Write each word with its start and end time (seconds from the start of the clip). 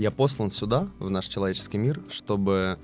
Я 0.00 0.10
послан 0.10 0.50
сюда, 0.50 0.88
в 0.98 1.10
наш 1.10 1.26
человеческий 1.26 1.76
мир, 1.76 2.00
чтобы 2.10 2.78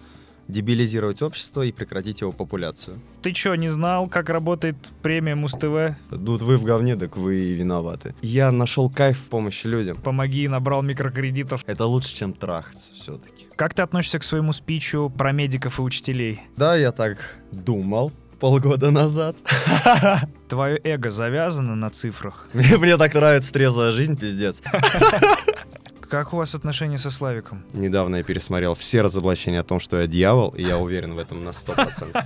дебилизировать 0.48 1.22
общество 1.22 1.62
и 1.62 1.72
прекратить 1.72 2.20
его 2.20 2.30
популяцию. 2.30 3.00
Ты 3.22 3.32
что, 3.32 3.54
не 3.54 3.70
знал, 3.70 4.06
как 4.06 4.28
работает 4.28 4.76
премия 5.00 5.34
Муз-ТВ? 5.34 5.96
Ну, 6.10 6.32
вот 6.32 6.42
вы 6.42 6.58
в 6.58 6.64
говне, 6.64 6.94
так 6.94 7.16
вы 7.16 7.40
и 7.40 7.54
виноваты. 7.54 8.14
Я 8.20 8.52
нашел 8.52 8.90
кайф 8.90 9.18
в 9.18 9.30
помощи 9.30 9.66
людям. 9.66 9.96
Помоги, 9.96 10.46
набрал 10.46 10.82
микрокредитов. 10.82 11.64
Это 11.66 11.86
лучше, 11.86 12.14
чем 12.14 12.34
трахаться 12.34 12.92
все-таки. 12.92 13.46
Как 13.56 13.72
ты 13.72 13.80
относишься 13.80 14.18
к 14.18 14.22
своему 14.22 14.52
спичу 14.52 15.08
про 15.08 15.32
медиков 15.32 15.78
и 15.78 15.82
учителей? 15.82 16.42
Да, 16.58 16.76
я 16.76 16.92
так 16.92 17.38
думал 17.50 18.12
полгода 18.38 18.90
назад. 18.90 19.36
Твое 20.48 20.78
эго 20.84 21.10
завязано 21.10 21.74
на 21.74 21.88
цифрах. 21.88 22.46
Мне, 22.52 22.76
мне 22.76 22.96
так 22.96 23.14
нравится 23.14 23.52
трезвая 23.52 23.92
жизнь, 23.92 24.18
пиздец. 24.18 24.60
Как 26.08 26.32
у 26.32 26.36
вас 26.36 26.54
отношения 26.54 26.98
со 26.98 27.10
Славиком? 27.10 27.64
Недавно 27.72 28.16
я 28.16 28.22
пересмотрел 28.22 28.74
все 28.74 29.02
разоблачения 29.02 29.60
о 29.60 29.64
том, 29.64 29.80
что 29.80 30.00
я 30.00 30.06
дьявол, 30.06 30.50
и 30.50 30.62
я 30.62 30.78
уверен 30.78 31.14
в 31.14 31.18
этом 31.18 31.42
на 31.44 31.50
100%. 31.50 32.24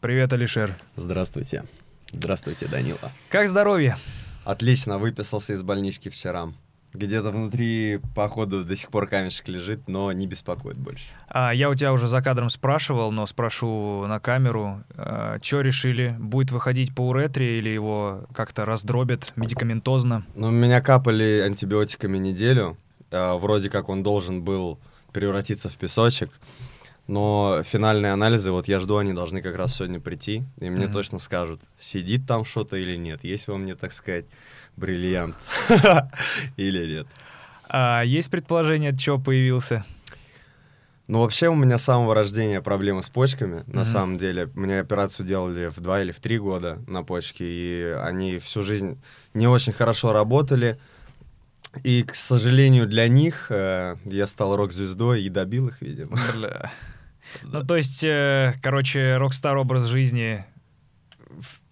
Привет, 0.00 0.32
Алишер. 0.32 0.76
Здравствуйте. 0.94 1.64
Здравствуйте, 2.12 2.66
Данила. 2.66 3.12
Как 3.28 3.48
здоровье? 3.48 3.96
Отлично, 4.44 4.98
выписался 4.98 5.54
из 5.54 5.62
больнички 5.62 6.08
вчера. 6.10 6.52
Где-то 6.94 7.32
внутри, 7.32 8.00
походу, 8.14 8.64
до 8.64 8.76
сих 8.76 8.90
пор 8.90 9.08
камешек 9.08 9.48
лежит, 9.48 9.88
но 9.88 10.10
не 10.12 10.26
беспокоит 10.26 10.78
больше. 10.78 11.04
А, 11.28 11.52
я 11.52 11.68
у 11.68 11.74
тебя 11.74 11.92
уже 11.92 12.08
за 12.08 12.22
кадром 12.22 12.48
спрашивал, 12.48 13.10
но 13.10 13.26
спрошу 13.26 14.06
на 14.06 14.20
камеру. 14.20 14.82
А, 14.96 15.38
что 15.42 15.60
решили? 15.60 16.16
Будет 16.18 16.50
выходить 16.50 16.94
по 16.94 17.08
уретре 17.08 17.58
или 17.58 17.68
его 17.68 18.26
как-то 18.32 18.64
раздробят 18.64 19.32
медикаментозно? 19.36 20.24
Ну, 20.34 20.50
меня 20.50 20.80
капали 20.80 21.42
антибиотиками 21.44 22.16
неделю. 22.16 22.78
А, 23.10 23.36
вроде 23.36 23.70
как 23.70 23.88
он 23.88 24.02
должен 24.02 24.42
был 24.42 24.78
превратиться 25.12 25.68
в 25.68 25.74
песочек. 25.76 26.30
Но 27.06 27.62
финальные 27.64 28.12
анализы, 28.12 28.50
вот 28.50 28.68
я 28.68 28.80
жду, 28.80 28.98
они 28.98 29.14
должны 29.14 29.40
как 29.40 29.56
раз 29.56 29.76
сегодня 29.76 29.98
прийти, 29.98 30.42
и 30.60 30.68
мне 30.68 30.84
Мгм. 30.84 30.92
точно 30.92 31.18
скажут, 31.18 31.62
сидит 31.80 32.26
там 32.26 32.44
что-то 32.44 32.76
или 32.76 32.96
нет, 32.96 33.24
есть 33.24 33.48
во 33.48 33.56
мне, 33.56 33.74
так 33.76 33.92
сказать, 33.94 34.26
бриллиант 34.76 35.34
или 36.58 36.86
нет. 36.96 37.06
А, 37.70 38.02
есть 38.02 38.30
предположение, 38.30 38.90
от 38.90 38.98
чего 38.98 39.18
появился? 39.18 39.86
Ну, 41.06 41.20
вообще 41.20 41.48
у 41.48 41.54
меня 41.54 41.78
с 41.78 41.84
самого 41.84 42.14
рождения 42.14 42.60
проблемы 42.60 43.02
с 43.02 43.08
почками, 43.08 43.64
на 43.66 43.80
Мгм. 43.80 43.84
самом 43.86 44.18
деле. 44.18 44.50
Мне 44.54 44.78
операцию 44.78 45.24
делали 45.26 45.68
в 45.68 45.80
два 45.80 46.02
или 46.02 46.12
в 46.12 46.20
три 46.20 46.38
года 46.38 46.78
на 46.86 47.02
почке, 47.02 47.44
и 47.46 47.96
они 48.02 48.38
всю 48.38 48.62
жизнь 48.62 49.00
не 49.32 49.46
очень 49.46 49.72
хорошо 49.72 50.12
работали. 50.12 50.78
И, 51.82 52.02
к 52.02 52.14
сожалению, 52.14 52.86
для 52.86 53.08
них 53.08 53.46
э, 53.50 53.96
я 54.04 54.26
стал 54.26 54.56
рок-звездой 54.56 55.22
и 55.22 55.28
добил 55.28 55.68
их, 55.68 55.80
видимо. 55.80 56.18
Бля. 56.34 56.70
Ну, 57.42 57.64
то 57.64 57.76
есть, 57.76 58.04
э, 58.04 58.54
короче, 58.62 59.16
рок-стар 59.16 59.56
образ 59.56 59.84
жизни... 59.84 60.44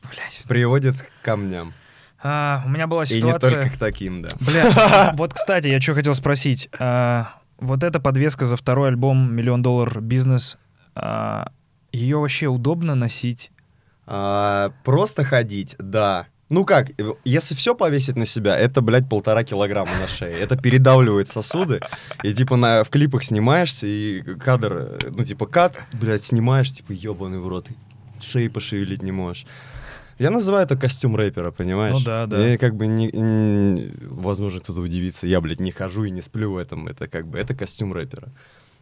Блять. 0.03 0.43
Приводит 0.47 0.97
к 0.97 1.25
камням. 1.25 1.75
А, 2.23 2.63
у 2.65 2.69
меня 2.69 2.87
была 2.87 3.05
И 3.05 3.15
не 3.15 3.21
ситуация... 3.21 3.55
только 3.55 3.71
к 3.71 3.77
таким, 3.77 4.23
да. 4.23 4.29
Бля, 4.41 5.13
вот, 5.15 5.35
кстати, 5.35 5.69
я 5.69 5.81
что 5.81 5.95
хотел 5.95 6.15
спросить. 6.15 6.69
А, 6.79 7.29
вот 7.59 7.83
эта 7.83 8.01
подвеска 8.01 8.47
за 8.47 8.57
второй 8.57 8.89
альбом 8.89 9.35
«Миллион 9.35 9.63
доллар 9.63 10.01
бизнес», 10.01 10.59
а, 10.95 11.51
ее 11.93 12.19
вообще 12.19 12.47
удобно 12.47 12.95
носить? 12.95 13.51
А, 14.07 14.73
просто 14.85 15.25
ходить, 15.25 15.77
да. 15.79 16.27
Ну 16.49 16.65
как, 16.65 16.91
э, 16.99 17.13
если 17.25 17.55
все 17.55 17.75
повесить 17.75 18.17
на 18.17 18.27
себя, 18.27 18.57
это, 18.57 18.81
блядь, 18.81 19.09
полтора 19.09 19.43
килограмма 19.43 19.91
на 20.01 20.07
шее. 20.07 20.33
Это 20.39 20.57
передавливает 20.57 21.29
сосуды. 21.29 21.81
И 22.23 22.33
типа 22.33 22.57
на, 22.57 22.85
в 22.85 22.91
клипах 22.91 23.25
снимаешься, 23.25 23.87
и 23.87 24.23
кадр, 24.23 24.73
э, 24.73 24.99
ну 25.11 25.25
типа 25.25 25.47
кат, 25.47 25.79
блядь, 25.93 26.23
снимаешь, 26.23 26.73
типа 26.73 26.93
ебаный 26.93 27.39
в 27.41 27.49
рот. 27.49 27.69
Шеи 28.21 28.49
пошевелить 28.49 29.03
не 29.03 29.13
можешь. 29.13 29.47
Я 30.19 30.31
называю 30.31 30.65
это 30.65 30.77
костюм 30.77 31.15
рэпера, 31.17 31.51
понимаешь? 31.51 31.99
Ну 31.99 32.05
да, 32.05 32.27
да. 32.27 32.39
Я 32.39 32.57
как 32.57 32.75
бы 32.75 32.87
не, 32.87 33.11
не- 33.13 33.93
возможно, 34.09 34.61
кто-то 34.61 34.81
удивится. 34.81 35.27
Я, 35.27 35.41
блядь, 35.43 35.61
не 35.61 35.73
хожу 35.73 36.05
и 36.05 36.11
не 36.11 36.23
сплю 36.23 36.53
в 36.53 36.57
этом. 36.57 36.87
Это 36.89 37.07
как 37.07 37.27
бы, 37.27 37.39
это 37.39 37.55
костюм 37.55 37.93
рэпера. 37.93 38.29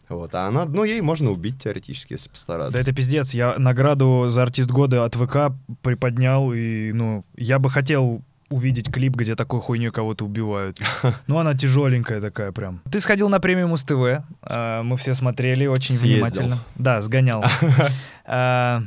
Вот, 0.09 0.35
а 0.35 0.47
она, 0.49 0.65
ну, 0.67 0.85
ей 0.85 1.01
можно 1.01 1.31
убить 1.31 1.63
теоретически, 1.63 2.13
если 2.15 2.29
постараться. 2.29 2.73
Да 2.73 2.81
это 2.81 2.93
пиздец. 2.93 3.33
Я 3.35 3.55
награду 3.59 4.27
за 4.29 4.43
артист 4.43 4.71
года 4.71 5.05
от 5.05 5.15
ВК 5.15 5.53
приподнял, 5.83 6.53
и, 6.53 6.93
ну, 6.93 7.25
я 7.37 7.59
бы 7.59 7.71
хотел 7.71 8.23
увидеть 8.51 8.93
клип, 8.93 9.17
где 9.17 9.35
такой 9.35 9.61
хуйней 9.61 9.91
кого-то 9.91 10.25
убивают. 10.25 10.79
Ну, 11.27 11.39
она 11.39 11.55
тяжеленькая 11.55 12.21
такая 12.21 12.53
прям. 12.53 12.81
Ты 12.91 13.01
сходил 13.01 13.29
на 13.29 13.41
премию 13.41 13.67
Муз-ТВ, 13.69 14.23
а, 14.43 14.83
мы 14.83 14.97
все 14.97 15.15
смотрели 15.15 15.67
очень 15.67 15.95
Съездил. 15.95 16.17
внимательно. 16.17 16.59
Да, 16.77 17.01
сгонял. 17.01 17.43
А, 18.27 18.83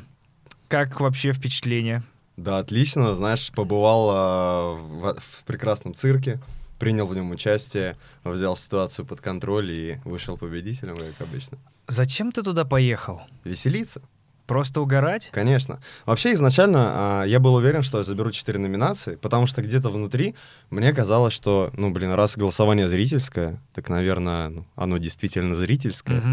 Как 0.67 0.99
вообще 1.01 1.31
впечатление? 1.31 2.03
Да, 2.37 2.59
отлично. 2.59 3.15
Знаешь, 3.15 3.51
побывал 3.53 4.09
а, 4.13 4.73
в, 4.75 5.19
в 5.19 5.43
прекрасном 5.45 5.93
цирке, 5.95 6.39
принял 6.79 7.05
в 7.05 7.15
нем 7.15 7.31
участие, 7.31 7.97
взял 8.23 8.55
ситуацию 8.55 9.05
под 9.05 9.21
контроль 9.21 9.71
и 9.71 9.97
вышел 10.05 10.37
победителем, 10.37 10.95
как 10.95 11.27
обычно. 11.27 11.57
Зачем 11.87 12.31
ты 12.31 12.43
туда 12.43 12.65
поехал? 12.65 13.21
Веселиться, 13.43 14.01
Просто 14.45 14.79
угорать? 14.79 15.29
конечно. 15.33 15.79
Вообще, 16.05 16.33
изначально 16.33 17.21
а, 17.21 17.23
я 17.25 17.39
был 17.39 17.55
уверен, 17.55 17.83
что 17.83 17.97
я 17.97 18.03
заберу 18.03 18.31
четыре 18.31 18.59
номинации, 18.59 19.15
потому 19.15 19.45
что 19.45 19.61
где-то 19.61 19.89
внутри 19.89 20.35
мне 20.69 20.93
казалось, 20.93 21.33
что, 21.33 21.69
ну, 21.73 21.91
блин, 21.91 22.13
раз 22.13 22.37
голосование 22.37 22.87
зрительское, 22.87 23.59
так, 23.73 23.89
наверное, 23.89 24.47
ну, 24.49 24.65
оно 24.75 24.97
действительно 24.99 25.53
зрительское. 25.53 26.23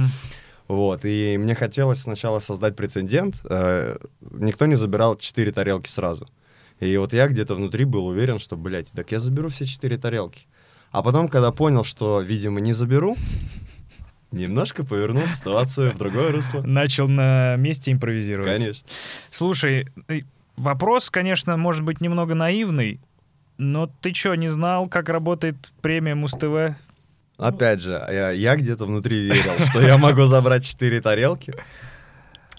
Вот, 0.68 1.00
и 1.04 1.36
мне 1.38 1.54
хотелось 1.54 2.00
сначала 2.02 2.38
создать 2.40 2.74
прецедент. 2.74 3.40
э, 3.44 3.98
никто 4.30 4.64
не 4.66 4.76
забирал 4.76 5.16
четыре 5.16 5.52
тарелки 5.52 5.88
сразу. 5.90 6.26
И 6.84 6.96
вот 6.98 7.12
я 7.14 7.26
где-то 7.28 7.54
внутри 7.54 7.84
был 7.84 8.06
уверен, 8.06 8.38
что, 8.38 8.56
блядь, 8.56 8.88
так 8.90 9.10
я 9.10 9.20
заберу 9.20 9.48
все 9.48 9.64
четыре 9.64 9.96
тарелки. 9.96 10.46
А 10.90 11.02
потом, 11.02 11.28
когда 11.28 11.50
понял, 11.50 11.82
что, 11.82 12.20
видимо, 12.20 12.60
не 12.60 12.72
заберу, 12.72 13.16
немножко 14.30 14.84
повернул 14.84 15.26
ситуацию 15.26 15.92
в 15.92 15.98
другое 15.98 16.30
русло. 16.30 16.62
Начал 16.62 17.08
на 17.08 17.56
месте 17.56 17.90
импровизировать. 17.90 18.58
Конечно. 18.58 18.86
Слушай, 19.30 19.88
э, 20.08 20.20
вопрос, 20.56 21.08
конечно, 21.08 21.56
может 21.56 21.82
быть 21.82 22.00
немного 22.00 22.34
наивный, 22.34 23.00
но 23.56 23.86
ты 23.86 24.12
что, 24.12 24.34
не 24.34 24.48
знал, 24.48 24.86
как 24.86 25.08
работает 25.08 25.56
премия 25.80 26.14
Муз-ТВ? 26.14 26.76
Опять 27.38 27.80
же, 27.80 27.90
я, 27.90 28.30
я 28.30 28.56
где-то 28.56 28.84
внутри 28.84 29.20
верил, 29.20 29.66
что 29.70 29.80
я 29.80 29.96
могу 29.98 30.26
забрать 30.26 30.64
четыре 30.64 31.00
тарелки. 31.00 31.54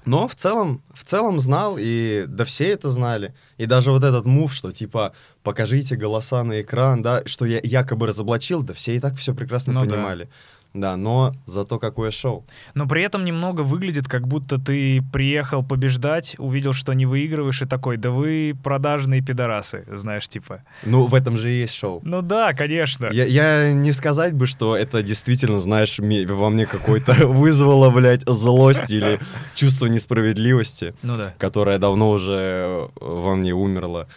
Но 0.06 0.28
в 0.28 0.36
целом, 0.36 0.82
в 0.94 1.04
целом 1.04 1.40
знал, 1.40 1.78
и 1.80 2.26
да 2.28 2.46
все 2.46 2.66
это 2.66 2.92
знали. 2.92 3.34
И 3.58 3.66
даже 3.66 3.92
вот 3.92 4.04
этот 4.04 4.26
мув, 4.26 4.54
что 4.54 4.72
типа 4.72 5.14
покажите 5.44 5.96
голоса 5.96 6.44
на 6.44 6.62
экран, 6.62 7.02
да, 7.02 7.24
что 7.26 7.46
я 7.46 7.60
якобы 7.64 8.08
разоблачил, 8.08 8.62
да 8.62 8.74
все 8.74 8.96
и 8.96 9.00
так 9.00 9.16
все 9.16 9.34
прекрасно 9.34 9.74
Ну 9.74 9.82
понимали. 9.82 10.26
Да. 10.26 10.30
Но 10.76 11.34
зато 11.46 11.80
какое 11.80 12.12
шоу. 12.12 12.46
Но 12.74 12.88
при 12.88 13.02
этом 13.04 13.24
немного 13.26 13.62
выглядит, 13.62 14.08
как 14.08 14.28
будто 14.28 14.60
ты 14.60 15.02
приехал 15.14 15.64
побеждать, 15.64 16.36
увидел, 16.38 16.74
что 16.74 16.94
не 16.94 17.06
выигрываешь, 17.06 17.62
и 17.62 17.66
такой, 17.66 17.98
да 17.98 18.12
вы 18.12 18.56
продажные 18.64 19.22
пидорасы, 19.22 19.86
знаешь, 19.92 20.28
типа. 20.28 20.64
Ну, 20.84 21.06
в 21.06 21.16
этом 21.16 21.38
же 21.38 21.52
и 21.52 21.62
есть 21.62 21.74
шоу. 21.74 22.02
Ну 22.04 22.22
да, 22.22 22.54
конечно. 22.54 23.10
Я, 23.12 23.26
я 23.26 23.72
не 23.72 23.92
сказать 23.94 24.34
бы, 24.34 24.46
что 24.48 24.76
это 24.76 25.02
действительно, 25.02 25.62
знаешь, 25.62 25.98
во 26.00 26.50
мне 26.50 26.66
какой-то 26.66 27.14
вызвало, 27.28 27.90
блядь, 27.90 28.24
злость 28.28 28.92
или 28.92 29.20
чувство 29.56 29.86
несправедливости. 29.88 30.94
Ну 31.02 31.18
да. 31.18 31.34
которая 31.38 31.80
давно 31.80 32.12
уже 32.12 32.34
э, 32.36 32.88
во 33.00 33.36
мне 33.36 33.54
умерла. 33.54 34.08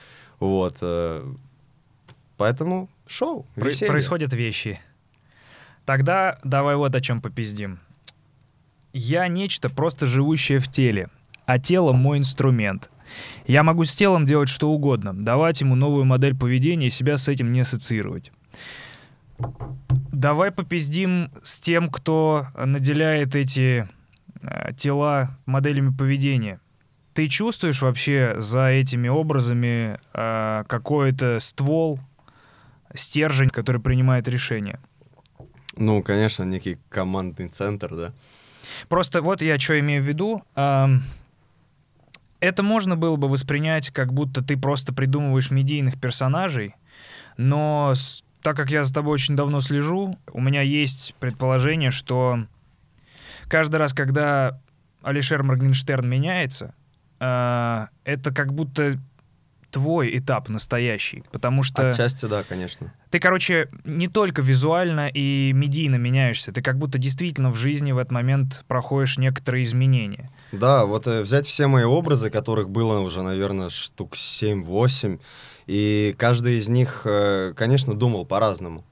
Вот. 0.41 0.79
э, 0.81 1.23
Поэтому 2.37 2.89
шоу. 3.07 3.47
Про- 3.55 3.71
происходят 3.87 4.33
вещи. 4.33 4.81
Тогда 5.89 6.39
давай 6.45 6.77
вот 6.77 6.95
о 6.95 7.01
чем 7.01 7.23
попиздим. 7.23 7.79
Я 8.93 9.27
нечто 9.27 9.71
просто 9.71 10.05
живущее 10.05 10.59
в 10.59 10.69
теле, 10.69 11.09
а 11.47 11.59
тело 11.59 11.95
мой 11.95 12.19
инструмент. 12.19 12.91
Я 13.47 13.63
могу 13.63 13.87
с 13.87 13.97
телом 13.97 14.27
делать 14.27 14.51
что 14.51 14.69
угодно, 14.69 15.15
давать 15.15 15.63
ему 15.63 15.77
новую 15.77 16.05
модель 16.05 16.37
поведения 16.37 16.89
и 16.89 16.91
себя 16.91 17.17
с 17.17 17.27
этим 17.27 17.53
не 17.53 17.61
ассоциировать. 17.61 18.33
Давай 20.13 20.51
попиздим 20.51 21.31
с 21.43 21.59
тем, 21.59 21.89
кто 21.89 22.49
наделяет 22.55 23.35
эти 23.35 23.89
э, 24.43 24.75
тела 24.75 25.39
моделями 25.47 25.97
поведения. 25.97 26.61
Ты 27.15 27.29
чувствуешь 27.29 27.81
вообще 27.81 28.35
за 28.37 28.67
этими 28.67 29.09
образами 29.09 29.99
э, 30.13 30.65
какой-то 30.69 31.39
ствол, 31.41 31.99
стержень, 32.95 33.49
который 33.49 33.81
принимает 33.81 34.29
решение? 34.29 34.81
Ну, 35.79 36.03
конечно, 36.03 36.45
некий 36.45 36.79
командный 36.89 37.49
центр, 37.49 37.95
да. 37.95 38.13
Просто 38.89 39.23
вот 39.23 39.43
я 39.43 39.59
что 39.59 39.79
имею 39.81 40.03
в 40.03 40.07
виду. 40.07 40.43
это 42.41 42.63
можно 42.63 42.97
было 42.97 43.17
бы 43.17 43.29
воспринять, 43.29 43.91
как 43.91 44.13
будто 44.13 44.43
ты 44.43 44.57
просто 44.57 44.93
придумываешь 44.93 45.51
медийных 45.51 46.01
персонажей, 46.01 46.75
но 47.37 47.95
так 48.43 48.57
как 48.57 48.71
я 48.71 48.85
за 48.85 48.95
тобой 48.95 49.15
очень 49.15 49.37
давно 49.37 49.61
слежу, 49.61 50.19
у 50.33 50.41
меня 50.41 50.63
есть 50.63 51.15
предположение, 51.19 51.91
что 51.91 52.45
каждый 53.49 53.77
раз, 53.77 53.93
когда 53.93 54.61
Алишер 55.03 55.43
Моргенштерн 55.43 56.09
меняется, 56.09 56.75
э, 57.21 57.87
это 58.05 58.33
как 58.33 58.53
будто 58.53 58.99
твой 59.71 60.17
этап 60.17 60.49
настоящий, 60.49 61.23
потому 61.31 61.63
что 61.63 61.91
Отчасти, 61.91 62.27
да, 62.27 62.43
конечно. 62.43 62.93
ты, 63.11 63.19
короче, 63.21 63.69
не 63.85 64.09
только 64.09 64.43
визуально 64.43 65.09
и 65.09 65.53
медийно 65.53 65.97
меняешься, 65.97 66.53
ты 66.53 66.63
как 66.63 66.79
будто 66.79 66.99
действительно 66.99 67.51
в 67.51 67.57
жизни 67.57 67.93
в 67.93 67.99
этот 67.99 68.13
момент 68.13 68.65
проходишь 68.67 69.19
некоторые 69.19 69.65
изменения. 69.65 70.31
Да, 70.53 70.87
вот 70.87 71.07
э, 71.07 71.23
взять 71.23 71.47
все 71.47 71.67
мои 71.67 71.85
образы, 71.85 72.31
которых 72.31 72.71
было 72.71 73.01
уже, 73.01 73.23
наверное, 73.23 73.71
штук 73.71 74.15
7-8, 74.15 75.21
и 75.67 76.15
каждый 76.17 76.59
из 76.59 76.69
них, 76.69 77.03
э, 77.05 77.53
конечно, 77.55 77.95
думал 77.95 78.25
по-разному. 78.25 78.85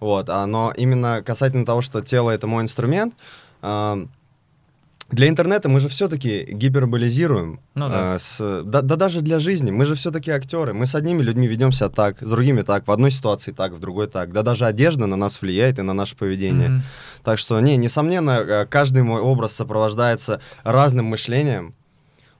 Вот, 0.00 0.28
а, 0.30 0.46
но 0.46 0.72
именно 0.76 1.22
касательно 1.22 1.64
того, 1.64 1.80
что 1.80 2.00
тело— 2.00 2.30
это 2.32 2.48
мой 2.48 2.64
инструмент, 2.64 3.14
а, 3.60 3.98
для 5.12 5.28
интернета 5.28 5.68
мы 5.68 5.78
же 5.80 5.88
все-таки 5.88 6.44
гиперболизируем. 6.50 7.60
Ну 7.74 7.88
да. 7.88 8.14
а, 8.14 8.18
с- 8.18 8.62
да, 8.64 8.80
да 8.80 8.96
даже 8.96 9.20
для 9.20 9.38
жизни. 9.40 9.70
Мы 9.70 9.84
же 9.84 9.94
все-таки 9.94 10.30
актеры. 10.30 10.72
Мы 10.72 10.86
с 10.86 10.94
одними 10.94 11.22
людьми 11.22 11.46
ведем 11.46 11.70
себя 11.70 11.90
так, 11.90 12.20
с 12.20 12.28
другими 12.28 12.62
так, 12.62 12.86
в 12.88 12.90
одной 12.90 13.10
ситуации 13.10 13.52
так, 13.52 13.72
в 13.72 13.78
другой 13.78 14.06
так. 14.08 14.32
Да 14.32 14.42
даже 14.42 14.64
одежда 14.66 15.06
на 15.06 15.16
нас 15.16 15.40
влияет 15.42 15.78
и 15.78 15.82
на 15.82 15.92
наше 15.92 16.16
поведение. 16.16 16.68
Мгм. 16.68 16.82
Так 17.22 17.38
что, 17.38 17.60
не, 17.60 17.76
несомненно, 17.76 18.30
э, 18.30 18.66
каждый 18.66 19.02
мой 19.02 19.20
образ 19.20 19.52
сопровождается 19.52 20.40
разным 20.64 21.06
мышлением, 21.06 21.74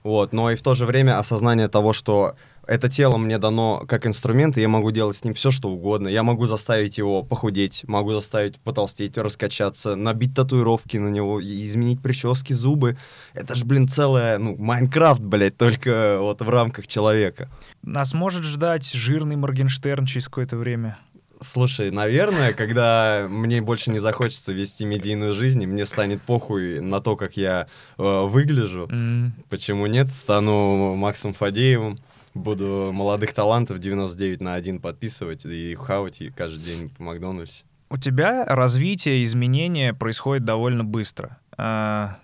вот, 0.03 0.33
но 0.33 0.51
и 0.51 0.57
в 0.57 0.63
то 0.63 0.75
же 0.75 0.87
время 0.87 1.19
осознание 1.19 1.69
того, 1.69 1.93
что 1.93 2.35
это 2.67 2.88
тело 2.88 3.17
мне 3.17 3.38
дано 3.38 3.85
как 3.88 4.06
инструмент, 4.06 4.56
и 4.56 4.61
я 4.61 4.69
могу 4.69 4.91
делать 4.91 5.17
с 5.17 5.25
ним 5.25 5.35
все, 5.35 5.50
что 5.50 5.69
угодно. 5.69 6.09
Я 6.09 6.23
могу 6.23 6.47
заставить 6.47 6.99
его 6.99 7.23
похудеть, 7.23 7.82
могу 7.87 8.12
заставить 8.12 8.59
потолстеть, 8.61 9.19
раскачаться, 9.19 9.97
набить 9.97 10.35
татуировки 10.35 10.97
на 10.97 11.09
него, 11.09 11.41
изменить 11.43 12.00
прически, 12.00 12.53
зубы. 12.53 12.97
Это 13.35 13.55
ж, 13.55 13.64
блин, 13.64 13.88
целое, 13.88 14.38
ну, 14.38 14.56
Майнкрафт, 14.56 15.20
блядь, 15.20 15.56
только 15.56 16.19
вот 16.20 16.41
в 16.41 16.49
рамках 16.49 16.87
человека. 16.87 17.49
Нас 17.82 18.14
может 18.14 18.44
ждать 18.44 18.91
жирный 18.93 19.37
Моргенштерн 19.37 20.06
через 20.06 20.26
какое-то 20.26 20.56
время. 20.56 20.99
Слушай, 21.41 21.91
наверное, 21.91 22.53
когда 22.53 23.26
мне 23.29 23.61
больше 23.61 23.91
не 23.91 23.99
захочется 23.99 24.53
вести 24.53 24.85
медийную 24.85 25.35
жизнь, 25.35 25.61
и 25.61 25.67
мне 25.67 25.87
станет 25.87 26.23
похуй 26.23 26.81
на 26.81 27.00
то, 27.00 27.17
как 27.17 27.37
я 27.37 27.67
э, 27.99 28.23
выгляжу, 28.26 28.87
М. 28.88 29.35
почему 29.49 29.87
нет? 29.87 30.12
Стану 30.12 30.94
Максом 30.94 31.35
Фадеевым, 31.35 31.99
буду 32.34 32.90
молодых 32.93 33.32
талантов 33.34 33.79
99 33.79 34.40
на 34.40 34.55
1 34.55 34.81
подписывать 34.81 35.44
и 35.44 35.75
хавать 35.75 36.20
и 36.20 36.31
каждый 36.31 36.64
день 36.64 36.90
по 36.90 37.02
Макдональдс. 37.02 37.62
У 37.90 37.99
тебя 37.99 38.44
развитие, 38.46 39.23
изменения 39.25 39.93
происходит 39.93 40.44
довольно 40.44 40.82
быстро. 40.84 41.38
А, 41.58 42.17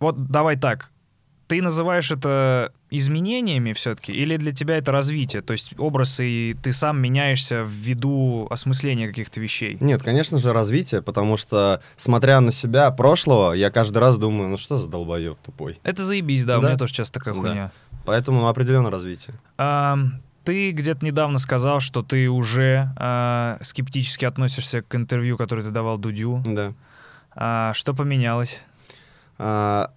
Вот 0.00 0.26
давай 0.30 0.56
так. 0.56 0.90
Ты 1.46 1.60
называешь 1.60 2.10
это 2.10 2.72
изменениями 2.90 3.72
все-таки, 3.74 4.12
или 4.12 4.36
для 4.36 4.52
тебя 4.52 4.76
это 4.76 4.92
развитие? 4.92 5.42
То 5.42 5.52
есть 5.52 5.74
образ, 5.78 6.18
и 6.20 6.54
ты 6.62 6.72
сам 6.72 7.00
меняешься 7.02 7.64
ввиду 7.66 8.46
осмысления 8.50 9.08
каких-то 9.08 9.40
вещей. 9.40 9.76
Нет, 9.80 10.02
конечно 10.02 10.38
же, 10.38 10.52
развитие, 10.52 11.02
потому 11.02 11.36
что, 11.36 11.82
смотря 11.96 12.40
на 12.40 12.50
себя 12.52 12.90
прошлого, 12.92 13.52
я 13.52 13.70
каждый 13.70 13.98
раз 13.98 14.16
думаю, 14.16 14.48
ну 14.48 14.56
что 14.56 14.78
за 14.78 14.88
долбоеб 14.88 15.36
тупой. 15.44 15.78
Это 15.82 16.02
заебись, 16.04 16.44
да, 16.44 16.58
у 16.58 16.62
Да. 16.62 16.68
меня 16.68 16.78
тоже 16.78 16.92
часто 16.94 17.18
такая 17.18 17.34
Да. 17.34 17.40
хуйня. 17.40 17.72
Поэтому 18.04 18.40
ну, 18.40 18.48
определенно 18.48 18.90
развитие. 18.90 19.34
А, 19.56 19.98
ты 20.44 20.72
где-то 20.72 21.04
недавно 21.04 21.38
сказал, 21.38 21.80
что 21.80 22.02
ты 22.02 22.28
уже 22.28 22.92
а, 22.96 23.58
скептически 23.62 24.24
относишься 24.24 24.82
к 24.82 24.94
интервью, 24.94 25.36
которое 25.36 25.62
ты 25.62 25.70
давал 25.70 25.98
Дудю. 25.98 26.42
Да. 26.44 26.72
А, 27.34 27.72
что 27.74 27.94
поменялось? 27.94 28.62
а, 29.38 29.90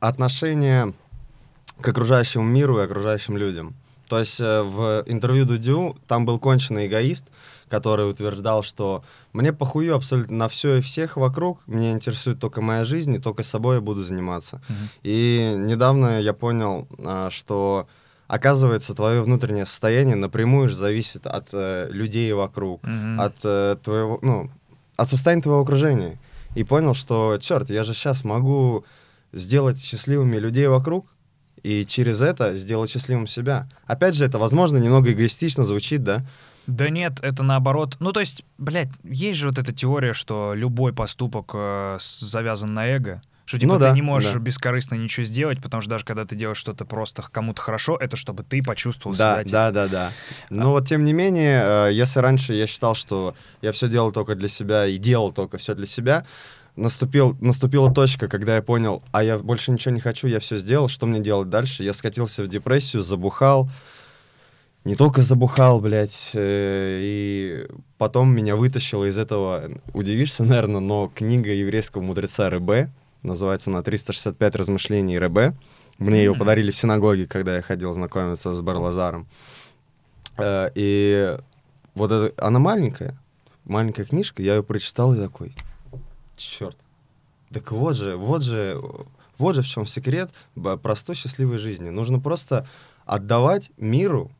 отношение 0.00 0.94
к 1.80 1.88
окружающему 1.88 2.44
миру 2.44 2.78
и 2.78 2.82
окружающим 2.82 3.36
людям. 3.36 3.74
То 4.08 4.18
есть 4.18 4.38
э, 4.38 4.62
в 4.62 5.02
интервью 5.06 5.44
Дудю 5.44 5.96
там 6.06 6.26
был 6.26 6.38
конченый 6.38 6.86
эгоист, 6.86 7.24
который 7.74 8.08
утверждал, 8.08 8.62
что 8.62 9.02
мне 9.32 9.52
похую 9.52 9.94
абсолютно 9.96 10.36
на 10.36 10.48
все 10.48 10.76
и 10.76 10.80
всех 10.80 11.16
вокруг, 11.16 11.58
меня 11.66 11.90
интересует 11.90 12.38
только 12.38 12.60
моя 12.60 12.84
жизнь, 12.84 13.12
и 13.14 13.18
только 13.18 13.42
собой 13.42 13.76
я 13.76 13.80
буду 13.80 14.02
заниматься. 14.04 14.60
Мгм. 14.68 14.88
И 15.02 15.54
недавно 15.56 16.20
я 16.20 16.32
понял, 16.32 16.86
а, 16.98 17.30
что 17.30 17.86
оказывается 18.28 18.94
твое 18.94 19.22
внутреннее 19.22 19.66
состояние 19.66 20.14
напрямую 20.16 20.68
же 20.68 20.76
зависит 20.76 21.26
от 21.26 21.48
э, 21.52 21.88
людей 21.90 22.32
вокруг, 22.32 22.82
Мгм. 22.84 23.20
от 23.20 23.36
э, 23.44 23.76
твоего, 23.82 24.18
ну, 24.22 24.50
от 24.96 25.08
состояния 25.08 25.42
твоего 25.42 25.62
окружения. 25.62 26.18
И 26.54 26.62
понял, 26.64 26.94
что, 26.94 27.38
черт, 27.40 27.70
я 27.70 27.82
же 27.82 27.92
сейчас 27.92 28.22
могу 28.24 28.84
сделать 29.32 29.82
счастливыми 29.82 30.36
людей 30.36 30.68
вокруг, 30.68 31.06
и 31.64 31.84
через 31.86 32.20
это 32.20 32.56
сделать 32.56 32.90
счастливым 32.90 33.26
себя. 33.26 33.66
Опять 33.86 34.14
же, 34.14 34.24
это, 34.24 34.38
возможно, 34.38 34.76
немного 34.76 35.10
эгоистично 35.12 35.64
звучит, 35.64 36.04
да? 36.04 36.24
Да 36.66 36.88
нет, 36.90 37.18
это 37.22 37.42
наоборот. 37.42 37.96
Ну, 37.98 38.12
то 38.12 38.20
есть, 38.20 38.44
блядь, 38.58 38.88
есть 39.02 39.38
же 39.38 39.48
вот 39.48 39.58
эта 39.58 39.72
теория, 39.72 40.12
что 40.12 40.54
любой 40.54 40.92
поступок 40.92 41.50
э, 41.54 41.98
завязан 42.00 42.72
на 42.74 42.86
эго. 42.86 43.20
Что 43.46 43.58
типа 43.58 43.74
Ну 43.74 43.78
ты 43.78 43.84
да, 43.84 43.92
не 43.92 44.00
можешь 44.00 44.32
да. 44.32 44.38
бескорыстно 44.38 44.94
ничего 44.94 45.26
сделать, 45.26 45.60
потому 45.62 45.82
что 45.82 45.90
даже 45.90 46.04
когда 46.06 46.24
ты 46.24 46.34
делаешь 46.34 46.56
что-то 46.56 46.86
просто 46.86 47.22
кому-то 47.30 47.60
хорошо, 47.60 47.98
это 48.00 48.16
чтобы 48.16 48.42
ты 48.42 48.62
почувствовал 48.62 49.14
Да, 49.14 49.34
себя. 49.34 49.44
типа. 49.44 49.52
да, 49.52 49.70
да, 49.70 49.88
да. 49.88 50.12
Но 50.48 50.70
вот 50.70 50.88
тем 50.88 51.04
не 51.04 51.12
менее, 51.12 51.62
э, 51.62 51.90
если 51.92 52.20
раньше 52.20 52.54
я 52.54 52.66
считал, 52.66 52.94
что 52.94 53.34
я 53.60 53.72
все 53.72 53.88
делал 53.88 54.12
только 54.12 54.34
для 54.34 54.48
себя 54.48 54.86
и 54.86 54.96
делал 54.96 55.30
только 55.32 55.58
все 55.58 55.74
для 55.74 55.86
себя, 55.86 56.24
наступил, 56.76 57.36
наступила 57.40 57.92
точка, 57.92 58.28
когда 58.28 58.56
я 58.56 58.62
понял, 58.62 59.02
а 59.12 59.22
я 59.22 59.38
больше 59.38 59.70
ничего 59.70 59.94
не 59.94 60.00
хочу, 60.00 60.26
я 60.26 60.40
все 60.40 60.56
сделал, 60.56 60.88
что 60.88 61.06
мне 61.06 61.20
делать 61.20 61.48
дальше? 61.48 61.82
Я 61.82 61.94
скатился 61.94 62.42
в 62.42 62.48
депрессию, 62.48 63.02
забухал, 63.02 63.68
не 64.84 64.96
только 64.96 65.22
забухал, 65.22 65.80
блядь, 65.80 66.30
э, 66.34 67.00
и 67.02 67.66
потом 67.96 68.34
меня 68.34 68.54
вытащило 68.54 69.06
из 69.06 69.16
этого, 69.16 69.70
удивишься, 69.94 70.44
наверное, 70.44 70.80
но 70.80 71.10
книга 71.14 71.50
еврейского 71.50 72.02
мудреца 72.02 72.50
Ребе, 72.50 72.90
называется 73.22 73.70
она 73.70 73.80
«365 73.80 74.56
размышлений 74.56 75.18
Ребе». 75.18 75.54
Мне 75.98 76.18
ее 76.24 76.34
подарили 76.34 76.70
в 76.72 76.76
синагоге, 76.76 77.26
когда 77.26 77.56
я 77.56 77.62
ходил 77.62 77.92
знакомиться 77.92 78.52
с 78.52 78.60
Барлазаром. 78.60 79.26
Э, 80.36 80.70
И 80.74 81.36
вот 81.94 82.10
это, 82.10 82.44
она 82.44 82.58
маленькая, 82.58 83.16
маленькая 83.64 84.04
книжка, 84.04 84.42
я 84.42 84.56
ее 84.56 84.62
прочитал 84.62 85.14
и 85.14 85.18
такой, 85.18 85.54
черт, 86.36 86.76
так 87.50 87.70
вот 87.72 87.96
же, 87.96 88.16
вот 88.16 88.42
же, 88.42 88.80
вот 89.38 89.54
же 89.54 89.62
в 89.62 89.66
чем 89.66 89.86
секрет 89.86 90.30
простой 90.82 91.14
счастливой 91.14 91.58
жизни. 91.58 91.90
Нужно 91.90 92.18
просто 92.20 92.66
отдавать 93.06 93.70
миру 93.76 94.30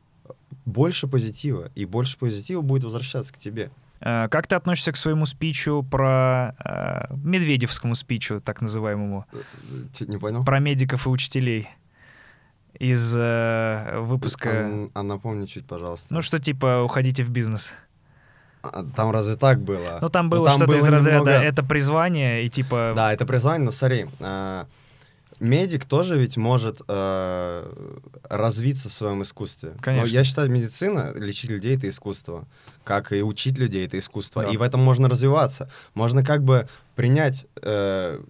больше 0.65 1.07
позитива, 1.07 1.69
и 1.75 1.85
больше 1.85 2.17
позитива 2.17 2.61
будет 2.61 2.83
возвращаться 2.83 3.33
к 3.33 3.37
тебе. 3.37 3.69
Э, 4.01 4.27
Как 4.29 4.47
ты 4.47 4.55
относишься 4.55 4.91
к 4.91 4.97
своему 4.97 5.25
спичу 5.25 5.85
про... 5.89 6.55
э, 6.59 7.13
Медведевскому 7.15 7.95
спичу, 7.95 8.39
так 8.39 8.61
называемому, 8.61 9.25
Э, 9.31 9.37
Чё, 9.93 10.05
не 10.05 10.17
понял? 10.17 10.43
про 10.43 10.59
медиков 10.59 11.05
и 11.07 11.09
учителей 11.09 11.67
из 12.79 13.13
э, 13.15 13.99
выпуска... 13.99 14.49
А, 14.49 14.89
а 14.99 15.03
напомни 15.03 15.45
чуть, 15.45 15.65
пожалуйста. 15.65 16.07
Ну, 16.09 16.21
что 16.21 16.39
типа 16.39 16.81
уходите 16.83 17.23
в 17.23 17.29
бизнес. 17.29 17.73
А, 18.73 18.83
Там 18.95 19.11
разве 19.11 19.35
так 19.35 19.59
было? 19.59 19.99
Ну, 20.01 20.09
там 20.09 20.25
Ну, 20.29 20.37
было 20.37 20.49
что-то 20.49 20.75
из 20.77 20.85
разряда 20.87 21.19
немного- 21.31 21.45
«это 21.45 21.63
призвание» 21.63 22.43
и 22.45 22.49
типа... 22.49 22.93
Да, 22.95 23.13
это 23.13 23.25
призвание, 23.25 23.65
но 23.65 23.71
смотри, 23.71 24.05
а, 24.19 24.65
медик 25.39 25.85
тоже 25.85 26.17
ведь 26.17 26.37
может 26.37 26.81
э, 26.87 27.73
развиться 28.29 28.89
в 28.89 28.93
своем 28.93 29.23
искусстве. 29.23 29.73
Конечно. 29.81 30.05
Но 30.05 30.11
я 30.11 30.23
считаю, 30.23 30.49
медицина, 30.49 31.11
лечить 31.15 31.49
людей— 31.51 31.75
это 31.77 31.89
искусство. 31.89 32.47
Как 32.83 33.11
и 33.11 33.21
учить 33.23 33.57
людей— 33.57 33.85
это 33.87 33.97
искусство. 33.99 34.43
Да. 34.43 34.49
И 34.49 34.57
в 34.57 34.61
этом 34.61 34.81
можно 34.81 35.09
развиваться. 35.09 35.69
Можно 35.93 36.23
как 36.23 36.43
бы 36.43 36.67
принять, 36.95 37.45
э, 37.61 38.21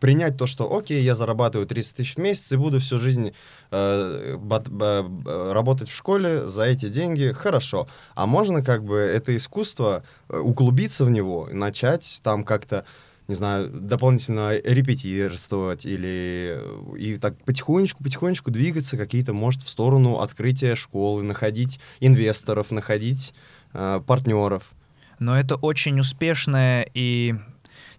принять 0.00 0.36
то, 0.36 0.46
что, 0.46 0.74
окей, 0.76 1.02
я 1.02 1.14
зарабатываю 1.14 1.66
30 1.66 1.96
тысяч 1.96 2.14
в 2.16 2.18
месяц 2.18 2.50
и 2.52 2.56
буду 2.56 2.80
всю 2.80 2.98
жизнь 2.98 3.32
э, 3.70 4.36
бат- 4.38 4.68
б- 4.68 5.52
работать 5.52 5.88
в 5.88 5.94
школе 5.94 6.48
за 6.48 6.64
эти 6.64 6.88
деньги, 6.88 7.32
хорошо. 7.32 7.86
А 8.14 8.26
можно 8.26 8.62
как 8.64 8.82
бы 8.84 8.96
это 8.96 9.36
искусство, 9.36 10.02
э, 10.28 10.36
углубиться 10.38 11.04
в 11.04 11.10
него, 11.10 11.48
начать 11.52 12.20
там 12.24 12.42
как-то 12.44 12.84
не 13.28 13.34
знаю, 13.34 13.68
дополнительно 13.68 14.58
репетирствовать 14.58 15.84
или 15.84 16.56
э, 16.56 16.98
и 16.98 17.16
так 17.16 17.34
потихонечку-потихонечку 17.44 18.50
двигаться 18.50 18.96
какие-то, 18.96 19.34
может, 19.34 19.62
в 19.62 19.68
сторону 19.68 20.18
открытия 20.18 20.74
школы, 20.74 21.22
находить 21.22 21.78
инвесторов, 22.00 22.70
находить 22.70 23.34
э, 23.74 24.00
партнеров. 24.06 24.72
Но 25.18 25.38
это 25.38 25.56
очень 25.56 26.00
успешное 26.00 26.88
и 26.94 27.34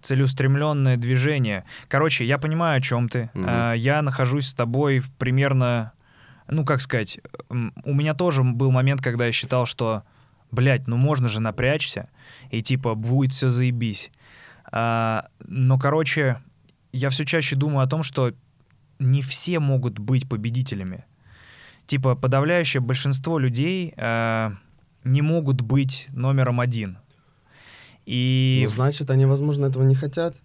целеустремленное 0.01 0.97
движение. 0.97 1.63
Короче, 1.87 2.25
я 2.25 2.37
понимаю, 2.37 2.77
о 2.77 2.81
чем 2.81 3.07
ты. 3.09 3.29
А, 3.35 3.73
Я 3.73 4.01
нахожусь 4.01 4.47
с 4.47 4.53
тобой 4.53 5.03
примерно, 5.17 5.91
ну 6.47 6.65
как 6.65 6.81
сказать, 6.81 7.19
у 7.49 7.93
меня 7.93 8.13
тоже 8.13 8.43
был 8.43 8.71
момент, 8.71 9.01
когда 9.01 9.25
я 9.25 9.31
считал, 9.31 9.65
что 9.65 10.03
блядь, 10.51 10.87
ну 10.87 10.97
можно 10.97 11.29
же 11.29 11.39
напрячься, 11.41 12.09
и 12.49 12.61
типа 12.61 12.95
будет 12.95 13.31
все 13.33 13.49
заебись. 13.49 14.11
А, 14.71 15.27
но, 15.39 15.77
короче, 15.79 16.41
я 16.91 17.09
все 17.09 17.25
чаще 17.25 17.55
думаю 17.55 17.83
о 17.85 17.87
том, 17.89 18.03
что 18.03 18.33
не 18.99 19.21
все 19.21 19.59
могут 19.59 19.99
быть 19.99 20.27
победителями. 20.27 21.05
Типа 21.85 22.15
подавляющее 22.15 22.81
большинство 22.81 23.39
людей 23.39 23.93
а, 23.97 24.53
не 25.03 25.21
могут 25.21 25.61
быть 25.61 26.07
номером 26.13 26.59
один. 26.59 26.97
И 28.05 28.61
Ну, 28.65 28.69
значит, 28.69 29.09
они, 29.09 29.25
возможно, 29.25 29.65
этого 29.67 29.83
не 29.83 29.95
хотят. 29.95 30.35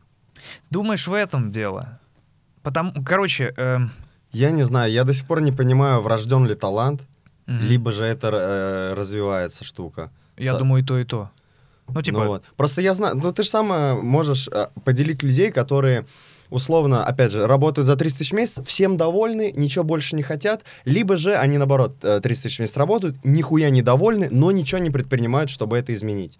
думаешь, 0.70 1.06
в 1.06 1.12
этом 1.12 1.50
дело? 1.52 1.98
Потому, 2.62 2.92
короче, 3.04 3.52
эм, 3.56 3.90
Я 4.32 4.50
не 4.50 4.64
знаю, 4.64 4.90
я 4.92 5.04
до 5.04 5.12
сих 5.14 5.26
пор 5.26 5.40
не 5.40 5.52
понимаю, 5.52 6.00
врожден 6.02 6.46
ли 6.46 6.54
талант, 6.54 7.02
мгм. 7.46 7.60
либо 7.62 7.92
же 7.92 8.04
это 8.04 8.28
э, 8.32 8.94
развивается 8.94 9.64
штука. 9.64 10.10
я 10.36 10.52
Со- 10.52 10.58
думаю 10.58 10.82
и 10.82 10.86
то, 10.86 10.98
и 10.98 11.04
то. 11.04 11.30
Ну, 11.88 12.02
типа, 12.02 12.20
Ну 12.20 12.26
вот. 12.26 12.44
Просто 12.56 12.80
я 12.80 12.94
знаю, 12.94 13.16
ну 13.16 13.32
ты 13.32 13.42
же 13.42 13.48
сам 13.48 13.72
э, 13.72 13.94
можешь 13.94 14.48
э, 14.48 14.68
поделить 14.84 15.22
людей, 15.22 15.50
которые 15.50 16.06
условно, 16.50 17.04
опять 17.04 17.32
же, 17.32 17.46
работают 17.46 17.86
за 17.86 17.96
30 17.96 18.18
тысяч 18.18 18.30
в 18.30 18.34
месяц, 18.34 18.62
всем 18.64 18.96
довольны, 18.96 19.52
ничего 19.56 19.84
больше 19.84 20.14
не 20.14 20.22
хотят, 20.22 20.62
либо 20.84 21.16
же 21.16 21.34
они, 21.34 21.58
наоборот, 21.58 21.96
э, 22.02 22.20
30 22.22 22.42
тысяч 22.44 22.56
в 22.56 22.60
месяц 22.60 22.76
работают, 22.76 23.16
нихуя 23.24 23.70
не 23.70 23.82
довольны, 23.82 24.28
но 24.30 24.52
ничего 24.52 24.78
не 24.78 24.90
предпринимают, 24.90 25.50
чтобы 25.50 25.76
это 25.76 25.94
изменить. 25.94 26.38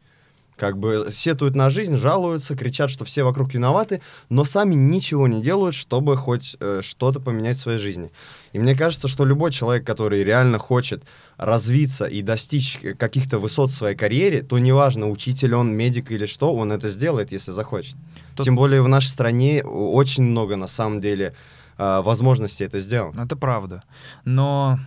Как 0.57 0.79
бы 0.79 1.09
сетуют 1.11 1.57
на 1.57 1.69
жизнь, 1.69 1.97
жалуются, 1.97 2.57
кричат, 2.57 2.89
что 2.89 3.05
все 3.05 3.25
вокруг 3.25 3.53
виноваты, 3.53 4.01
но 4.29 4.45
сами 4.45 4.75
ничего 4.75 5.27
не 5.27 5.43
делают, 5.43 5.75
чтобы 5.75 6.17
хоть 6.17 6.57
э, 6.61 6.81
что-то 6.83 7.19
поменять 7.19 7.57
в 7.57 7.61
своей 7.61 7.79
жизни. 7.79 8.13
И 8.53 8.61
мне 8.61 8.77
кажется, 8.77 9.09
что 9.09 9.25
любой 9.25 9.51
человек, 9.51 9.85
который 9.85 10.23
реально 10.23 10.59
хочет 10.59 11.03
развиться 11.37 12.05
и 12.05 12.23
достичь 12.23 12.79
каких-то 12.99 13.38
высот 13.38 13.71
в 13.71 13.75
своей 13.75 13.97
карьере, 13.97 14.43
то 14.43 14.59
неважно, 14.59 15.09
учитель 15.11 15.55
он, 15.55 15.75
медик 15.76 16.11
или 16.12 16.26
что, 16.26 16.55
он 16.55 16.71
это 16.73 16.88
сделает, 16.88 17.33
если 17.33 17.50
захочет. 17.53 17.97
Тут- 18.37 18.45
Тем 18.45 18.57
более 18.57 18.83
в 18.83 18.88
нашей 18.88 19.09
стране 19.09 19.62
очень 19.64 20.23
много, 20.25 20.57
на 20.57 20.69
самом 20.69 21.00
деле, 21.00 21.35
э, 21.79 22.00
возможностей 22.03 22.64
это 22.64 22.81
сделать. 22.81 23.17
это 23.17 23.37
правда. 23.37 23.83
Но, 24.25 24.79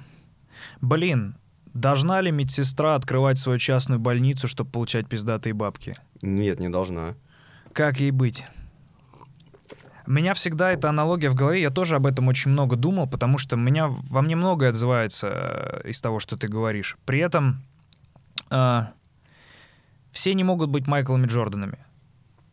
блин, 0.81 1.35
должна 1.73 2.21
ли 2.21 2.31
медсестра 2.31 2.95
открывать 2.95 3.37
свою 3.37 3.59
частную 3.59 3.99
больницу, 3.99 4.47
чтобы 4.47 4.71
получать 4.71 5.07
пиздатые 5.07 5.53
бабки? 5.53 5.95
Нет, 6.21 6.59
не 6.59 6.69
должна. 6.69 7.15
Как 7.73 7.99
ей 7.99 8.11
быть? 8.11 8.45
Меня 10.07 10.33
всегда 10.33 10.71
эта 10.71 10.89
аналогия 10.89 11.29
в 11.29 11.35
голове, 11.35 11.61
я 11.61 11.69
тоже 11.69 11.95
об 11.95 12.05
этом 12.05 12.27
очень 12.29 12.51
много 12.51 12.75
думал, 12.77 13.07
потому 13.07 13.37
что 13.37 13.57
меня, 13.57 13.87
во 13.87 14.21
мне 14.21 14.35
многое 14.35 14.69
отзывается 14.69 15.27
э, 15.83 15.89
из 15.89 15.99
того, 16.01 16.19
что 16.19 16.37
ты 16.37 16.47
говоришь. 16.47 16.97
При 17.05 17.19
этом 17.19 17.61
э, 18.49 18.81
все 20.11 20.33
не 20.33 20.43
могут 20.45 20.69
быть 20.69 20.87
Майклами 20.87 21.27
Джорданами. 21.27 21.79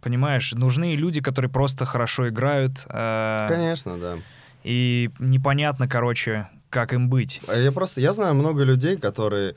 Понимаешь, 0.00 0.52
нужны 0.52 0.96
люди, 0.96 1.20
которые 1.20 1.50
просто 1.50 1.84
хорошо 1.84 2.28
играют. 2.28 2.84
э, 2.88 3.46
Конечно, 3.48 3.98
да. 3.98 4.18
И 4.64 5.10
непонятно, 5.20 5.86
короче, 5.88 6.48
как 6.70 6.92
им 6.92 7.08
быть. 7.08 7.40
А 7.46 7.56
Я 7.56 7.70
просто, 7.70 8.00
я 8.00 8.12
знаю 8.12 8.34
много 8.34 8.64
людей, 8.64 8.96
которые 8.96 9.54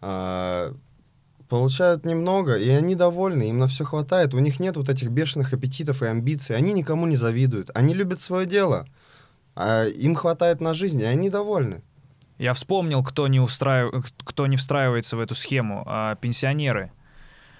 а, 0.00 0.74
получают 1.52 2.06
немного, 2.06 2.56
и 2.56 2.70
они 2.70 2.94
довольны, 2.94 3.50
им 3.50 3.58
на 3.58 3.66
все 3.66 3.84
хватает. 3.84 4.32
У 4.32 4.38
них 4.38 4.58
нет 4.58 4.78
вот 4.78 4.88
этих 4.88 5.10
бешеных 5.10 5.52
аппетитов 5.52 6.02
и 6.02 6.06
амбиций. 6.06 6.56
Они 6.56 6.72
никому 6.72 7.06
не 7.06 7.16
завидуют. 7.16 7.68
Они 7.74 7.92
любят 7.92 8.22
свое 8.22 8.46
дело. 8.46 8.86
А 9.54 9.84
им 9.84 10.14
хватает 10.14 10.62
на 10.62 10.72
жизнь, 10.72 11.02
и 11.02 11.04
они 11.04 11.28
довольны. 11.28 11.82
Я 12.38 12.54
вспомнил, 12.54 13.04
кто 13.04 13.28
не, 13.28 13.38
устраив... 13.38 13.92
кто 14.24 14.46
не 14.46 14.56
встраивается 14.56 15.18
в 15.18 15.20
эту 15.20 15.34
схему. 15.34 15.82
а, 15.84 16.14
пенсионеры. 16.14 16.90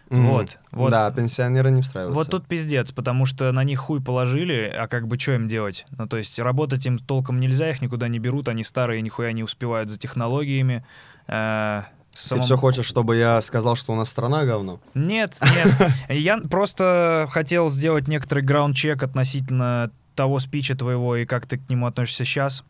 Мгм. 0.08 0.26
Вот, 0.28 0.58
вот. 0.70 0.90
Да, 0.90 1.11
пенсионеры 1.11 1.70
не 1.70 1.82
встраиваются. 1.82 2.18
Вот 2.18 2.30
тут 2.30 2.46
пиздец, 2.46 2.92
потому 2.92 3.26
что 3.26 3.52
на 3.52 3.62
них 3.62 3.78
хуй 3.78 4.02
положили, 4.02 4.72
а 4.75 4.88
как 4.88 5.06
бы 5.06 5.18
что 5.18 5.32
им 5.32 5.49
делать? 5.49 5.84
Ну, 5.99 6.08
то 6.08 6.16
есть 6.16 6.38
работать 6.38 6.87
им 6.87 6.99
толком 6.99 7.40
нельзя, 7.40 7.68
их 7.68 7.82
никуда 7.82 8.08
не 8.08 8.18
берут, 8.18 8.49
они 8.49 8.64
старые, 8.64 9.02
нихуя 9.02 9.32
не 9.32 9.42
успевают 9.42 9.90
за 9.90 9.99
технологиями. 9.99 10.82
Э, 11.28 11.82
Ты 12.12 12.19
самому- 12.19 12.45
все 12.45 12.57
хочешь, 12.57 12.87
чтобы 12.87 13.16
я 13.16 13.40
сказал, 13.42 13.76
что 13.76 13.92
у 13.92 13.97
нас 13.97 14.11
страна 14.11 14.45
говно? 14.45 14.81
Нет, 14.95 15.38
нет. 15.40 15.92
Я 16.09 16.38
просто 16.38 17.26
хотел 17.31 17.71
сделать 17.71 18.07
некоторый 18.07 18.45
граунд-чек 18.45 19.02
относительно 19.02 19.90
того 20.14 20.38
спича 20.38 20.75
твоего 20.75 21.16
и 21.16 21.25
как 21.25 21.47
ты 21.47 21.57
к 21.57 21.71
нему 21.71 21.87
относишься 21.87 22.25
сейчас. 22.25 22.64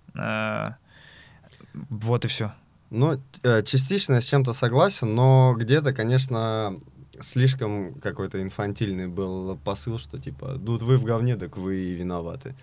Вот 1.72 2.25
и 2.25 2.28
все. 2.28 2.52
Ну, 2.90 3.18
э, 3.42 3.62
частично 3.62 4.14
я 4.14 4.20
с 4.20 4.26
чем-то 4.26 4.52
согласен, 4.52 5.14
но 5.14 5.54
где-то, 5.58 5.94
конечно, 5.94 6.75
слишком 7.20 7.94
какой-то 7.94 8.42
инфантильный 8.42 9.06
был 9.06 9.56
посыл, 9.56 9.99
что 9.99 10.18
типа, 10.18 10.56
ну 10.58 10.76
вы 10.76 10.99
в 10.99 11.04
говне, 11.04 11.37
так 11.37 11.56
вы 11.56 11.76
и 11.76 11.94
виноваты. 11.94 12.54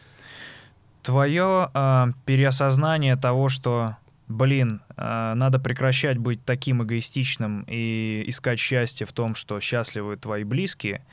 Твое 1.01 1.71
э, 1.73 2.07
переосознание 2.25 3.15
того, 3.15 3.49
что, 3.49 3.95
блин, 4.29 4.81
э, 4.95 5.33
надо 5.35 5.59
прекращать 5.59 6.17
быть 6.17 6.45
таким 6.45 6.83
эгоистичным 6.83 7.65
и 7.67 8.23
искать 8.27 8.59
счастье 8.59 9.05
в 9.05 9.11
том, 9.11 9.35
что 9.35 9.59
счастливы 9.59 10.15
твои 10.15 10.43
близкие, 10.43 11.03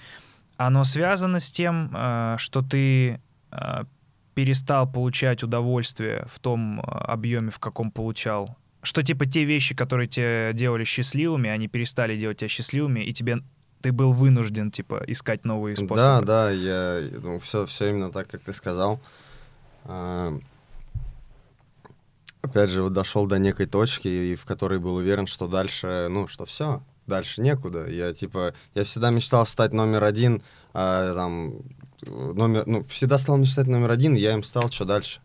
оно 0.57 0.85
связано 0.85 1.41
с 1.41 1.51
тем, 1.51 1.91
э, 1.93 2.37
что 2.39 2.63
ты 2.63 3.21
э, 3.51 3.85
перестал 4.35 4.91
получать 4.91 5.43
удовольствие 5.43 6.27
в 6.31 6.39
том 6.39 6.81
объеме, 6.85 7.51
в 7.51 7.59
каком 7.59 7.91
получал. 7.91 8.57
Что 8.83 9.03
типа 9.03 9.27
те 9.27 9.45
вещи, 9.45 9.75
которые 9.75 10.07
тебя 10.09 10.53
делали 10.53 10.85
счастливыми, 10.85 11.51
они 11.51 11.69
перестали 11.69 12.17
делать 12.17 12.39
тебя 12.39 12.49
счастливыми, 12.49 13.01
и 13.01 13.13
тебе 13.13 13.39
ты 13.81 13.93
был 13.93 14.13
вынужден 14.13 14.71
типа 14.71 15.03
искать 15.07 15.45
новые 15.45 15.75
Да, 15.75 15.85
способы. 15.87 16.27
да, 16.27 16.51
я, 16.51 17.01
ну, 17.23 17.39
все, 17.39 17.67
все 17.67 17.91
именно 17.91 18.13
так, 18.13 18.29
как 18.29 18.43
ты 18.43 18.53
сказал. 18.53 19.01
Опять 22.47 22.71
же, 22.71 22.83
вот 22.83 22.93
дошел 22.93 23.27
до 23.27 23.39
некой 23.39 23.67
точки, 23.67 24.09
и 24.09 24.35
в 24.37 24.45
которой 24.45 24.79
был 24.79 24.95
уверен, 24.95 25.27
что 25.27 25.49
дальше, 25.49 26.07
ну, 26.09 26.29
что 26.29 26.47
все, 26.47 26.83
дальше 27.07 27.41
некуда. 27.43 27.89
Я, 27.89 28.13
типа, 28.13 28.55
я 28.75 28.85
всегда 28.85 29.11
мечтал 29.11 29.47
стать 29.47 29.73
номер 29.73 30.05
один, 30.05 30.43
а, 30.73 31.15
там, 31.15 31.55
номер, 32.07 32.65
ну, 32.67 32.85
всегда 32.85 33.19
стал 33.19 33.37
мечтать 33.37 33.67
номер 33.67 33.91
один, 33.91 34.15
я 34.15 34.33
им 34.33 34.43
стал, 34.43 34.71
что 34.71 34.85
дальше. 34.85 35.21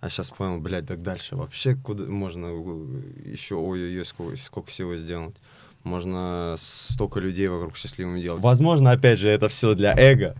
А 0.00 0.10
сейчас 0.10 0.30
понял, 0.30 0.58
блядь, 0.58 0.86
так 0.86 1.02
дальше 1.02 1.36
вообще 1.36 1.74
куда 1.74 2.04
можно 2.04 2.46
э, 2.46 3.30
еще, 3.30 3.56
ой-ой-ой, 3.56 4.04
сколько, 4.04 4.36
сколько 4.36 4.68
всего 4.70 4.96
сделать. 4.96 5.34
Можно 5.82 6.54
столько 6.58 7.20
людей 7.20 7.48
вокруг 7.48 7.76
счастливыми 7.76 8.20
делать. 8.20 8.42
Возможно, 8.42 8.92
опять 8.92 9.18
же, 9.18 9.28
это 9.28 9.48
все 9.48 9.74
для 9.74 9.94
эго, 9.96 10.36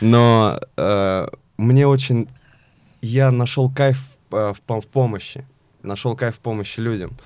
но 0.00 0.60
э, 0.76 1.28
мне 1.56 1.86
очень... 1.86 2.28
Я 3.02 3.30
нашел 3.30 3.70
кайф 3.70 4.00
э, 4.30 4.52
в, 4.52 4.80
в 4.80 4.86
помощи, 4.86 5.46
нашел 5.82 6.16
кайф 6.16 6.38
помощи 6.38 6.80
людям. 6.80 7.16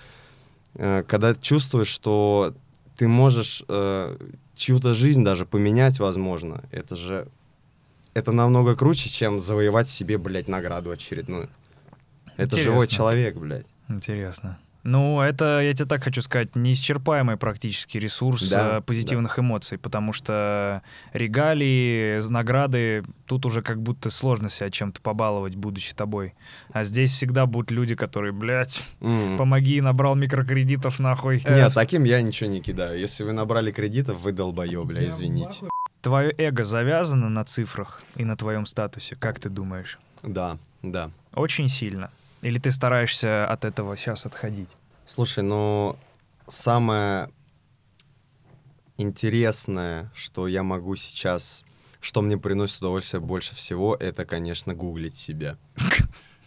Э, 0.75 1.02
когда 1.06 1.34
чувствуешь, 1.34 1.88
что 1.88 2.54
ты 2.96 3.08
можешь 3.08 3.64
э, 3.68 4.16
чью-то 4.54 4.94
жизнь 4.94 5.25
даже 5.25 5.46
поменять, 5.46 5.99
возможно, 5.99 6.64
это 6.70 6.96
же... 6.96 7.28
Это 8.14 8.30
намного 8.30 8.76
круче, 8.76 9.08
чем 9.08 9.40
завоевать 9.40 9.90
себе, 9.90 10.18
блядь, 10.18 10.46
награду 10.46 10.92
очередную. 10.92 11.49
Это 12.37 12.56
живой 12.58 12.84
Интересно. 12.84 12.96
человек, 12.96 13.37
блядь. 13.37 13.66
Интересно. 13.88 14.58
Ну, 14.85 15.21
это, 15.23 15.61
я 15.62 15.73
тебе 15.73 15.87
так 15.87 16.05
хочу 16.05 16.21
сказать, 16.21 16.55
неисчерпаемый 16.55 17.38
практически 17.38 17.97
ресурс 17.97 18.50
Да, 18.50 18.79
э, 18.79 18.81
позитивных 18.83 19.38
эмоций, 19.38 19.79
потому 19.79 20.12
что 20.12 20.83
регалии, 21.14 22.21
награды, 22.29 23.03
тут 23.26 23.47
уже 23.47 23.62
как 23.62 23.81
будто 23.81 24.11
сложно 24.11 24.50
себя 24.50 24.69
чем-то 24.69 25.00
побаловать, 25.00 25.57
будучи 25.57 25.95
тобой. 25.95 26.35
А 26.71 26.85
здесь 26.85 27.12
всегда 27.12 27.47
будут 27.47 27.71
люди, 27.71 27.95
которые, 27.95 28.33
блядь, 28.33 28.83
М. 29.00 29.38
помоги, 29.38 29.81
набрал 29.81 30.14
микрокредитов 30.17 31.00
нахуй. 31.00 31.41
Э, 31.47 31.55
Нет, 31.55 31.73
таким 31.75 32.05
я 32.05 32.21
ничего 32.21 32.50
не 32.50 32.61
кидаю. 32.61 32.99
Если 32.99 33.25
вы 33.25 33.33
набрали 33.33 33.71
кредитов, 33.73 34.21
вы 34.21 34.33
долбоё, 34.33 34.85
бля, 34.85 35.07
извините. 35.07 35.67
Твое 36.03 36.31
эго 36.37 36.64
завязано 36.64 37.31
на 37.31 37.45
цифрах 37.45 38.03
и 38.17 38.25
на 38.25 38.37
твоем 38.37 38.67
статусе, 38.67 39.17
как 39.17 39.41
ты 39.41 39.49
думаешь? 39.49 39.99
Да, 40.23 40.59
да. 40.83 41.11
Очень 41.35 41.69
сильно. 41.71 42.11
Или 42.44 42.58
ты 42.58 42.70
стараешься 42.70 43.46
от 43.46 43.64
этого 43.64 43.96
сейчас 43.96 44.26
отходить? 44.26 44.68
Слушай, 45.06 45.42
ну, 45.42 45.96
самое 46.46 47.30
интересное, 48.98 50.10
что 50.14 50.46
я 50.46 50.62
могу 50.62 50.94
сейчас, 50.94 51.64
что 52.00 52.20
мне 52.20 52.36
приносит 52.36 52.78
удовольствие 52.78 53.20
больше 53.22 53.54
всего, 53.54 53.96
это, 53.98 54.26
конечно, 54.26 54.74
гуглить 54.74 55.16
себя. 55.16 55.56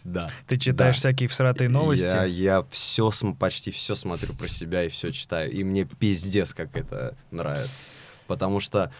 Да. 0.04 0.30
Ты 0.46 0.56
читаешь 0.56 0.94
Да. 0.94 1.00
всякие 1.00 1.28
всратые 1.28 1.68
новости? 1.68 2.04
Я, 2.06 2.24
я 2.24 2.64
все, 2.70 3.12
почти 3.38 3.70
все 3.72 3.94
смотрю 3.94 4.32
про 4.32 4.48
себя 4.48 4.84
и 4.84 4.88
все 4.88 5.12
читаю. 5.12 5.50
И 5.50 5.62
мне 5.64 5.84
пиздец, 5.84 6.54
как 6.54 6.74
это 6.76 7.14
нравится. 7.30 7.82
Потому 8.26 8.60
что 8.60 8.90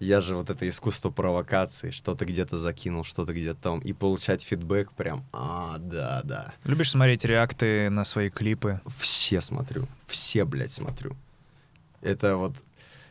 я 0.00 0.20
же 0.20 0.36
вот 0.36 0.50
это 0.50 0.68
искусство 0.68 1.10
провокации, 1.10 1.90
что-то 1.90 2.24
где-то 2.24 2.58
закинул, 2.58 3.04
что-то 3.04 3.32
где-то 3.32 3.60
там, 3.60 3.78
и 3.80 3.92
получать 3.92 4.42
фидбэк 4.42 4.92
прям, 4.92 5.24
а, 5.32 5.78
да, 5.78 6.22
да. 6.24 6.54
Любишь 6.64 6.90
смотреть 6.90 7.24
реакты 7.24 7.90
на 7.90 8.04
свои 8.04 8.30
клипы? 8.30 8.80
Все 8.98 9.40
смотрю, 9.40 9.88
все, 10.06 10.44
блядь, 10.44 10.72
смотрю. 10.72 11.16
Это 12.00 12.36
вот... 12.36 12.56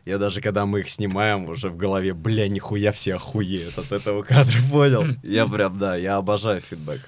Я 0.05 0.17
даже 0.17 0.39
когда 0.39 0.65
мы 0.65 0.79
их 0.79 0.89
снимаем, 0.89 1.49
уже 1.49 1.69
в 1.69 1.75
голове, 1.75 2.13
бля, 2.13 2.47
нихуя 2.47 2.93
все 2.93 3.15
охуеют 3.15 3.77
от 3.77 3.91
этого 3.91 4.23
кадра, 4.23 4.57
понял? 4.71 5.03
Я 5.23 5.45
прям, 5.45 5.77
да, 5.77 5.97
я 5.97 6.15
обожаю 6.15 6.61
фидбэк. 6.61 7.01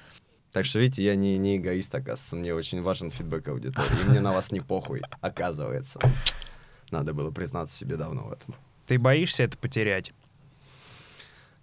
Так 0.52 0.66
что, 0.66 0.80
видите, 0.80 1.04
я 1.04 1.14
не, 1.14 1.38
не 1.38 1.56
эгоист, 1.56 1.94
оказывается. 1.94 2.36
Мне 2.36 2.52
очень 2.54 2.82
важен 2.82 3.10
фидбэк 3.12 3.48
аудитории. 3.48 4.02
И 4.02 4.08
мне 4.08 4.20
на 4.20 4.32
вас 4.32 4.50
не 4.50 4.60
похуй, 4.60 5.00
оказывается. 5.20 6.00
Надо 6.90 7.14
было 7.14 7.30
признаться 7.30 7.78
себе 7.78 7.96
давно 7.96 8.24
в 8.24 8.32
этом. 8.32 8.54
Ты 8.90 8.98
боишься 8.98 9.44
это 9.44 9.56
потерять? 9.56 10.12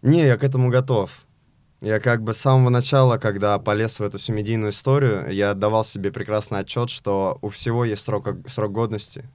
Не, 0.02 0.26
я 0.26 0.38
к 0.38 0.46
этому 0.46 0.70
готов. 0.70 1.12
Я 1.82 2.00
как 2.00 2.24
бы 2.24 2.34
с 2.34 2.38
самого 2.38 2.70
начала, 2.70 3.18
когда 3.18 3.60
полез 3.60 4.00
в 4.00 4.04
эту 4.04 4.18
всю 4.18 4.32
медийную 4.32 4.72
историю, 4.72 5.30
я 5.30 5.52
отдавал 5.52 5.84
себе 5.84 6.14
прекрасный 6.14 6.60
отчет, 6.60 6.90
что 6.90 7.38
у 7.42 7.50
всего 7.50 7.84
есть 7.84 8.06
срок, 8.06 8.30
срок 8.48 8.72
годности. 8.72 9.26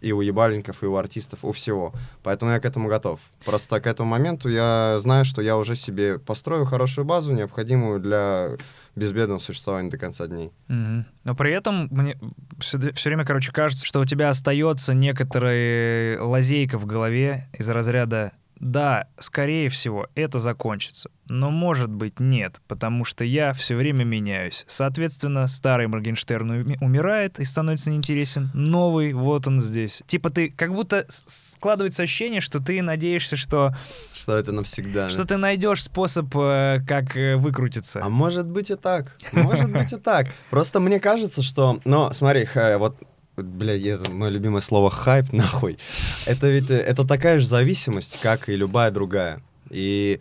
И 0.00 0.12
у 0.12 0.20
ебальников, 0.20 0.82
и 0.82 0.86
у 0.86 0.96
артистов, 0.96 1.40
у 1.44 1.52
всего. 1.52 1.92
Поэтому 2.22 2.52
я 2.52 2.60
к 2.60 2.64
этому 2.64 2.88
готов. 2.88 3.20
Просто 3.44 3.80
к 3.80 3.86
этому 3.86 4.10
моменту 4.10 4.48
я 4.48 4.98
знаю, 5.00 5.24
что 5.24 5.42
я 5.42 5.56
уже 5.56 5.76
себе 5.76 6.18
построю 6.18 6.64
хорошую 6.64 7.04
базу, 7.04 7.32
необходимую 7.32 8.00
для 8.00 8.56
безбедного 8.96 9.38
существования 9.38 9.90
до 9.90 9.98
конца 9.98 10.26
дней. 10.26 10.50
Мгм. 10.68 11.06
Но 11.24 11.34
при 11.34 11.52
этом 11.52 11.88
мне 11.90 12.18
все, 12.58 12.78
время, 12.78 13.24
короче, 13.24 13.52
кажется, 13.52 13.86
что 13.86 14.00
у 14.00 14.04
тебя 14.04 14.30
остается 14.30 14.94
некоторая 14.94 16.20
лазейка 16.20 16.78
в 16.78 16.86
голове 16.86 17.48
из 17.52 17.68
разряда 17.68 18.32
да, 18.58 19.08
скорее 19.18 19.68
всего, 19.68 20.08
это 20.14 20.38
закончится. 20.38 21.10
Но 21.28 21.50
может 21.50 21.90
быть 21.90 22.20
нет, 22.20 22.60
потому 22.68 23.04
что 23.04 23.24
я 23.24 23.52
все 23.52 23.74
время 23.74 24.04
меняюсь. 24.04 24.64
Соответственно, 24.66 25.46
старый 25.48 25.88
Моргенштерн 25.88 26.50
уми- 26.52 26.78
умирает 26.80 27.40
и 27.40 27.44
становится 27.44 27.90
неинтересен. 27.90 28.50
Новый, 28.54 29.12
вот 29.12 29.46
он 29.46 29.60
здесь. 29.60 30.02
Типа 30.06 30.30
ты, 30.30 30.50
как 30.50 30.72
будто 30.72 31.04
складывается 31.08 32.04
ощущение, 32.04 32.40
что 32.40 32.60
ты 32.60 32.80
надеешься, 32.80 33.36
что, 33.36 33.74
Что 34.14 34.36
это 34.36 34.52
навсегда. 34.52 35.08
что 35.08 35.24
ты 35.24 35.36
найдешь 35.36 35.82
способ, 35.82 36.26
э, 36.36 36.78
как 36.86 37.16
э, 37.16 37.36
выкрутиться. 37.36 38.00
А 38.02 38.08
может 38.08 38.46
быть 38.46 38.70
и 38.70 38.76
так. 38.76 39.16
Может 39.32 39.72
быть 39.72 39.92
и 39.92 39.96
так. 39.96 40.28
Просто 40.50 40.80
мне 40.80 41.00
кажется, 41.00 41.42
что... 41.42 41.80
Но 41.84 42.12
смотри, 42.12 42.46
вот 42.78 42.96
Бля, 43.36 43.76
это 43.94 44.10
мое 44.10 44.30
любимое 44.30 44.60
слово 44.60 44.90
хайп, 44.90 45.26
нахуй. 45.32 45.78
Это 46.26 46.48
ведь 46.48 46.70
э, 46.70 46.76
это 46.76 47.06
такая 47.06 47.38
же 47.38 47.46
зависимость, 47.46 48.18
как 48.20 48.48
и 48.48 48.56
любая 48.56 48.90
другая. 48.90 49.42
И 49.70 50.20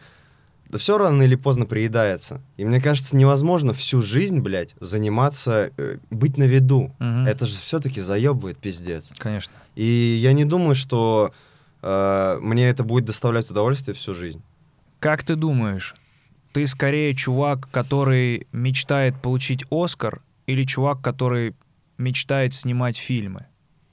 да 0.70 0.78
все 0.80 0.98
рано 0.98 1.24
или 1.24 1.36
поздно 1.36 1.66
приедается. 1.66 2.42
И 2.58 2.66
мне 2.66 2.82
кажется, 2.82 3.16
невозможно 3.16 3.74
всю 3.74 4.02
жизнь, 4.02 4.40
блядь, 4.42 4.76
заниматься, 4.80 5.72
э, 5.78 5.98
быть 6.10 6.38
на 6.38 6.44
виду. 6.44 6.94
Мгм. 7.00 7.26
Это 7.26 7.46
же 7.46 7.56
все-таки 7.60 8.02
заебывает 8.02 8.58
пиздец. 8.58 9.12
Конечно. 9.18 9.54
И 9.76 10.20
я 10.22 10.34
не 10.34 10.44
думаю, 10.44 10.76
что 10.76 11.32
э, 11.82 12.40
мне 12.42 12.68
это 12.68 12.84
будет 12.84 13.06
доставлять 13.06 13.50
удовольствие 13.50 13.96
всю 13.96 14.14
жизнь. 14.14 14.42
Как 15.00 15.24
ты 15.24 15.36
думаешь, 15.36 15.96
ты 16.52 16.66
скорее 16.68 17.14
чувак, 17.14 17.70
который 17.72 18.48
мечтает 18.52 19.16
получить 19.22 19.66
Оскар, 19.70 20.22
или 20.48 20.64
чувак, 20.64 21.02
который 21.02 21.56
мечтает 21.98 22.54
снимать 22.54 22.98
фильмы, 22.98 23.46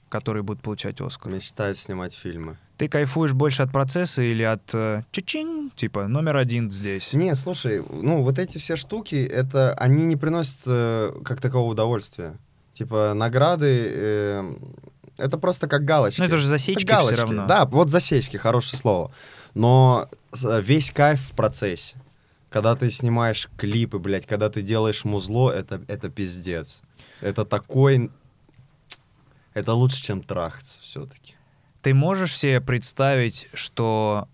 которые 0.09 0.43
будут 0.43 0.61
получать 0.61 1.01
Оскар? 1.01 1.31
Мечтаю 1.33 1.75
снимать 1.75 2.13
фильмы. 2.15 2.57
Ты 2.77 2.87
кайфуешь 2.87 3.33
больше 3.33 3.61
от 3.63 3.71
процесса 3.71 4.23
или 4.23 4.41
от 4.43 4.73
э, 4.73 5.03
чичин, 5.11 5.71
типа 5.75 6.07
номер 6.07 6.37
один 6.37 6.71
здесь? 6.71 7.13
Не, 7.13 7.35
слушай, 7.35 7.83
ну 7.89 8.23
вот 8.23 8.39
эти 8.39 8.57
все 8.57 8.75
штуки, 8.75 9.15
это 9.15 9.73
они 9.75 10.05
не 10.05 10.15
приносят 10.15 10.59
э, 10.65 11.11
как 11.23 11.39
такового 11.39 11.71
удовольствия. 11.71 12.35
Типа 12.73 13.13
награды, 13.13 13.91
э, 13.93 14.53
это 15.19 15.37
просто 15.37 15.67
как 15.67 15.85
галочки. 15.85 16.19
Ну 16.19 16.25
это 16.25 16.37
же 16.37 16.43
Это 16.47 16.49
засечки 16.49 16.85
галочки. 16.85 17.13
все 17.13 17.21
равно. 17.21 17.45
Да, 17.47 17.65
вот 17.65 17.89
засечки, 17.91 18.37
хорошее 18.37 18.79
слово. 18.79 19.11
Но 19.53 20.09
с- 20.31 20.59
весь 20.61 20.89
кайф 20.91 21.21
в 21.21 21.31
процессе. 21.35 21.95
Когда 22.49 22.75
ты 22.75 22.89
снимаешь 22.89 23.49
клипы, 23.57 23.99
блядь, 23.99 24.25
когда 24.25 24.49
ты 24.49 24.61
делаешь 24.63 25.05
музло, 25.05 25.51
это, 25.51 25.81
это 25.87 26.09
пиздец. 26.09 26.81
Это 27.23 27.45
такой... 27.45 28.11
Это 29.53 29.73
лучше, 29.73 30.03
чем 30.03 30.21
трахаться 30.21 30.81
все-таки. 30.81 31.35
Ты 31.81 31.93
можешь 31.93 32.37
себе 32.37 32.59
представить, 32.59 33.47
что 33.53 34.27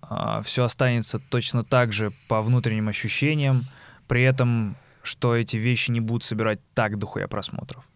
все 0.43 0.63
останется 0.63 1.19
точно 1.19 1.63
так 1.63 1.93
же 1.93 2.11
по 2.27 2.41
внутренним 2.41 2.89
ощущениям, 2.89 3.65
при 4.07 4.23
этом, 4.23 4.75
что 5.03 5.35
эти 5.35 5.57
вещи 5.57 5.91
не 5.91 5.99
будут 5.99 6.23
собирать 6.23 6.59
так 6.73 6.97
дохуя 6.97 7.27
просмотров? 7.27 7.87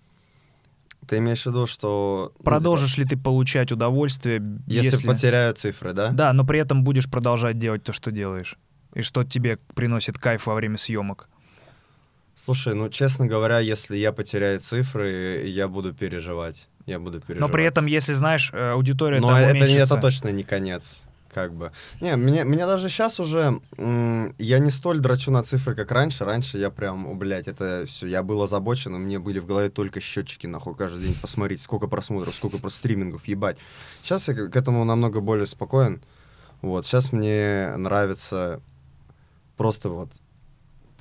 Ты 1.07 1.17
имеешь 1.17 1.43
в 1.43 1.47
виду, 1.47 1.65
что... 1.65 2.31
ну, 2.37 2.43
Продолжишь 2.43 2.97
ли 2.97 3.05
ты 3.05 3.17
получать 3.17 3.71
удовольствие, 3.71 4.39
типа, 4.39 4.61
если, 4.67 4.91
если... 4.91 5.07
потеряю 5.07 5.53
цифры, 5.55 5.93
да? 5.93 6.11
Да, 6.11 6.33
но 6.33 6.45
при 6.45 6.59
этом 6.59 6.83
будешь 6.83 7.09
продолжать 7.09 7.57
делать 7.57 7.83
то, 7.83 7.93
что 7.93 8.11
делаешь. 8.11 8.57
И 8.93 9.01
что 9.01 9.23
тебе 9.23 9.57
приносит 9.75 10.17
кайф 10.17 10.45
во 10.45 10.53
время 10.53 10.77
съемок. 10.77 11.29
Слушай, 12.35 12.73
ну, 12.73 12.89
честно 12.89 13.27
говоря, 13.27 13.59
если 13.59 13.95
я 13.95 14.11
потеряю 14.11 14.59
цифры, 14.59 15.43
я 15.45 15.67
буду 15.67 15.93
переживать. 15.93 16.67
Я 16.85 16.99
буду 16.99 17.21
переживать. 17.21 17.41
Но 17.41 17.49
при 17.49 17.63
этом, 17.63 17.85
если 17.85 18.13
знаешь, 18.13 18.49
э, 18.53 18.71
аудитория 18.71 19.19
Но 19.19 19.27
там 19.27 19.37
это, 19.37 19.51
уменьшится. 19.51 19.95
это 19.95 20.01
точно 20.01 20.29
не 20.29 20.43
конец, 20.43 21.03
как 21.31 21.53
бы. 21.53 21.71
Не, 22.01 22.15
меня, 22.15 22.43
меня 22.43 22.65
даже 22.65 22.89
сейчас 22.89 23.19
уже... 23.19 23.61
я 23.77 24.59
не 24.59 24.71
столь 24.71 24.99
драчу 24.99 25.31
на 25.31 25.43
цифры, 25.43 25.75
как 25.75 25.91
раньше. 25.91 26.25
Раньше 26.25 26.57
я 26.57 26.71
прям, 26.71 27.05
о, 27.07 27.13
блядь, 27.13 27.47
это 27.47 27.85
все, 27.87 28.07
я 28.07 28.23
был 28.23 28.41
озабочен, 28.41 28.95
и 28.95 28.99
мне 28.99 29.19
были 29.19 29.37
в 29.39 29.45
голове 29.45 29.69
только 29.69 30.01
счетчики, 30.01 30.47
нахуй, 30.47 30.75
каждый 30.75 31.03
день 31.03 31.15
посмотреть, 31.15 31.61
сколько 31.61 31.87
просмотров, 31.87 32.35
сколько 32.35 32.57
просто 32.57 32.79
стримингов, 32.79 33.27
ебать. 33.27 33.57
Сейчас 34.01 34.27
я 34.27 34.33
к 34.33 34.55
этому 34.55 34.83
намного 34.83 35.21
более 35.21 35.45
спокоен. 35.45 36.01
Вот, 36.61 36.85
сейчас 36.85 37.11
мне 37.11 37.75
нравится 37.77 38.59
просто 39.55 39.89
вот 39.89 40.09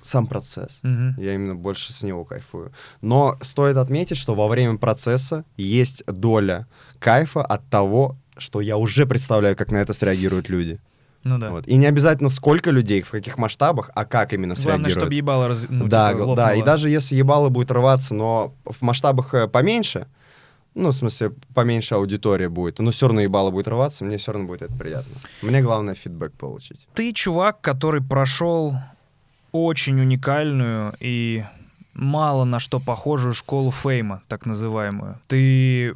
сам 0.02 0.26
процесс. 0.26 0.78
Мгм. 0.82 1.14
Я 1.18 1.34
именно 1.34 1.54
больше 1.54 1.92
с 1.92 2.02
него 2.02 2.24
кайфую. 2.24 2.72
Но 3.00 3.36
стоит 3.40 3.76
отметить, 3.76 4.16
что 4.16 4.34
во 4.34 4.48
время 4.48 4.78
процесса 4.78 5.44
есть 5.56 6.04
доля 6.06 6.66
кайфа 6.98 7.42
от 7.42 7.68
того, 7.68 8.16
что 8.36 8.60
я 8.60 8.76
уже 8.76 9.06
представляю, 9.06 9.56
как 9.56 9.70
на 9.70 9.76
это 9.76 9.92
среагируют 9.92 10.48
люди. 10.48 10.80
Ну 11.24 11.38
да. 11.38 11.50
Вот. 11.50 11.68
И 11.68 11.76
не 11.76 11.86
обязательно 11.86 12.30
сколько 12.30 12.70
людей, 12.70 13.02
в 13.02 13.10
каких 13.10 13.38
масштабах, 13.38 13.90
а 13.94 14.04
как 14.04 14.32
именно 14.32 14.54
Главное, 14.54 14.62
среагируют. 14.74 14.98
чтобы 14.98 15.14
ебало 15.14 15.48
раз... 15.48 15.66
ну, 15.68 15.86
да, 15.86 16.12
типа, 16.12 16.34
да, 16.34 16.54
и 16.54 16.62
даже 16.62 16.90
если 16.90 17.14
ебало 17.14 17.48
будет 17.48 17.70
рваться, 17.70 18.14
но 18.14 18.54
в 18.64 18.82
масштабах 18.82 19.32
э, 19.34 19.46
поменьше, 19.46 20.08
ну, 20.74 20.90
в 20.90 20.94
смысле, 20.94 21.32
поменьше 21.54 21.94
аудитория 21.94 22.48
будет, 22.48 22.78
но 22.80 22.90
все 22.90 23.06
равно 23.06 23.20
ебало 23.20 23.50
будет 23.50 23.68
рваться, 23.68 24.04
мне 24.04 24.16
все 24.16 24.32
равно 24.32 24.48
будет 24.48 24.62
это 24.62 24.74
приятно. 24.74 25.14
Мне 25.42 25.60
главное 25.60 25.94
фидбэк 25.94 26.32
получить. 26.32 26.88
Ты 26.94 27.12
чувак, 27.12 27.60
который 27.60 28.02
прошел 28.02 28.74
очень 29.52 30.00
уникальную 30.00 30.94
и 30.98 31.44
мало 31.94 32.44
на 32.44 32.58
что 32.58 32.80
похожую 32.80 33.34
школу 33.34 33.70
фейма, 33.70 34.22
так 34.28 34.46
называемую. 34.46 35.18
Ты 35.28 35.94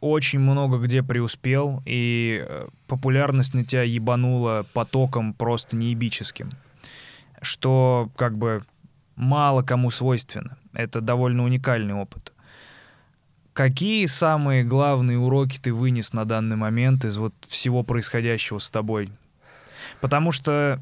очень 0.00 0.38
много 0.38 0.78
где 0.78 1.02
преуспел, 1.02 1.82
и 1.86 2.44
э, 2.46 2.68
популярность 2.86 3.54
на 3.54 3.64
тебя 3.64 3.82
ебанула 3.82 4.66
потоком 4.74 5.32
просто 5.32 5.76
неебическим. 5.76 6.50
Что 7.40 8.10
как 8.16 8.36
бы 8.36 8.64
мало 9.16 9.62
кому 9.62 9.90
свойственно. 9.90 10.56
Это 10.72 11.00
довольно 11.00 11.44
уникальный 11.44 11.94
опыт. 11.94 12.32
Какие 13.52 14.06
самые 14.06 14.62
главные 14.62 15.18
уроки 15.18 15.58
ты 15.58 15.72
вынес 15.72 16.12
на 16.12 16.24
данный 16.24 16.56
момент 16.56 17.04
из 17.04 17.16
вот 17.18 17.34
всего 17.48 17.82
происходящего 17.82 18.58
с 18.58 18.70
тобой? 18.70 19.10
Потому 20.00 20.32
что, 20.32 20.80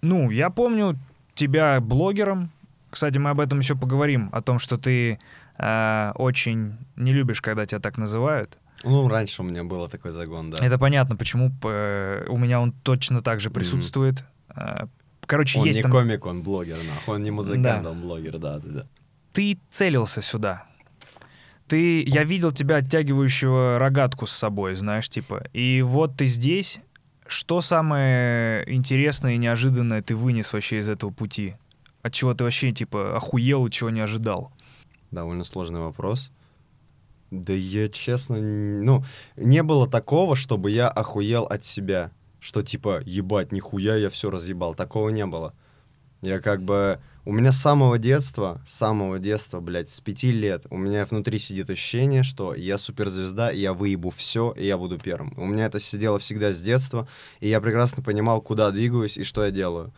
ну, 0.00 0.30
я 0.30 0.50
помню 0.50 0.96
тебя 1.34 1.80
блогером. 1.80 2.50
Кстати, 2.90 3.18
мы 3.18 3.30
об 3.30 3.40
этом 3.40 3.60
еще 3.60 3.74
поговорим, 3.76 4.30
о 4.32 4.42
том, 4.42 4.58
что 4.58 4.76
ты 4.76 5.18
э, 5.58 6.12
очень 6.16 6.76
не 6.96 7.12
любишь, 7.12 7.40
когда 7.40 7.66
тебя 7.66 7.80
так 7.80 7.98
называют. 7.98 8.58
Ну, 8.82 9.08
раньше 9.08 9.42
у 9.42 9.44
меня 9.44 9.62
было 9.62 9.88
такой 9.88 10.10
загон, 10.10 10.50
да. 10.50 10.58
Это 10.64 10.78
понятно, 10.78 11.16
почему 11.16 11.52
э, 11.64 12.24
у 12.28 12.36
меня 12.38 12.60
он 12.60 12.72
точно 12.72 13.20
так 13.20 13.40
же 13.40 13.50
присутствует. 13.50 14.24
Э, 14.56 14.86
Короче, 15.26 15.60
Он 15.60 15.66
есть 15.66 15.76
не 15.76 15.82
там... 15.84 15.92
комик, 15.92 16.26
он 16.26 16.42
блогер, 16.42 16.76
нахуй. 16.76 17.14
Он 17.14 17.22
не 17.22 17.30
музыкант, 17.30 17.84
Да. 17.84 17.90
он 17.92 18.00
блогер, 18.00 18.38
да, 18.38 18.58
да, 18.58 18.68
да. 18.80 18.86
Ты 19.32 19.58
целился 19.70 20.22
сюда. 20.22 20.66
Ты, 21.68 22.02
я 22.02 22.24
видел 22.24 22.50
тебя 22.50 22.76
оттягивающего 22.76 23.78
рогатку 23.78 24.26
с 24.26 24.32
собой, 24.32 24.74
знаешь, 24.74 25.08
типа. 25.08 25.44
И 25.52 25.82
вот 25.82 26.16
ты 26.16 26.26
здесь. 26.26 26.80
Что 27.30 27.60
самое 27.60 28.64
интересное 28.66 29.34
и 29.34 29.38
неожиданное 29.38 30.02
ты 30.02 30.16
вынес 30.16 30.52
вообще 30.52 30.78
из 30.78 30.88
этого 30.88 31.12
пути? 31.12 31.54
От 32.02 32.12
чего 32.12 32.34
ты 32.34 32.42
вообще, 32.42 32.72
типа, 32.72 33.16
охуел 33.16 33.66
и 33.66 33.70
чего 33.70 33.88
не 33.90 34.00
ожидал? 34.00 34.52
Довольно 35.12 35.44
сложный 35.44 35.78
вопрос. 35.78 36.32
Да 37.30 37.52
я, 37.52 37.88
честно, 37.88 38.36
ну, 38.40 39.04
не 39.36 39.62
было 39.62 39.88
такого, 39.88 40.34
чтобы 40.34 40.72
я 40.72 40.88
охуел 40.88 41.44
от 41.44 41.64
себя. 41.64 42.10
Что 42.40 42.64
типа, 42.64 43.00
ебать, 43.06 43.52
нихуя, 43.52 43.94
я 43.94 44.10
все 44.10 44.28
разъебал. 44.28 44.74
Такого 44.74 45.10
не 45.10 45.24
было. 45.24 45.54
Я 46.22 46.40
как 46.40 46.64
бы... 46.64 47.00
У 47.26 47.32
меня 47.32 47.52
с 47.52 47.58
самого 47.58 47.98
детства, 47.98 48.62
с 48.66 48.74
самого 48.74 49.18
детства, 49.18 49.60
блядь, 49.60 49.90
с 49.90 50.00
пяти 50.00 50.32
лет, 50.32 50.64
у 50.70 50.78
меня 50.78 51.04
внутри 51.04 51.38
сидит 51.38 51.68
ощущение, 51.68 52.22
что 52.22 52.54
я 52.54 52.78
суперзвезда, 52.78 53.50
и 53.50 53.60
я 53.60 53.74
выебу 53.74 54.08
все, 54.08 54.54
и 54.56 54.66
я 54.66 54.78
буду 54.78 54.98
первым. 54.98 55.34
У 55.36 55.44
меня 55.44 55.66
это 55.66 55.80
сидело 55.80 56.18
всегда 56.18 56.54
с 56.54 56.62
детства, 56.62 57.06
и 57.40 57.48
я 57.48 57.60
прекрасно 57.60 58.02
понимал, 58.02 58.40
куда 58.40 58.70
двигаюсь 58.70 59.18
и 59.18 59.24
что 59.24 59.44
я 59.44 59.50
делаю. 59.50 59.92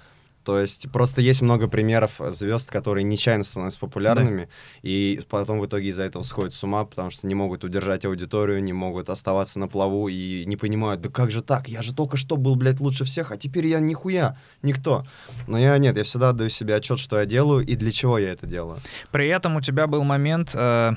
То 0.45 0.59
есть 0.59 0.91
просто 0.91 1.21
есть 1.21 1.43
много 1.43 1.69
примеров 1.69 2.21
звезд, 2.31 2.71
которые 2.71 3.05
нечаянно 3.05 3.45
становятся 3.45 3.79
популярными, 3.79 4.49
и 4.83 5.21
потом 5.29 5.61
в 5.61 5.67
итоге 5.67 5.89
из-за 5.89 6.03
этого 6.03 6.23
сходят 6.23 6.55
с 6.55 6.63
ума, 6.65 6.85
потому 6.85 7.11
что 7.11 7.27
не 7.27 7.35
могут 7.35 7.65
удержать 7.65 8.05
аудиторию, 8.05 8.63
не 8.63 8.73
могут 8.73 9.09
оставаться 9.09 9.59
на 9.59 9.69
плаву 9.69 10.09
и 10.09 10.45
не 10.47 10.57
понимают, 10.57 11.01
да 11.01 11.09
как 11.09 11.31
же 11.31 11.43
так, 11.43 11.69
я 11.69 11.83
же 11.83 11.95
только 11.95 12.17
что 12.17 12.37
был, 12.37 12.57
блядь, 12.57 12.81
лучше 12.81 13.05
всех, 13.05 13.31
а 13.33 13.37
теперь 13.37 13.67
я 13.67 13.81
нихуя, 13.81 14.37
никто. 14.63 15.05
Но 15.47 15.59
я 15.59 15.79
нет, 15.79 15.97
я 15.97 16.05
всегда 16.05 16.33
даю 16.33 16.51
себе 16.51 16.77
отчет, 16.77 16.99
что 16.99 17.19
я 17.19 17.27
делаю 17.27 17.65
и 17.65 17.77
для 17.77 17.93
чего 17.93 18.19
я 18.19 18.33
это 18.33 18.47
делаю. 18.47 18.81
При 19.11 19.29
этом 19.29 19.57
у 19.57 19.61
тебя 19.61 19.87
был 19.87 20.05
момент, 20.05 20.53
э, 20.55 20.93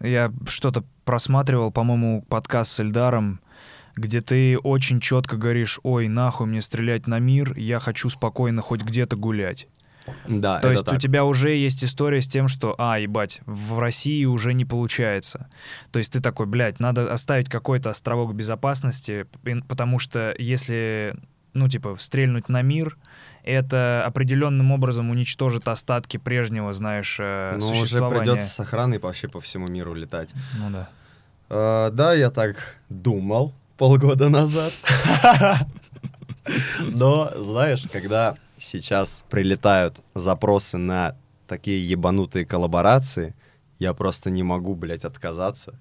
я 0.00 0.32
что-то 0.46 0.84
просматривал, 1.04 1.70
по-моему, 1.70 2.22
подкаст 2.28 2.72
с 2.72 2.80
Эльдаром, 2.80 3.40
где 3.96 4.20
ты 4.20 4.58
очень 4.58 5.00
четко 5.00 5.36
говоришь, 5.36 5.80
ой, 5.82 6.08
нахуй 6.08 6.46
мне 6.46 6.62
стрелять 6.62 7.06
на 7.06 7.18
мир, 7.18 7.56
я 7.56 7.80
хочу 7.80 8.08
спокойно 8.08 8.62
хоть 8.62 8.82
где-то 8.82 9.16
гулять. 9.16 9.68
Да, 10.26 10.60
То 10.60 10.70
есть 10.70 10.84
так. 10.86 10.94
у 10.94 10.98
тебя 10.98 11.24
уже 11.24 11.50
есть 11.54 11.84
история 11.84 12.20
с 12.20 12.26
тем, 12.26 12.48
что, 12.48 12.74
а, 12.78 12.98
ебать, 12.98 13.42
в 13.46 13.78
России 13.78 14.24
уже 14.24 14.54
не 14.54 14.64
получается. 14.64 15.48
То 15.92 15.98
есть 15.98 16.12
ты 16.12 16.20
такой, 16.20 16.46
блядь, 16.46 16.80
надо 16.80 17.12
оставить 17.12 17.48
какой-то 17.48 17.90
островок 17.90 18.34
безопасности, 18.34 19.26
потому 19.68 19.98
что 19.98 20.34
если, 20.38 21.16
ну, 21.52 21.68
типа, 21.68 21.96
стрельнуть 21.98 22.48
на 22.48 22.62
мир, 22.62 22.96
это 23.44 24.02
определенным 24.04 24.72
образом 24.72 25.10
уничтожит 25.10 25.68
остатки 25.68 26.16
прежнего, 26.16 26.72
знаешь, 26.72 27.16
э, 27.20 27.52
Ну, 27.56 27.66
уже 27.66 27.80
существования. 27.82 28.20
придется 28.20 28.48
с 28.48 28.58
охраной 28.58 28.98
вообще 28.98 29.28
по 29.28 29.40
всему 29.40 29.68
миру 29.68 29.94
летать. 29.94 30.30
Ну 30.58 30.70
да. 30.70 30.88
А, 31.48 31.90
да, 31.90 32.14
я 32.14 32.30
так 32.30 32.76
думал 32.88 33.54
полгода 33.80 34.28
назад. 34.28 34.74
Но, 36.80 37.32
знаешь, 37.34 37.84
когда 37.90 38.36
сейчас 38.58 39.24
прилетают 39.30 40.02
запросы 40.14 40.76
на 40.76 41.16
такие 41.46 41.80
ебанутые 41.88 42.44
коллаборации, 42.44 43.34
я 43.78 43.94
просто 43.94 44.28
не 44.28 44.42
могу, 44.42 44.74
блядь, 44.74 45.06
отказаться. 45.06 45.78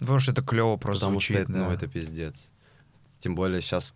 Потому 0.00 0.18
что 0.18 0.32
это 0.32 0.42
клево 0.42 0.76
просто 0.76 1.04
потому 1.04 1.20
звучит. 1.20 1.36
что 1.36 1.42
это, 1.44 1.52
ну, 1.52 1.68
да. 1.68 1.74
это 1.74 1.86
пиздец. 1.86 2.50
Тем 3.20 3.36
более 3.36 3.60
сейчас, 3.60 3.94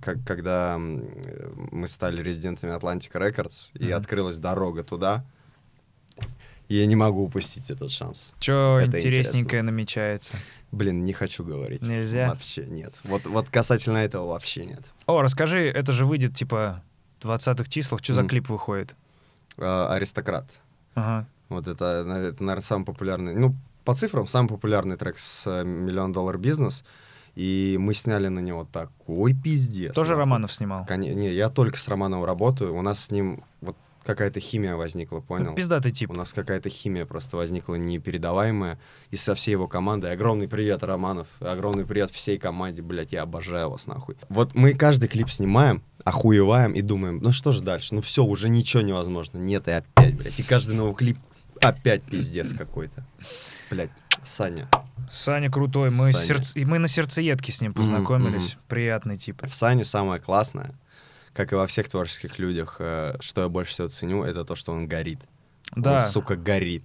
как, 0.00 0.24
когда 0.24 0.78
э, 0.78 1.50
мы 1.70 1.86
стали 1.86 2.22
резидентами 2.22 2.70
Atlantic 2.74 3.12
Records, 3.12 3.72
и 3.78 3.88
Мгм. 3.88 3.94
открылась 3.96 4.38
дорога 4.38 4.84
туда, 4.84 5.22
я 6.68 6.86
не 6.86 6.96
могу 6.96 7.24
упустить 7.24 7.70
этот 7.70 7.90
шанс. 7.90 8.32
Чё 8.38 8.78
это 8.78 8.98
интересненькое 8.98 9.62
намечается? 9.62 10.34
Блин, 10.70 11.04
не 11.04 11.12
хочу 11.12 11.44
говорить. 11.44 11.82
Нельзя? 11.82 12.28
Вообще 12.28 12.64
нет. 12.66 12.94
Вот, 13.04 13.24
вот 13.26 13.48
касательно 13.50 13.98
этого 13.98 14.26
вообще 14.28 14.64
нет. 14.64 14.82
О, 15.06 15.20
расскажи, 15.20 15.68
это 15.68 15.92
же 15.92 16.06
выйдет, 16.06 16.34
типа, 16.34 16.82
в 17.20 17.26
20-х 17.26 17.68
числах. 17.68 18.02
Что 18.02 18.14
за 18.14 18.22
Мгм. 18.22 18.28
клип 18.30 18.48
выходит? 18.48 18.94
А, 19.58 19.92
аристократ. 19.94 20.46
Ага. 20.94 21.26
Вот 21.50 21.66
это, 21.66 21.84
это, 21.84 22.42
наверное, 22.42 22.62
самый 22.62 22.84
популярный, 22.86 23.34
ну, 23.34 23.54
по 23.84 23.94
цифрам, 23.94 24.26
самый 24.26 24.48
популярный 24.48 24.96
трек 24.96 25.18
с 25.18 25.46
э, 25.46 25.64
«Миллион 25.64 26.12
доллар 26.12 26.38
бизнес». 26.38 26.84
И 27.34 27.76
мы 27.80 27.94
сняли 27.94 28.28
на 28.28 28.40
него 28.40 28.66
такой 28.70 29.34
пиздец. 29.34 29.94
Тоже. 29.94 30.14
Романов 30.14 30.52
снимал? 30.52 30.84
Коне- 30.86 31.14
Не, 31.14 31.32
я 31.34 31.48
только 31.48 31.78
с 31.78 31.88
Романовым 31.88 32.24
работаю. 32.26 32.74
У 32.76 32.82
нас 32.82 33.04
с 33.04 33.10
ним 33.10 33.42
вот 33.62 33.74
какая-то 34.04 34.40
химия 34.40 34.74
возникла, 34.76 35.20
понял? 35.20 35.54
Пиздатый 35.54 35.92
тип. 35.92 36.10
У 36.10 36.14
нас 36.14 36.32
какая-то 36.32 36.68
химия 36.68 37.06
просто 37.06 37.36
возникла 37.36 37.74
непередаваемая. 37.76 38.78
И 39.10 39.16
со 39.16 39.34
всей 39.34 39.52
его 39.52 39.68
командой. 39.68 40.12
Огромный 40.12 40.48
привет, 40.48 40.82
Романов. 40.82 41.26
Огромный 41.40 41.84
привет 41.86 42.10
всей 42.10 42.38
команде. 42.38 42.82
Блять, 42.82 43.12
я 43.12 43.22
обожаю 43.22 43.70
вас, 43.70 43.86
нахуй. 43.86 44.16
Вот 44.28 44.54
мы 44.54 44.74
каждый 44.74 45.08
клип 45.08 45.30
снимаем, 45.30 45.82
охуеваем 46.04 46.72
и 46.72 46.80
думаем, 46.82 47.18
ну 47.22 47.32
что 47.32 47.52
же 47.52 47.62
дальше? 47.62 47.94
Ну 47.94 48.00
все, 48.02 48.24
уже 48.24 48.48
ничего 48.48 48.82
невозможно. 48.82 49.38
Нет, 49.38 49.68
и 49.68 49.72
опять, 49.72 50.14
блядь. 50.16 50.38
И 50.38 50.42
каждый 50.42 50.74
новый 50.74 50.94
клип 50.94 51.18
опять 51.60 52.02
пиздец 52.02 52.52
какой-то. 52.52 53.04
Блять, 53.70 53.90
Саня. 54.24 54.68
Саня 55.10 55.50
крутой. 55.50 55.90
Мы, 55.90 56.12
Саня. 56.12 56.26
сердце- 56.26 56.58
и 56.58 56.64
мы 56.64 56.78
на 56.78 56.88
сердцеедке 56.88 57.52
с 57.52 57.60
ним 57.60 57.72
познакомились. 57.74 58.54
мгм. 58.54 58.62
Приятный 58.68 59.16
тип. 59.16 59.42
В 59.46 59.54
Сане 59.54 59.84
самое 59.84 60.20
классное, 60.20 60.74
как 61.32 61.52
и 61.52 61.56
во 61.56 61.66
всех 61.66 61.88
творческих 61.88 62.38
людях, 62.38 62.76
э, 62.78 63.14
что 63.20 63.42
я 63.42 63.48
больше 63.48 63.72
всего 63.72 63.88
ценю, 63.88 64.24
это 64.24 64.44
то, 64.44 64.54
что 64.54 64.72
он 64.72 64.86
горит. 64.86 65.20
Да, 65.74 65.94
Он, 65.94 66.10
сука, 66.10 66.36
горит. 66.36 66.84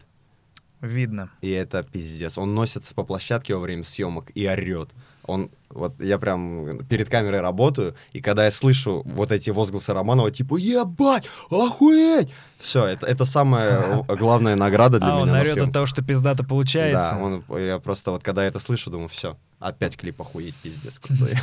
видно. 0.82 1.30
И 1.42 1.50
это 1.50 1.84
пиздец. 1.84 2.38
Он 2.38 2.54
носится 2.56 2.94
по 2.94 3.04
площадке 3.04 3.56
во 3.56 3.62
время 3.62 3.84
съемок 3.84 4.32
и 4.36 4.48
орет. 4.48 4.90
Он, 5.24 5.50
вот 5.70 6.02
я 6.02 6.18
прям 6.20 6.86
перед 6.86 7.10
камерой 7.10 7.42
работаю, 7.42 7.96
и 8.14 8.22
когда 8.22 8.46
я 8.46 8.52
слышу 8.52 9.02
вот 9.06 9.34
эти 9.34 9.50
возгласы 9.50 9.92
Романова, 9.94 10.32
типа, 10.32 10.56
ебать, 10.56 11.26
охуеть! 11.50 12.30
Все, 12.60 12.86
это, 12.86 13.06
это 13.06 13.26
самая 13.26 14.04
главная 14.08 14.56
награда 14.56 15.00
для 15.00 15.10
а, 15.10 15.18
он 15.18 15.24
меня 15.28 15.34
на 15.34 15.42
орет 15.42 15.62
от 15.62 15.74
того, 15.74 15.86
что 15.86 16.02
пиздато 16.02 16.46
получается. 16.46 17.12
Да, 17.12 17.18
он, 17.18 17.44
я 17.60 17.78
просто 17.80 18.12
вот 18.12 18.24
когда 18.24 18.44
я 18.44 18.48
это 18.48 18.60
слышу, 18.60 18.90
думаю, 18.90 19.10
все, 19.10 19.36
опять 19.60 19.98
клип 19.98 20.22
охуеть, 20.22 20.56
пиздец 20.56 21.00
крутой. 21.00 21.34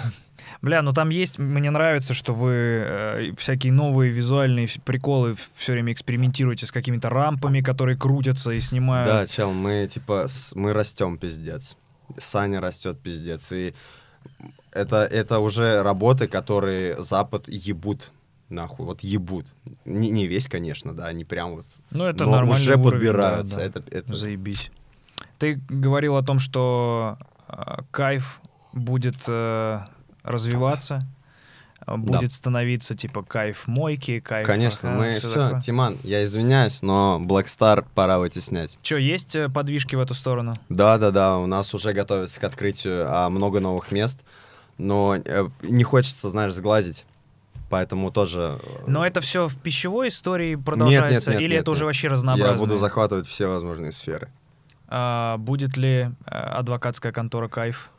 Бля, 0.63 0.83
ну 0.83 0.93
там 0.93 1.09
есть, 1.11 1.39
мне 1.39 1.71
нравится, 1.71 2.15
что 2.15 2.33
вы 2.33 2.53
э, 2.55 3.33
всякие 3.39 3.73
новые 3.73 4.11
визуальные 4.13 4.69
приколы 4.85 5.37
все 5.57 5.73
время 5.73 5.93
экспериментируете 5.93 6.67
с 6.67 6.73
какими-то 6.73 7.09
рампами, 7.11 7.61
которые 7.61 7.97
крутятся 7.97 8.51
и 8.53 8.61
снимают. 8.61 9.09
Да, 9.09 9.27
чел, 9.27 9.53
мы 9.53 9.89
типа, 9.93 10.29
с- 10.29 10.55
мы 10.55 10.73
растем 10.73 11.19
пиздец. 11.19 11.77
Саня 12.19 12.61
растет 12.61 13.01
пиздец. 13.01 13.51
И 13.53 13.75
это, 14.73 15.05
это 15.05 15.39
уже 15.39 15.83
работы, 15.83 16.27
которые 16.29 17.03
Запад 17.03 17.49
ебут 17.49 18.11
нахуй, 18.51 18.87
вот 18.87 19.01
ебут. 19.01 19.47
Не, 19.85 20.11
не 20.11 20.27
весь, 20.29 20.47
конечно, 20.49 20.93
да, 20.95 21.13
не 21.13 21.25
прям 21.25 21.53
вот. 21.57 21.67
Ну, 21.91 22.05
это 22.05 22.25
но 22.25 22.33
нормальный 22.33 22.63
уже 22.63 22.75
уровень, 22.77 22.91
подбираются. 22.91 23.57
да, 23.57 23.63
да. 23.63 23.67
Это, 23.81 23.85
это- 23.97 24.15
Заебись. 24.15 24.71
Ты 25.39 25.61
говорил 25.69 26.15
о 26.17 26.23
том, 26.23 26.39
что 26.39 27.19
кайф 27.91 28.41
будет 28.73 29.17
э, 29.29 29.81
развиваться, 30.23 31.07
э, 31.87 31.97
будет 31.97 32.33
становиться 32.33 32.97
типа 32.97 33.23
кайф 33.23 33.67
мойки, 33.67 34.21
кайф. 34.21 34.47
Конечно, 34.47 34.91
ага, 34.91 34.99
мы 34.99 35.19
все, 35.19 35.33
такое. 35.33 35.61
Тиман, 35.61 35.99
я 36.03 36.25
извиняюсь, 36.25 36.83
но 36.83 37.21
Black 37.23 37.47
Star 37.47 37.85
пора 37.95 38.19
вытеснять. 38.19 38.79
Чё, 38.83 38.97
есть 38.97 39.37
э, 39.37 39.49
подвижки 39.49 39.95
в 39.95 40.01
эту 40.01 40.15
сторону? 40.15 40.55
Да, 40.69 40.99
да, 40.99 41.11
да, 41.11 41.39
у 41.39 41.47
нас 41.47 41.73
уже 41.75 41.93
готовится 41.93 42.41
к 42.41 42.45
открытию 42.45 43.05
а, 43.09 43.29
много 43.31 43.61
новых 43.61 43.93
мест, 43.93 44.21
но 44.79 45.17
э, 45.17 45.49
не 45.63 45.85
хочется, 45.85 46.29
знаешь, 46.29 46.55
сглазить, 46.55 47.05
поэтому 47.71 48.11
тоже. 48.11 48.59
э, 48.63 48.85
Но 48.87 49.07
это 49.07 49.21
все 49.21 49.47
в 49.47 49.57
пищевой 49.57 50.09
истории 50.09 50.57
продолжается, 50.57 51.31
нет, 51.33 51.41
или 51.41 51.53
нет, 51.53 51.63
это 51.63 51.71
уже 51.71 51.81
нет. 51.81 51.87
вообще 51.87 52.07
я 52.09 52.13
разнообразно? 52.13 52.59
буду 52.59 52.77
захватывать 52.77 53.27
все 53.27 53.47
возможные 53.47 53.93
сферы. 53.93 54.31
А, 54.97 55.39
будет 55.39 55.77
ли 55.77 56.13
э, 56.25 56.31
адвокатская 56.31 57.11
контора 57.11 57.49
кайф? 57.49 57.91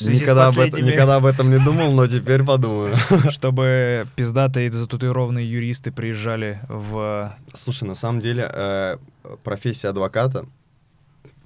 Никогда 0.00 0.48
об, 0.48 0.58
этом, 0.58 0.82
никогда 0.82 1.16
об 1.16 1.26
этом 1.26 1.48
не 1.48 1.64
думал, 1.64 1.92
но 1.92 2.06
теперь 2.08 2.42
подумаю. 2.42 2.96
чтобы 3.30 4.08
пиздатые 4.16 4.72
зататуированные 4.72 5.48
юристы 5.48 5.92
приезжали 5.92 6.58
в... 6.66 7.32
Слушай, 7.54 7.84
на 7.84 7.94
самом 7.94 8.18
деле, 8.18 8.50
э, 8.52 8.96
профессия 9.44 9.90
адвоката 9.90 10.44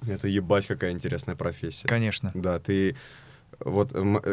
это 0.07 0.27
ебать 0.27 0.65
какая 0.65 0.91
интересная 0.91 1.35
профессия. 1.35 1.87
Конечно. 1.87 2.31
Да, 2.33 2.57
ты 2.57 2.95
вот 3.59 3.91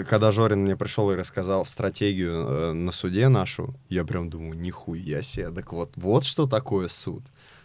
когда 0.08 0.32
Жорин 0.32 0.62
мне 0.62 0.74
пришел 0.76 1.10
и 1.10 1.16
рассказал 1.16 1.66
стратегию 1.66 2.46
э, 2.46 2.72
на 2.72 2.92
суде 2.92 3.28
нашу, 3.28 3.74
я 3.90 4.04
прям 4.04 4.30
думаю, 4.30 4.58
нихуя 4.58 5.20
себе, 5.20 5.50
так 5.50 5.72
вот, 5.72 5.92
вот 5.96 6.24
что 6.24 6.46
такое 6.46 6.88
суд. 6.88 7.22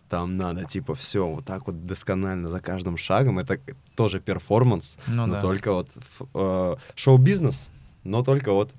Там 0.10 0.38
надо, 0.38 0.66
типа, 0.66 0.96
все 0.96 1.28
вот 1.28 1.46
так 1.46 1.68
вот 1.68 1.86
досконально 1.86 2.50
за 2.50 2.60
каждым 2.60 2.98
шагом. 2.98 3.38
Это 3.40 3.60
тоже 3.96 4.20
перформанс, 4.20 4.98
Ну 5.08 5.28
но 5.28 5.36
да. 5.36 5.42
только 5.42 5.72
вот 5.72 5.90
э, 6.34 6.76
шоу-бизнес, 6.96 7.70
но 8.04 8.24
только 8.24 8.52
вот 8.52 8.72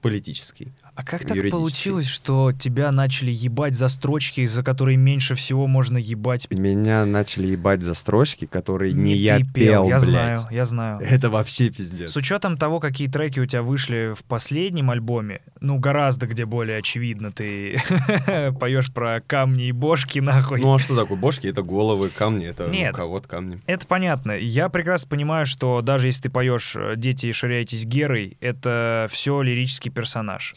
политический. 0.00 0.72
А 0.98 1.04
как 1.04 1.24
так 1.24 1.38
получилось, 1.50 2.08
что 2.08 2.50
тебя 2.50 2.90
начали 2.90 3.30
ебать 3.30 3.76
за 3.76 3.86
строчки, 3.86 4.44
за 4.46 4.64
которые 4.64 4.96
меньше 4.96 5.36
всего 5.36 5.68
можно 5.68 5.96
ебать? 5.96 6.48
Меня 6.50 7.06
начали 7.06 7.46
ебать 7.46 7.82
за 7.82 7.94
строчки, 7.94 8.46
которые 8.46 8.94
не, 8.94 9.14
я 9.14 9.38
ты 9.38 9.44
пел, 9.44 9.84
я 9.88 9.98
блядь. 9.98 10.02
знаю, 10.02 10.46
я 10.50 10.64
знаю. 10.64 10.98
Это 11.08 11.30
вообще 11.30 11.70
пиздец. 11.70 12.10
С 12.10 12.16
учетом 12.16 12.58
того, 12.58 12.80
какие 12.80 13.06
треки 13.06 13.38
у 13.38 13.46
тебя 13.46 13.62
вышли 13.62 14.12
в 14.16 14.24
последнем 14.24 14.90
альбоме, 14.90 15.40
ну, 15.60 15.78
гораздо 15.78 16.26
где 16.26 16.44
более 16.44 16.78
очевидно 16.78 17.30
ты 17.30 17.80
поешь 18.58 18.92
про 18.92 19.20
камни 19.24 19.68
и 19.68 19.72
бошки, 19.72 20.18
нахуй. 20.18 20.58
Ну 20.58 20.74
а 20.74 20.80
что 20.80 20.96
такое? 20.96 21.16
Бошки— 21.16 21.46
это 21.48 21.62
головы, 21.62 22.08
камни— 22.08 22.44
это 22.48 22.66
ну, 22.66 22.72
Нет. 22.72 22.96
кого-то 22.96 23.28
камни. 23.28 23.60
Это 23.66 23.86
понятно. 23.86 24.32
Я 24.32 24.68
прекрасно 24.68 25.08
понимаю, 25.08 25.46
что 25.46 25.80
даже 25.80 26.08
если 26.08 26.22
ты 26.22 26.30
поешь 26.30 26.76
«Дети, 26.96 27.30
ширяйтесь 27.30 27.84
Герой», 27.84 28.36
это 28.40 29.06
все 29.12 29.40
лирический 29.42 29.92
персонаж. 29.92 30.56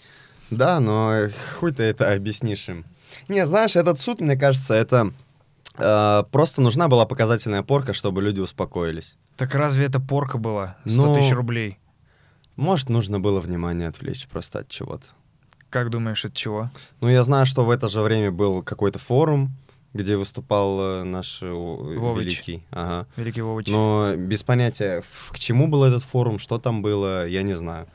Да, 0.52 0.80
но 0.80 1.28
хуй 1.60 1.72
ты 1.72 1.84
это 1.84 2.14
объяснишь 2.14 2.70
им. 2.70 2.86
Не, 3.28 3.46
знаешь, 3.46 3.76
этот 3.76 4.00
суд, 4.00 4.22
мне 4.22 4.36
кажется, 4.38 4.74
это 4.74 5.12
э, 5.78 6.24
просто 6.32 6.62
нужна 6.62 6.88
была 6.88 7.06
показательная 7.06 7.64
порка, 7.64 7.94
чтобы 7.94 8.22
люди 8.22 8.40
успокоились. 8.40 9.16
Так 9.38 9.56
разве 9.56 9.86
это 9.86 10.00
порка 10.00 10.38
была? 10.38 10.78
100 10.86 11.06
Ну, 11.06 11.16
тысяч 11.16 11.32
рублей. 11.34 11.78
Может, 12.58 12.90
нужно 12.90 13.20
было 13.20 13.40
внимание 13.40 13.88
отвлечь 13.88 14.28
просто 14.28 14.60
от 14.60 14.68
чего-то. 14.70 15.06
Как 15.70 15.90
думаешь, 15.90 16.26
от 16.26 16.34
чего? 16.34 16.70
Ну, 17.00 17.10
я 17.10 17.24
знаю, 17.24 17.46
что 17.46 17.64
в 17.64 17.70
это 17.70 17.90
же 17.90 18.02
время 18.02 18.30
был 18.32 18.62
какой-то 18.62 19.00
форум, 19.00 19.52
где 19.94 20.16
выступал 20.18 20.80
э, 20.82 21.04
наш 21.04 21.42
э, 21.42 21.50
Вовыч. 21.52 22.26
великий. 22.26 22.64
Ага. 22.72 23.08
Великий 23.16 23.42
Вовыч. 23.42 23.68
Но 23.68 24.14
без 24.18 24.44
понятия, 24.44 25.02
к 25.32 25.40
чему 25.40 25.68
был 25.68 25.84
этот 25.86 26.04
форум, 26.04 26.40
что 26.40 26.58
там 26.60 26.82
было, 26.82 27.26
я 27.28 27.42
не 27.42 27.54
знаю. 27.54 27.88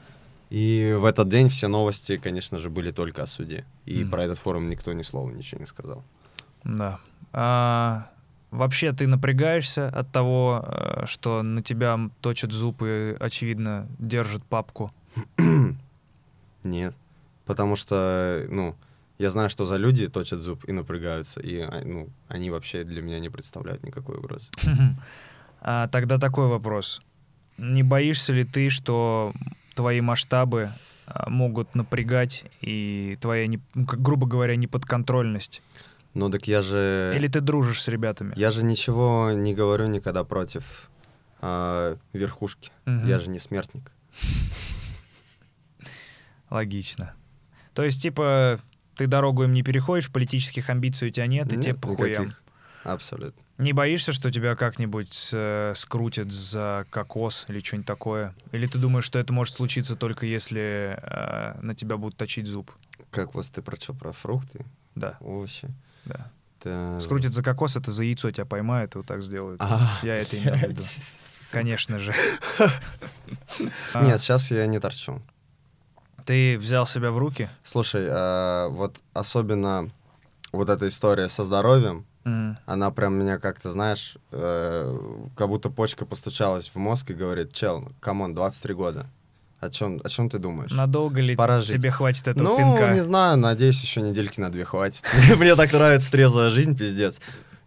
И 0.51 0.95
в 0.99 1.05
этот 1.05 1.29
день 1.29 1.49
все 1.49 1.69
новости, 1.69 2.17
конечно 2.17 2.59
же, 2.59 2.71
были 2.71 2.93
только 2.93 3.23
о 3.23 3.27
суде. 3.27 3.65
И 3.85 4.03
Мгм. 4.03 4.11
про 4.11 4.23
этот 4.25 4.39
форум 4.39 4.71
никто 4.71 4.93
ни 4.93 5.03
слова 5.03 5.31
ничего 5.31 5.61
не 5.61 5.67
сказал. 5.67 6.03
Да. 6.65 6.99
А, 7.33 8.07
вообще 8.51 8.93
ты 8.93 9.07
напрягаешься 9.07 9.89
от 9.89 10.11
того, 10.13 10.65
э, 10.67 11.07
что 11.07 11.43
на 11.43 11.63
тебя 11.63 11.99
точат 12.21 12.53
зуб 12.53 12.83
и, 12.83 13.17
очевидно, 13.19 13.87
держат 13.99 14.45
папку? 14.45 14.93
Нет. 16.65 16.95
Потому 17.45 17.77
что, 17.77 18.45
ну, 18.49 18.75
я 19.19 19.31
знаю, 19.31 19.51
что 19.51 19.67
за 19.67 19.77
люди 19.77 20.09
точат 20.09 20.41
зуб 20.41 20.65
и 20.69 20.73
напрягаются, 20.73 21.41
и, 21.41 21.61
а, 21.61 21.83
ну, 21.85 22.09
они 22.29 22.51
вообще 22.51 22.85
для 22.85 23.03
меня 23.03 23.19
не 23.21 23.29
представляют 23.31 23.85
никакой 23.85 24.17
угрозы. 24.17 24.47
А, 25.69 25.89
тогда 25.89 26.19
такой 26.19 26.47
вопрос. 26.47 27.01
Не 27.59 27.83
боишься 27.83 28.33
ли 28.33 28.45
ты, 28.45 28.69
что 28.71 29.33
твои 29.77 30.01
масштабы 30.01 30.71
а, 31.07 31.31
могут 31.31 31.75
напрягать 31.77 32.45
и 32.61 33.17
твоя, 33.21 33.47
не- 33.47 33.61
ну, 33.75 33.87
как, 33.87 34.03
грубо 34.03 34.27
говоря, 34.27 34.57
неподконтрольность? 34.57 35.62
Ну, 36.15 36.31
так 36.31 36.49
я 36.49 36.62
же... 36.62 37.12
Или 37.15 37.29
ты 37.29 37.41
дружишь 37.41 37.83
с 37.83 37.89
ребятами? 37.89 38.33
Я 38.37 38.51
же 38.51 38.65
ничего 38.65 39.31
не 39.33 39.55
говорю 39.55 39.87
никогда 39.87 40.25
против 40.25 40.91
а, 41.41 41.97
верхушки. 42.12 42.73
Мгм. 42.87 43.07
Я 43.07 43.19
же 43.19 43.31
не 43.31 43.39
смертник. 43.39 43.93
Логично. 46.51 47.15
То 47.75 47.85
есть, 47.85 48.03
типа, 48.03 48.59
ты 48.97 49.07
дорогу 49.07 49.45
им 49.45 49.53
не 49.53 49.62
переходишь, 49.62 50.11
политических 50.11 50.71
амбиций 50.71 51.09
у 51.09 51.11
тебя 51.11 51.27
нет, 51.27 51.53
и 51.53 51.57
тебе 51.59 51.75
похуям. 51.75 52.11
никаких. 52.23 52.43
Абсолютно. 52.87 53.42
Не 53.59 53.72
боишься, 53.72 54.12
что 54.12 54.31
тебя 54.31 54.55
как-нибудь 54.55 55.31
э, 55.33 55.72
скрутят 55.75 56.31
за 56.31 56.87
кокос 56.90 57.46
или 57.49 57.59
что-нибудь 57.59 57.87
такое? 57.87 58.35
Или 58.53 58.66
ты 58.66 58.79
думаешь, 58.79 59.05
что 59.05 59.18
это 59.18 59.33
может 59.33 59.55
случиться 59.55 59.96
только 59.96 60.27
если 60.27 60.96
э, 61.03 61.59
на 61.62 61.75
тебя 61.75 61.96
будут 61.96 62.16
точить 62.16 62.46
зуб? 62.46 62.70
Как 63.11 63.35
вот 63.35 63.46
ты 63.49 63.62
про 63.62 63.77
что, 63.77 63.92
про 63.94 64.12
фрукты, 64.12 64.64
Да, 64.94 65.16
овощи? 65.20 65.68
да. 66.05 66.31
Это- 66.61 66.99
Скрутят 67.01 67.33
за 67.35 67.42
кокос, 67.42 67.77
это 67.77 67.90
за 67.90 68.05
яйцо 68.05 68.31
тебя 68.31 68.44
поймают 68.44 68.94
и 68.94 68.99
вот 68.99 69.07
так 69.07 69.22
сделают. 69.22 69.61
А, 69.61 69.99
Я 70.03 70.14
это 70.14 70.38
имел 70.38 70.55
в 70.55 70.62
виду. 70.62 70.83
Конечно 71.51 71.99
же. 71.99 72.14
Нет, 73.94 74.20
сейчас 74.20 74.51
я 74.51 74.66
не 74.66 74.79
торчу. 74.81 75.20
Ты 76.25 76.59
взял 76.59 76.87
себя 76.87 77.11
в 77.11 77.18
руки? 77.18 77.49
Слушай, 77.64 78.07
а, 78.11 78.68
вот 78.68 79.01
особенно 79.12 79.90
вот 80.53 80.68
эта 80.70 80.88
история 80.88 81.29
со 81.29 81.44
здоровьем, 81.44 82.05
М, 82.27 82.59
она 82.67 82.91
прям 82.91 83.15
меня 83.15 83.39
как-то, 83.39 83.71
знаешь, 83.71 84.17
э, 84.33 84.99
как 85.37 85.49
будто 85.49 85.71
почка 85.71 86.05
постучалась 86.05 86.71
в 86.75 86.77
мозг 86.77 87.11
и 87.11 87.15
говорит, 87.15 87.53
чел, 87.53 87.89
come 88.01 88.20
on, 88.20 88.35
23 88.35 88.75
года. 88.75 89.07
О 89.61 89.71
чем, 89.71 90.01
о 90.05 90.09
чем 90.11 90.29
ты 90.29 90.39
думаешь? 90.39 90.73
Надолго 90.73 91.21
ли 91.21 91.35
Пора 91.37 91.61
жить. 91.62 91.73
тебе 91.73 91.91
хватит 91.91 92.29
этого 92.29 92.43
ну, 92.45 92.57
пинка? 92.59 92.93
не 92.93 93.03
знаю, 93.03 93.39
надеюсь, 93.39 93.81
еще 93.81 94.03
недельки 94.03 94.39
на 94.41 94.51
две 94.51 94.65
хватит. 94.65 95.03
Мне 95.39 95.55
так 95.55 95.73
нравится 95.73 96.11
трезвая 96.11 96.51
жизнь, 96.51 96.77
пиздец. 96.77 97.21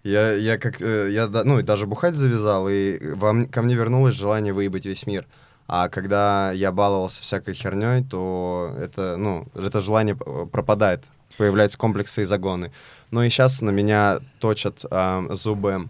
Я, 0.04 0.34
я 0.34 0.58
как, 0.58 0.82
э, 0.82 1.10
я, 1.12 1.28
ну, 1.28 1.62
даже 1.64 1.88
бухать 1.88 2.16
завязал, 2.16 2.68
и 2.70 3.14
во 3.16 3.46
ко 3.46 3.62
мне 3.62 3.76
вернулось 3.76 4.16
желание 4.16 4.54
выебать 4.54 4.86
весь 4.86 5.08
мир. 5.08 5.26
А 5.68 5.88
когда 5.90 6.52
я 6.52 6.72
баловался 6.72 7.22
всякой 7.22 7.54
херней, 7.54 8.04
то 8.04 8.76
это, 8.80 9.16
ну, 9.18 9.48
это 9.56 9.82
желание 9.82 10.16
п- 10.16 10.46
пропадает, 10.48 11.04
появляются 11.38 11.78
комплексы 11.78 12.22
и 12.22 12.26
загоны. 12.26 12.72
Ну 13.12 13.24
и 13.24 13.30
сейчас 13.30 13.62
на 13.62 13.72
меня 13.72 14.20
точат 14.40 14.86
а, 14.90 15.26
зубы 15.32 15.90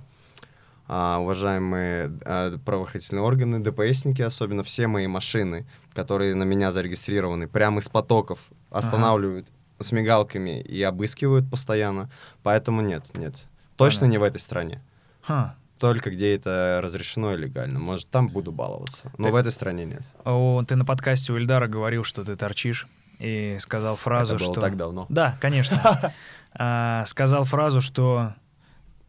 а, 0.87 1.19
уважаемые 1.19 2.11
а, 2.25 2.57
правоохранительные 2.59 3.23
органы, 3.23 3.59
ДПСники, 3.59 4.21
особенно 4.21 4.63
все 4.63 4.87
мои 4.87 5.07
машины, 5.07 5.67
которые 5.93 6.35
на 6.35 6.43
меня 6.43 6.71
зарегистрированы, 6.71 7.47
прямо 7.47 7.79
из 7.79 7.89
потоков 7.89 8.39
останавливают 8.69 9.47
с 9.79 9.91
мигалками 9.91 10.61
и 10.61 10.81
обыскивают 10.83 11.49
постоянно. 11.49 12.09
Поэтому 12.43 12.81
нет, 12.81 13.05
нет. 13.13 13.35
Точно 13.77 14.01
Понятно. 14.01 14.11
не 14.11 14.17
в 14.17 14.23
этой 14.23 14.41
стране. 14.41 14.81
Ха. 15.21 15.55
Только 15.77 16.09
где 16.11 16.35
это 16.35 16.79
разрешено 16.83 17.33
и 17.33 17.37
легально. 17.37 17.79
Может, 17.79 18.09
там 18.09 18.27
буду 18.27 18.51
баловаться. 18.51 19.11
Но 19.17 19.25
Ты- 19.25 19.31
в 19.31 19.35
этой 19.35 19.51
стране 19.51 19.85
нет. 19.85 20.01
О, 20.25 20.63
ты 20.67 20.75
на 20.75 20.83
подкасте 20.83 21.31
у 21.31 21.37
Ильдара 21.37 21.67
говорил, 21.67 22.03
что 22.03 22.25
ты 22.25 22.35
торчишь, 22.35 22.87
и 23.19 23.57
сказал 23.59 23.95
фразу, 23.95 24.35
это 24.35 24.43
было 24.43 24.53
что... 24.53 24.61
так 24.61 24.75
давно. 24.75 25.05
Да, 25.09 25.37
конечно. 25.39 26.13
А, 26.61 27.05
сказал 27.05 27.45
фразу, 27.45 27.79
что 27.79 28.35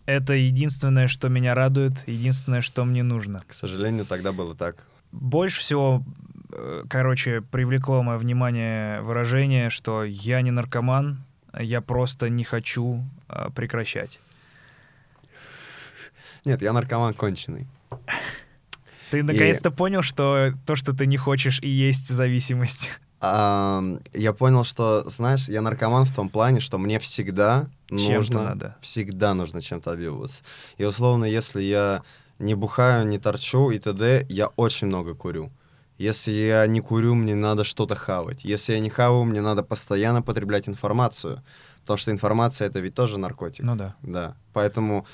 это 0.06 0.34
единственное, 0.34 1.08
что 1.08 1.28
меня 1.28 1.52
радует, 1.52 2.06
единственное, 2.06 2.60
что 2.60 2.84
мне 2.84 3.02
нужно. 3.02 3.42
К 3.44 3.52
сожалению, 3.52 4.06
тогда 4.06 4.30
было 4.30 4.54
так. 4.54 4.76
Больше 5.10 5.58
всего, 5.58 6.04
э, 6.52 6.84
короче, 6.88 7.40
привлекло 7.40 8.04
мое 8.04 8.18
внимание 8.18 9.00
выражение, 9.00 9.68
что 9.68 10.04
я 10.04 10.42
не 10.42 10.52
наркоман, 10.52 11.24
я 11.58 11.80
просто 11.80 12.28
не 12.28 12.44
хочу 12.44 13.04
а, 13.26 13.50
прекращать. 13.50 14.20
Нет, 16.44 16.62
я 16.62 16.72
наркоман 16.72 17.14
конченый. 17.14 17.66
Ты 19.10 19.24
наконец-то 19.24 19.72
понял, 19.72 20.02
что 20.02 20.52
то, 20.66 20.76
что 20.76 20.92
ты 20.92 21.06
не 21.06 21.16
хочешь, 21.16 21.58
и 21.60 21.68
есть 21.68 22.08
зависимость. 22.08 23.00
Я 23.22 24.33
понял, 24.38 24.64
что, 24.64 25.09
знаешь, 25.09 25.48
я 25.48 25.61
наркоман 25.61 26.06
в 26.06 26.14
том 26.14 26.30
плане, 26.30 26.61
что 26.61 26.78
мне 26.78 26.98
всегда 26.98 27.66
нужно, 27.90 28.44
надо. 28.44 28.76
всегда 28.80 29.35
нужно 29.35 29.61
чем-то 29.61 29.92
объебываться. 29.92 30.42
И 30.78 30.85
условно, 30.85 31.26
если 31.26 31.61
я 31.62 32.02
не 32.38 32.54
бухаю, 32.54 33.06
не 33.06 33.18
торчу 33.18 33.70
и 33.70 33.78
т.д., 33.78 34.24
я 34.30 34.46
очень 34.56 34.87
много 34.87 35.14
курю. 35.14 35.50
Если 35.98 36.33
я 36.33 36.66
не 36.66 36.80
курю, 36.80 37.14
мне 37.14 37.35
надо 37.35 37.62
что-то 37.62 37.94
хавать. 37.94 38.42
Если 38.42 38.72
я 38.72 38.80
не 38.80 38.88
хаваю, 38.88 39.24
мне 39.24 39.42
надо 39.42 39.62
постоянно 39.62 40.22
потреблять 40.22 40.66
информацию. 40.66 41.42
Потому 41.83 41.99
что 41.99 42.11
информация— 42.11 42.66
это 42.69 42.81
ведь 42.81 42.95
тоже 42.95 43.19
наркотик. 43.19 43.64
Ну 43.64 43.77
да. 43.77 43.95
Да. 44.03 44.37
Поэтому 44.53 45.07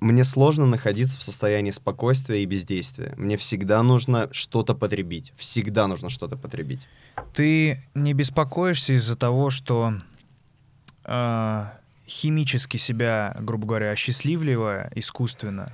мне 0.00 0.24
сложно 0.24 0.66
находиться 0.66 1.18
в 1.18 1.22
состоянии 1.22 1.72
спокойствия 1.72 2.42
и 2.42 2.46
бездействия. 2.46 3.14
Мне 3.16 3.36
всегда 3.36 3.82
нужно 3.82 4.28
что-то 4.32 4.74
потребить. 4.74 5.32
Всегда 5.36 5.88
нужно 5.88 6.08
что-то 6.08 6.36
потребить. 6.36 6.86
Ты 7.34 7.82
не 7.94 8.14
беспокоишься 8.14 8.94
из-за 8.94 9.16
того, 9.16 9.50
что 9.50 9.94
а, 11.04 11.78
химически 12.06 12.76
себя, 12.76 13.36
грубо 13.40 13.66
говоря, 13.66 13.90
осчастливливая 13.90 14.90
искусственно, 14.94 15.72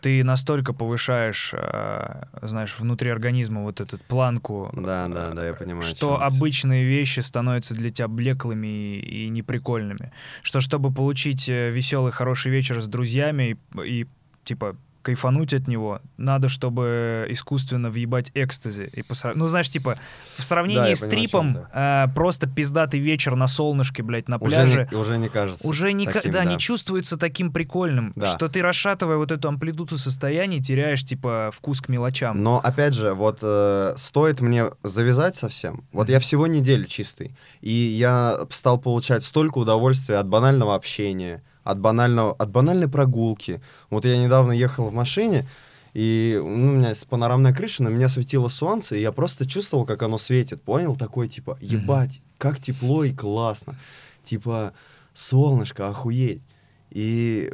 ты 0.00 0.24
настолько 0.24 0.72
повышаешь, 0.72 1.52
а, 1.54 2.28
знаешь, 2.42 2.76
внутри 2.78 3.10
организма 3.10 3.62
вот 3.62 3.80
эту 3.80 3.98
планку, 3.98 4.70
Да, 4.74 5.08
да, 5.08 5.32
да, 5.32 5.46
я 5.46 5.54
понимаю. 5.54 5.80
о 5.80 5.86
что 5.86 6.22
обычные 6.22 6.84
вещи 6.84 7.20
становятся 7.20 7.74
для 7.74 7.90
тебя 7.90 8.08
блеклыми 8.08 8.66
и, 8.96 9.24
и 9.24 9.28
неприкольными. 9.28 10.12
Что 10.42 10.60
чтобы 10.60 10.92
получить 10.92 11.48
веселый, 11.48 12.12
хороший 12.12 12.50
вечер 12.52 12.80
с 12.80 12.86
друзьями 12.86 13.56
и, 13.76 14.00
и, 14.00 14.06
типа 14.44 14.76
кайфануть 15.12 15.54
от 15.54 15.68
него, 15.68 16.00
надо, 16.18 16.48
чтобы 16.48 17.26
искусственно 17.30 17.88
въебать 17.88 18.30
экстази. 18.34 18.90
И 18.92 19.00
посра- 19.00 19.32
Ну, 19.34 19.48
знаешь, 19.48 19.70
типа, 19.70 19.96
в 20.36 20.44
сравнении 20.44 20.90
Да, 20.90 20.94
с 20.94 21.00
понимаю, 21.00 21.10
трипом, 21.22 21.54
чём 21.54 21.66
э, 21.72 22.06
просто 22.14 22.46
пиздатый 22.46 23.00
вечер 23.00 23.34
на 23.36 23.48
солнышке, 23.48 24.02
блядь, 24.02 24.28
на 24.28 24.36
Уже 24.36 24.44
пляже, 24.44 24.88
не, 24.92 24.98
уже 24.98 25.16
не 25.16 25.28
кажется. 25.30 25.66
уже 25.66 25.94
не, 25.94 26.04
таким, 26.06 26.30
да, 26.32 26.44
не 26.44 26.58
чувствуется 26.58 27.16
таким 27.16 27.52
прикольным, 27.52 28.12
Да. 28.16 28.26
что 28.26 28.48
ты, 28.48 28.60
расшатывая 28.60 29.16
вот 29.16 29.32
эту 29.32 29.48
амплитуду 29.48 29.96
состояний, 29.96 30.60
теряешь, 30.60 31.02
типа, 31.04 31.50
вкус 31.54 31.80
к 31.80 31.88
мелочам. 31.88 32.42
Но 32.42 32.60
опять 32.62 32.92
же, 32.92 33.14
вот 33.14 33.38
э, 33.40 33.94
стоит 33.96 34.42
мне 34.42 34.66
завязать 34.82 35.36
совсем. 35.36 35.84
Вот 35.92 36.10
я 36.10 36.20
всего 36.20 36.46
неделю 36.46 36.84
чистый, 36.84 37.34
и 37.62 37.70
я 37.72 38.40
стал 38.50 38.78
получать 38.78 39.24
столько 39.24 39.56
удовольствия 39.56 40.16
от 40.18 40.28
банального 40.28 40.74
общения, 40.74 41.42
от 41.68 41.78
банального, 41.80 42.32
от 42.32 42.50
банальной 42.50 42.88
прогулки. 42.88 43.60
Вот 43.90 44.06
я 44.06 44.16
недавно 44.16 44.52
ехал 44.52 44.88
в 44.88 44.94
машине, 44.94 45.46
и 45.92 46.40
ну, 46.42 46.46
у 46.46 46.72
меня 46.72 46.90
есть 46.90 47.06
панорамная 47.06 47.54
крыша, 47.54 47.82
на 47.82 47.88
меня 47.88 48.08
светило 48.08 48.48
солнце, 48.48 48.96
и 48.96 49.02
я 49.02 49.12
просто 49.12 49.46
чувствовал, 49.46 49.84
как 49.84 50.02
оно 50.02 50.16
светит, 50.16 50.62
понял? 50.62 50.96
Такой 50.96 51.28
типа, 51.28 51.58
ебать, 51.60 52.22
как 52.38 52.58
тепло 52.58 53.04
и 53.04 53.12
классно. 53.12 53.76
Типа, 54.24 54.72
солнышко, 55.12 55.88
охуеть. 55.88 56.42
И 56.90 57.52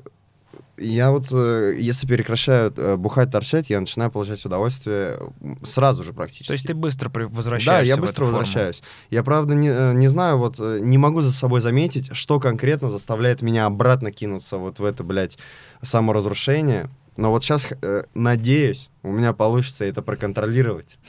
я 0.76 1.10
вот, 1.10 1.26
э, 1.30 1.76
если 1.78 2.06
прекращаю 2.06 2.72
э, 2.76 2.96
бухать, 2.96 3.30
торчать, 3.30 3.70
я 3.70 3.80
начинаю 3.80 4.10
получать 4.10 4.44
удовольствие 4.44 5.18
сразу 5.64 6.02
же 6.02 6.12
практически. 6.12 6.48
То 6.48 6.52
есть 6.54 6.66
ты 6.66 6.74
быстро 6.74 7.08
при- 7.10 7.24
Да, 7.24 7.28
возвращаешься 7.30 7.94
я 7.94 8.00
быстро 8.00 8.22
эту 8.22 8.32
форму. 8.32 8.38
возвращаюсь. 8.38 8.82
Я, 9.10 9.22
правда, 9.22 9.54
не, 9.54 9.68
э, 9.68 9.92
не 9.94 10.08
знаю, 10.08 10.38
вот 10.38 10.58
не 10.58 10.98
могу 10.98 11.20
за 11.20 11.32
собой 11.32 11.60
заметить, 11.60 12.10
что 12.16 12.40
конкретно 12.40 12.88
заставляет 12.90 13.42
меня 13.42 13.66
обратно 13.66 14.10
кинуться 14.12 14.56
вот 14.56 14.78
в 14.78 14.84
это, 14.84 15.04
блядь, 15.04 15.38
саморазрушение. 15.82 16.88
Но 17.16 17.30
вот 17.30 17.44
сейчас, 17.44 17.68
надеюсь, 18.14 18.90
у 19.04 19.12
меня 19.12 19.32
получится 19.32 19.84
это 19.84 20.02
проконтролировать. 20.02 20.98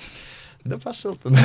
Да 0.65 0.77
пошел 0.77 1.15
ты. 1.15 1.29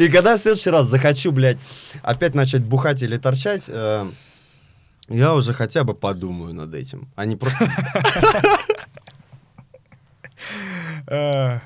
И 0.00 0.08
когда 0.08 0.36
в 0.36 0.40
следующий 0.40 0.70
раз 0.70 0.86
захочу, 0.88 1.30
блядь, 1.32 1.58
опять 2.02 2.34
начать 2.34 2.62
бухать 2.64 3.02
или 3.02 3.16
торчать, 3.18 3.64
я 5.10 5.34
уже 5.34 5.52
хотя 5.52 5.84
бы 5.84 5.94
подумаю 5.94 6.54
над 6.54 6.74
этим, 6.74 7.08
а 7.16 7.24
не 7.26 7.36
просто... 7.36 7.70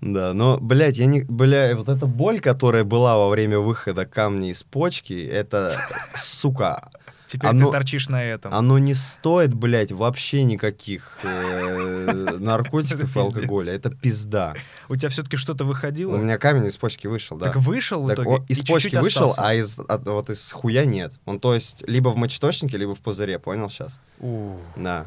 Да, 0.00 0.34
но, 0.34 0.58
блядь, 0.58 0.98
я 0.98 1.06
не... 1.06 1.22
Бля, 1.22 1.74
вот 1.74 1.88
эта 1.88 2.04
боль, 2.04 2.38
которая 2.40 2.84
была 2.84 3.16
во 3.16 3.30
время 3.30 3.58
выхода 3.58 4.04
камней 4.04 4.50
из 4.50 4.62
почки, 4.62 5.26
это, 5.26 5.74
сука, 6.14 6.90
Теперь 7.34 7.50
Оно- 7.50 7.66
ты 7.66 7.72
торчишь 7.72 8.08
на 8.08 8.22
этом. 8.22 8.54
оно 8.54 8.78
не 8.78 8.94
стоит, 8.94 9.52
блядь, 9.54 9.90
вообще 9.90 10.44
никаких 10.44 11.18
э, 11.24 12.36
наркотиков 12.38 13.16
и 13.16 13.18
алкоголя. 13.18 13.72
Это 13.72 13.90
пизда. 13.90 14.54
У 14.88 14.94
тебя 14.94 15.08
все-таки 15.08 15.36
что-то 15.36 15.64
выходило? 15.64 16.14
У 16.14 16.18
меня 16.18 16.38
камень 16.38 16.66
из 16.68 16.76
почки 16.76 17.08
вышел, 17.08 17.36
да. 17.36 17.46
Так 17.46 17.56
вышел 17.56 18.04
в 18.04 18.12
итоге? 18.12 18.28
он 18.28 18.44
из 18.44 18.60
почки 18.62 18.94
вышел, 18.96 19.26
остался? 19.26 19.48
а 19.48 19.54
из, 19.54 19.80
от- 19.80 20.06
вот 20.06 20.30
из 20.30 20.52
хуя 20.52 20.84
нет. 20.84 21.12
Он, 21.24 21.40
то 21.40 21.54
есть, 21.54 21.82
либо 21.88 22.10
в 22.10 22.16
мочеточнике, 22.16 22.76
либо 22.76 22.94
в 22.94 23.00
пузыре, 23.00 23.40
понял 23.40 23.68
сейчас? 23.68 23.98
У, 24.20 24.56
Да. 24.76 25.06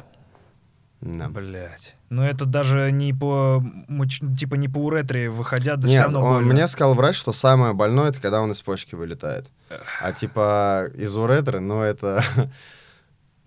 Да. 1.02 1.30
Блять. 1.30 1.96
Ну 2.10 2.24
это 2.24 2.46
даже 2.46 2.92
не 2.92 3.14
по 3.14 3.64
типа 4.38 4.56
не 4.56 4.68
по 4.68 4.80
уретре 4.80 5.30
выходя, 5.30 5.76
да 5.76 5.88
все 5.88 5.98
Нет, 5.98 6.04
равно 6.06 6.22
он- 6.22 6.46
мне 6.46 6.68
сказал 6.68 6.96
врач, 6.96 7.16
что 7.16 7.34
самое 7.34 7.74
больное, 7.74 8.10
это 8.10 8.20
когда 8.20 8.42
он 8.42 8.52
из 8.52 8.62
почки 8.62 8.96
вылетает. 8.96 9.46
А 10.02 10.12
типа 10.12 10.90
из 10.96 11.16
уретры, 11.16 11.60
ну 11.60 11.82
это 11.82 12.24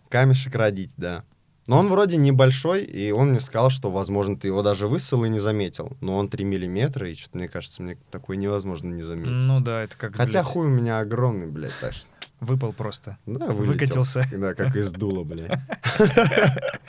камешек 0.08 0.54
родить, 0.54 0.92
да. 0.96 1.24
Но 1.66 1.78
он 1.78 1.88
вроде 1.88 2.16
небольшой, 2.16 2.82
и 2.82 3.12
он 3.12 3.30
мне 3.30 3.38
сказал, 3.38 3.70
что, 3.70 3.92
возможно, 3.92 4.36
ты 4.36 4.48
его 4.48 4.62
даже 4.62 4.88
высыл 4.88 5.24
и 5.24 5.28
не 5.28 5.38
заметил. 5.38 5.96
Но 6.00 6.16
он 6.16 6.28
3 6.28 6.44
миллиметра, 6.44 7.08
и 7.08 7.14
что-то, 7.14 7.38
мне 7.38 7.48
кажется, 7.48 7.80
мне 7.80 7.96
такое 8.10 8.36
невозможно 8.36 8.92
не 8.92 9.02
заметить. 9.02 9.30
Ну 9.46 9.60
да, 9.60 9.82
это 9.82 9.96
как, 9.96 10.16
Хотя 10.16 10.40
блядь, 10.42 10.46
хуй 10.46 10.66
у 10.66 10.70
меня 10.70 10.98
огромный, 10.98 11.46
блядь, 11.46 11.78
так 11.80 11.92
выпал 12.40 12.72
просто. 12.72 13.18
Да, 13.26 13.46
вылетел. 13.46 13.72
Выкатился. 13.72 14.24
Да, 14.32 14.54
как 14.54 14.74
из 14.74 14.90
дула, 14.90 15.22
блядь. 15.22 15.60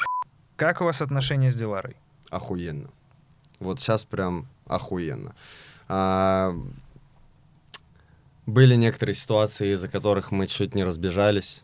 Как 0.62 0.80
у 0.80 0.84
вас 0.84 1.02
отношения 1.02 1.50
с 1.50 1.56
Диларой? 1.56 1.96
Охуенно. 2.30 2.92
Вот 3.60 3.80
сейчас 3.80 4.06
прям 4.06 4.48
охуенно. 4.68 5.34
А, 5.88 6.54
были 8.46 8.76
некоторые 8.76 9.16
ситуации, 9.16 9.74
из-за 9.74 9.88
которых 9.88 10.30
мы 10.30 10.46
чуть 10.46 10.76
не 10.76 10.84
разбежались. 10.84 11.64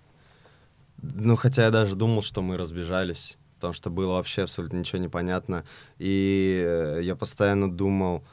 Ну, 1.03 1.35
хотя 1.35 1.65
я 1.65 1.69
даже 1.69 1.93
думал, 1.93 2.23
что 2.23 2.41
мы 2.41 2.57
разбежались, 2.57 3.37
потому 3.57 3.75
что 3.75 3.91
было 3.91 4.13
вообще 4.13 4.41
абсолютно 4.41 4.77
ничего 4.77 4.97
не 4.97 5.09
понятно. 5.09 5.63
И 5.99 6.63
э, 6.65 7.01
я 7.03 7.15
постоянно 7.15 7.71
думал, 7.71 8.23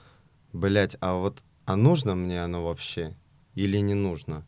блядь, 0.55 0.97
а 1.01 1.17
вот, 1.17 1.43
а 1.67 1.77
нужно 1.77 2.15
мне 2.15 2.43
оно 2.43 2.65
вообще 2.65 3.15
или 3.55 3.77
не 3.77 3.93
нужно? 3.93 4.47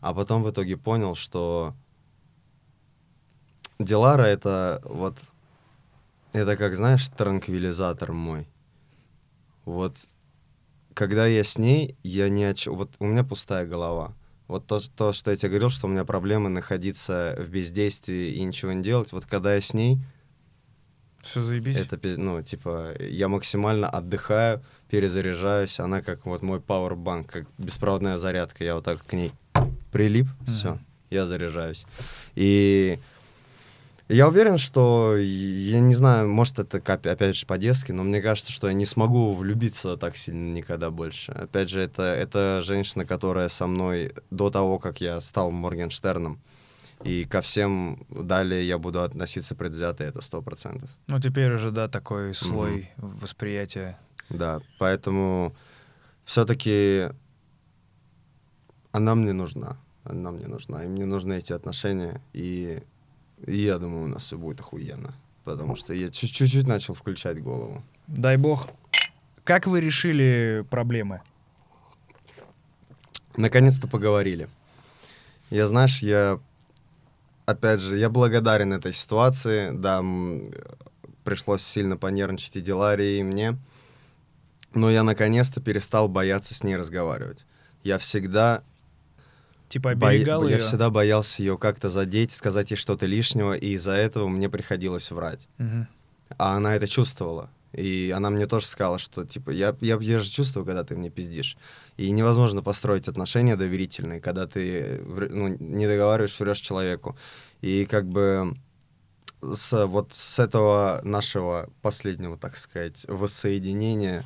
А 0.00 0.14
потом 0.14 0.44
в 0.44 0.50
итоге 0.52 0.76
понял, 0.76 1.16
что 1.16 1.74
Дилара 3.80 4.24
это 4.24 4.80
вот 4.84 5.16
это 6.32 6.56
как, 6.56 6.76
знаешь, 6.76 7.08
транквилизатор 7.08 8.12
мой. 8.12 8.46
Вот, 9.64 10.06
когда 10.94 11.26
я 11.26 11.42
с 11.42 11.56
ней, 11.58 11.96
я 12.02 12.28
не 12.28 12.44
о 12.44 12.54
Вот 12.66 12.90
у 12.98 13.06
меня 13.06 13.24
пустая 13.24 13.66
голова. 13.66 14.12
Вот 14.48 14.66
то, 14.66 14.80
то, 14.96 15.12
что 15.12 15.30
я 15.30 15.36
тебе 15.36 15.48
говорил, 15.48 15.70
что 15.70 15.86
у 15.86 15.90
меня 15.90 16.04
проблемы 16.04 16.50
находиться 16.50 17.36
в 17.38 17.48
бездействии 17.48 18.32
и 18.34 18.42
ничего 18.42 18.72
не 18.72 18.82
делать. 18.82 19.12
Вот 19.12 19.24
когда 19.24 19.54
я 19.54 19.60
с 19.60 19.72
ней, 19.72 19.98
Все 21.22 21.40
заебись. 21.40 21.76
это, 21.76 21.98
ну, 22.18 22.42
типа, 22.42 22.92
я 23.00 23.28
максимально 23.28 23.88
отдыхаю, 23.88 24.62
перезаряжаюсь. 24.88 25.80
Она 25.80 26.02
как 26.02 26.26
вот 26.26 26.42
мой 26.42 26.60
пауэрбанк, 26.60 27.30
как 27.30 27.46
беспроводная 27.58 28.18
зарядка. 28.18 28.62
Я 28.64 28.74
вот 28.74 28.84
так 28.84 29.02
к 29.04 29.12
ней 29.14 29.32
прилип, 29.90 30.26
Мгм. 30.42 30.52
все, 30.54 30.78
я 31.10 31.26
заряжаюсь. 31.26 31.84
И 32.34 32.98
я 34.10 34.28
уверен, 34.28 34.58
что, 34.58 35.16
я 35.16 35.80
не 35.80 35.94
знаю, 35.94 36.28
может, 36.28 36.58
это 36.58 36.78
опять 36.78 37.36
же 37.36 37.46
по-детски, 37.46 37.92
но 37.92 38.02
мне 38.02 38.20
кажется, 38.20 38.52
что 38.52 38.68
я 38.68 38.72
не 38.72 38.84
смогу 38.84 39.34
влюбиться 39.34 39.96
так 39.96 40.16
сильно 40.16 40.52
никогда 40.52 40.90
больше. 40.90 41.32
Опять 41.32 41.70
же, 41.70 41.80
это, 41.80 42.02
это 42.02 42.62
женщина, 42.64 43.04
которая 43.04 43.48
со 43.48 43.66
мной 43.66 44.12
до 44.30 44.50
того, 44.50 44.78
как 44.78 45.00
я 45.00 45.20
стал 45.20 45.50
Моргенштерном. 45.50 46.40
И 47.04 47.24
ко 47.24 47.40
всем 47.40 48.04
далее 48.10 48.66
я 48.66 48.76
буду 48.76 49.02
относиться 49.02 49.54
предвзято, 49.54 50.04
это 50.04 50.20
сто 50.20 50.42
процентов. 50.42 50.90
Ну 51.06 51.18
теперь 51.18 51.52
уже, 51.54 51.70
да, 51.70 51.88
такой 51.88 52.34
слой 52.34 52.90
восприятия. 52.98 53.98
Да, 54.28 54.60
поэтому 54.78 55.54
все-таки 56.24 57.08
она 58.92 59.14
мне 59.14 59.32
нужна. 59.32 59.78
Она 60.04 60.30
мне 60.30 60.46
нужна. 60.46 60.84
И 60.84 60.88
мне 60.88 61.04
нужны 61.06 61.38
эти 61.38 61.52
отношения. 61.52 62.20
И, 62.32 62.82
и 63.46 63.56
я 63.62 63.78
думаю, 63.78 64.04
у 64.04 64.08
нас 64.08 64.24
все 64.24 64.36
будет 64.38 64.60
охуенно. 64.60 65.14
Потому 65.44 65.74
что 65.76 65.94
я 65.94 66.10
чуть- 66.10 66.32
чуть-чуть 66.32 66.66
начал 66.66 66.94
включать 66.94 67.42
голову. 67.42 67.82
Дай 68.06 68.36
бог. 68.36 68.68
Как 69.44 69.66
вы 69.66 69.80
решили 69.80 70.64
проблемы? 70.70 71.22
Наконец-то 73.36 73.88
поговорили. 73.88 74.48
Я, 75.50 75.66
знаешь, 75.66 76.02
я, 76.02 76.38
опять 77.46 77.80
же, 77.80 77.96
я 77.96 78.10
благодарен 78.10 78.72
этой 78.72 78.92
ситуации. 78.92 79.70
Да, 79.72 80.04
пришлось 81.24 81.62
сильно 81.62 81.96
понервничать 81.96 82.56
и 82.56 82.60
Диларе, 82.60 83.18
и 83.18 83.22
мне. 83.22 83.56
Но 84.74 84.90
я 84.90 85.02
наконец-то 85.02 85.60
перестал 85.60 86.08
бояться 86.08 86.54
с 86.54 86.62
ней 86.62 86.76
разговаривать. 86.76 87.46
Я 87.82 87.98
всегда 87.98 88.62
Типа 89.70 89.90
оберегал 89.90 90.48
Я 90.48 90.56
ее? 90.56 90.62
всегда 90.62 90.90
боялся 90.90 91.42
ее 91.42 91.56
как-то 91.56 91.88
задеть, 91.90 92.32
сказать 92.32 92.72
ей 92.72 92.76
что-то 92.76 93.06
лишнего, 93.06 93.52
и 93.52 93.74
из-за 93.74 93.92
этого 93.92 94.26
мне 94.26 94.50
приходилось 94.50 95.12
врать. 95.12 95.48
Мгм. 95.58 95.86
А 96.36 96.56
она 96.56 96.74
это 96.74 96.88
чувствовала. 96.88 97.50
И 97.72 98.12
она 98.14 98.30
мне 98.30 98.48
тоже 98.48 98.66
сказала, 98.66 98.98
что, 98.98 99.24
типа, 99.24 99.50
я, 99.50 99.76
я, 99.80 99.96
я 100.00 100.18
же 100.18 100.28
чувствую, 100.28 100.66
когда 100.66 100.82
ты 100.82 100.96
мне 100.96 101.08
пиздишь. 101.08 101.56
И 101.96 102.10
невозможно 102.10 102.64
построить 102.64 103.06
отношения 103.06 103.54
доверительные, 103.54 104.20
когда 104.20 104.48
ты 104.48 105.00
ну, 105.04 105.56
не 105.60 105.86
договариваешь, 105.86 106.38
врешь 106.40 106.58
человеку. 106.58 107.16
И 107.60 107.86
как 107.86 108.08
бы 108.08 108.56
с, 109.40 109.86
вот 109.86 110.12
с 110.12 110.40
этого 110.40 111.00
нашего 111.04 111.70
последнего, 111.80 112.36
так 112.36 112.56
сказать, 112.56 113.06
воссоединения 113.06 114.24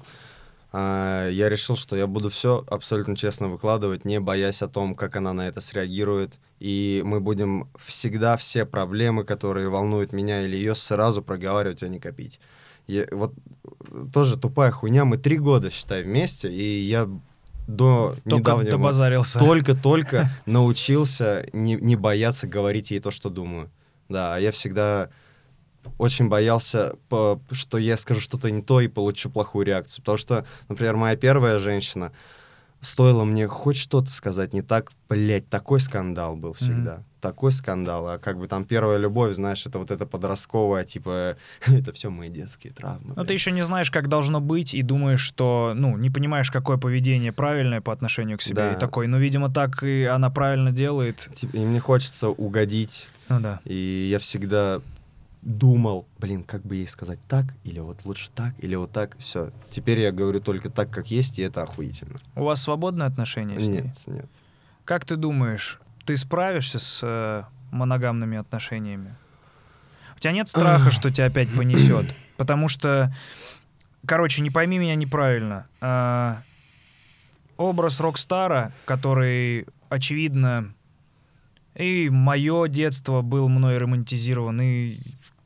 я 0.78 1.48
решил, 1.48 1.76
что 1.76 1.94
я 1.96 2.06
буду 2.06 2.30
все 2.30 2.64
абсолютно 2.68 3.16
честно 3.16 3.48
выкладывать, 3.48 4.04
не 4.04 4.18
боясь 4.18 4.60
о 4.62 4.68
том, 4.68 4.94
как 4.94 5.14
она 5.16 5.32
на 5.32 5.46
это 5.46 5.60
среагирует. 5.60 6.34
И 6.58 7.02
мы 7.04 7.20
будем 7.20 7.68
всегда 7.78 8.36
все 8.36 8.64
проблемы, 8.64 9.24
которые 9.24 9.68
волнуют 9.68 10.12
меня 10.12 10.42
или 10.42 10.56
ее, 10.56 10.74
сразу 10.74 11.22
проговаривать, 11.22 11.82
а 11.82 11.88
не 11.88 12.00
копить. 12.00 12.40
Я- 12.86 13.06
вот 13.12 13.34
тоже 14.12 14.36
тупая 14.36 14.70
хуйня. 14.70 15.04
Мы 15.04 15.16
три 15.16 15.38
года, 15.38 15.70
считай, 15.70 16.02
вместе, 16.02 16.50
и 16.52 16.80
я 16.80 17.08
до 17.66 18.16
Только 18.24 18.36
недавнего 18.36 18.70
только-только 19.38 20.28
научился 20.46 21.46
не, 21.52 21.76
не 21.76 21.96
бояться 21.96 22.46
говорить 22.46 22.90
ей 22.90 23.00
то, 23.00 23.10
что 23.10 23.30
думаю. 23.30 23.70
Да, 24.08 24.34
а 24.34 24.38
я 24.38 24.50
всегда 24.52 25.08
очень 25.98 26.28
боялся, 26.28 26.94
что 27.52 27.78
я 27.78 27.96
скажу 27.96 28.20
что-то 28.20 28.50
не 28.50 28.62
то 28.62 28.80
и 28.80 28.88
получу 28.88 29.30
плохую 29.30 29.66
реакцию. 29.66 30.02
Потому 30.02 30.18
что, 30.18 30.46
например, 30.68 30.96
моя 30.96 31.16
первая 31.16 31.58
женщина, 31.58 32.12
стоило 32.84 33.24
мне 33.24 33.48
хоть 33.48 33.76
что-то 33.76 34.10
сказать 34.10 34.52
не 34.52 34.62
так, 34.62 34.92
блядь, 35.08 35.48
такой 35.48 35.80
скандал 35.80 36.36
был 36.36 36.52
всегда. 36.52 37.02
Такой 37.20 37.52
скандал. 37.52 38.06
А 38.06 38.18
как 38.18 38.38
бы 38.38 38.46
там 38.46 38.66
первая 38.66 38.98
любовь, 38.98 39.34
знаешь, 39.34 39.64
это 39.64 39.78
вот 39.78 39.90
это 39.90 40.04
подростковая, 40.04 40.84
типа, 40.84 41.36
это 41.66 41.92
все 41.92 42.10
мои 42.10 42.28
детские 42.28 42.72
травмы. 42.72 43.08
Но 43.08 43.14
блядь. 43.14 43.28
ты 43.28 43.32
еще 43.32 43.50
не 43.50 43.64
знаешь, 43.64 43.90
как 43.90 44.08
должно 44.08 44.42
быть, 44.42 44.74
и 44.74 44.82
думаешь, 44.82 45.20
что, 45.20 45.72
ну, 45.74 45.96
не 45.96 46.10
понимаешь, 46.10 46.50
какое 46.50 46.76
поведение 46.76 47.32
правильное 47.32 47.80
по 47.80 47.92
отношению 47.92 48.36
к 48.36 48.42
себе. 48.42 48.56
Да. 48.56 48.72
И 48.74 48.78
такой, 48.78 49.06
ну, 49.06 49.18
видимо, 49.18 49.50
так 49.50 49.82
и 49.82 50.04
она 50.04 50.28
правильно 50.28 50.70
делает. 50.70 51.30
Типа, 51.34 51.56
И 51.56 51.60
мне 51.60 51.80
хочется 51.80 52.28
угодить 52.28 53.08
Ну 53.30 53.40
да. 53.40 53.60
И 53.64 54.08
я 54.10 54.18
всегда 54.18 54.82
думал, 55.44 56.08
блин, 56.18 56.42
как 56.42 56.62
бы 56.62 56.76
ей 56.76 56.88
сказать 56.88 57.18
так, 57.28 57.46
или 57.64 57.78
вот 57.78 58.04
лучше 58.04 58.30
так, 58.34 58.54
или 58.58 58.74
вот 58.74 58.92
так. 58.92 59.16
Все. 59.18 59.50
Теперь 59.70 60.00
я 60.00 60.10
говорю 60.10 60.40
только 60.40 60.70
так, 60.70 60.90
как 60.90 61.10
есть, 61.10 61.38
и 61.38 61.42
это 61.42 61.62
охуительно. 61.62 62.16
У 62.34 62.44
вас 62.44 62.62
свободные 62.62 63.06
отношения 63.06 63.60
с 63.60 63.68
ней? 63.68 63.82
Нет, 63.82 63.94
нет. 64.06 64.26
Как 64.84 65.04
ты 65.04 65.16
думаешь, 65.16 65.80
ты 66.06 66.16
справишься 66.16 66.78
с 66.78 67.00
э, 67.02 67.42
моногамными 67.70 68.38
отношениями? 68.38 69.14
У 70.16 70.20
тебя 70.20 70.32
нет 70.32 70.48
страха, 70.48 70.90
что 70.90 71.10
тебя 71.10 71.26
опять 71.26 71.54
понесет? 71.54 72.14
Потому 72.38 72.68
что, 72.68 73.14
короче, 74.06 74.42
не 74.42 74.50
пойми 74.50 74.78
меня 74.78 74.94
неправильно. 74.94 75.66
а, 75.80 76.40
образ 77.56 78.00
Рокстара, 78.00 78.72
который, 78.84 79.66
очевидно, 79.88 80.74
и 81.74 82.08
мое 82.10 82.68
детство 82.68 83.20
был 83.22 83.48
мной 83.48 83.78
романтизирован, 83.78 84.60
и, 84.60 84.96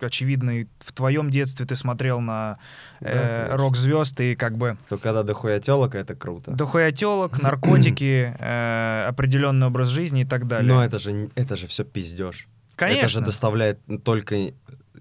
очевидно, 0.01 0.61
и 0.61 0.67
в 0.81 0.93
твоем 0.93 1.31
детстве 1.31 1.65
ты 1.67 1.75
смотрел 1.75 2.21
на 2.21 2.59
Да, 3.01 3.09
э, 3.11 3.37
конечно. 3.45 3.57
рок-звезд, 3.57 4.21
и 4.21 4.35
как 4.35 4.57
бы 4.59 4.77
То 4.89 4.99
когда 4.99 5.23
дохуя 5.23 5.61
телок, 5.61 5.95
это 5.95 6.15
круто. 6.15 6.51
дохуя 6.53 6.93
телок, 6.93 7.39
наркотики, 7.43 8.37
э, 8.39 9.05
определенный 9.09 9.67
образ 9.69 9.89
жизни 9.89 10.23
и 10.23 10.25
так 10.25 10.47
далее. 10.47 10.73
Но 10.73 10.85
это 10.85 10.99
же, 10.99 11.31
это 11.35 11.57
же 11.57 11.67
все 11.67 11.85
пиздеж. 11.85 12.47
Конечно. 12.77 12.99
Это 13.01 13.09
же 13.09 13.21
доставляет 13.21 13.81
только 14.05 14.37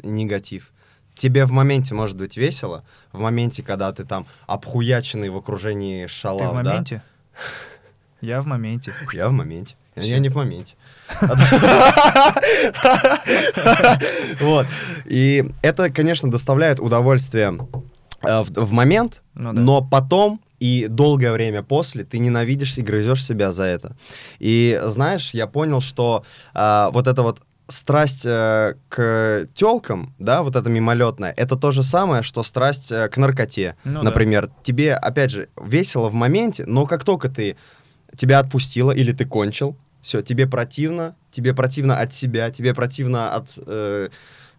негатив. 0.04 0.72
Тебе 1.14 1.46
в 1.46 1.52
моменте 1.52 1.96
может 1.96 2.16
быть 2.16 2.38
весело, 2.38 2.84
в 3.12 3.20
моменте, 3.20 3.64
когда 3.64 3.92
ты 3.92 4.04
там 4.06 4.28
обхуяченный 4.46 5.30
в 5.30 5.38
окружении 5.38 6.06
Ты 6.06 6.12
шалав, 6.12 6.52
в 6.54 6.64
да? 6.64 6.70
моменте? 6.72 7.04
Я 8.22 8.42
в 8.42 8.46
моменте. 8.48 8.94
Я 9.14 9.30
в 9.30 9.32
моменте. 9.32 9.76
Я- 9.98 10.02
Всё. 10.04 10.12
Я 10.12 10.20
не 10.20 10.30
в 10.30 10.36
моменте. 10.36 10.76
Вот. 14.40 14.68
И 15.06 15.46
это, 15.62 15.90
конечно, 15.90 16.30
доставляет 16.32 16.80
удовольствие 16.80 17.58
э, 18.24 18.44
в 18.44 18.72
момент, 18.72 19.22
Ну 19.34 19.54
да. 19.54 19.62
но 19.62 19.82
потом 19.82 20.42
и 20.60 20.88
долгое 20.90 21.32
время 21.32 21.62
после 21.64 22.04
ты 22.04 22.20
ненавидишь 22.20 22.78
и 22.78 22.82
грызешь 22.82 23.24
себя 23.24 23.52
за 23.52 23.64
это. 23.64 23.96
И 24.40 24.80
знаешь, 24.86 25.32
я 25.34 25.48
понял, 25.48 25.82
что 25.82 26.24
а, 26.54 26.90
вот 26.92 27.08
эта 27.08 27.22
вот 27.22 27.42
страсть 27.68 28.24
э, 28.26 28.74
к 28.90 29.48
телкам, 29.54 30.16
да, 30.18 30.42
вот 30.42 30.56
это 30.56 30.70
мимолетное, 30.70 31.34
это 31.38 31.58
то 31.58 31.72
же 31.72 31.84
самое, 31.84 32.24
что 32.24 32.42
страсть 32.44 32.92
э, 32.92 33.08
к 33.10 33.18
наркоте. 33.18 33.76
Ну 33.84 34.00
да. 34.00 34.04
Например, 34.06 34.50
тебе, 34.64 34.96
опять 34.96 35.32
же, 35.32 35.50
весело 35.62 36.10
в 36.10 36.14
моменте, 36.14 36.64
но 36.66 36.86
как 36.88 37.04
только 37.04 37.30
ты 37.30 37.56
тебя 38.16 38.40
отпустила 38.40 38.92
или 38.92 39.12
ты 39.12 39.26
кончил, 39.26 39.76
все, 40.08 40.22
тебе 40.22 40.48
противно, 40.48 41.16
тебе 41.32 41.54
противно 41.54 42.00
от 42.00 42.14
себя, 42.14 42.50
тебе 42.50 42.74
противно 42.74 43.36
от 43.36 43.54
э, 43.68 44.08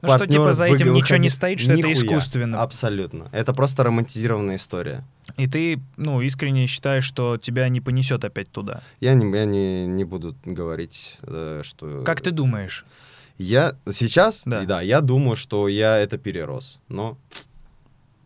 Ну, 0.02 0.08
что, 0.10 0.26
типа, 0.26 0.52
за 0.52 0.66
этим 0.66 0.88
вы- 0.88 0.94
ничего 0.96 1.16
не 1.16 1.28
выходи- 1.28 1.34
стоит, 1.34 1.58
что 1.60 1.72
это 1.72 1.78
Нихуя. 1.88 1.94
искусственно. 1.94 2.60
Абсолютно. 2.62 3.28
Это 3.32 3.54
просто 3.54 3.82
романтизированная 3.82 4.56
история. 4.56 5.02
И 5.38 5.46
ты, 5.46 5.80
ну, 5.96 6.20
искренне 6.20 6.66
считаешь, 6.66 7.04
что 7.04 7.38
тебя 7.38 7.68
не 7.70 7.80
понесет 7.80 8.24
опять 8.24 8.50
туда. 8.50 8.82
Я 9.00 9.14
не, 9.14 9.24
я 9.36 9.44
не, 9.46 9.86
не 9.86 10.04
буду 10.04 10.36
говорить, 10.44 11.16
э, 11.22 11.62
что... 11.64 12.02
Как 12.04 12.20
ты 12.20 12.30
думаешь? 12.30 12.84
Я 13.38 13.74
сейчас, 13.92 14.42
Да. 14.44 14.64
да. 14.64 14.82
я 14.82 15.00
думаю, 15.00 15.36
что 15.36 15.66
я 15.68 15.96
это 15.96 16.18
перерос, 16.18 16.78
но 16.88 17.16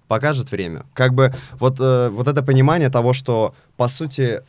покажет 0.08 0.50
время. 0.50 0.84
Как 0.94 1.14
бы 1.14 1.32
вот, 1.60 1.76
э, 1.80 2.08
вот 2.10 2.26
это 2.28 2.42
понимание 2.42 2.90
того, 2.90 3.12
что, 3.12 3.54
по 3.76 3.88
сути, 3.88 4.42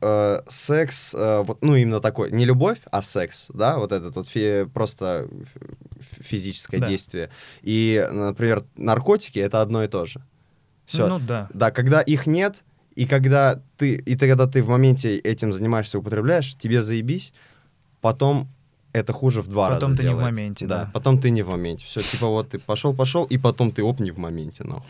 э, 0.00 0.40
секс, 0.48 1.14
э, 1.14 1.42
вот, 1.44 1.62
ну, 1.62 1.74
именно 1.76 2.00
такой, 2.00 2.30
не 2.32 2.44
любовь, 2.44 2.78
а 2.90 3.02
секс, 3.02 3.46
да, 3.54 3.78
вот 3.78 3.92
это 3.92 4.10
вот 4.10 4.28
фи- 4.28 4.64
просто 4.72 5.28
физическое 6.20 6.78
Да. 6.80 6.88
действие. 6.88 7.30
И, 7.62 8.06
например, 8.12 8.64
наркотики— 8.76 9.38
это 9.40 9.62
одно 9.62 9.82
и 9.84 9.88
то 9.88 10.06
же. 10.06 10.20
Все. 10.86 11.06
Ну 11.08 11.18
да. 11.18 11.48
Да, 11.52 11.70
когда 11.70 12.00
их 12.00 12.26
нет, 12.26 12.62
и 12.94 13.06
когда 13.06 13.60
ты, 13.76 13.94
и 13.96 14.16
ты, 14.16 14.28
когда 14.28 14.46
ты 14.46 14.62
в 14.62 14.68
моменте 14.68 15.16
этим 15.18 15.52
занимаешься, 15.52 15.98
употребляешь, 15.98 16.54
тебе 16.56 16.82
заебись, 16.82 17.32
потом 18.00 18.48
это 18.92 19.12
хуже 19.12 19.42
в 19.42 19.48
два 19.48 19.68
Потом 19.68 19.90
раза 19.90 19.96
ты 19.98 20.02
не 20.04 20.08
в 20.08 20.12
делает. 20.12 20.24
моменте, 20.32 20.66
да. 20.66 20.90
потом 20.94 21.20
ты 21.20 21.28
не 21.30 21.42
в 21.42 21.48
моменте. 21.50 21.84
Все, 21.84 22.00
типа 22.02 22.28
вот 22.28 22.50
ты 22.50 22.58
пошел, 22.58 22.94
пошел, 22.94 23.24
и 23.24 23.36
потом 23.36 23.70
ты 23.72 23.82
оп, 23.82 24.00
не 24.00 24.10
в 24.10 24.18
моменте, 24.18 24.64
нахуй. 24.64 24.84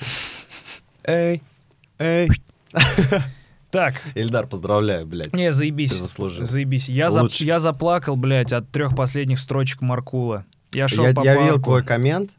Эй, 1.04 1.42
эй. 1.98 2.28
Так, 3.70 4.00
Ильдар, 4.14 4.46
поздравляю, 4.46 5.06
блядь. 5.06 5.32
не, 5.32 5.50
заебись. 5.52 5.90
Ты 5.92 5.98
заслужил. 5.98 6.46
Заебись. 6.46 6.88
Я, 6.88 7.08
Лучше. 7.10 7.44
я 7.44 7.58
заплакал, 7.58 8.16
блядь, 8.16 8.52
от 8.52 8.70
трех 8.70 8.94
последних 8.94 9.38
строчек 9.38 9.80
Маркула. 9.82 10.44
Я 10.72 10.88
шел 10.88 11.04
Я, 11.04 11.14
по 11.14 11.24
я 11.24 11.36
видел 11.40 11.60
твой 11.60 11.82
коммент, 11.84 12.30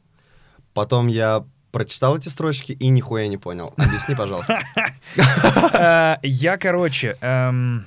потом 0.74 1.08
я 1.08 1.44
прочитал 1.72 2.18
эти 2.18 2.30
строчки 2.30 2.72
и 2.72 2.88
нихуя 2.88 3.28
не 3.28 3.38
понял. 3.38 3.74
Объясни, 3.78 4.16
пожалуйста. 4.16 4.60
Э, 5.74 6.16
Я, 6.24 6.58
короче, 6.58 7.18
эм, 7.22 7.86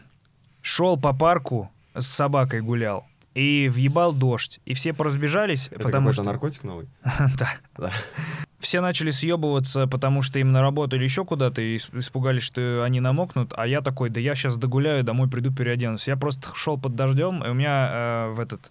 шел 0.63 0.97
по 0.97 1.13
парку 1.13 1.71
с 1.95 2.07
собакой 2.07 2.61
гулял. 2.61 3.05
И 3.35 3.69
въебал 3.69 4.13
дождь. 4.13 4.61
И 4.65 4.75
все 4.75 4.93
поразбежались, 4.93 5.69
Это 5.71 5.85
потому 5.85 6.13
что... 6.13 6.23
наркотик 6.23 6.63
новый? 6.65 6.89
Да. 7.79 7.91
Все 8.61 8.81
начали 8.83 9.11
съебываться, 9.11 9.87
потому 9.87 10.21
что 10.23 10.39
им 10.39 10.53
на 10.53 10.61
работу 10.61 10.97
или 10.97 11.05
еще 11.05 11.25
куда-то, 11.25 11.63
и 11.63 11.77
ис- 11.77 11.99
испугались, 11.99 12.43
что 12.43 12.83
они 12.85 13.01
намокнут, 13.01 13.53
а 13.57 13.67
я 13.67 13.81
такой, 13.81 14.11
да 14.11 14.21
я 14.21 14.35
сейчас 14.35 14.57
догуляю, 14.59 15.03
домой 15.03 15.29
приду, 15.29 15.51
переоденусь. 15.51 16.07
Я 16.09 16.17
просто 16.17 16.55
шел 16.55 16.79
под 16.79 16.95
дождем, 16.95 17.43
и 17.43 17.49
у 17.49 17.55
меня 17.55 17.91
э, 17.91 18.29
в 18.35 18.41
этот 18.41 18.71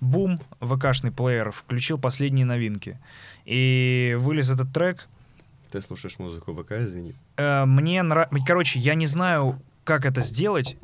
бум, 0.00 0.38
ВКшный 0.60 1.12
плеер, 1.12 1.50
включил 1.50 1.98
последние 1.98 2.44
новинки. 2.44 2.98
И 3.46 4.14
вылез 4.18 4.50
этот 4.50 4.72
трек, 4.72 5.08
Ты 5.70 5.80
слушаешь 5.80 6.18
музыку 6.18 6.54
ВК, 6.54 6.72
извини. 6.72 7.14
Э, 7.38 7.64
мне 7.64 8.02
нравится... 8.02 8.36
Короче, 8.46 8.78
я 8.78 8.94
не 8.94 9.06
знаю, 9.06 9.58
как 9.84 10.04
это 10.04 10.20
сделать. 10.20 10.76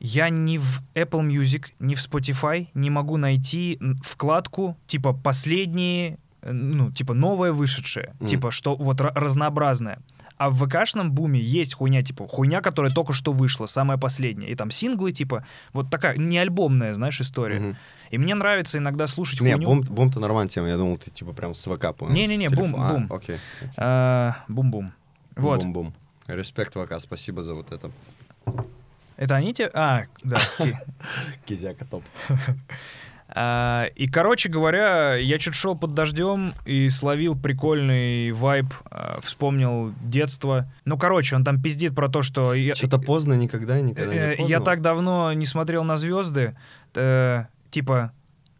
Я 0.00 0.28
ни 0.28 0.58
в 0.58 0.82
Apple 0.94 1.24
Music, 1.26 1.66
ни 1.78 1.94
в 1.94 1.98
Spotify 1.98 2.66
не 2.74 2.90
могу 2.90 3.16
найти 3.16 3.78
вкладку, 4.02 4.76
типа, 4.86 5.12
последние, 5.12 6.18
ну, 6.44 6.90
типа, 6.92 7.14
новое 7.14 7.52
вышедшее. 7.52 8.14
Мгм. 8.20 8.26
Типа, 8.26 8.50
что 8.50 8.74
вот 8.76 9.00
ра- 9.00 9.12
разнообразное. 9.14 9.98
А 10.36 10.50
в 10.50 10.66
ВКшном 10.66 11.12
буме 11.12 11.38
есть 11.40 11.74
хуйня, 11.74 12.02
типа, 12.02 12.26
хуйня, 12.26 12.60
которая 12.60 12.92
только 12.92 13.12
что 13.12 13.30
вышла, 13.32 13.66
самая 13.66 13.98
последняя. 13.98 14.48
И 14.48 14.54
там 14.56 14.70
синглы, 14.72 15.12
типа, 15.12 15.46
вот 15.72 15.90
такая, 15.90 16.16
не 16.16 16.36
альбомная, 16.38 16.92
знаешь, 16.92 17.20
история. 17.20 17.60
Мгм. 17.60 17.76
И 18.10 18.18
мне 18.18 18.34
нравится 18.34 18.78
иногда 18.78 19.06
слушать 19.06 19.40
Не, 19.40 19.52
хуйню. 19.52 19.66
бум, 19.68 19.80
бум-то 19.82 20.18
нормальная 20.20 20.48
тема. 20.50 20.68
Я 20.68 20.76
думал, 20.76 20.96
ты 20.98 21.10
типа 21.12 21.32
прям 21.32 21.54
с 21.54 21.64
ВК 21.64 21.94
понял. 21.96 22.12
Не-не-не, 22.14 22.48
С 22.48 22.50
телефона. 22.50 22.72
бум, 22.72 22.82
А, 22.82 22.92
бум. 22.92 23.12
окей. 23.12 23.36
Э, 23.76 24.32
Бум-бум. 24.48 24.92
Вот. 25.36 25.60
Бум-бум. 25.62 25.94
Респект 26.26 26.74
ВК, 26.74 26.94
спасибо 27.00 27.42
за 27.42 27.54
вот 27.54 27.70
это. 27.72 27.90
Это 29.16 29.36
они 29.36 29.54
тебе... 29.54 29.70
А, 29.72 30.04
да. 30.24 30.38
ки- 30.58 30.76
Кизяка 31.46 31.84
топ. 31.84 32.02
А, 33.28 33.86
и, 33.94 34.06
короче 34.06 34.48
говоря, 34.48 35.14
я 35.14 35.38
чуть 35.38 35.54
шел 35.54 35.76
под 35.76 35.92
дождем 35.92 36.54
и 36.66 36.88
словил 36.88 37.36
прикольный 37.36 38.32
вайб, 38.32 38.66
а, 38.90 39.20
вспомнил 39.22 39.94
детство. 40.02 40.70
Ну, 40.84 40.98
короче, 40.98 41.36
он 41.36 41.44
там 41.44 41.60
пиздит 41.60 41.94
про 41.94 42.08
то, 42.08 42.22
что... 42.22 42.54
Что-то 42.74 42.98
поздно 42.98 43.34
никогда, 43.34 43.80
никогда 43.80 44.14
э, 44.14 44.30
не 44.30 44.36
поздно. 44.36 44.50
я 44.50 44.60
так 44.60 44.82
давно 44.82 45.32
не 45.32 45.46
смотрел 45.46 45.84
на 45.84 45.96
звезды, 45.96 46.56
э, 46.94 47.44
типа... 47.70 48.12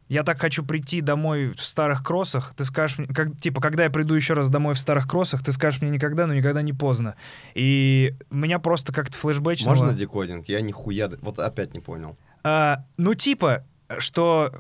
Я 0.07 0.23
так 0.23 0.39
хочу 0.39 0.63
прийти 0.63 1.01
домой 1.01 1.55
в 1.57 1.63
старых 1.63 2.05
кроссах. 2.05 2.53
Ты 2.55 2.67
скажешь 2.67 2.99
мне, 2.99 3.09
как, 3.09 3.39
типа, 3.39 3.63
когда 3.63 3.85
я 3.85 3.91
приду 3.91 4.15
еще 4.15 4.35
раз 4.35 4.51
домой 4.51 4.75
в 4.75 4.79
старых 4.79 5.09
кроссах, 5.09 5.43
ты 5.43 5.51
скажешь 5.51 5.81
мне 5.81 5.91
никогда, 5.91 6.27
но 6.27 6.35
никогда 6.35 6.61
не 6.61 6.75
поздно. 6.75 7.17
И 7.55 8.15
меня 8.31 8.59
просто 8.59 8.93
как-то 8.93 9.17
флешбэчнуло. 9.17 9.75
Можно 9.75 9.95
декодинг? 9.95 10.47
Я 10.47 10.61
нихуя... 10.61 11.11
Вот 11.23 11.39
опять 11.39 11.75
не 11.75 11.81
понял. 11.81 12.19
А, 12.45 12.85
ну, 12.99 13.15
типа, 13.15 13.65
что 13.99 14.53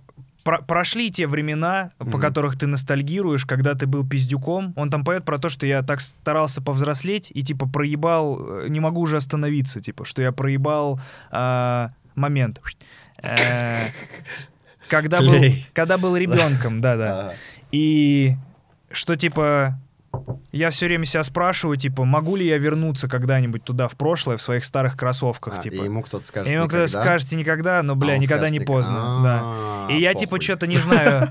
про- 0.45 0.61
прошли 0.63 1.11
те 1.11 1.27
времена, 1.27 1.91
по 1.99 2.05
Мгм. 2.05 2.21
которых 2.21 2.59
ты 2.59 2.67
ностальгируешь, 2.67 3.47
когда 3.47 3.75
ты 3.75 3.87
был 3.87 4.07
пиздюком. 4.07 4.73
Он 4.77 4.91
там 4.91 5.05
поет 5.05 5.25
про 5.25 5.39
то, 5.39 5.49
что 5.49 5.67
я 5.67 5.83
так 5.83 6.01
старался 6.01 6.61
повзрослеть 6.63 7.31
и, 7.35 7.43
типа, 7.43 7.67
проебал, 7.69 8.39
э, 8.63 8.69
не 8.69 8.81
могу 8.81 9.01
уже 9.01 9.17
остановиться, 9.17 9.81
типа, 9.81 10.05
что 10.05 10.21
я 10.23 10.33
проебал 10.33 11.01
а, 11.31 11.91
момент. 12.15 12.61
Э, 13.23 13.87
Когда 14.89 15.21
был, 15.21 15.43
когда 15.73 15.97
был 15.97 16.15
ребенком, 16.17 16.81
да-да. 16.83 17.33
И 17.73 18.37
что, 18.91 19.17
типа, 19.17 19.79
я 20.53 20.71
все 20.71 20.87
время 20.87 21.05
себя 21.05 21.23
спрашиваю, 21.23 21.77
типа, 21.77 22.05
могу 22.05 22.37
ли 22.37 22.47
я 22.47 22.59
вернуться 22.59 23.09
когда-нибудь 23.09 23.65
туда, 23.65 23.89
в 23.89 23.97
прошлое, 23.97 24.37
в 24.37 24.43
своих 24.43 24.65
старых 24.65 24.97
кроссовках, 24.97 25.59
А, 25.59 25.63
типа. 25.63 25.75
И 25.75 25.85
ему 25.85 26.03
кто-то 26.03 26.27
скажет 26.27 26.53
И 26.53 26.55
ему 26.57 26.69
кто-то 26.69 26.87
скажете 26.87 27.37
никогда, 27.37 27.83
но, 27.83 27.95
А 27.95 27.97
бля, 27.97 28.15
он 28.15 28.21
никогда 28.21 28.47
скажет 28.49 28.61
не 28.61 28.65
поздно. 28.65 28.95
Да. 29.23 29.41
А, 29.43 29.89
И 29.91 30.01
я 30.01 30.15
типа 30.15 30.41
что-то 30.41 30.67
не 30.69 30.77
знаю. 30.77 31.29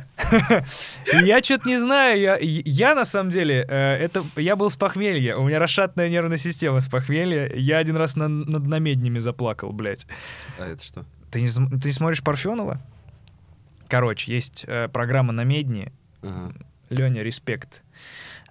Я 1.23 1.41
что-то 1.41 1.67
не 1.67 1.77
знаю. 1.77 2.19
Я, 2.19 2.37
я 2.41 2.95
на 2.95 3.05
самом 3.05 3.29
деле, 3.29 3.65
э, 3.67 3.95
это 3.95 4.23
я 4.35 4.55
был 4.55 4.69
с 4.69 4.75
похмелья. 4.75 5.35
У 5.37 5.47
меня 5.47 5.59
расшатная 5.59 6.09
нервная 6.09 6.37
система 6.37 6.79
с 6.79 6.87
похмелья. 6.87 7.51
Я 7.55 7.77
один 7.77 7.95
раз 7.97 8.15
на- 8.15 8.27
над 8.27 8.67
намеднями 8.67 9.19
заплакал, 9.19 9.71
блядь. 9.71 10.05
А 10.59 10.67
это 10.67 10.83
что? 10.83 11.05
Ты 11.31 11.41
не, 11.41 11.47
ты 11.47 11.87
не 11.87 11.93
смотришь 11.93 12.21
Парфенова? 12.23 12.81
Короче, 13.87 14.33
есть 14.33 14.65
э, 14.67 14.87
программа 14.87 15.33
на 15.33 15.43
медне. 15.43 15.91
Ага. 16.21 16.53
Леня, 16.89 17.21
респект. 17.23 17.81
А, 17.81 17.83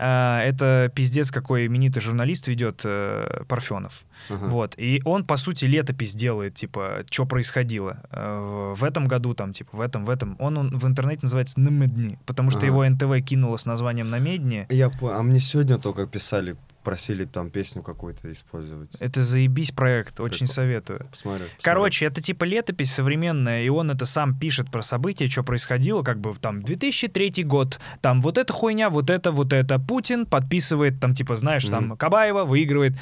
это 0.04 0.90
пиздец, 0.94 1.30
какой 1.30 1.66
именитый 1.66 2.02
журналист 2.02 2.48
ведет 2.48 2.82
э, 2.84 3.44
Парфенов. 3.48 4.04
Ага. 4.28 4.46
Вот. 4.46 4.74
И 4.76 5.00
он, 5.04 5.24
по 5.24 5.36
сути, 5.36 5.64
летопись 5.64 6.14
делает, 6.14 6.54
типа, 6.54 7.04
что 7.10 7.26
происходило 7.26 8.02
э, 8.10 8.74
в, 8.76 8.84
этом 8.84 9.06
году, 9.06 9.34
там, 9.34 9.52
типа, 9.52 9.76
в 9.76 9.80
этом, 9.80 10.04
в 10.04 10.10
этом. 10.10 10.36
Он, 10.38 10.58
он 10.58 10.76
в 10.76 10.86
интернете 10.86 11.20
называется 11.22 11.60
«Намедни», 11.60 12.18
потому 12.26 12.50
что 12.50 12.60
Ага. 12.60 12.66
его 12.66 12.88
НТВ 12.88 13.24
кинуло 13.24 13.56
с 13.56 13.66
названием 13.66 14.08
«Намедни». 14.08 14.66
Я 14.70 14.90
а 15.02 15.22
мне 15.22 15.40
сегодня 15.40 15.78
только 15.78 16.06
писали, 16.06 16.56
просили 16.82 17.24
там 17.24 17.50
песню 17.50 17.82
какую-то 17.82 18.32
использовать. 18.32 18.94
Это 18.98 19.22
заебись 19.22 19.70
проект, 19.72 20.20
очень 20.20 20.46
Прикол. 20.46 20.54
советую. 20.54 20.98
Посмотрю. 21.10 21.44
посмотрю. 21.46 21.62
Короче, 21.62 22.06
это 22.06 22.22
типа 22.22 22.44
летопись 22.44 22.92
современная, 22.92 23.62
и 23.62 23.68
он 23.68 23.90
это 23.90 24.04
сам 24.04 24.38
пишет 24.38 24.70
про 24.70 24.82
события, 24.82 25.28
что 25.28 25.42
происходило, 25.42 26.02
как 26.02 26.20
бы 26.20 26.34
там 26.34 26.62
2003 26.62 27.44
год, 27.44 27.80
там 28.00 28.20
вот 28.20 28.38
эта 28.38 28.52
хуйня, 28.52 28.90
вот 28.90 29.10
это, 29.10 29.30
вот 29.32 29.52
это. 29.52 29.78
Путин 29.78 30.26
подписывает, 30.26 31.00
там 31.00 31.14
типа, 31.14 31.36
знаешь, 31.36 31.64
там 31.64 31.86
Мгм. 31.86 31.96
Кабаева 31.96 32.44
выигрывает. 32.44 32.94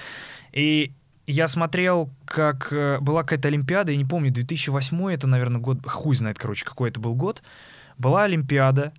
И 0.53 0.93
я 1.27 1.47
смотрел, 1.49 2.11
как 2.25 2.73
э, 2.73 2.99
была 3.01 3.23
какая-то 3.23 3.49
Олимпиада, 3.49 3.93
я 3.93 3.99
не 3.99 4.05
помню, 4.05 4.33
2008 4.33 5.11
это, 5.13 5.27
наверное, 5.27 5.61
год, 5.61 5.79
хуй 5.87 6.15
знает, 6.15 6.39
короче, 6.39 6.65
какой 6.65 6.91
это 6.91 7.01
был 7.01 7.15
год. 7.15 7.43
Была 7.99 8.25
Олимпиада, 8.25 8.93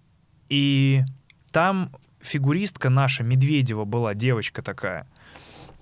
и 0.48 1.04
там 1.52 1.92
фигуристка 2.22 2.90
наша, 2.90 3.24
Медведева 3.24 3.86
была, 3.86 4.14
девочка 4.14 4.62
такая. 4.62 5.08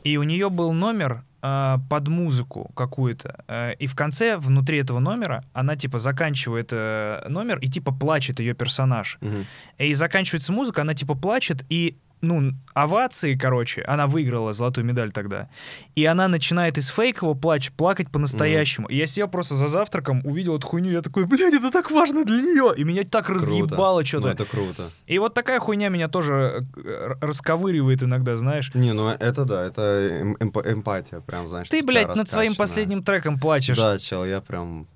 И 0.03 0.17
у 0.17 0.23
нее 0.23 0.49
был 0.49 0.71
номер 0.71 1.23
э, 1.41 1.77
под 1.89 2.07
музыку 2.07 2.71
какую-то. 2.73 3.43
Э, 3.47 3.73
и 3.73 3.87
в 3.87 3.95
конце, 3.95 4.37
внутри 4.37 4.79
этого 4.79 4.99
номера, 4.99 5.43
она 5.53 5.75
типа 5.75 5.99
заканчивает 5.99 6.69
э, 6.71 7.25
номер 7.27 7.59
и 7.59 7.67
типа 7.67 7.91
плачет 7.91 8.39
ее 8.39 8.53
персонаж. 8.53 9.17
Мгм. 9.21 9.45
И 9.77 9.93
заканчивается 9.93 10.53
музыка, 10.53 10.81
она 10.81 10.93
типа 10.93 11.15
плачет, 11.15 11.65
и, 11.69 11.97
ну, 12.21 12.51
овации, 12.73 13.35
короче, 13.35 13.81
она 13.83 14.07
выиграла 14.07 14.51
золотую 14.51 14.85
медаль 14.85 15.11
тогда. 15.11 15.47
И 15.95 16.03
она 16.05 16.27
начинает 16.27 16.77
из 16.77 16.89
фейкового 16.89 17.33
плача 17.33 17.71
плакать 17.77 18.11
по-настоящему. 18.11 18.87
И 18.87 18.97
я 18.97 19.05
сидел 19.05 19.27
просто 19.29 19.55
за 19.55 19.67
завтраком, 19.67 20.21
увидел 20.25 20.57
эту 20.57 20.67
хуйню, 20.67 20.91
я 20.91 21.01
такой, 21.01 21.25
блядь, 21.25 21.53
это 21.53 21.71
так 21.71 21.91
важно 21.91 22.25
для 22.25 22.41
нее. 22.41 22.73
И 22.75 22.83
меня 22.83 23.03
так 23.05 23.25
Круто. 23.27 23.41
разъебало 23.41 23.99
Ну, 23.99 24.05
что-то. 24.05 24.29
это 24.29 24.45
круто. 24.45 24.91
И 25.07 25.17
вот 25.17 25.33
такая 25.33 25.59
хуйня 25.59 25.87
меня 25.89 26.09
тоже 26.09 26.65
э, 26.75 27.13
расковыривает 27.21 28.03
иногда, 28.03 28.35
знаешь. 28.35 28.71
Не, 28.73 28.91
ну 28.93 29.07
это 29.09 29.45
да, 29.45 29.63
это 29.65 29.81
эм- 29.81 30.35
эмп- 30.39 30.73
эмпатия, 30.73 31.21
прям, 31.21 31.47
знаешь. 31.47 31.69
Ты, 31.69 31.81
блядь, 31.83 32.15
над 32.15 32.27
своим 32.27 32.55
последним 32.55 33.01
треком 33.03 33.39
плачешь. 33.39 33.77
Да, 33.77 33.97
чел, 33.97 34.25
я 34.25 34.41
прям... 34.41 34.87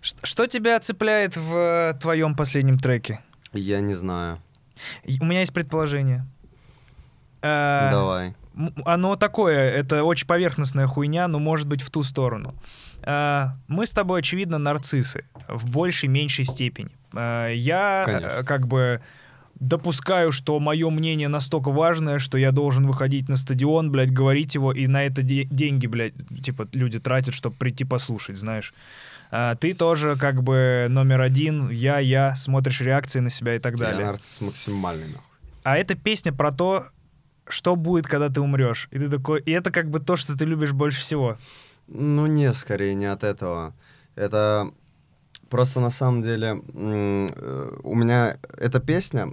Ш- 0.00 0.16
Что 0.24 0.48
тебя 0.48 0.80
цепляет 0.80 1.36
в 1.36 1.54
э, 1.56 1.94
твоем 2.00 2.34
последнем 2.34 2.78
треке? 2.78 3.20
Я 3.52 3.80
не 3.80 3.94
знаю. 3.94 4.38
У 5.20 5.24
меня 5.24 5.40
есть 5.40 5.52
предположение. 5.52 6.26
Э, 7.42 7.88
Давай. 7.90 8.34
Оно 8.84 9.16
такое, 9.16 9.70
это 9.70 10.04
очень 10.04 10.26
поверхностная 10.26 10.86
хуйня, 10.86 11.26
но 11.28 11.38
может 11.38 11.66
быть 11.66 11.80
в 11.82 11.90
ту 11.90 12.02
сторону. 12.02 12.54
Э, 13.02 13.46
Мы 13.68 13.86
с 13.86 13.92
тобой, 13.92 14.20
очевидно, 14.20 14.58
нарциссы 14.58 15.24
в 15.48 15.70
большей, 15.70 16.08
меньшей 16.08 16.44
степени. 16.44 16.90
Э, 17.14 17.52
Я 17.54 18.02
Конечно. 18.04 18.26
э, 18.26 18.42
как 18.44 18.66
бы 18.66 19.00
допускаю, 19.58 20.32
что 20.32 20.58
мое 20.58 20.90
мнение 20.90 21.28
настолько 21.28 21.70
важное, 21.70 22.18
что 22.18 22.36
я 22.36 22.52
должен 22.52 22.86
выходить 22.86 23.28
на 23.28 23.36
стадион, 23.36 23.90
блядь, 23.92 24.10
говорить 24.10 24.54
его, 24.54 24.72
и 24.72 24.86
на 24.86 25.04
это 25.04 25.22
де- 25.22 25.44
деньги, 25.44 25.86
блядь, 25.86 26.14
типа 26.42 26.68
люди 26.72 26.98
тратят, 26.98 27.34
чтобы 27.34 27.54
прийти 27.56 27.84
послушать, 27.84 28.36
знаешь. 28.36 28.74
А 29.30 29.54
ты 29.54 29.72
тоже 29.72 30.16
как 30.16 30.42
бы 30.42 30.86
номер 30.90 31.20
один, 31.22 31.70
я, 31.70 31.98
я, 32.00 32.34
смотришь 32.34 32.80
реакции 32.80 33.20
на 33.20 33.30
себя 33.30 33.54
и 33.54 33.58
так 33.58 33.74
Я 33.74 33.78
далее. 33.78 34.06
нарцисс 34.06 34.40
максимальный, 34.40 35.06
нахуй. 35.06 35.22
А 35.62 35.76
эта 35.78 35.94
песня 35.94 36.32
про 36.32 36.50
то, 36.52 36.88
что 37.48 37.76
будет, 37.76 38.06
когда 38.06 38.28
ты 38.28 38.40
умрешь. 38.40 38.88
И 38.90 38.98
ты 38.98 39.08
такой, 39.08 39.40
и 39.40 39.50
это 39.50 39.70
как 39.70 39.90
бы 39.90 40.00
то, 40.00 40.16
что 40.16 40.36
ты 40.36 40.44
любишь 40.44 40.72
больше 40.72 41.00
всего. 41.00 41.36
Ну, 41.88 42.26
не, 42.26 42.52
скорее 42.54 42.94
не 42.94 43.06
от 43.06 43.24
этого. 43.24 43.74
Это 44.14 44.70
просто 45.48 45.80
на 45.80 45.90
самом 45.90 46.22
деле 46.22 46.62
э, 46.74 47.78
у 47.82 47.94
меня 47.94 48.38
эта 48.58 48.80
песня... 48.80 49.28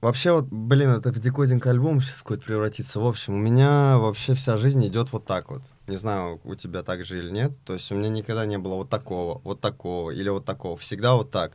Вообще 0.00 0.32
вот, 0.32 0.48
блин, 0.50 0.90
это 0.90 1.10
в 1.10 1.18
декодинг 1.18 1.66
альбом 1.66 2.02
сейчас 2.02 2.20
какой-то 2.20 2.44
превратится. 2.44 3.00
В 3.00 3.06
общем, 3.06 3.36
у 3.36 3.38
меня 3.38 3.96
вообще 3.96 4.34
вся 4.34 4.58
жизнь 4.58 4.86
идет 4.86 5.10
вот 5.12 5.24
так 5.24 5.50
вот. 5.50 5.62
Не 5.86 5.96
знаю, 5.96 6.42
у 6.44 6.54
тебя 6.54 6.82
так 6.82 7.06
же 7.06 7.18
или 7.18 7.30
нет. 7.30 7.52
То 7.64 7.72
есть 7.72 7.90
у 7.90 7.94
меня 7.94 8.10
никогда 8.10 8.44
не 8.44 8.58
было 8.58 8.74
вот 8.74 8.90
такого, 8.90 9.40
вот 9.44 9.62
такого 9.62 10.10
или 10.10 10.28
вот 10.28 10.44
такого. 10.44 10.76
Всегда 10.76 11.14
вот 11.14 11.30
так. 11.30 11.52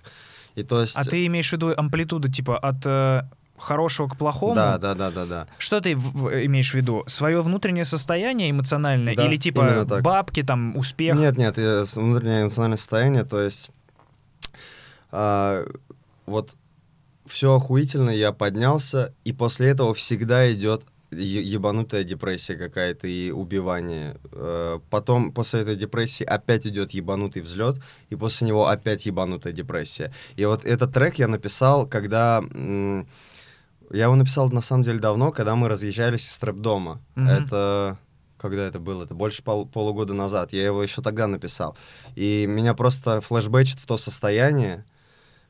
И 0.56 0.64
то 0.64 0.82
есть... 0.82 0.96
А 0.96 1.04
ты 1.04 1.28
имеешь 1.28 1.48
в 1.48 1.54
виду 1.54 1.76
амплитуду, 1.78 2.28
типа, 2.28 2.58
от 2.58 2.84
э, 2.88 3.30
хорошего 3.60 4.08
к 4.08 4.18
плохому? 4.18 4.56
Да, 4.56 4.78
да, 4.78 4.96
да, 4.96 5.12
да, 5.12 5.26
да. 5.26 5.48
Что 5.58 5.82
ты 5.82 5.96
в- 5.96 6.46
имеешь 6.46 6.72
в 6.72 6.76
виду? 6.76 7.04
Свое 7.08 7.42
внутреннее 7.42 7.86
состояние 7.86 8.52
эмоциональное? 8.52 9.16
Да, 9.16 9.26
Или 9.26 9.38
типа 9.38 9.86
бабки, 10.02 10.44
там, 10.44 10.76
успех? 10.78 11.16
Нет, 11.18 11.38
нет, 11.38 11.58
внутреннее 11.58 12.44
эмоциональное 12.44 12.78
состояние, 12.78 13.24
то 13.24 13.42
есть 13.42 13.70
а, 15.12 15.66
вот 16.26 16.56
все 17.26 17.54
охуительно, 17.56 18.10
я 18.10 18.32
поднялся, 18.32 19.14
и 19.24 19.34
после 19.34 19.70
этого 19.70 19.94
всегда 19.94 20.52
идет 20.52 20.84
ебанутая 21.12 22.04
депрессия 22.04 22.56
какая-то 22.56 23.08
и 23.08 23.32
убивание. 23.32 24.18
Э, 24.32 24.80
Потом 24.92 25.32
после 25.32 25.62
этой 25.62 25.76
депрессии 25.76 26.24
опять 26.24 26.68
идет 26.68 26.92
ебанутый 26.92 27.42
взлет, 27.42 27.78
и 28.12 28.16
после 28.16 28.48
него 28.48 28.68
опять 28.68 29.08
ебанутая 29.08 29.52
депрессия. 29.54 30.12
И 30.36 30.46
вот 30.46 30.66
этот 30.66 30.94
трек 30.94 31.16
я 31.16 31.28
написал, 31.28 31.88
когда... 31.88 32.44
Я 33.92 34.06
его 34.06 34.16
написал 34.16 34.50
на 34.50 34.62
самом 34.62 34.84
деле 34.84 35.00
давно, 35.00 35.32
когда 35.32 35.56
мы 35.56 35.68
разъезжались 35.68 36.28
из 36.28 36.38
трэп-дома. 36.38 37.00
Мгм. 37.16 37.28
Это... 37.28 37.98
Когда 38.38 38.66
это 38.66 38.80
было? 38.80 39.04
Это 39.04 39.14
больше 39.14 39.44
пол- 39.44 39.66
полугода 39.66 40.14
назад. 40.14 40.54
Я 40.54 40.66
его 40.66 40.82
еще 40.82 41.02
тогда 41.02 41.28
написал. 41.28 41.76
И 42.16 42.46
меня 42.48 42.74
просто 42.74 43.20
флешбэчит 43.20 43.80
в 43.80 43.86
то 43.86 43.98
состояние, 43.98 44.86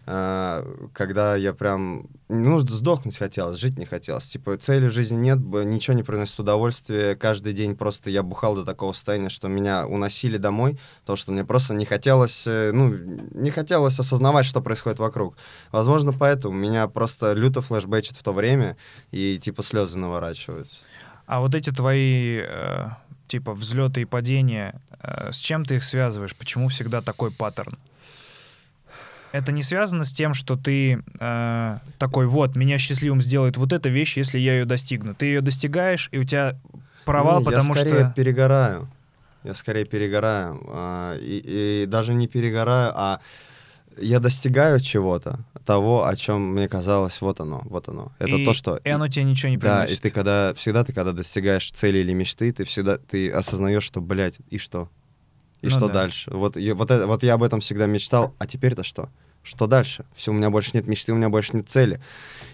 когда 0.10 1.36
я 1.36 1.54
прям, 1.54 2.08
ну, 2.30 2.60
сдохнуть 2.62 3.18
хотелось, 3.18 3.60
жить 3.60 3.78
не 3.78 3.86
хотелось. 3.86 4.28
Типа, 4.28 4.58
цели 4.58 4.88
в 4.88 4.92
жизни 4.92 5.18
нет, 5.18 5.38
ничего 5.38 5.96
не 5.96 6.02
приносит 6.02 6.40
удовольствия. 6.40 7.16
Каждый 7.16 7.54
день 7.54 7.76
просто 7.76 8.10
я 8.10 8.24
бухал 8.24 8.56
до 8.56 8.66
такого 8.66 8.94
состояния, 8.94 9.30
что 9.30 9.50
меня 9.50 9.86
уносили 9.86 10.38
домой, 10.38 10.80
потому 11.02 11.18
что 11.18 11.32
мне 11.32 11.46
просто 11.46 11.76
не 11.76 11.86
хотелось, 11.86 12.48
э, 12.48 12.72
ну, 12.74 12.92
не 12.92 13.52
хотелось 13.52 14.00
осознавать, 14.00 14.48
что 14.48 14.62
происходит 14.62 14.98
вокруг. 14.98 15.38
Возможно, 15.72 16.12
поэтому 16.12 16.58
меня 16.58 16.88
просто 16.88 17.34
люто 17.34 17.62
флешбэчит 17.62 18.18
в 18.18 18.24
то 18.24 18.34
время, 18.34 18.78
и 19.12 19.38
типа 19.38 19.62
слезы 19.62 20.00
наворачиваются. 20.00 20.78
А 21.28 21.42
вот 21.42 21.54
эти 21.54 21.70
твои, 21.70 22.40
э, 22.42 22.88
типа, 23.28 23.54
взлеты 23.54 24.02
и 24.02 24.06
падения, 24.06 24.82
э, 25.04 25.32
с 25.32 25.38
чем 25.38 25.64
ты 25.66 25.76
их 25.76 25.84
связываешь? 25.84 26.36
Почему 26.36 26.70
всегда 26.70 27.02
такой 27.02 27.30
паттерн? 27.30 27.78
Это 29.32 29.52
не 29.52 29.62
связано 29.62 30.04
с 30.04 30.12
тем, 30.12 30.34
что 30.34 30.56
ты 30.56 31.04
э, 31.20 31.78
такой, 31.98 32.26
вот, 32.26 32.56
меня 32.56 32.78
счастливым 32.78 33.22
сделает 33.22 33.58
вот 33.58 33.74
эта 33.74 33.90
вещь, 33.90 34.18
если 34.18 34.40
я 34.40 34.54
ее 34.54 34.66
достигну. 34.66 35.14
Ты 35.14 35.28
ее 35.28 35.42
достигаешь, 35.42 36.10
и 36.12 36.18
у 36.18 36.24
тебя 36.24 36.58
провал, 37.06 37.40
Не, 37.40 37.46
потому 37.46 37.74
я 37.74 37.82
скорее 37.82 38.06
что... 38.06 38.14
перегораю. 38.16 38.90
Я 39.44 39.54
скорее 39.54 39.86
перегораю. 39.86 40.60
А, 40.68 41.16
и, 41.18 41.84
и 41.84 41.86
даже 41.86 42.14
не 42.14 42.28
перегораю, 42.28 42.92
а 42.96 43.22
я 43.98 44.20
достигаю 44.20 44.80
чего-то, 44.80 45.40
того, 45.66 46.08
о 46.08 46.16
чем 46.16 46.54
мне 46.54 46.68
казалось, 46.68 47.22
вот 47.22 47.40
оно, 47.40 47.62
вот 47.66 47.88
оно. 47.90 48.12
Это 48.20 48.38
и, 48.38 48.46
то, 48.46 48.54
что... 48.54 48.78
И 48.84 48.90
оно 48.90 49.08
тебе 49.08 49.26
ничего 49.26 49.50
не 49.50 49.58
да, 49.58 49.82
приносит. 49.82 50.00
и 50.00 50.02
ты 50.02 50.12
когда, 50.12 50.54
всегда 50.56 50.84
ты, 50.84 50.94
когда 50.94 51.12
достигаешь 51.12 51.72
цели 51.72 52.00
или 52.00 52.14
мечты, 52.14 52.52
ты 52.52 52.64
всегда, 52.64 52.98
ты 52.98 53.30
осознаешь, 53.30 53.84
что, 53.84 54.02
блядь, 54.02 54.40
и 54.50 54.58
что? 54.58 54.90
И 55.62 55.66
Ну 55.68 55.72
что 55.72 55.88
да. 55.88 55.94
дальше? 55.94 56.32
Вот, 56.32 56.56
я- 56.58 56.76
вот, 56.76 56.90
это- 56.92 57.08
вот 57.08 57.24
я 57.24 57.34
об 57.34 57.44
этом 57.44 57.60
всегда 57.60 57.86
мечтал, 57.86 58.34
а 58.40 58.48
теперь-то 58.48 58.84
что? 58.84 59.10
Что 59.44 59.68
дальше? 59.68 60.06
Все, 60.14 60.32
у 60.32 60.34
меня 60.34 60.50
больше 60.50 60.72
нет 60.74 60.88
мечты, 60.88 61.14
у 61.14 61.16
меня 61.16 61.30
больше 61.30 61.56
нет 61.56 61.70
цели. 61.70 62.00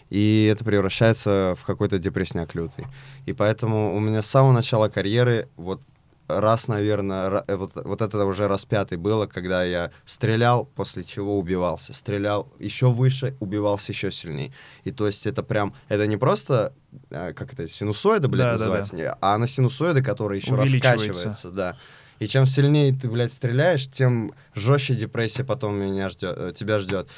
И 0.10 0.49
это 0.51 0.64
превращается 0.64 1.56
в 1.60 1.66
какой-то 1.66 1.97
депрессняк 1.99 2.53
лютый. 2.56 2.86
И 3.26 3.34
поэтому 3.34 3.95
у 3.95 3.99
меня 3.99 4.22
с 4.22 4.28
самого 4.28 4.53
начала 4.53 4.88
карьеры 4.88 5.49
вот 5.58 5.82
раз, 6.28 6.68
наверное, 6.68 7.43
вот, 7.47 7.72
вот 7.76 8.01
это 8.01 8.26
уже 8.26 8.47
раз 8.47 8.66
пятый 8.66 8.97
было, 8.97 9.28
когда 9.28 9.64
я 9.64 9.91
стрелял, 10.06 10.66
после 10.66 11.03
чего 11.03 11.38
убивался. 11.38 11.93
Стрелял 11.93 12.51
еще 12.60 12.89
выше, 12.89 13.36
убивался 13.39 13.91
еще 13.91 14.12
сильнее. 14.12 14.51
И 14.86 14.91
то 14.91 15.06
есть 15.06 15.28
это 15.28 15.43
прям, 15.43 15.74
это 15.88 16.08
не 16.08 16.18
просто, 16.18 16.74
э, 17.12 17.34
как 17.34 17.53
это, 17.53 17.68
синусоида, 17.68 18.28
блядь, 18.28 18.39
Да, 18.39 18.51
да, 18.53 18.58
называется, 18.58 18.95
не, 18.95 19.03
а 19.08 19.18
она 19.36 19.45
синусоида, 19.47 20.01
которая 20.01 20.39
еще 20.39 20.56
раскачивается, 20.56 21.51
да. 21.51 21.78
И 22.20 22.28
чем 22.28 22.45
сильнее 22.45 22.93
ты, 22.93 23.09
блядь, 23.09 23.34
стреляешь, 23.34 23.88
тем 23.88 24.34
жестче 24.53 24.95
депрессия 24.95 25.43
потом 25.43 25.76
меня 25.76 26.09
ждет, 26.09 26.36
э, 26.38 26.53
тебя 26.55 26.80
ждет. 26.80 27.09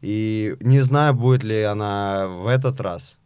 И 0.00 0.56
не 0.60 0.80
знаю, 0.80 1.14
будет 1.14 1.42
ли 1.42 1.62
она 1.62 2.28
в 2.28 2.46
этот 2.46 2.80
раз, 2.80 3.18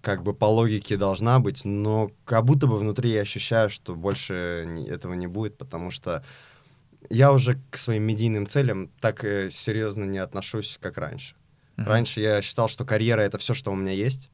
как 0.00 0.22
бы 0.22 0.32
по 0.32 0.46
логике 0.46 0.96
должна 0.96 1.40
быть, 1.40 1.64
но 1.64 2.10
как 2.24 2.44
будто 2.44 2.66
бы 2.66 2.78
внутри 2.78 3.10
я 3.10 3.22
ощущаю, 3.22 3.68
что 3.68 3.94
больше 3.94 4.66
этого 4.88 5.14
не 5.14 5.26
будет, 5.26 5.58
потому 5.58 5.90
что 5.90 6.24
я 7.10 7.32
уже 7.32 7.60
к 7.70 7.76
своим 7.76 8.04
медийным 8.04 8.46
целям 8.46 8.88
так 9.00 9.24
э, 9.24 9.50
серьезно 9.50 10.04
не 10.04 10.18
отношусь, 10.18 10.78
как 10.80 10.96
раньше. 10.96 11.34
Мгм. 11.76 11.88
Раньше 11.88 12.20
я 12.20 12.40
считал, 12.40 12.68
что 12.68 12.84
карьера 12.84 13.20
это 13.20 13.38
все, 13.38 13.52
что 13.54 13.72
у 13.72 13.76
меня 13.76 13.92
есть. 13.92 14.30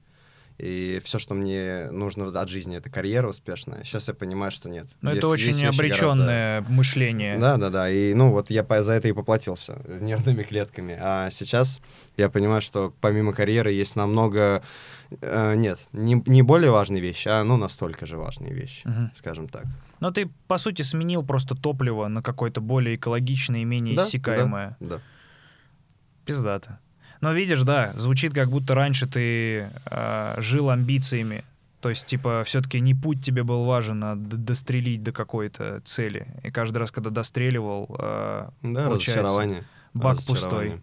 И 0.61 1.01
все, 1.05 1.19
что 1.19 1.35
мне 1.35 1.91
нужно 1.91 2.27
от 2.29 2.49
жизни, 2.49 2.77
это 2.77 2.91
карьера 2.91 3.29
успешная. 3.29 3.83
Сейчас 3.85 4.09
я 4.09 4.15
понимаю, 4.15 4.53
что 4.53 4.69
нет. 4.69 4.87
Но 5.01 5.11
Есть- 5.11 5.19
это 5.19 5.29
очень 5.29 5.49
есть 5.49 5.61
вещи 5.61 5.67
гораздо- 5.71 5.83
обреченное 5.85 6.61
мышление. 6.69 7.39
Да, 7.39 7.57
да, 7.57 7.71
да. 7.71 7.91
И 7.91 8.13
ну 8.15 8.31
вот 8.31 8.51
я 8.51 8.65
за 8.83 8.93
это 8.93 9.09
и 9.09 9.13
поплатился 9.13 9.81
нервными 10.01 10.43
клетками. 10.43 10.97
А 11.01 11.31
сейчас 11.31 11.81
я 12.17 12.29
понимаю, 12.29 12.61
что 12.63 12.93
помимо 13.01 13.33
карьеры 13.33 13.73
есть 13.73 13.97
намного 13.97 14.63
э, 15.21 15.55
нет, 15.57 15.79
не, 15.93 16.23
не 16.27 16.43
более 16.43 16.71
важные 16.71 17.01
вещи, 17.01 17.29
а 17.29 17.43
ну 17.45 17.57
настолько 17.57 18.07
же 18.07 18.17
важные 18.19 18.53
вещи, 18.53 18.87
Мгм. 18.87 19.11
скажем 19.15 19.49
так. 19.49 19.65
Но 20.01 20.11
ты, 20.11 20.31
по 20.47 20.57
сути, 20.59 20.83
сменил 20.83 21.23
просто 21.25 21.55
топливо 21.55 22.09
на 22.09 22.23
какое-то 22.23 22.61
более 22.61 22.97
экологичное 22.97 23.61
и 23.61 23.65
менее 23.65 23.97
Да, 23.97 24.05
иссякаемое. 24.05 24.77
Да. 24.81 25.01
Пиздато. 26.25 26.79
Но 27.21 27.33
видишь, 27.33 27.63
да, 27.63 27.93
звучит 27.97 28.33
как 28.35 28.51
будто 28.51 28.75
раньше 28.75 29.07
ты 29.07 29.69
э, 29.85 30.35
жил 30.39 30.71
амбициями. 30.71 31.45
То 31.81 31.89
есть, 31.89 32.07
типа, 32.07 32.43
все-таки 32.45 32.79
не 32.81 32.95
путь 32.95 33.25
тебе 33.25 33.43
был 33.43 33.65
важен, 33.65 34.03
а 34.05 34.15
дострелить 34.15 35.03
до 35.03 35.13
какой-то 35.13 35.81
цели. 35.85 36.27
И 36.43 36.51
каждый 36.51 36.79
раз, 36.79 36.91
когда 36.91 37.11
достреливал, 37.11 37.87
э, 37.99 38.49
Да, 38.63 38.85
Получается, 38.87 39.23
разочарование. 39.23 39.65
бак 39.95 40.17
пустой. 40.19 40.35
разочарование. 40.35 40.81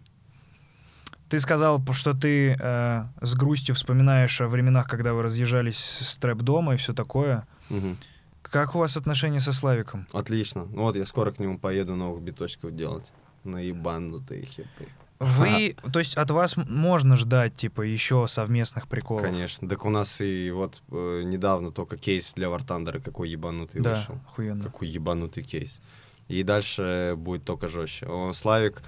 Ты 1.28 1.38
сказал, 1.40 1.82
что 1.92 2.14
ты 2.14 2.56
э, 2.58 3.04
с 3.20 3.34
грустью 3.34 3.74
вспоминаешь 3.74 4.40
о 4.40 4.48
временах, 4.48 4.88
когда 4.88 5.12
вы 5.12 5.22
разъезжались 5.22 5.78
с 5.78 6.16
трэп 6.18 6.38
дома 6.38 6.74
и 6.74 6.76
все 6.78 6.94
такое. 6.94 7.46
Мгм. 7.68 7.96
Как 8.42 8.74
у 8.74 8.78
вас 8.78 8.96
отношения 8.96 9.40
со 9.40 9.52
Славиком? 9.52 10.06
Отлично. 10.12 10.64
Ну 10.72 10.82
Вот 10.82 10.96
я 10.96 11.04
скоро 11.04 11.30
к 11.32 11.38
нему 11.38 11.58
поеду 11.58 11.94
новых 11.96 12.22
биточков 12.22 12.74
делать. 12.74 13.04
Наебанутые 13.44 14.46
хиты. 14.46 14.88
Вы, 15.20 15.76
то 15.92 15.98
есть 15.98 16.16
от 16.16 16.30
вас 16.30 16.56
можно 16.56 17.16
ждать, 17.16 17.54
типа, 17.56 17.82
еще 17.82 18.26
совместных 18.28 18.86
приколов? 18.86 19.22
Конечно. 19.22 19.68
Так 19.68 19.84
у 19.84 19.90
нас 19.90 20.20
и 20.20 20.50
вот 20.52 20.82
э, 20.90 21.22
недавно 21.24 21.72
только 21.72 21.96
кейс 21.96 22.32
для 22.34 22.46
War 22.48 22.64
Thunder 22.64 23.00
какой 23.00 23.28
ебанутый 23.28 23.80
Да, 23.80 23.96
вышел. 23.96 24.20
охуенно. 24.26 24.64
Какой 24.64 24.86
ебанутый 24.88 25.42
кейс. 25.42 25.80
И 26.28 26.42
дальше 26.42 27.14
будет 27.16 27.44
только 27.44 27.68
жестче. 27.68 28.06
Он, 28.06 28.32
Славик, 28.32 28.82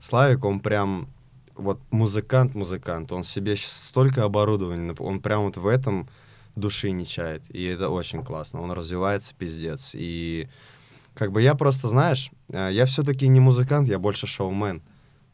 Славик, 0.00 0.44
он 0.44 0.60
прям 0.60 1.06
вот 1.54 1.78
музыкант-музыкант. 1.90 3.12
Он 3.12 3.22
себе 3.22 3.54
щас 3.54 3.72
столько 3.72 4.24
оборудования, 4.24 4.94
он 4.98 5.20
прям 5.20 5.44
вот 5.44 5.56
в 5.56 5.66
этом 5.66 6.08
души 6.56 6.90
не 6.90 7.06
чает. 7.06 7.42
И 7.50 7.62
это 7.64 7.90
очень 7.90 8.24
классно. 8.24 8.60
Он 8.60 8.72
развивается 8.72 9.34
пиздец. 9.38 9.92
И 9.94 10.48
как 11.14 11.30
бы 11.30 11.42
я 11.42 11.54
просто, 11.54 11.88
знаешь, 11.88 12.30
э, 12.48 12.70
я 12.72 12.86
все-таки 12.86 13.28
не 13.28 13.40
музыкант, 13.40 13.88
я 13.88 13.98
больше 13.98 14.26
шоумен. 14.26 14.82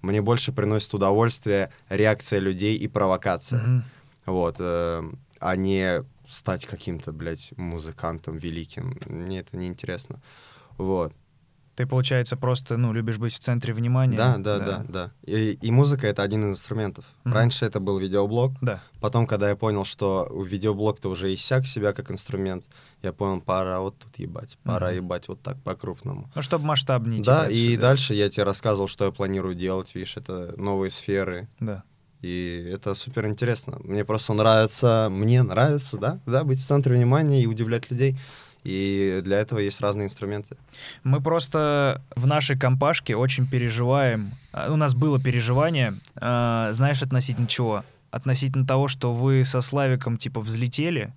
Мне 0.03 0.20
больше 0.20 0.53
приносит 0.53 0.92
удовольствие 0.94 1.70
реакция 1.88 2.40
людей 2.40 2.76
и 2.76 2.88
провокация. 2.88 3.61
Мгм. 3.61 3.84
Вот, 4.26 4.57
э, 4.59 5.03
а 5.40 5.57
не 5.57 6.05
стать 6.28 6.66
каким-то, 6.66 7.12
блядь, 7.12 7.53
музыкантом 7.57 8.38
великим. 8.38 8.98
Мне 9.07 9.40
это 9.40 9.57
не 9.57 9.66
интересно. 9.66 10.20
Вот. 10.78 11.12
Ты, 11.74 11.86
получается, 11.86 12.36
просто, 12.36 12.76
ну, 12.76 12.92
любишь 12.92 13.18
быть 13.18 13.32
в 13.32 13.38
центре 13.38 13.72
внимания. 13.72 14.16
Да, 14.16 14.36
да, 14.36 14.59
да, 14.59 14.84
да. 14.86 15.11
И, 15.24 15.53
и 15.53 15.70
музыка 15.70 16.07
это 16.07 16.22
один 16.22 16.44
из 16.44 16.57
инструментов. 16.57 17.07
Мгм. 17.24 17.34
Раньше 17.34 17.64
это 17.64 17.80
был 17.80 17.98
видеоблог. 17.98 18.53
Да. 18.61 18.82
Потом, 19.00 19.26
когда 19.26 19.48
я 19.48 19.57
понял, 19.57 19.86
что 19.86 20.28
видеоблог-то 20.46 21.09
уже 21.09 21.32
иссяк 21.32 21.66
себя 21.66 21.92
как 21.94 22.11
инструмент, 22.11 22.66
я 23.03 23.12
понял, 23.12 23.40
пора 23.40 23.80
вот 23.80 23.98
тут 23.98 24.16
ебать. 24.18 24.59
Пора 24.64 24.88
Мгм. 24.88 24.96
ебать 24.96 25.28
вот 25.28 25.42
так 25.42 25.57
по-крупному. 25.62 26.30
Ну, 26.34 26.42
чтобы 26.42 26.64
масштабнее. 26.66 27.22
да, 27.22 27.48
и 27.48 27.70
всё, 27.72 27.80
дальше 27.80 28.14
я 28.14 28.28
тебе 28.30 28.44
рассказывал, 28.44 28.88
что 28.88 29.05
я 29.07 29.11
планирую 29.11 29.55
делать. 29.55 29.94
Видишь, 29.94 30.16
это 30.16 30.55
новые 30.57 30.90
сферы. 30.90 31.48
Да. 31.61 31.82
И 32.20 32.70
это 32.72 32.94
супер 32.94 33.26
интересно. 33.26 33.78
Мне 33.82 34.05
просто 34.05 34.32
нравится, 34.34 35.09
мне 35.11 35.42
нравится, 35.42 35.98
да, 35.98 36.20
да, 36.26 36.44
быть 36.44 36.61
в 36.61 36.64
центре 36.66 36.94
внимания 36.94 37.42
и 37.42 37.46
удивлять 37.46 37.90
людей. 37.90 38.16
И 38.62 39.20
для 39.24 39.40
этого 39.40 39.59
есть 39.59 39.80
разные 39.80 40.07
инструменты. 40.07 40.57
Мы 41.03 41.20
просто 41.20 42.00
в 42.14 42.28
нашей 42.28 42.57
компашке 42.57 43.16
очень 43.16 43.48
переживаем. 43.48 44.30
А, 44.53 44.70
У 44.72 44.76
нас 44.76 44.94
было 44.94 45.20
переживание, 45.20 45.94
а, 46.14 46.72
знаешь, 46.72 47.03
относительно 47.03 47.48
чего? 47.48 47.84
Относительно 48.12 48.64
того, 48.64 48.86
что 48.86 49.12
вы 49.12 49.44
со 49.44 49.61
Славиком, 49.61 50.16
типа, 50.16 50.40
взлетели, 50.40 51.12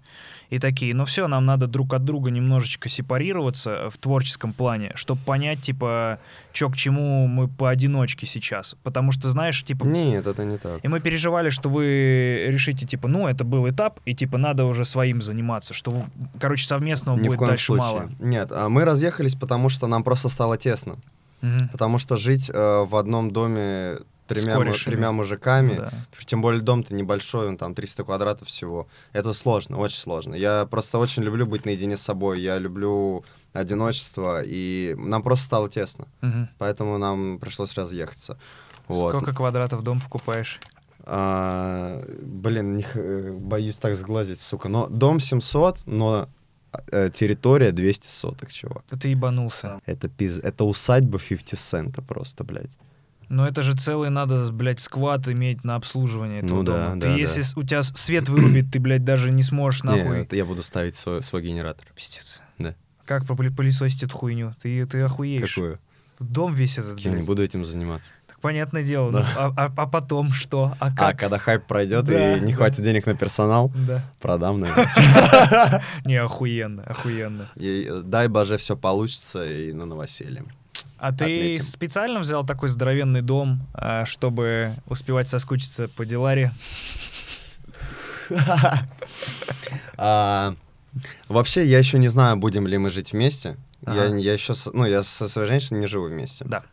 и 0.50 0.60
такие, 0.60 0.94
ну 0.94 1.06
все, 1.06 1.28
нам 1.28 1.46
надо 1.46 1.68
друг 1.68 1.94
от 1.94 2.04
друга 2.06 2.32
немножечко 2.32 2.90
сепарироваться 2.90 3.90
в 3.90 3.98
творческом 3.98 4.54
плане, 4.54 4.92
чтобы 4.96 5.22
понять, 5.22 5.62
типа, 5.62 6.20
что 6.54 6.70
к 6.70 6.76
чему 6.76 7.28
мы 7.28 7.48
поодиночке 7.48 8.26
сейчас. 8.26 8.76
Потому 8.84 9.12
что, 9.12 9.30
знаешь, 9.30 9.64
типа, 9.64 9.86
Нет, 9.86 10.28
это 10.28 10.46
не 10.46 10.58
так. 10.58 10.84
И 10.84 10.88
мы 10.88 11.00
переживали, 11.00 11.50
что 11.50 11.70
вы 11.70 12.46
решите, 12.48 12.86
типа, 12.86 13.08
ну, 13.08 13.28
это 13.28 13.44
был 13.44 13.68
этап, 13.70 14.00
и, 14.06 14.14
типа, 14.14 14.38
надо 14.38 14.66
уже 14.66 14.86
своим 14.86 15.22
заниматься, 15.22 15.74
что, 15.74 16.06
короче, 16.40 16.66
совместного 16.66 17.18
Ни 17.18 17.28
будет 17.28 17.48
дальше 17.48 17.66
случае. 17.66 17.86
мало. 17.86 18.10
Нет, 18.20 18.52
а 18.52 18.70
мы 18.70 18.86
разъехались, 18.86 19.36
потому 19.36 19.70
что 19.70 19.88
нам 19.88 20.04
просто 20.04 20.30
стало 20.30 20.58
тесно. 20.58 20.96
Мгм. 21.42 21.70
Потому 21.70 21.98
что 21.98 22.18
жить 22.18 22.50
э, 22.52 22.86
в 22.86 22.96
одном 22.96 23.32
доме 23.32 23.98
тремя, 24.28 24.60
му- 24.60 24.74
тремя 24.74 25.12
мужиками, 25.12 25.74
Ну 25.76 25.82
да. 25.82 25.92
тем 26.26 26.42
более 26.42 26.62
дом-то 26.62 26.94
небольшой, 26.94 27.48
он 27.48 27.58
там 27.58 27.74
300 27.74 28.04
квадратов 28.04 28.48
всего, 28.48 28.88
это 29.14 29.34
сложно, 29.34 29.78
очень 29.78 30.00
сложно. 30.00 30.36
Я 30.36 30.66
просто 30.66 30.98
очень 30.98 31.24
люблю 31.24 31.46
быть 31.46 31.66
наедине 31.66 31.96
с 31.98 32.02
собой, 32.02 32.42
я 32.42 32.58
люблю 32.60 33.24
одиночество, 33.54 34.42
и 34.46 34.96
нам 34.98 35.24
просто 35.24 35.46
стало 35.46 35.70
тесно. 35.70 36.08
Мгм. 36.22 36.50
Поэтому 36.58 36.98
нам 36.98 37.40
пришлось 37.40 37.74
разъехаться. 37.74 38.38
Вот. 38.88 39.10
Сколько 39.10 39.34
квадратов 39.34 39.82
дом 39.84 40.02
покупаешь? 40.02 40.60
А, 41.08 42.04
блин, 42.22 42.78
не 42.78 42.86
э, 42.96 43.32
боюсь 43.32 43.76
так 43.76 43.96
сглазить, 43.96 44.40
сука. 44.42 44.70
Но 44.70 44.88
дом 44.88 45.20
700, 45.20 45.84
но 45.86 46.28
э, 46.92 47.10
территория 47.14 47.72
200 47.72 48.08
соток, 48.08 48.52
чувак. 48.52 48.84
Ты 49.00 49.10
ебанулся. 49.10 49.80
Это 49.86 50.10
пиз... 50.10 50.40
Это 50.40 50.64
усадьба 50.64 51.20
50 51.20 51.60
цента 51.60 52.02
просто, 52.02 52.44
блядь. 52.44 52.78
Но 53.30 53.48
это 53.48 53.64
же 53.64 53.74
целый 53.76 54.10
надо, 54.10 54.52
блядь, 54.52 54.80
сквад 54.80 55.28
иметь 55.30 55.64
на 55.64 55.76
обслуживание 55.76 56.42
этого 56.42 56.58
Ну 56.60 56.64
да, 56.64 56.72
дома. 56.90 56.96
да, 56.96 57.02
ты, 57.02 57.14
да. 57.14 57.16
если 57.16 57.42
с- 57.42 57.56
у 57.58 57.64
тебя 57.64 57.82
свет 57.84 58.30
вырубит, 58.30 58.72
ты, 58.72 58.80
блядь, 58.80 59.04
даже 59.04 59.32
не 59.32 59.44
сможешь 59.44 59.84
нахуй. 59.84 60.20
это 60.22 60.36
я 60.36 60.46
буду 60.46 60.62
ставить 60.64 60.96
свой, 60.96 61.24
свой 61.24 61.42
генератор. 61.42 61.88
Пиздец. 61.96 62.42
Да. 62.60 62.76
Как 63.06 63.24
попыли- 63.26 63.50
пылесосить 63.56 64.04
эту 64.04 64.16
хуйню? 64.18 64.56
Ты, 64.62 64.86
ты 64.86 65.02
охуеешь. 65.02 65.54
Какую? 65.54 65.80
Дом 66.20 66.54
весь 66.54 66.78
этот, 66.78 66.98
Я 67.00 67.10
не 67.12 67.18
блядь. 67.18 67.28
буду 67.28 67.44
этим 67.44 67.66
заниматься. 67.66 68.12
Так 68.28 68.40
понятное 68.40 68.84
дело. 68.84 69.12
Да. 69.12 69.20
ну, 69.20 69.26
а, 69.38 69.54
а- 69.66 69.74
а 69.76 69.86
потом 69.88 70.32
что? 70.32 70.74
А 70.80 70.88
А 70.88 70.96
как? 70.96 71.20
когда 71.20 71.38
хайп 71.40 71.66
пройдет 71.66 72.06
Да, 72.06 72.38
и 72.38 72.40
не 72.40 72.52
да. 72.52 72.58
хватит 72.58 72.84
денег 72.84 73.06
на 73.06 73.16
персонал, 73.16 73.72
Да. 73.88 74.02
продам, 74.22 74.60
наверное. 74.62 75.82
Не, 76.06 76.16
охуенно, 76.16 76.84
охуенно. 76.84 77.48
Э, 77.60 78.02
дай 78.04 78.28
боже, 78.30 78.58
все 78.58 78.78
получится 78.78 79.46
и 79.46 79.74
на 79.74 79.86
новоселье. 79.86 80.44
А 80.98 81.12
ты 81.12 81.26
Отметим. 81.26 81.62
специально 81.62 82.20
взял 82.20 82.46
такой 82.46 82.70
здоровенный 82.70 83.22
дом, 83.22 83.68
а, 83.74 84.06
чтобы 84.06 84.72
успевать 84.88 85.28
соскучиться 85.28 85.88
по 85.90 86.06
деларе? 86.06 86.52
А, 89.98 90.56
Вообще, 91.28 91.66
я 91.66 91.78
еще 91.80 92.00
не 92.00 92.08
знаю, 92.08 92.38
будем 92.38 92.68
ли 92.68 92.78
мы 92.78 92.90
жить 92.90 93.12
вместе. 93.12 93.58
Я, 93.86 94.06
еще, 94.06 94.54
ну, 94.74 94.86
я 94.86 95.04
со 95.04 95.28
своей 95.28 95.48
женщиной 95.48 95.80
не 95.82 95.88
живу 95.88 96.06
вместе. 96.06 96.46
Да. 96.46 96.64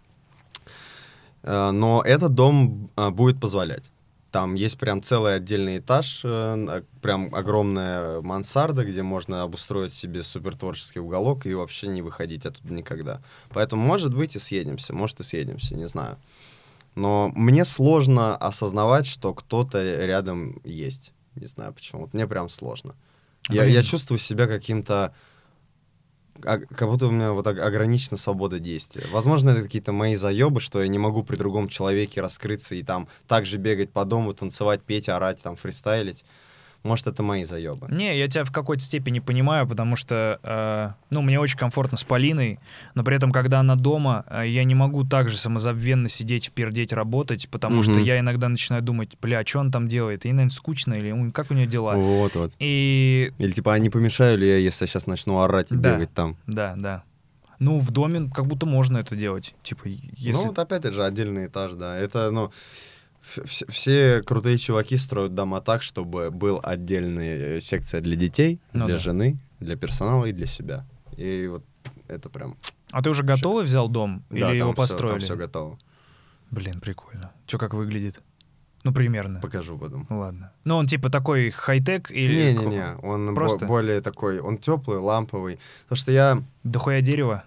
Э, 1.43 1.71
Но 1.73 2.03
этот 2.03 2.35
дом 2.35 2.89
а, 2.97 3.11
будет 3.11 3.41
позволять. 3.41 3.91
Там 4.33 4.55
есть 4.55 4.79
прям 4.79 5.03
целый 5.03 5.37
отдельный 5.37 5.79
этаж, 5.79 6.23
э, 6.25 6.83
прям 7.03 7.35
огромная 7.35 8.23
мансарда, 8.23 8.83
где 8.83 9.03
можно 9.03 9.43
обустроить 9.43 9.93
себе 9.93 10.23
супер 10.23 10.57
творческий 10.57 11.01
уголок 11.01 11.45
и 11.45 11.53
вообще 11.53 11.89
не 11.89 12.01
выходить 12.01 12.47
оттуда 12.47 12.73
никогда. 12.73 13.21
Поэтому, 13.51 13.83
может 13.83 14.15
быть, 14.15 14.35
и 14.35 14.39
съедемся, 14.39 14.95
может, 14.95 15.21
и 15.21 15.23
съедемся, 15.23 15.75
не 15.75 15.87
знаю. 15.87 16.17
Но 16.95 17.31
мне 17.35 17.67
сложно 17.67 18.35
осознавать, 18.35 19.07
что 19.07 19.35
кто-то 19.35 19.83
рядом 20.07 20.63
есть. 20.65 21.13
Не 21.35 21.47
знаю 21.47 21.75
почему. 21.75 22.03
Вот 22.03 22.15
мне 22.15 22.27
прям 22.27 22.49
сложно. 22.49 22.95
Я, 23.51 23.65
я 23.65 23.83
чувствую 23.83 24.19
себя 24.19 24.47
каким-то... 24.47 25.15
а- 26.45 26.59
Как 26.59 26.89
будто 26.89 27.07
у 27.07 27.11
меня 27.11 27.33
вот 27.33 27.47
ог- 27.47 27.59
ограничена 27.61 28.17
свобода 28.17 28.59
действия. 28.59 29.05
Возможно, 29.13 29.51
это 29.51 29.63
какие-то 29.63 29.93
мои 29.93 30.17
заебы, 30.17 30.61
что 30.61 30.83
я 30.83 30.89
не 30.89 30.99
могу 30.99 31.23
при 31.23 31.37
другом 31.37 31.69
человеке 31.69 32.21
раскрыться 32.21 32.75
и 32.75 32.83
там 32.83 33.09
также 33.29 33.59
бегать 33.59 33.91
по 33.91 34.05
дому, 34.05 34.35
танцевать, 34.35 34.83
петь, 34.83 35.09
орать, 35.09 35.41
там, 35.41 35.57
фристайлить. 35.57 36.25
Может, 36.83 37.07
это 37.07 37.23
мои 37.23 37.45
заебы. 37.45 37.87
Не, 37.91 38.19
я 38.19 38.27
тебя 38.29 38.45
в 38.45 38.51
какой-то 38.51 38.83
степени 38.83 39.21
понимаю, 39.21 39.69
потому 39.69 39.95
что, 39.95 40.41
э, 40.43 40.91
ну, 41.11 41.23
мне 41.23 41.39
очень 41.39 41.57
комфортно 41.57 41.97
с 41.97 42.03
Полиной, 42.05 42.59
но 42.95 43.05
при 43.05 43.17
этом, 43.17 43.31
когда 43.31 43.61
она 43.61 43.77
дома, 43.77 44.25
э, 44.29 44.49
я 44.49 44.65
не 44.65 44.75
могу 44.75 45.05
так 45.05 45.29
же 45.29 45.37
самозабвенно 45.39 46.09
сидеть, 46.09 46.51
пердеть, 46.53 46.93
работать, 46.93 47.49
потому 47.51 47.83
что 47.85 47.93
Мгм. 47.93 48.03
я 48.03 48.19
иногда 48.19 48.49
начинаю 48.49 48.83
думать, 48.83 49.17
бля, 49.23 49.45
что 49.47 49.61
он 49.61 49.71
там 49.71 49.87
делает? 49.87 50.25
Ей, 50.25 50.33
наверное, 50.33 50.51
скучно, 50.55 50.95
или 50.95 51.31
как 51.31 51.51
у 51.53 51.55
нее 51.55 51.67
дела? 51.67 51.95
Вот, 51.95 52.35
вот. 52.35 52.53
И 52.59 53.33
Или 53.39 53.51
типа, 53.53 53.75
а 53.75 53.79
не 53.79 53.89
помешаю 53.91 54.39
ли 54.39 54.49
я, 54.49 54.57
если 54.57 54.85
я 54.85 54.89
сейчас 54.89 55.07
начну 55.07 55.39
орать 55.41 55.71
и 55.71 55.77
Да. 55.77 55.95
бегать 55.95 56.13
там? 56.13 56.37
да, 56.47 56.75
да. 56.77 57.05
Ну, 57.61 57.79
в 57.79 57.93
доме 57.93 58.29
как 58.35 58.47
будто 58.47 58.67
можно 58.67 58.99
это 58.99 59.15
делать. 59.15 59.55
Типа, 59.63 59.83
если... 59.87 60.33
Ну, 60.33 60.49
вот 60.49 60.59
опять 60.59 60.85
же 60.93 61.05
отдельный 61.05 61.47
этаж, 61.47 61.75
да. 61.75 61.97
Это, 61.97 62.33
ну, 62.33 62.47
Ф- 62.47 62.53
вс- 63.23 63.71
Все 63.71 64.23
крутые 64.23 64.59
чуваки 64.59 64.97
строят 64.97 65.35
дома 65.35 65.61
так, 65.61 65.83
чтобы 65.83 66.31
был 66.31 66.61
отдельная 66.63 67.57
э, 67.57 67.61
секция 67.61 68.01
для 68.01 68.17
детей, 68.17 68.61
Ну 68.73 68.87
для 68.87 68.95
да. 68.97 69.01
жены, 69.01 69.39
для 69.61 69.77
персонала 69.77 70.27
и 70.27 70.33
для 70.33 70.47
себя. 70.47 70.85
И 71.17 71.47
вот 71.49 71.65
это 72.09 72.29
прям... 72.29 72.57
А 72.91 73.03
ты 73.03 73.11
уже 73.11 73.23
готовый 73.23 73.65
взял 73.65 73.89
дом? 73.89 74.23
да, 74.31 74.37
или 74.37 74.45
там 74.45 74.57
его 74.69 74.73
построили? 74.75 75.19
там 75.19 75.25
все 75.25 75.37
готово. 75.37 75.79
Блин, 76.51 76.81
прикольно. 76.81 77.31
Че, 77.47 77.59
как 77.59 77.75
выглядит? 77.75 78.21
Ну, 78.85 78.93
примерно. 78.93 79.41
Покажу 79.41 79.79
потом. 79.79 80.07
Ладно. 80.11 80.53
Ну, 80.65 80.77
он 80.77 80.87
типа 80.89 81.09
такой 81.09 81.51
хай-тек 81.51 82.11
или... 82.11 82.53
Не-не-не, 82.53 82.97
он 83.03 83.29
бо- 83.29 83.35
Просто? 83.35 83.65
более 83.67 84.01
такой, 84.01 84.41
он 84.41 84.59
теплый, 84.59 84.99
ламповый. 84.99 85.59
Потому 85.85 85.97
что 85.97 86.13
я... 86.13 86.43
Дохуя 86.65 87.01
дерева? 87.01 87.45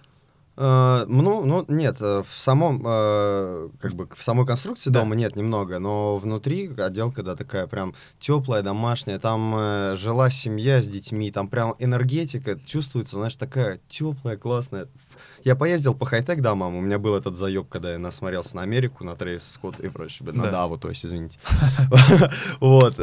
Э, 0.58 1.04
ну, 1.06 1.44
ну, 1.44 1.64
нет, 1.68 1.96
э, 2.00 2.22
в 2.26 2.34
самом, 2.34 2.82
э, 2.86 3.68
как 3.78 3.92
бы, 3.94 4.08
в 4.14 4.22
самой 4.22 4.46
конструкции 4.46 4.88
Да. 4.88 5.00
дома 5.00 5.14
нет 5.14 5.36
немного, 5.36 5.78
но 5.78 6.16
внутри 6.16 6.72
отделка, 6.78 7.22
да, 7.22 7.36
такая 7.36 7.66
прям 7.66 7.94
теплая, 8.20 8.62
домашняя, 8.62 9.18
там 9.18 9.96
жила 9.96 10.30
семья 10.30 10.80
с 10.80 10.86
детьми, 10.86 11.30
там 11.30 11.48
прям 11.48 11.74
энергетика 11.78 12.58
чувствуется, 12.66 13.16
знаешь, 13.16 13.36
такая 13.36 13.80
теплая, 13.88 14.36
классная. 14.36 14.88
Я 15.44 15.56
поездил 15.56 15.94
по 15.94 16.06
хай-тек 16.06 16.40
домам, 16.40 16.74
у 16.74 16.80
меня 16.80 16.98
был 16.98 17.14
этот 17.14 17.36
заеб, 17.36 17.68
когда 17.68 17.92
я 17.92 17.98
насмотрелся 17.98 18.56
на 18.56 18.62
Америку, 18.62 19.04
на 19.04 19.14
Трейс 19.14 19.46
Скотт 19.46 19.78
и 19.80 19.88
прочее, 19.88 20.32
на 20.32 20.44
Да. 20.44 20.50
Даву, 20.50 20.78
то 20.78 20.88
есть, 20.88 21.04
извините. 21.04 21.38
Вот. 22.60 22.96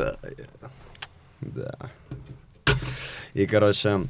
Да. 1.41 1.75
И, 3.33 3.45
короче, 3.45 4.07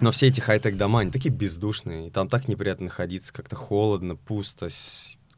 но 0.00 0.10
все 0.10 0.28
эти 0.28 0.40
хай-тек 0.40 0.76
дома, 0.76 1.00
они 1.00 1.10
такие 1.10 1.30
бездушные, 1.30 2.08
и 2.08 2.10
там 2.10 2.28
так 2.28 2.48
неприятно 2.48 2.84
находиться, 2.86 3.32
как-то 3.32 3.56
холодно, 3.56 4.16
пусто. 4.16 4.68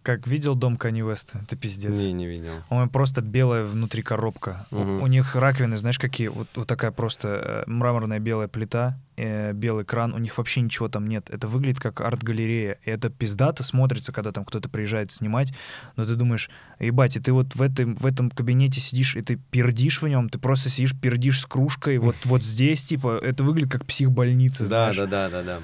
Как 0.03 0.27
видел 0.27 0.55
дом 0.55 0.77
Кани 0.79 1.03
Уэста? 1.03 1.41
Это 1.45 1.57
пиздец. 1.57 1.95
Не, 1.95 2.13
не 2.15 2.27
видел. 2.27 2.53
Он 2.71 2.89
просто 2.89 3.21
белая 3.21 3.65
внутри 3.65 4.03
коробка. 4.03 4.67
У- 4.71 4.77
Мгм. 4.79 5.03
У, 5.03 5.07
них 5.07 5.37
раковины, 5.37 5.77
знаешь, 5.77 5.99
какие? 5.99 6.29
Вот, 6.29 6.49
вот 6.55 6.67
такая 6.67 6.91
просто 6.91 7.65
э, 7.67 7.71
мраморная 7.71 8.19
белая 8.19 8.49
плита, 8.49 8.99
э, 9.19 9.53
белый 9.53 9.85
кран. 9.85 10.15
У 10.15 10.19
них 10.19 10.39
вообще 10.39 10.63
ничего 10.63 10.89
там 10.89 11.07
нет. 11.07 11.29
Это 11.29 11.49
выглядит 11.49 11.81
как 11.81 12.01
арт-галерея. 12.01 12.79
И 12.87 12.91
это 12.91 13.11
пиздато 13.11 13.63
смотрится, 13.63 14.11
когда 14.11 14.33
там 14.33 14.47
кто-то 14.47 14.71
приезжает 14.71 15.11
снимать. 15.11 15.53
Но 15.97 16.05
ты 16.05 16.15
думаешь, 16.15 16.49
ебать, 16.79 17.17
и 17.17 17.21
ты 17.21 17.35
вот 17.35 17.55
в 17.55 17.61
этом, 17.61 17.95
в 17.97 18.07
этом 18.07 18.31
кабинете 18.31 18.81
сидишь, 18.81 19.17
и 19.17 19.21
ты 19.23 19.37
пердишь 19.51 20.01
в 20.01 20.09
нем, 20.09 20.31
ты 20.31 20.39
просто 20.39 20.71
сидишь, 20.71 20.99
пердишь 20.99 21.41
с 21.41 21.45
кружкой. 21.47 21.99
Вот, 21.99 22.17
вот 22.25 22.43
здесь, 22.43 22.87
типа, 22.87 23.19
это 23.23 23.45
выглядит 23.45 23.71
как 23.71 23.85
психбольница, 23.85 24.63
Да, 24.63 24.93
знаешь. 24.93 24.97
да, 24.97 25.07
да, 25.07 25.29
да, 25.29 25.43
да. 25.43 25.59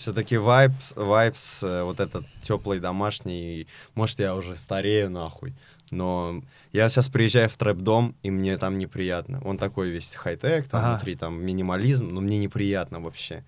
Все-таки 0.00 0.38
вайбс, 0.38 0.94
вайбс, 0.96 1.62
э, 1.62 1.82
вот 1.82 2.00
этот 2.00 2.24
теплый 2.40 2.80
домашний, 2.80 3.66
может, 3.94 4.18
я 4.18 4.34
уже 4.34 4.56
старею 4.56 5.10
нахуй, 5.10 5.52
но 5.90 6.40
я 6.72 6.88
сейчас 6.88 7.10
приезжаю 7.10 7.50
в 7.50 7.56
трэп-дом, 7.58 8.14
и 8.22 8.30
мне 8.30 8.56
там 8.56 8.78
неприятно. 8.78 9.42
Он 9.44 9.58
такой 9.58 9.90
весь 9.90 10.14
хай-тек, 10.14 10.68
там 10.68 10.80
Ага. 10.80 10.90
внутри 10.92 11.16
там 11.16 11.44
минимализм, 11.44 12.08
но 12.14 12.22
мне 12.22 12.38
неприятно 12.38 12.98
вообще. 13.00 13.44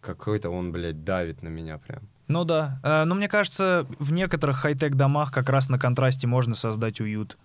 Какой-то 0.00 0.48
он, 0.50 0.70
блядь, 0.70 1.02
давит 1.02 1.42
на 1.42 1.48
меня 1.48 1.78
прям. 1.78 2.02
Ну 2.28 2.44
да. 2.44 2.78
Э, 2.84 3.02
Но 3.02 3.16
мне 3.16 3.26
кажется, 3.26 3.84
в 3.98 4.12
некоторых 4.12 4.58
хай-тек 4.58 4.94
домах 4.94 5.32
как 5.32 5.48
раз 5.48 5.68
на 5.68 5.76
контрасте 5.76 6.28
можно 6.28 6.54
создать 6.54 7.00
уют. 7.00 7.36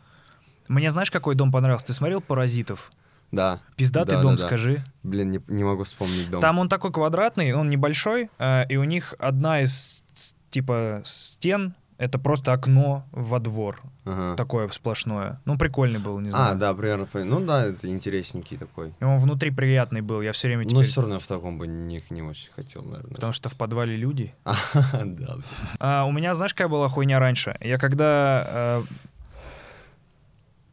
Мне 0.68 0.92
знаешь, 0.92 1.10
какой 1.10 1.34
дом 1.34 1.52
понравился? 1.52 1.88
Ты 1.88 1.94
смотрел 1.94 2.22
«Паразитов»? 2.22 2.92
Да. 3.32 3.60
Пиздатый 3.76 4.18
Да, 4.18 4.22
дом, 4.22 4.36
да, 4.36 4.42
да. 4.42 4.48
скажи. 4.48 4.84
Блин, 5.04 5.32
не, 5.32 5.40
не 5.48 5.64
могу 5.64 5.84
вспомнить 5.84 6.30
дом. 6.30 6.42
Там 6.42 6.60
он 6.60 6.70
такой 6.70 6.92
квадратный, 6.92 7.54
он 7.54 7.70
небольшой, 7.70 8.30
э, 8.40 8.68
и 8.68 8.78
у 8.78 8.84
них 8.84 9.14
одна 9.20 9.62
из 9.62 10.04
типа 10.50 11.02
стен 11.06 11.76
это 12.02 12.18
просто 12.18 12.52
окно 12.52 13.06
во 13.12 13.40
двор, 13.40 13.80
Ага. 14.06 14.36
такое 14.36 14.68
сплошное. 14.70 15.40
Ну 15.46 15.56
прикольный 15.56 16.00
был, 16.00 16.20
не 16.20 16.32
знаю. 16.32 16.54
А, 16.54 16.56
да, 16.56 16.74
примерно. 16.74 17.08
Ну 17.14 17.46
да, 17.46 17.68
это 17.68 17.88
интересненький 17.90 18.58
такой. 18.58 18.92
И 19.00 19.04
он 19.04 19.20
внутри 19.20 19.52
приятный 19.52 20.02
был, 20.02 20.20
я 20.22 20.32
все 20.32 20.48
время 20.48 20.64
Но 20.64 20.70
теперь... 20.72 20.86
все 20.86 21.02
равно 21.02 21.20
в 21.20 21.28
таком 21.28 21.60
бы 21.60 21.68
не, 21.68 22.04
не 22.10 22.24
очень 22.24 22.50
хотел, 22.56 22.82
наверное. 22.82 23.14
Потому 23.14 23.34
что 23.34 23.50
в 23.50 23.54
подвале 23.54 23.96
люди. 23.96 24.34
Да, 24.74 25.04
блин. 25.04 25.44
А, 25.80 26.06
у 26.06 26.12
меня, 26.12 26.34
знаешь, 26.34 26.56
какая 26.56 26.70
была 26.70 26.90
хуйня 26.90 27.20
раньше? 27.20 27.56
Я 27.62 27.78
когда... 27.78 28.48
э, 28.48 28.82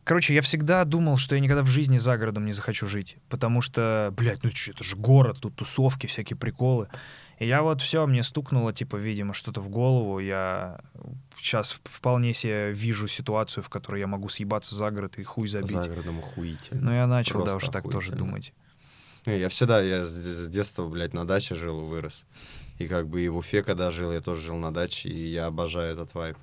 Короче, 0.09 0.35
я 0.35 0.41
всегда 0.41 0.87
думал, 0.87 1.19
что 1.19 1.35
я 1.35 1.41
никогда 1.43 1.63
в 1.63 1.67
жизни 1.67 1.99
за 1.99 2.17
городом 2.17 2.47
не 2.47 2.53
захочу 2.53 2.87
жить. 2.87 3.19
Потому 3.29 3.61
что, 3.61 4.11
блядь, 4.17 4.43
ну 4.43 4.49
что, 4.49 4.71
это 4.71 4.83
же 4.83 4.97
город, 4.97 5.37
тут 5.39 5.57
тусовки, 5.57 6.07
всякие 6.07 6.35
приколы. 6.39 6.89
И 7.39 7.47
я 7.47 7.61
вот 7.61 7.83
все, 7.83 8.07
мне 8.07 8.23
стукнуло, 8.23 8.73
типа, 8.73 8.97
видимо, 8.97 9.35
что-то 9.35 9.61
в 9.61 9.69
голову. 9.69 10.19
Я 10.19 10.81
сейчас 11.37 11.79
вполне 11.85 12.33
себе 12.33 12.73
вижу 12.73 13.07
ситуацию, 13.07 13.63
в 13.63 13.69
которой 13.69 14.01
я 14.01 14.07
могу 14.07 14.31
съебаться 14.31 14.75
за 14.75 14.91
город 14.91 15.19
и 15.19 15.25
хуй 15.25 15.47
забить. 15.47 15.73
За 15.73 15.91
городом 15.91 16.21
охуительно. 16.21 16.81
Но 16.81 16.95
я 16.95 17.07
начал, 17.07 17.45
да, 17.45 17.53
Просто 17.53 17.67
уж 17.67 17.71
так 17.71 17.91
тоже 17.91 18.13
думать. 18.13 18.55
Я 19.27 19.51
всегда, 19.51 19.83
я 19.83 20.07
с, 20.07 20.09
с 20.09 20.49
детства, 20.49 20.89
блядь, 20.89 21.13
на 21.13 21.27
даче 21.27 21.55
жил 21.55 21.83
и 21.83 21.85
вырос. 21.85 22.25
И 22.79 22.87
как 22.87 23.09
бы 23.09 23.21
и 23.21 23.29
в 23.29 23.37
Уфе, 23.37 23.63
когда 23.63 23.91
жил, 23.91 24.11
я 24.11 24.23
тоже 24.23 24.41
жил 24.41 24.57
на 24.57 24.73
даче, 24.73 25.11
и 25.11 25.27
я 25.27 25.45
обожаю 25.45 25.93
этот 25.93 26.15
вайб. 26.15 26.39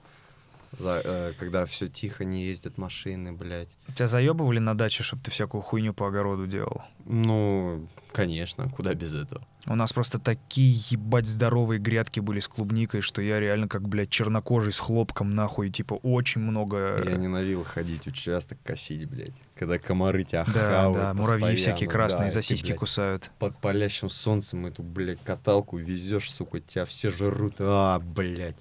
За- 0.79 1.01
э, 1.03 1.33
когда 1.39 1.65
все 1.65 1.87
тихо, 1.87 2.25
не 2.25 2.45
ездят 2.45 2.77
машины, 2.77 3.31
блядь. 3.33 3.77
Тебя 3.95 4.07
заебывали 4.07 4.59
на 4.59 4.75
даче, 4.77 5.03
чтобы 5.03 5.23
ты 5.23 5.31
всякую 5.31 5.61
хуйню 5.61 5.93
по 5.93 6.07
огороду 6.07 6.47
делал? 6.47 6.81
Ну, 7.05 7.87
конечно, 8.11 8.69
куда 8.69 8.93
без 8.93 9.13
этого. 9.13 9.45
У 9.67 9.75
нас 9.75 9.93
просто 9.93 10.19
такие 10.19 10.79
ебать 10.89 11.25
здоровые 11.25 11.79
грядки 11.79 12.19
были 12.19 12.39
с 12.39 12.47
клубникой, 12.47 13.01
что 13.01 13.21
я 13.21 13.39
реально 13.39 13.67
как, 13.67 13.87
блядь, 13.87 14.11
чернокожий 14.11 14.71
с 14.71 14.79
хлопком, 14.79 15.31
нахуй, 15.31 15.71
типа, 15.71 15.95
очень 15.95 16.41
много... 16.41 17.01
Я 17.03 17.15
ненавидел 17.15 17.63
ходить 17.63 18.05
участок 18.05 18.59
косить, 18.63 19.09
блядь. 19.09 19.41
Когда 19.57 19.79
комары 19.79 20.23
тебя 20.23 20.45
Да, 20.45 20.51
хавают 20.53 20.95
да, 20.95 21.13
муравьи 21.13 21.39
постоянно, 21.39 21.57
всякие 21.57 21.89
красные 21.89 22.25
да, 22.25 22.29
за 22.29 22.39
ты, 22.41 22.45
сиськи 22.45 22.67
блядь, 22.67 22.79
кусают. 22.79 23.31
под 23.39 23.57
палящим 23.57 24.09
солнцем 24.09 24.67
эту, 24.67 24.83
блядь, 24.83 25.23
каталку 25.23 25.77
везешь, 25.77 26.31
сука, 26.31 26.59
тебя 26.59 26.85
все 26.85 27.09
жрут. 27.09 27.55
А, 27.57 27.99
блядь. 27.99 28.57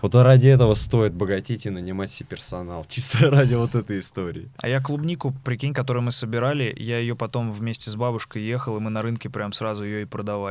Вот 0.00 0.14
ради 0.14 0.46
этого 0.48 0.74
стоит 0.74 1.12
богатеть 1.12 1.66
и 1.66 1.70
нанимать 1.70 2.10
себе 2.10 2.28
персонал. 2.30 2.86
Чисто 2.88 3.30
ради 3.30 3.54
вот 3.54 3.74
этой 3.74 4.00
истории. 4.00 4.48
А 4.56 4.68
я 4.68 4.80
клубнику, 4.80 5.34
прикинь, 5.44 5.74
которую 5.74 6.04
мы 6.04 6.12
собирали, 6.12 6.74
я 6.78 6.98
ее 6.98 7.14
потом 7.14 7.52
вместе 7.52 7.90
с 7.90 7.96
бабушкой 7.96 8.42
ехал, 8.42 8.78
и 8.78 8.80
мы 8.80 8.88
на 8.88 9.02
рынке 9.02 9.28
прям 9.28 9.52
сразу 9.52 9.84
ее 9.84 10.02
и 10.02 10.04
продавали. 10.06 10.45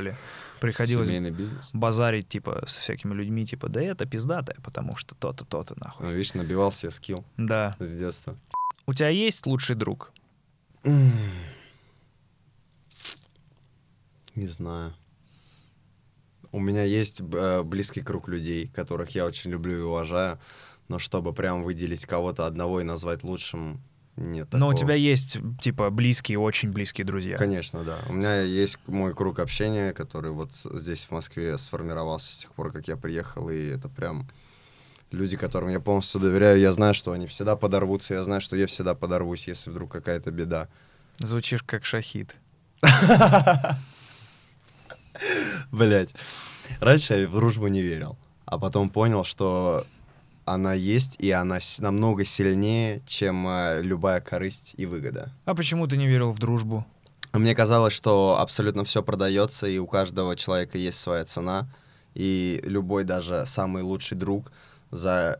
Приходилось 0.59 1.07
Семейный 1.07 1.31
бизнес. 1.31 1.69
базарить, 1.73 2.27
типа, 2.29 2.63
со 2.67 2.79
всякими 2.79 3.13
людьми, 3.13 3.45
типа, 3.45 3.67
да 3.69 3.81
это 3.81 4.05
пиздатая, 4.05 4.57
потому 4.63 4.95
что 4.95 5.15
то-то, 5.15 5.45
то-то, 5.45 5.75
нахуй. 5.79 6.05
Ну, 6.07 6.11
видишь, 6.13 6.33
набивал 6.33 6.71
себе 6.71 6.91
скилл 6.91 7.25
Да. 7.37 7.75
с 7.79 7.89
детства. 7.95 8.37
У 8.87 8.93
тебя 8.93 9.09
есть 9.09 9.45
лучший 9.45 9.75
друг? 9.75 10.11
Не 14.35 14.47
знаю. 14.47 14.93
У 16.51 16.59
меня 16.59 16.83
есть 16.83 17.21
э, 17.21 17.63
близкий 17.63 18.01
круг 18.01 18.27
людей, 18.29 18.67
которых 18.67 19.09
я 19.11 19.25
очень 19.25 19.51
люблю 19.51 19.77
и 19.77 19.81
уважаю, 19.81 20.39
но 20.87 20.99
чтобы 20.99 21.33
прям 21.33 21.63
выделить 21.63 22.05
кого-то 22.05 22.45
одного 22.45 22.79
и 22.81 22.83
назвать 22.83 23.23
лучшим, 23.23 23.81
нет 24.15 24.47
Но 24.51 24.67
у 24.67 24.71
такого. 24.71 24.77
тебя 24.77 24.95
есть, 24.95 25.37
типа, 25.61 25.89
близкие, 25.89 26.39
очень 26.39 26.71
близкие 26.71 27.05
друзья. 27.05 27.37
Конечно, 27.37 27.83
да. 27.83 27.99
У 28.07 28.13
меня 28.13 28.41
есть 28.41 28.77
мой 28.87 29.13
круг 29.13 29.39
общения, 29.39 29.91
который 29.93 30.31
вот 30.31 30.51
здесь, 30.53 31.03
в 31.05 31.11
Москве, 31.11 31.57
сформировался 31.57 32.33
с 32.33 32.37
тех 32.37 32.51
пор, 32.53 32.71
как 32.71 32.87
я 32.87 32.95
приехал, 32.97 33.49
и 33.49 33.67
это 33.67 33.89
прям 33.89 34.27
люди, 35.11 35.37
которым 35.37 35.69
я 35.69 35.79
полностью 35.79 36.19
доверяю. 36.21 36.59
Я 36.59 36.73
знаю, 36.73 36.93
что 36.93 37.11
они 37.11 37.27
всегда 37.27 37.55
подорвутся, 37.55 38.13
я 38.13 38.23
знаю, 38.23 38.41
что 38.41 38.55
я 38.55 38.67
всегда 38.67 38.95
подорвусь, 38.95 39.47
если 39.47 39.69
вдруг 39.69 39.91
какая-то 39.91 40.31
беда. 40.31 40.67
Звучишь 41.19 41.63
как 41.63 41.85
шахид. 41.85 42.35
Блять. 45.71 46.13
Раньше 46.79 47.13
я 47.13 47.27
в 47.27 47.33
дружбу 47.33 47.67
не 47.67 47.81
верил, 47.81 48.17
а 48.45 48.57
потом 48.57 48.89
понял, 48.89 49.23
что 49.23 49.85
она 50.45 50.73
есть, 50.73 51.15
и 51.19 51.31
она 51.31 51.59
намного 51.79 52.23
сильнее, 52.23 53.01
чем 53.07 53.47
э, 53.47 53.81
любая 53.81 54.21
корысть 54.21 54.73
и 54.77 54.85
выгода. 54.85 55.31
А 55.45 55.55
почему 55.55 55.87
ты 55.87 55.97
не 55.97 56.07
верил 56.07 56.31
в 56.31 56.39
дружбу? 56.39 56.85
Мне 57.33 57.53
казалось, 57.53 57.93
что 57.93 58.37
абсолютно 58.39 58.83
все 58.83 59.03
продается, 59.03 59.67
и 59.67 59.77
у 59.77 59.87
каждого 59.87 60.35
человека 60.35 60.77
есть 60.77 60.99
своя 60.99 61.25
цена, 61.25 61.67
и 62.13 62.61
любой 62.63 63.03
даже 63.03 63.43
самый 63.45 63.83
лучший 63.83 64.17
друг 64.17 64.51
за 64.91 65.37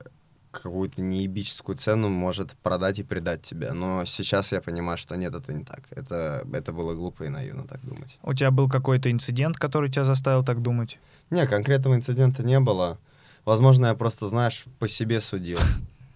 какую-то 0.51 1.01
неебическую 1.01 1.77
цену 1.77 2.09
может 2.09 2.53
продать 2.63 2.99
и 2.99 3.03
предать 3.03 3.41
тебя. 3.43 3.73
Но 3.73 4.05
сейчас 4.05 4.51
я 4.51 4.61
понимаю, 4.61 4.97
что 4.97 5.15
нет, 5.15 5.33
это 5.35 5.53
не 5.53 5.63
так. 5.63 5.81
Это, 5.91 6.45
это 6.51 6.73
было 6.73 6.93
глупо 6.93 7.23
и 7.23 7.29
наивно 7.29 7.67
так 7.67 7.81
думать. 7.83 8.17
У 8.23 8.33
тебя 8.33 8.51
был 8.51 8.69
какой-то 8.69 9.11
инцидент, 9.11 9.57
который 9.57 9.89
тебя 9.89 10.03
заставил 10.03 10.43
так 10.43 10.61
думать? 10.61 10.99
Не, 11.29 11.45
конкретного 11.47 11.95
инцидента 11.95 12.43
не 12.43 12.59
было. 12.59 12.97
Возможно, 13.45 13.87
я 13.87 13.93
просто, 13.95 14.27
знаешь, 14.27 14.65
по 14.79 14.87
себе 14.87 15.21
судил. 15.21 15.59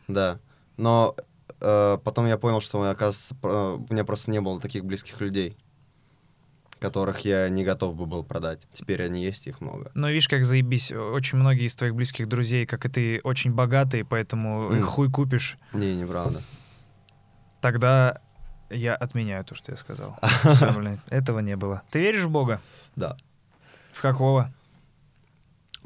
Да. 0.08 0.40
Но 0.78 1.16
э, 1.62 1.98
потом 2.04 2.26
я 2.26 2.38
понял, 2.40 2.62
что, 2.62 2.82
оказывается, 2.90 3.36
у 3.44 3.86
меня 3.94 4.04
просто 4.04 4.32
не 4.32 4.42
было 4.42 4.60
таких 4.60 4.84
близких 4.84 5.22
людей. 5.22 5.56
которых 6.80 7.20
я 7.26 7.48
не 7.50 7.64
готов 7.66 7.94
бы 7.96 8.06
был 8.06 8.24
продать. 8.24 8.62
Теперь 8.74 9.04
они 9.04 9.22
есть, 9.22 9.46
их 9.48 9.60
много. 9.62 9.92
Но 9.94 10.08
видишь, 10.10 10.28
как 10.30 10.46
заебись. 10.46 10.92
Очень 10.94 11.38
многие 11.38 11.66
из 11.66 11.76
твоих 11.76 11.94
близких 11.94 12.28
друзей, 12.28 12.66
как 12.66 12.86
и 12.86 12.90
ты, 12.90 13.20
очень 13.24 13.52
богатые, 13.52 14.04
поэтому 14.06 14.70
Мгм. 14.70 14.84
хуй 14.84 15.12
купишь. 15.12 15.58
Не, 15.74 15.94
неправда. 15.96 16.42
Тогда 17.62 18.22
я 18.70 18.96
отменяю 18.96 19.44
то, 19.44 19.56
что 19.56 19.72
я 19.72 19.78
сказал. 19.78 20.18
Всё, 20.56 20.72
блин, 20.74 21.00
этого 21.10 21.40
не 21.40 21.56
было. 21.58 21.82
Ты 21.92 22.00
веришь 22.00 22.24
в 22.24 22.30
Бога? 22.30 22.62
Да, 22.96 23.18
В 23.92 24.02
какого? 24.02 24.52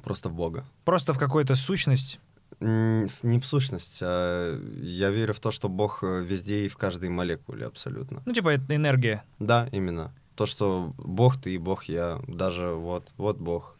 Просто 0.04 0.30
в 0.30 0.34
Бога. 0.34 0.66
Просто 0.86 1.14
в 1.14 1.18
какую-то 1.18 1.56
сущность? 1.56 2.20
Не 2.60 3.40
в 3.40 3.46
сущность, 3.46 4.00
а 4.02 4.58
я 4.82 5.10
верю 5.10 5.34
в 5.34 5.40
то, 5.40 5.52
что 5.52 5.70
Бог 5.70 6.04
э, 6.04 6.24
везде 6.24 6.66
и 6.66 6.70
в 6.70 6.78
каждой 6.78 7.10
молекуле 7.10 7.66
абсолютно. 7.66 8.22
Ну, 8.26 8.34
типа, 8.34 8.50
это 8.50 8.76
энергия. 8.76 9.24
Да, 9.40 9.68
именно. 9.72 10.14
То, 10.36 10.46
что 10.46 10.94
Бог 10.98 11.42
ты 11.42 11.56
и 11.56 11.58
Бог 11.58 11.86
я, 11.86 12.20
даже 12.28 12.70
вот, 12.70 13.10
вот 13.18 13.38
Бог. 13.38 13.76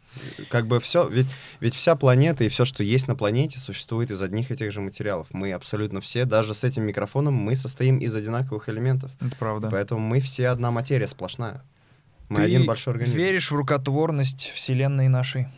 Как 0.48 0.66
бы 0.66 0.80
все, 0.80 1.08
ведь, 1.08 1.26
ведь 1.60 1.74
вся 1.74 1.96
планета 1.96 2.44
и 2.44 2.48
все, 2.48 2.64
что 2.64 2.82
есть 2.82 3.08
на 3.08 3.16
планете, 3.16 3.58
существует 3.58 4.10
из 4.10 4.20
одних 4.22 4.50
и 4.50 4.56
тех 4.56 4.70
же 4.70 4.80
материалов. 4.80 5.28
Мы 5.30 5.52
абсолютно 5.52 6.00
все, 6.00 6.24
даже 6.24 6.54
с 6.54 6.62
этим 6.62 6.84
микрофоном, 6.84 7.34
мы 7.34 7.56
состоим 7.56 7.98
из 7.98 8.14
одинаковых 8.14 8.68
элементов. 8.68 9.10
Это 9.20 9.34
правда. 9.36 9.68
Поэтому 9.70 10.00
мы 10.00 10.20
все 10.20 10.48
одна 10.48 10.70
материя 10.70 11.08
сплошная. 11.08 11.62
Мы 12.28 12.36
Ты 12.36 12.42
один 12.42 12.66
большой 12.66 12.94
организм. 12.94 13.16
веришь 13.16 13.50
в 13.50 13.54
рукотворность 13.54 14.52
Вселенной 14.54 15.08
нашей? 15.08 15.48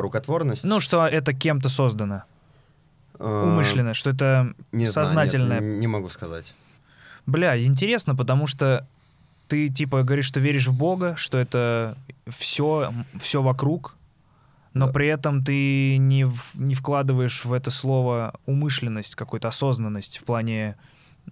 Рукотворность? 0.00 0.64
Ну, 0.64 0.80
что 0.80 1.06
это 1.06 1.32
кем-то 1.32 1.68
создано, 1.68 2.22
э, 3.18 3.24
умышленно, 3.24 3.94
что 3.94 4.10
это 4.10 4.52
не 4.72 4.86
знаю, 4.86 5.06
сознательное. 5.06 5.60
нет, 5.60 5.80
не 5.80 5.86
могу 5.86 6.08
сказать. 6.08 6.54
Бля, 7.26 7.62
интересно, 7.62 8.14
потому 8.16 8.46
что 8.46 8.86
ты 9.48 9.68
типа 9.68 10.02
говоришь, 10.02 10.26
что 10.26 10.40
веришь 10.40 10.66
в 10.68 10.76
Бога, 10.76 11.14
что 11.16 11.38
это 11.38 11.96
все, 12.28 12.92
все 13.20 13.42
вокруг, 13.42 13.94
но 14.74 14.86
Да. 14.86 14.92
при 14.92 15.08
этом 15.08 15.42
ты 15.44 15.96
не, 15.96 16.24
в- 16.24 16.52
не 16.54 16.74
вкладываешь 16.74 17.44
в 17.44 17.52
это 17.52 17.70
слово 17.70 18.34
умышленность, 18.46 19.14
какую-то 19.14 19.48
осознанность 19.48 20.18
в 20.18 20.24
плане 20.24 20.76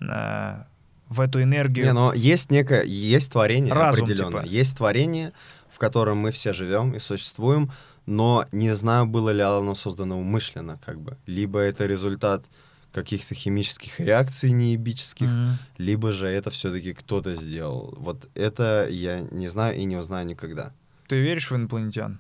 э, 0.01 0.62
в 1.09 1.21
эту 1.21 1.43
энергию. 1.43 1.87
Не, 1.87 1.93
но 1.93 2.12
есть 2.12 2.51
некое, 2.51 2.83
есть 2.85 3.33
творение 3.33 3.73
Разум, 3.73 4.05
определенное. 4.05 4.43
типа. 4.43 4.53
Есть 4.53 4.77
творение, 4.79 5.33
в 5.73 5.79
котором 5.79 6.19
мы 6.19 6.31
все 6.33 6.53
живем 6.53 6.95
и 6.95 6.99
существуем, 6.99 7.71
но 8.07 8.46
не 8.52 8.74
знаю, 8.74 9.07
было 9.07 9.30
ли 9.30 9.42
оно 9.42 9.74
создано 9.74 10.18
умышленно, 10.20 10.78
как 10.84 11.00
бы. 11.00 11.16
Либо 11.26 11.59
это 11.61 11.86
результат 11.86 12.44
каких-то 12.92 13.34
химических 13.34 14.00
реакций 14.00 14.50
неебических, 14.52 15.28
Мгм. 15.28 15.59
либо 15.78 16.12
же 16.12 16.26
это 16.28 16.50
все-таки 16.50 16.94
кто-то 16.94 17.34
сделал. 17.34 17.94
Вот 17.98 18.28
это 18.34 18.86
я 18.90 19.20
не 19.20 19.48
знаю 19.48 19.76
и 19.76 19.84
не 19.84 19.96
узнаю 19.96 20.26
никогда. 20.26 20.72
Ты 21.09 21.20
веришь 21.20 21.50
в 21.50 21.54
инопланетян? 21.57 22.18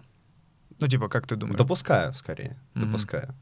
Ну, 0.78 0.86
типа, 0.88 1.08
как 1.08 1.26
ты 1.26 1.36
думаешь? 1.36 1.56
Допускаю, 1.58 2.12
скорее. 2.14 2.56
Мгм. 2.74 2.86
Допускаю. 2.86 3.34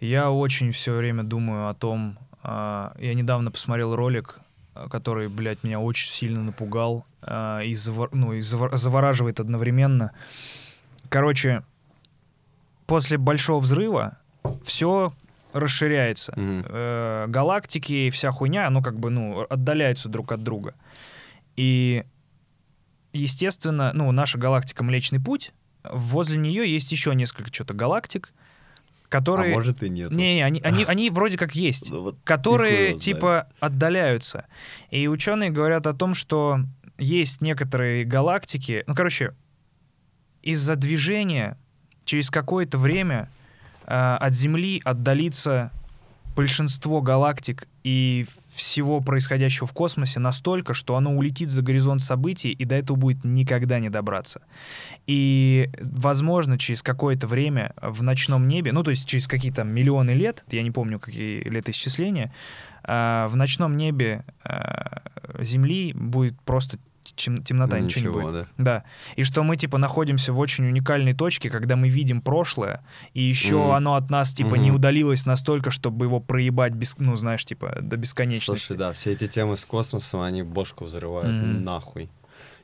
Я 0.00 0.30
очень 0.30 0.72
все 0.72 0.92
время 0.96 1.22
думаю 1.22 1.68
о 1.68 1.74
том. 1.74 2.18
а, 2.46 2.94
я 2.98 3.14
недавно 3.14 3.50
посмотрел 3.50 3.94
ролик, 3.96 4.38
а, 4.74 4.88
который, 4.90 5.28
блядь, 5.28 5.62
меня 5.64 5.80
очень 5.80 6.10
сильно 6.10 6.42
напугал 6.42 7.06
а, 7.22 7.60
и, 7.60 7.72
завор- 7.72 8.10
ну, 8.12 8.34
и 8.34 8.40
завор- 8.40 8.76
завораживает 8.76 9.40
одновременно. 9.40 10.10
Короче, 11.14 11.62
после 12.86 13.18
большого 13.18 13.60
взрыва 13.60 14.18
все 14.64 15.12
расширяется. 15.52 16.32
Мгм. 16.34 16.64
Э, 16.68 17.26
галактики 17.28 17.92
и 17.92 18.10
вся 18.10 18.32
хуйня, 18.32 18.66
оно 18.66 18.82
как 18.82 18.98
бы, 18.98 19.10
ну, 19.10 19.46
отдаляются 19.48 20.08
друг 20.08 20.32
от 20.32 20.42
друга. 20.42 20.74
И, 21.54 22.02
естественно, 23.12 23.92
ну, 23.94 24.10
наша 24.10 24.38
галактика 24.38 24.82
Млечный 24.82 25.20
Путь, 25.20 25.52
возле 25.84 26.36
нее 26.36 26.68
есть 26.68 26.90
еще 26.90 27.14
несколько 27.14 27.54
что-то 27.54 27.74
галактик, 27.74 28.32
которые... 29.08 29.52
А 29.52 29.54
может 29.54 29.84
и 29.84 29.90
нет. 29.90 30.10
Не, 30.10 30.42
они, 30.42 30.60
они, 30.64 30.82
они 30.82 31.10
вроде 31.10 31.38
как 31.38 31.54
есть, 31.54 31.90
Ну 31.92 32.02
вот 32.02 32.16
которые 32.24 32.98
типа 32.98 33.46
отдаляются. 33.60 34.46
И 34.90 35.06
ученые 35.06 35.50
говорят 35.50 35.86
о 35.86 35.92
том, 35.92 36.14
что 36.14 36.58
есть 36.98 37.40
некоторые 37.40 38.04
галактики, 38.04 38.82
ну, 38.88 38.96
короче, 38.96 39.32
из-за 40.44 40.76
движения 40.76 41.56
через 42.04 42.30
какое-то 42.30 42.76
время 42.78 43.30
э, 43.86 43.94
от 43.94 44.34
Земли 44.34 44.80
отдалится 44.84 45.72
большинство 46.36 47.00
галактик 47.00 47.66
и 47.82 48.26
всего 48.52 49.00
происходящего 49.00 49.66
в 49.66 49.72
космосе 49.72 50.20
настолько, 50.20 50.74
что 50.74 50.96
оно 50.96 51.14
улетит 51.14 51.48
за 51.48 51.62
горизонт 51.62 52.02
событий, 52.02 52.50
и 52.50 52.64
до 52.64 52.74
этого 52.74 52.96
будет 52.96 53.24
никогда 53.24 53.78
не 53.78 53.88
добраться. 53.88 54.42
И, 55.06 55.70
возможно, 55.80 56.58
через 56.58 56.82
какое-то 56.82 57.26
время 57.26 57.74
в 57.80 58.02
ночном 58.02 58.48
небе, 58.48 58.72
ну, 58.72 58.82
то 58.82 58.90
есть 58.90 59.06
через 59.08 59.26
какие-то 59.26 59.64
миллионы 59.64 60.10
лет, 60.10 60.44
я 60.50 60.62
не 60.62 60.70
помню, 60.70 60.98
какие 60.98 61.40
летоисчисления, 61.48 62.32
а, 62.82 63.28
в 63.28 63.36
ночном 63.36 63.76
небе 63.76 64.24
а, 64.44 65.02
Земли 65.40 65.92
будет 65.94 66.38
просто 66.42 66.78
темнота, 67.14 67.78
ничего, 67.80 68.20
не 68.20 68.26
будет. 68.26 68.48
да. 68.56 68.64
Да. 68.64 68.84
И 69.16 69.22
что 69.22 69.42
мы, 69.42 69.56
типа, 69.56 69.78
находимся 69.78 70.32
в 70.32 70.38
очень 70.38 70.66
уникальной 70.66 71.12
точке, 71.12 71.50
когда 71.50 71.76
мы 71.76 71.88
видим 71.88 72.20
прошлое, 72.20 72.82
и 73.12 73.22
еще 73.22 73.56
Мгм. 73.56 73.72
оно 73.72 73.94
от 73.94 74.10
нас, 74.10 74.32
типа, 74.34 74.54
не 74.54 74.68
Мгм. 74.70 74.76
удалилось 74.76 75.26
настолько, 75.26 75.70
чтобы 75.70 76.06
его 76.06 76.20
проебать, 76.20 76.72
без, 76.72 76.96
ну, 76.98 77.16
знаешь, 77.16 77.44
типа, 77.44 77.78
до 77.80 77.96
бесконечности. 77.96 78.46
Слушай, 78.66 78.78
да, 78.78 78.92
все 78.92 79.12
эти 79.12 79.28
темы 79.28 79.56
с 79.56 79.64
космосом, 79.64 80.20
они 80.20 80.42
бошку 80.42 80.84
взрывают 80.84 81.32
Мгм. 81.32 81.62
нахуй. 81.62 82.10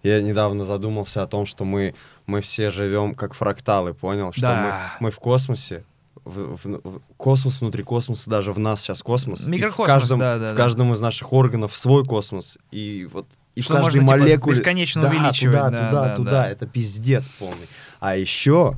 Я 0.02 0.22
недавно 0.22 0.64
задумался 0.64 1.22
о 1.22 1.26
том, 1.26 1.44
что 1.44 1.64
мы, 1.64 1.94
мы 2.26 2.40
все 2.40 2.70
живем 2.70 3.14
как 3.14 3.34
фракталы, 3.34 3.92
понял? 3.92 4.32
Что 4.32 4.42
Да. 4.42 4.92
мы, 5.00 5.06
мы 5.06 5.10
в 5.10 5.18
космосе, 5.18 5.84
в, 6.24 6.56
в- 6.56 6.80
в- 6.84 7.00
космос 7.18 7.60
внутри 7.60 7.82
космоса, 7.82 8.28
даже 8.30 8.52
в 8.52 8.58
нас 8.58 8.80
сейчас 8.80 9.02
космос. 9.02 9.46
и 9.46 9.50
Микрокосмос, 9.50 9.88
в 9.88 9.92
каждом, 9.92 10.18
да, 10.20 10.38
да, 10.38 10.52
в 10.52 10.54
да. 10.54 10.62
каждом 10.62 10.92
из 10.92 11.00
наших 11.00 11.32
органов 11.32 11.76
свой 11.76 12.04
космос. 12.04 12.56
И 12.70 13.08
вот 13.12 13.26
и 13.54 13.62
Что 13.62 13.74
каждой 13.74 14.00
можно, 14.00 14.00
типа, 14.00 14.18
молекуле... 14.18 14.56
бесконечно 14.56 15.02
да, 15.02 15.08
увеличивать, 15.08 15.56
Туда, 15.56 15.70
да, 15.70 15.88
туда, 15.88 16.08
да, 16.08 16.16
туда. 16.16 16.30
да. 16.30 16.50
Это 16.50 16.66
пиздец 16.66 17.28
полный. 17.38 17.68
А 17.98 18.16
еще, 18.16 18.76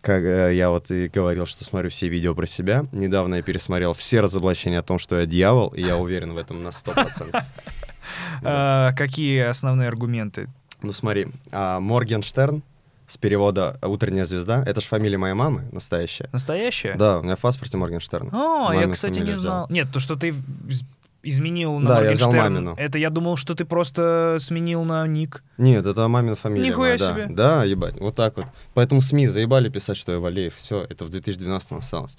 как 0.00 0.22
э, 0.22 0.54
я 0.54 0.70
вот 0.70 0.90
и 0.90 1.08
говорил, 1.08 1.46
что 1.46 1.64
смотрю 1.64 1.90
все 1.90 2.08
видео 2.08 2.34
про 2.34 2.46
себя, 2.46 2.86
недавно 2.92 3.36
я 3.36 3.42
пересмотрел 3.42 3.92
все 3.92 4.20
разоблачения 4.20 4.78
о 4.78 4.82
том, 4.82 4.98
что 4.98 5.18
я 5.18 5.26
дьявол, 5.26 5.68
и 5.68 5.82
я 5.82 5.96
уверен 5.96 6.32
в 6.32 6.38
этом 6.38 6.62
на 6.62 6.68
100%. 6.68 7.30
Да. 7.32 7.46
А, 8.42 8.92
какие 8.94 9.42
основные 9.42 9.86
аргументы? 9.86 10.48
Ну 10.82 10.92
смотри, 10.92 11.28
а, 11.52 11.78
Моргенштерн 11.78 12.62
с 13.06 13.16
перевода 13.16 13.78
«Утренняя 13.82 14.24
звезда», 14.24 14.64
это 14.64 14.80
же 14.80 14.86
фамилия 14.86 15.18
моей 15.18 15.34
мамы 15.34 15.68
настоящая. 15.70 16.28
Настоящее? 16.32 16.94
Да, 16.94 17.18
у 17.18 17.22
меня 17.22 17.36
в 17.36 17.40
паспорте 17.40 17.76
Моргенштерн. 17.76 18.34
О, 18.34 18.72
я, 18.72 18.88
кстати, 18.88 19.20
не 19.20 19.34
знал. 19.34 19.66
Нет, 19.68 19.88
то, 19.92 20.00
что 20.00 20.16
ты 20.16 20.34
изменил 21.22 21.78
на 21.78 21.88
Да, 21.88 22.02
я 22.02 22.12
взял 22.12 22.28
Моргенштерн, 22.28 22.54
мамину. 22.54 22.74
это 22.76 22.98
я 22.98 23.10
думал, 23.10 23.36
что 23.36 23.54
ты 23.54 23.64
просто 23.64 24.36
сменил 24.40 24.84
на 24.84 25.06
ник. 25.06 25.42
Нет, 25.58 25.86
это 25.86 26.08
мамина 26.08 26.36
фамилия. 26.36 26.68
Нихуя 26.68 26.96
моя, 26.96 26.98
да. 26.98 27.12
себе. 27.12 27.26
Да, 27.30 27.64
ебать, 27.64 28.00
вот 28.00 28.14
так 28.14 28.36
вот. 28.36 28.46
Поэтому 28.74 29.00
СМИ 29.00 29.28
заебали 29.28 29.68
писать, 29.68 29.96
что 29.96 30.12
я 30.12 30.18
Валеев. 30.18 30.54
Все, 30.56 30.86
это 30.88 31.04
в 31.04 31.10
2012 31.10 31.72
осталось. 31.72 32.16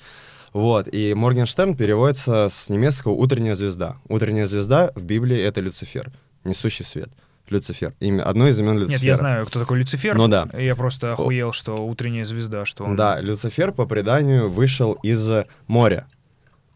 Вот, 0.53 0.87
и 0.91 1.13
Моргенштерн 1.13 1.75
переводится 1.75 2.49
с 2.49 2.67
немецкого 2.67 3.13
«утренняя 3.13 3.55
звезда». 3.55 3.95
«Утренняя 4.09 4.45
звезда» 4.45 4.91
в 4.95 5.03
Библии— 5.03 5.39
это 5.41 5.61
Люцифер, 5.61 6.11
несущий 6.43 6.83
свет. 6.83 7.09
Люцифер. 7.47 7.93
Имя, 7.99 8.23
одно 8.23 8.47
из 8.47 8.59
имен 8.59 8.77
Люцифера. 8.77 8.99
Нет, 8.99 9.03
я 9.03 9.15
знаю, 9.15 9.45
кто 9.45 9.59
такой 9.59 9.79
Люцифер. 9.79 10.15
Ну 10.15 10.27
да. 10.27 10.47
Я 10.53 10.75
просто 10.75 11.13
охуел, 11.13 11.51
что 11.51 11.75
утренняя 11.75 12.25
звезда, 12.25 12.65
что 12.65 12.85
он... 12.85 12.95
Да, 12.95 13.19
Люцифер 13.19 13.71
по 13.71 13.85
преданию 13.85 14.49
вышел 14.49 14.93
из 15.03 15.29
моря. 15.67 16.07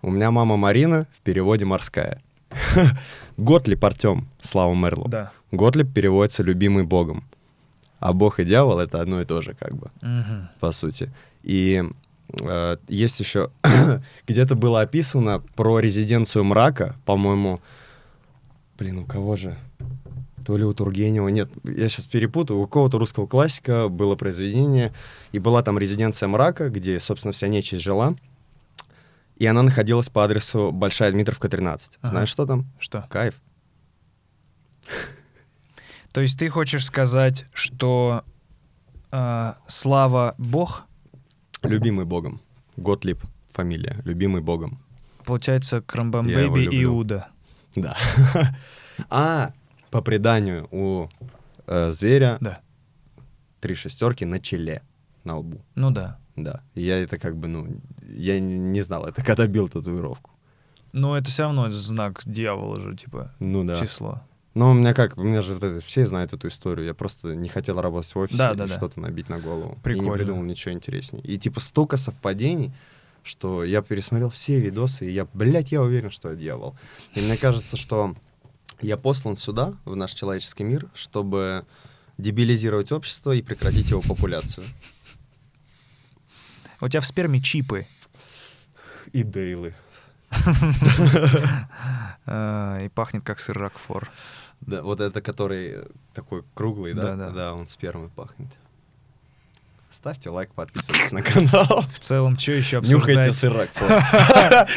У 0.06 0.12
меня 0.12 0.30
мама 0.30 0.56
Марина, 0.56 1.08
в 1.18 1.22
переводе 1.22 1.66
«морская». 1.66 2.22
Готлип 3.38 3.84
Артем, 3.84 4.28
Слава 4.40 4.76
Мерло. 4.76 5.10
Да. 5.10 5.32
Готлип 5.52 5.92
переводится 5.92 6.44
«любимый 6.44 6.84
богом». 6.84 7.24
А 8.00 8.14
бог 8.14 8.40
и 8.40 8.46
дьявол— 8.46 8.78
это 8.82 9.02
одно 9.02 9.20
и 9.22 9.26
то 9.26 9.42
же, 9.42 9.56
как 9.56 9.76
бы, 9.76 9.90
Мгм. 10.04 10.50
по 10.60 10.72
сути. 10.74 11.12
И 11.42 11.84
э, 12.40 12.78
есть 12.88 13.20
еще... 13.20 13.50
Где-то 14.28 14.54
было 14.54 14.82
описано 14.82 15.42
про 15.56 15.80
резиденцию 15.80 16.44
мрака, 16.44 16.96
по-моему... 17.06 17.60
Блин, 18.78 19.00
у 19.00 19.06
кого 19.06 19.36
же? 19.36 19.58
То 20.46 20.56
ли 20.56 20.66
у 20.66 20.74
Тургенева, 20.76 21.30
нет, 21.30 21.50
я 21.64 21.90
сейчас 21.90 22.06
перепутаю, 22.06 22.60
у 22.60 22.66
какого-то 22.68 23.00
русского 23.00 23.26
классика 23.26 23.90
было 23.90 24.16
произведение, 24.16 24.94
и 25.32 25.40
была 25.40 25.64
там 25.64 25.80
резиденция 25.80 26.28
мрака, 26.28 26.70
где, 26.70 27.00
собственно, 27.00 27.32
вся 27.32 27.48
нечисть 27.48 27.82
жила, 27.82 28.14
и 29.38 29.46
она 29.46 29.64
находилась 29.64 30.10
по 30.10 30.24
адресу 30.24 30.72
Большая 30.72 31.12
Дмитровка, 31.12 31.50
13. 31.50 31.98
Ага. 32.02 32.08
Знаешь, 32.10 32.30
что 32.30 32.46
там? 32.46 32.66
Что? 32.80 33.06
Кайф. 33.10 33.42
То 36.12 36.22
есть 36.22 36.40
ты 36.40 36.48
хочешь 36.50 36.86
сказать, 36.86 37.46
что 37.54 38.24
э, 39.12 39.54
слава 39.68 40.36
Бог, 40.38 40.84
Любимый 41.64 42.06
богом. 42.06 42.42
Готлип 42.78 43.24
фамилия. 43.52 43.98
Любимый 44.06 44.42
богом. 44.42 44.80
получается, 45.26 45.82
Крамбам 45.82 46.28
Я 46.28 46.42
его 46.42 46.54
Бэйби 46.54 46.66
люблю. 46.66 46.84
Иуда. 46.94 47.28
Да. 47.76 47.98
А, 49.10 49.52
по 49.92 50.02
преданию, 50.02 50.70
у 50.72 51.10
э, 51.68 51.92
зверя, 51.92 52.38
Да. 52.40 52.62
три 53.60 53.76
шестерки 53.76 54.24
на 54.24 54.40
челе, 54.40 54.84
на 55.26 55.36
лбу. 55.38 55.66
Ну 55.76 55.92
да. 55.92 56.18
Да. 56.36 56.62
И 56.74 56.84
я 56.84 56.98
это 57.00 57.18
как 57.18 57.38
бы, 57.38 57.48
ну, 57.48 57.68
я 58.08 58.40
не 58.40 58.82
знал 58.82 59.06
это, 59.06 59.24
когда 59.24 59.48
бил 59.48 59.70
татуировку. 59.70 60.32
Но 60.92 61.18
это 61.18 61.30
все 61.30 61.44
равно 61.44 61.70
знак 61.72 62.22
дьявола 62.26 62.80
же, 62.80 62.96
типа, 62.96 63.34
Ну 63.40 63.64
да. 63.64 63.76
число. 63.76 64.22
Ну, 64.54 64.72
у 64.72 64.74
меня 64.74 64.94
как, 64.94 65.18
у 65.18 65.24
меня 65.24 65.42
же 65.42 65.54
вот 65.54 65.64
это, 65.64 65.80
все 65.82 66.08
знают 66.08 66.32
эту 66.32 66.48
историю. 66.48 66.86
Я 66.86 66.94
просто 66.94 67.36
не 67.36 67.50
хотел 67.50 67.82
работать 67.82 68.14
в 68.16 68.18
офисе 68.20 68.38
Да, 68.38 68.52
и 68.54 68.56
да, 68.56 68.68
да. 68.68 68.76
что-то 68.76 69.02
набить 69.02 69.28
на 69.28 69.40
голову. 69.40 69.76
И 69.78 69.84
Прикольно. 69.84 70.10
не 70.12 70.16
придумал 70.16 70.44
ничего 70.44 70.74
интереснее. 70.74 71.22
И 71.26 71.38
типа 71.38 71.60
столько 71.60 71.98
совпадений, 71.98 72.72
что 73.24 73.66
я 73.66 73.82
пересмотрел 73.82 74.30
все 74.30 74.60
видосы, 74.62 75.08
и 75.08 75.12
я, 75.12 75.28
блядь, 75.34 75.74
я 75.74 75.82
уверен, 75.82 76.12
что 76.12 76.30
я 76.30 76.36
дьявол. 76.36 76.78
И 77.16 77.20
мне 77.22 77.36
кажется, 77.36 77.76
что 77.76 78.16
я 78.82 78.96
послан 78.96 79.36
сюда, 79.36 79.74
в 79.84 79.96
наш 79.98 80.14
человеческий 80.14 80.64
мир, 80.64 80.88
чтобы 80.94 81.66
дебилизировать 82.18 82.94
общество 82.94 83.34
и 83.34 83.42
прекратить 83.42 83.90
его 83.90 84.00
популяцию. 84.02 84.66
У 86.82 86.88
тебя 86.90 87.02
в 87.02 87.06
сперме 87.06 87.42
чипы. 87.42 87.86
И 89.12 89.24
дейлы. 89.24 89.74
а, 92.26 92.80
И 92.80 92.90
пахнет 92.90 93.24
как 93.24 93.40
сыр 93.40 93.58
Рокфор. 93.58 94.10
Да, 94.62 94.82
вот 94.82 95.00
это, 95.00 95.22
который 95.22 95.74
э, 95.76 95.86
такой 96.14 96.44
круглый, 96.54 96.94
да? 96.94 97.16
Да-да. 97.16 97.54
он 97.54 97.68
спермой 97.68 98.10
пахнет. 98.10 98.50
Ставьте 99.96 100.30
лайк, 100.30 100.50
подписывайтесь 100.54 101.14
на 101.14 101.22
канал. 101.24 101.86
В 101.94 102.00
целом, 102.00 102.38
что 102.38 102.52
еще 102.52 102.82
Нюхайте 102.84 103.30
обсуждать? 103.30 103.36
сырок. 103.36 103.70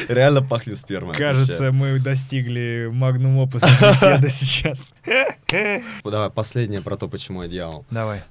Реально 0.09 0.43
пахнет 0.43 0.79
спермой. 0.79 1.17
Кажется, 1.17 1.73
мы 1.73 1.99
достигли 1.99 2.89
магнум 2.93 3.39
опуса 3.39 3.67
беседы 3.81 4.29
сейчас. 4.29 4.95
Давай, 6.05 6.31
последнее 6.31 6.83
про 6.83 6.97
то, 6.97 7.09
почему 7.09 7.43
я 7.43 7.49
дьявол. 7.49 7.85
Давай. 7.91 8.23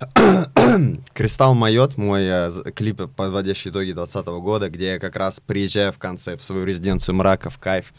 Кристалл 1.13 1.55
Майот, 1.55 1.97
мой 1.97 2.23
э, 2.23 2.51
клип, 2.73 3.01
подводящий 3.15 3.69
итоги 3.69 3.91
2020 3.91 4.27
года, 4.41 4.69
где 4.69 4.93
я 4.93 4.99
как 4.99 5.17
раз 5.17 5.41
приезжаю 5.45 5.91
в 5.91 5.97
конце 5.97 6.37
в 6.37 6.43
свою 6.43 6.63
резиденцию 6.63 7.15
мрака, 7.15 7.49
в 7.49 7.57
кайф. 7.57 7.93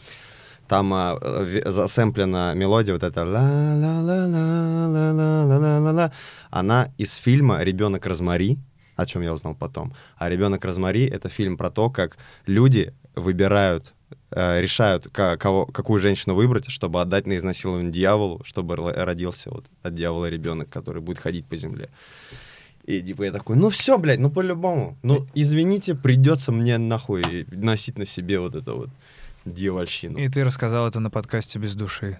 Там 0.67 0.91
а, 0.93 1.17
засэмплена 1.65 2.53
мелодия, 2.55 2.93
вот 2.93 3.03
эта 3.03 3.23
ла 3.23 3.41
ла 3.41 4.01
ла 4.01 4.25
ла 4.25 5.11
ла 5.11 5.11
ла 5.11 5.59
ла 5.59 5.79
ла 5.79 5.91
ла 5.91 6.11
Она 6.49 6.89
из 6.97 7.15
фильма 7.15 7.63
«Ребенок 7.63 8.05
Розмари», 8.05 8.59
о 9.01 9.05
чем 9.05 9.21
я 9.21 9.33
узнал 9.33 9.55
потом. 9.55 9.93
А 10.17 10.29
«Ребенок 10.29 10.65
Розмари»— 10.65 11.05
это 11.07 11.29
фильм 11.29 11.57
про 11.57 11.69
то, 11.69 11.89
как 11.89 12.17
люди 12.45 12.93
выбирают, 13.15 13.93
э, 14.31 14.61
решают, 14.61 15.07
кого, 15.07 15.65
какую 15.65 15.99
женщину 15.99 16.35
выбрать, 16.35 16.69
чтобы 16.69 17.01
отдать 17.01 17.27
на 17.27 17.37
изнасилование 17.37 17.91
дьяволу, 17.91 18.41
чтобы 18.43 18.75
ро- 18.75 19.03
родился 19.03 19.49
вот 19.51 19.65
от 19.83 19.95
дьявола 19.95 20.29
ребенок, 20.29 20.69
который 20.69 21.01
будет 21.01 21.19
ходить 21.19 21.45
по 21.45 21.55
земле. 21.55 21.89
И 22.85 23.01
типа 23.01 23.23
я 23.23 23.31
такой, 23.31 23.55
ну 23.55 23.69
все, 23.69 23.97
блядь, 23.97 24.19
ну 24.19 24.31
по-любому. 24.31 24.97
Ну, 25.03 25.27
извините, 25.35 25.93
придется 25.95 26.51
мне 26.51 26.77
нахуй 26.77 27.45
носить 27.51 27.97
на 27.97 28.05
себе 28.05 28.39
вот 28.39 28.55
это 28.55 28.73
вот 28.73 28.89
дьявольщину. 29.45 30.17
И 30.17 30.27
ты 30.27 30.43
рассказал 30.43 30.87
это 30.87 30.99
на 30.99 31.09
подкасте 31.09 31.59
без 31.59 31.75
души. 31.75 32.17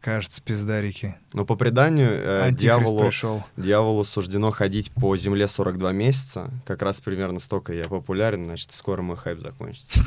Кажется, 0.00 0.40
пиздарики. 0.40 1.14
Но 1.34 1.44
по 1.44 1.56
преданию 1.56 2.08
э, 2.10 2.52
дьяволу, 2.52 3.04
пришел. 3.04 3.44
дьяволу 3.58 4.02
суждено 4.04 4.50
ходить 4.50 4.90
по 4.92 5.14
земле 5.14 5.46
42 5.46 5.92
месяца. 5.92 6.50
Как 6.64 6.80
раз 6.80 7.02
примерно 7.02 7.38
столько 7.38 7.74
я 7.74 7.84
популярен, 7.84 8.46
значит, 8.46 8.72
скоро 8.72 9.02
мой 9.02 9.18
хайп 9.18 9.40
закончится. 9.40 10.00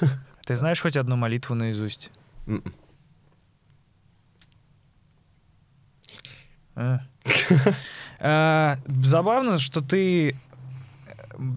Ты 0.46 0.54
знаешь 0.54 0.80
хоть 0.80 0.96
одну 0.96 1.16
молитву 1.16 1.56
наизусть? 1.56 2.12
М-м. 2.46 2.72
А. 8.18 8.78
Забавно, 9.02 9.58
что 9.58 9.82
ты 9.82 10.30
э, 10.30 10.34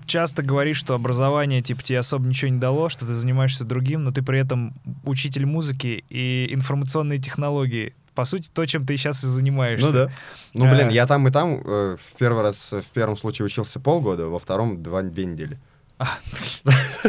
часто 0.05 0.43
говоришь, 0.43 0.77
что 0.77 0.93
образование 0.93 1.61
типа 1.61 1.83
тебе 1.83 1.99
особо 1.99 2.27
ничего 2.27 2.51
не 2.51 2.59
дало, 2.59 2.89
что 2.89 3.05
ты 3.05 3.13
занимаешься 3.13 3.63
другим, 3.65 4.03
но 4.03 4.11
ты 4.11 4.21
при 4.21 4.39
этом 4.39 4.73
учитель 5.03 5.45
музыки 5.45 6.03
и 6.09 6.53
информационные 6.53 7.19
технологии. 7.19 7.93
По 8.15 8.25
сути, 8.25 8.49
то, 8.53 8.65
чем 8.65 8.85
ты 8.85 8.97
сейчас 8.97 9.23
и 9.23 9.27
занимаешься. 9.27 9.87
Ну 9.87 9.93
да. 9.93 10.11
Ну, 10.53 10.69
блин, 10.69 10.87
А. 10.89 10.91
я 10.91 11.07
там 11.07 11.27
и 11.27 11.31
там 11.31 11.61
э, 11.63 11.97
в 11.97 12.17
первый 12.17 12.41
раз, 12.43 12.73
в 12.73 12.87
первом 12.93 13.15
случае 13.15 13.45
учился 13.45 13.79
полгода, 13.79 14.27
во 14.27 14.39
втором 14.39 14.83
два 14.83 15.01
две 15.03 15.25
недели. 15.25 15.57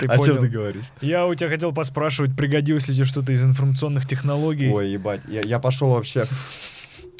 Ты 0.00 0.06
О 0.06 0.18
чем 0.18 0.38
ты 0.38 0.48
говоришь? 0.48 0.84
Я 1.00 1.26
у 1.26 1.34
тебя 1.34 1.48
хотел 1.48 1.72
поспрашивать, 1.72 2.36
пригодилось 2.36 2.86
ли 2.88 2.94
тебе 2.94 3.04
что-то 3.04 3.32
из 3.32 3.42
информационных 3.42 4.06
технологий. 4.06 4.70
Ой, 4.70 4.90
ебать. 4.90 5.22
Я, 5.28 5.40
я 5.40 5.58
пошел 5.58 5.88
вообще 5.88 6.24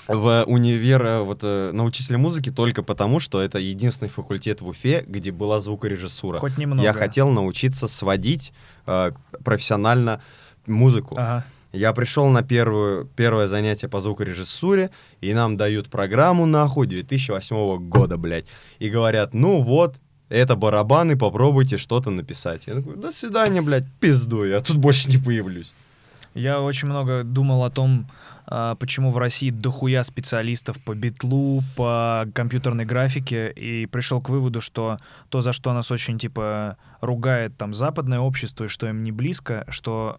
в 0.09 0.45
универ 0.47 1.03
э, 1.05 1.21
вот, 1.21 1.41
э, 1.43 1.71
на 1.73 1.85
учителя 1.85 2.19
музыки 2.19 2.51
только 2.51 2.83
потому, 2.83 3.21
что 3.21 3.43
это 3.43 3.59
единственный 3.59 4.09
факультет 4.09 4.63
в 4.63 4.69
Уфе, 4.69 5.05
где 5.07 5.31
была 5.31 5.61
звукорежиссура. 5.61 6.39
Хоть 6.39 6.57
немного. 6.57 6.83
Я 6.83 6.93
хотел 6.95 7.29
научиться 7.29 7.87
сводить 7.89 8.53
э, 8.87 9.13
профессионально 9.45 10.21
музыку. 10.67 11.15
Ага. 11.19 11.45
Я 11.73 11.93
пришел 11.93 12.27
на 12.29 12.43
первую, 12.43 13.07
первое 13.15 13.47
занятие 13.47 13.89
по 13.89 14.01
звукорежиссуре, 14.01 14.91
и 15.21 15.35
нам 15.35 15.59
дают 15.59 15.91
программу 15.91 16.47
нахуй 16.47 16.87
2008 16.87 17.89
года, 17.89 18.17
блядь. 18.17 18.47
И 18.79 18.89
говорят, 18.89 19.35
ну 19.35 19.61
вот, 19.61 19.97
это 20.31 20.57
барабаны, 20.57 21.19
попробуйте 21.19 21.77
что-то 21.77 22.11
написать. 22.11 22.63
Я 22.67 22.77
такой, 22.77 22.97
до 22.97 23.13
свидания, 23.13 23.61
блядь, 23.61 23.87
пизду, 24.01 24.45
я 24.45 24.61
тут 24.61 24.79
больше 24.79 25.11
не 25.11 25.19
появлюсь. 25.19 25.75
Я 26.35 26.63
очень 26.63 26.89
много 26.89 27.23
думал 27.23 27.65
о 27.65 27.71
том, 27.71 28.09
почему 28.49 29.11
в 29.11 29.19
России 29.19 29.51
дохуя 29.51 30.03
специалистов 30.03 30.83
по 30.83 30.95
битлу, 30.95 31.63
по 31.77 32.27
компьютерной 32.35 32.85
графике, 32.85 33.51
и 33.51 33.87
пришел 33.87 34.21
к 34.21 34.29
выводу, 34.29 34.61
что 34.61 34.99
то, 35.29 35.41
за 35.41 35.53
что 35.53 35.73
нас 35.73 35.91
очень, 35.91 36.19
типа, 36.19 36.77
ругает 37.01 37.57
там 37.57 37.75
западное 37.75 38.21
общество, 38.21 38.65
и 38.65 38.69
что 38.69 38.89
им 38.89 39.05
не 39.05 39.13
близко, 39.13 39.65
что 39.69 40.19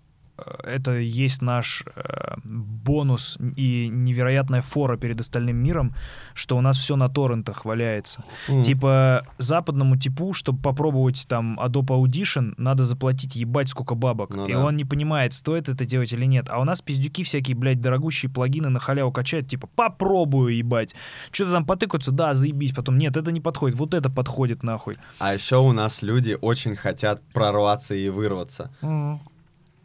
это 0.64 0.98
есть 0.98 1.42
наш 1.42 1.84
э, 1.96 2.36
бонус 2.44 3.38
и 3.56 3.88
невероятная 3.88 4.62
фора 4.62 4.98
перед 4.98 5.20
остальным 5.20 5.58
миром, 5.58 5.96
что 6.34 6.58
у 6.58 6.62
нас 6.62 6.78
все 6.78 6.96
на 6.96 7.10
торрентах 7.10 7.66
валяется. 7.66 8.24
М. 8.48 8.64
Типа 8.64 9.26
западному 9.38 9.98
типу, 9.98 10.34
чтобы 10.34 10.62
попробовать 10.62 11.26
там 11.28 11.60
Adobe 11.60 12.04
Audition, 12.04 12.54
надо 12.58 12.84
заплатить 12.84 13.36
ебать 13.36 13.70
сколько 13.70 13.96
бабок. 13.96 14.30
Ну 14.30 14.48
и 14.48 14.54
да. 14.54 14.66
он 14.66 14.76
не 14.76 14.86
понимает, 14.86 15.34
стоит 15.34 15.70
это 15.70 15.86
делать 15.86 16.14
или 16.14 16.26
нет. 16.26 16.48
А 16.50 16.60
у 16.60 16.64
нас 16.64 16.82
пиздюки 16.82 17.24
всякие, 17.24 17.56
блядь, 17.56 17.82
дорогущие 17.82 18.32
плагины 18.32 18.70
на 18.70 18.80
халяву 18.80 19.12
качают, 19.12 19.50
типа, 19.50 19.68
попробую 19.76 20.56
ебать. 20.56 20.96
Что-то 21.32 21.52
там 21.52 21.66
потыкаются, 21.66 22.12
да, 22.12 22.34
заебись. 22.34 22.74
Потом, 22.74 22.98
нет, 22.98 23.18
это 23.18 23.32
не 23.32 23.42
подходит, 23.42 23.78
вот 23.78 23.94
это 23.94 24.10
подходит 24.10 24.64
нахуй. 24.64 24.96
А 25.20 25.34
еще 25.34 25.58
у 25.58 25.72
нас 25.72 26.02
люди 26.02 26.38
очень 26.40 26.76
хотят 26.76 27.22
прорваться 27.34 27.96
и 27.96 28.10
вырваться. 28.10 28.72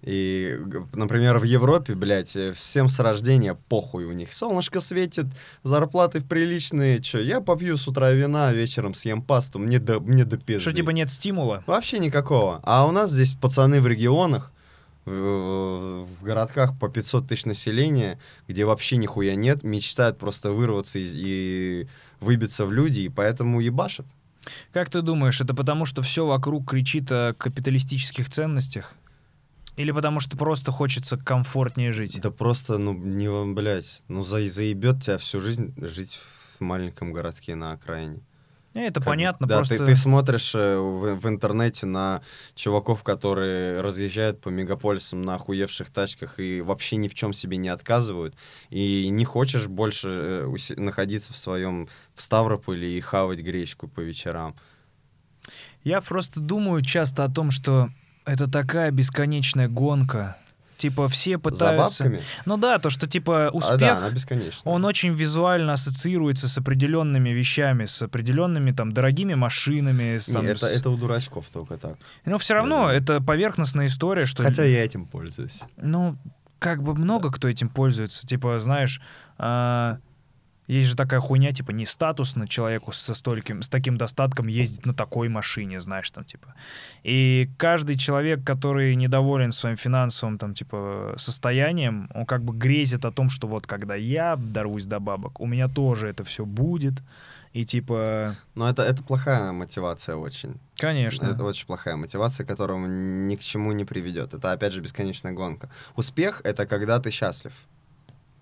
И, 0.04 0.58
например, 0.92 1.38
в 1.38 1.44
Европе, 1.44 1.94
блядь, 1.94 2.36
э, 2.36 2.52
всем 2.52 2.90
с 2.90 2.98
рождения 2.98 3.54
похуй 3.68 4.04
у 4.04 4.12
них. 4.12 4.32
Солнышко 4.34 4.80
светит, 4.80 5.26
зарплаты 5.62 6.20
приличные. 6.20 7.00
Че, 7.00 7.22
я 7.22 7.40
попью 7.40 7.76
с 7.78 7.88
утра 7.88 8.10
вина, 8.12 8.52
вечером 8.52 8.94
съем 8.94 9.22
пасту, 9.22 9.58
мне 9.58 9.78
до, 9.78 10.00
мне 10.00 10.26
до 10.26 10.36
пизды. 10.36 10.60
Что, 10.60 10.72
типа, 10.72 10.90
нет 10.90 11.08
стимула? 11.08 11.64
Вообще 11.66 11.98
никакого. 11.98 12.60
А 12.64 12.86
у 12.86 12.90
нас 12.90 13.10
здесь 13.10 13.32
пацаны 13.32 13.80
в 13.80 13.86
регионах, 13.86 14.52
в, 15.06 15.10
в 16.04 16.22
городках 16.22 16.78
по 16.78 16.88
500 16.88 17.28
тысяч 17.28 17.46
населения, 17.46 18.18
где 18.48 18.64
вообще 18.66 18.96
нихуя 18.98 19.34
нет, 19.34 19.62
мечтают 19.62 20.18
просто 20.18 20.52
вырваться 20.52 20.98
из- 20.98 21.14
и 21.14 21.86
выбиться 22.20 22.66
в 22.66 22.72
люди, 22.72 23.00
и 23.00 23.08
поэтому 23.08 23.60
ебашат. 23.60 24.06
Как 24.72 24.90
ты 24.90 25.00
думаешь, 25.00 25.40
это 25.40 25.54
потому, 25.54 25.86
что 25.86 26.02
все 26.02 26.26
вокруг 26.26 26.68
кричит 26.68 27.10
о 27.10 27.32
капиталистических 27.32 28.28
ценностях? 28.28 28.94
Или 29.76 29.90
потому 29.90 30.20
что 30.20 30.36
просто 30.36 30.70
хочется 30.70 31.16
комфортнее 31.16 31.92
жить? 31.92 32.20
Да 32.20 32.30
просто, 32.30 32.78
ну, 32.78 32.94
не, 32.94 33.28
вам, 33.28 33.54
блядь, 33.54 34.02
ну, 34.08 34.22
за, 34.22 34.48
заебет 34.48 35.02
тебя 35.02 35.18
всю 35.18 35.40
жизнь 35.40 35.74
жить 35.76 36.18
в 36.58 36.60
маленьком 36.62 37.12
городке 37.12 37.54
на 37.54 37.72
окраине. 37.72 38.20
Не, 38.74 38.88
это 38.88 38.98
Как 38.98 39.06
понятно, 39.06 39.46
да, 39.46 39.58
просто... 39.58 39.78
ты, 39.78 39.86
ты 39.86 39.96
смотришь 39.96 40.52
э, 40.54 40.76
в, 40.76 41.14
в 41.14 41.28
интернете 41.28 41.86
на 41.86 42.22
чуваков, 42.56 43.04
которые 43.04 43.80
разъезжают 43.80 44.40
по 44.40 44.48
мегаполисам 44.48 45.22
на 45.22 45.36
охуевших 45.36 45.90
тачках 45.90 46.40
и 46.40 46.60
вообще 46.60 46.96
ни 46.96 47.06
в 47.06 47.14
чем 47.14 47.32
себе 47.32 47.56
не 47.56 47.68
отказывают, 47.68 48.34
и 48.70 49.08
не 49.10 49.24
хочешь 49.24 49.68
больше 49.68 50.08
э, 50.08 50.74
находиться 50.76 51.32
в 51.32 51.36
своем 51.36 51.88
в 52.16 52.22
Ставрополе 52.22 52.98
и 52.98 53.00
хавать 53.00 53.38
гречку 53.38 53.86
по 53.86 54.00
вечерам. 54.00 54.56
Я 55.84 56.00
просто 56.00 56.40
думаю 56.40 56.82
часто 56.82 57.22
о 57.22 57.30
том, 57.30 57.52
что 57.52 57.90
это 58.24 58.50
такая 58.50 58.90
бесконечная 58.90 59.68
гонка. 59.68 60.36
Типа 60.76 61.08
все 61.08 61.38
пытаются... 61.38 62.02
За 62.04 62.04
бабками? 62.10 62.24
Ну 62.46 62.56
да, 62.56 62.78
то, 62.80 62.90
что 62.90 63.06
типа 63.06 63.46
А, 63.46 63.50
успех, 63.50 63.78
да, 63.78 63.98
она 63.98 64.10
бесконечная. 64.10 64.72
он 64.72 64.84
очень 64.84 65.14
визуально 65.14 65.74
ассоциируется 65.74 66.48
с 66.48 66.58
определенными 66.58 67.30
вещами, 67.30 67.84
с 67.84 68.02
определенными 68.02 68.72
там 68.72 68.92
дорогими 68.92 69.34
машинами. 69.34 70.18
С, 70.18 70.28
Не, 70.28 70.34
там, 70.34 70.46
это, 70.46 70.66
с- 70.66 70.76
это 70.76 70.90
у 70.90 70.96
дурачков 70.96 71.46
только 71.52 71.76
так. 71.76 71.96
Но 72.24 72.38
все 72.38 72.54
равно 72.54 72.86
Да-да. 72.86 72.94
это 72.94 73.20
поверхностная 73.20 73.86
история, 73.86 74.26
что... 74.26 74.42
Хотя 74.42 74.64
я 74.64 74.84
этим 74.84 75.06
пользуюсь. 75.06 75.60
Ну, 75.76 76.16
как 76.58 76.82
бы 76.82 76.94
много 76.94 77.30
кто 77.30 77.48
этим 77.48 77.68
пользуется. 77.68 78.26
Типа, 78.26 78.58
знаешь, 78.58 79.00
а, 79.38 79.98
есть 80.66 80.88
же 80.88 80.96
такая 80.96 81.20
хуйня, 81.20 81.52
типа, 81.52 81.72
не 81.72 81.86
статусно 81.86 82.48
человеку 82.48 82.92
со 82.92 83.14
стольким, 83.14 83.62
с 83.62 83.68
таким 83.68 83.96
достатком 83.96 84.46
ездить 84.46 84.86
на 84.86 84.94
такой 84.94 85.28
машине, 85.28 85.80
знаешь, 85.80 86.10
там, 86.10 86.24
типа. 86.24 86.54
И 87.02 87.50
каждый 87.58 87.96
человек, 87.96 88.44
который 88.44 88.94
недоволен 88.96 89.52
своим 89.52 89.76
финансовым, 89.76 90.38
там, 90.38 90.54
типа, 90.54 91.14
состоянием, 91.18 92.08
он 92.14 92.24
как 92.24 92.42
бы 92.42 92.56
грезит 92.56 93.04
о 93.04 93.12
том, 93.12 93.28
что 93.28 93.46
вот 93.46 93.66
когда 93.66 93.94
я 93.94 94.36
дорвусь 94.36 94.86
до 94.86 95.00
бабок, 95.00 95.40
у 95.40 95.46
меня 95.46 95.68
тоже 95.68 96.08
это 96.08 96.24
все 96.24 96.44
будет. 96.44 96.94
И 97.54 97.64
типа... 97.64 98.34
Но 98.56 98.68
это, 98.68 98.82
это 98.82 99.04
плохая 99.04 99.52
мотивация 99.52 100.16
очень. 100.16 100.56
Конечно. 100.76 101.26
Это 101.26 101.44
очень 101.44 101.66
плохая 101.66 101.94
мотивация, 101.94 102.44
которая 102.44 102.78
ни 102.88 103.36
к 103.36 103.40
чему 103.40 103.70
не 103.70 103.84
приведет. 103.84 104.34
Это, 104.34 104.50
опять 104.50 104.72
же, 104.72 104.80
бесконечная 104.80 105.32
гонка. 105.32 105.70
Успех— 105.94 106.40
это 106.44 106.66
когда 106.66 106.98
ты 106.98 107.12
счастлив. 107.12 107.52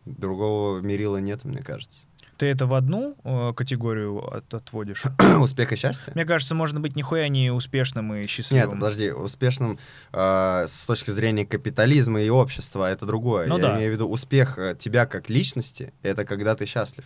Другого 0.06 0.80
мерила 0.80 1.18
нет, 1.18 1.44
мне 1.44 1.62
кажется. 1.62 1.98
Ты 2.42 2.46
это 2.48 2.66
в 2.66 2.74
одну 2.74 3.16
э, 3.22 3.52
категорию 3.54 4.18
от, 4.18 4.52
отводишь? 4.52 5.04
Успех 5.40 5.72
и 5.72 5.76
счастье? 5.76 6.12
Мне 6.16 6.24
кажется, 6.24 6.56
можно 6.56 6.80
быть 6.80 6.96
нихуя 6.96 7.28
не 7.28 7.52
успешным 7.52 8.12
и 8.14 8.26
счастливым. 8.26 8.70
Нет, 8.70 8.80
подожди, 8.80 9.12
успешным 9.12 9.78
э, 10.12 10.64
с 10.66 10.84
точки 10.84 11.12
зрения 11.12 11.46
капитализма 11.46 12.20
и 12.20 12.28
общества 12.30 12.90
это 12.90 13.06
другое. 13.06 13.46
Ну, 13.46 13.58
Я 13.58 13.62
да. 13.62 13.76
имею 13.76 13.90
в 13.90 13.94
виду 13.94 14.08
успех 14.08 14.58
э, 14.58 14.74
тебя 14.76 15.06
как 15.06 15.30
личности, 15.30 15.94
это 16.02 16.24
когда 16.24 16.56
ты 16.56 16.66
счастлив. 16.66 17.04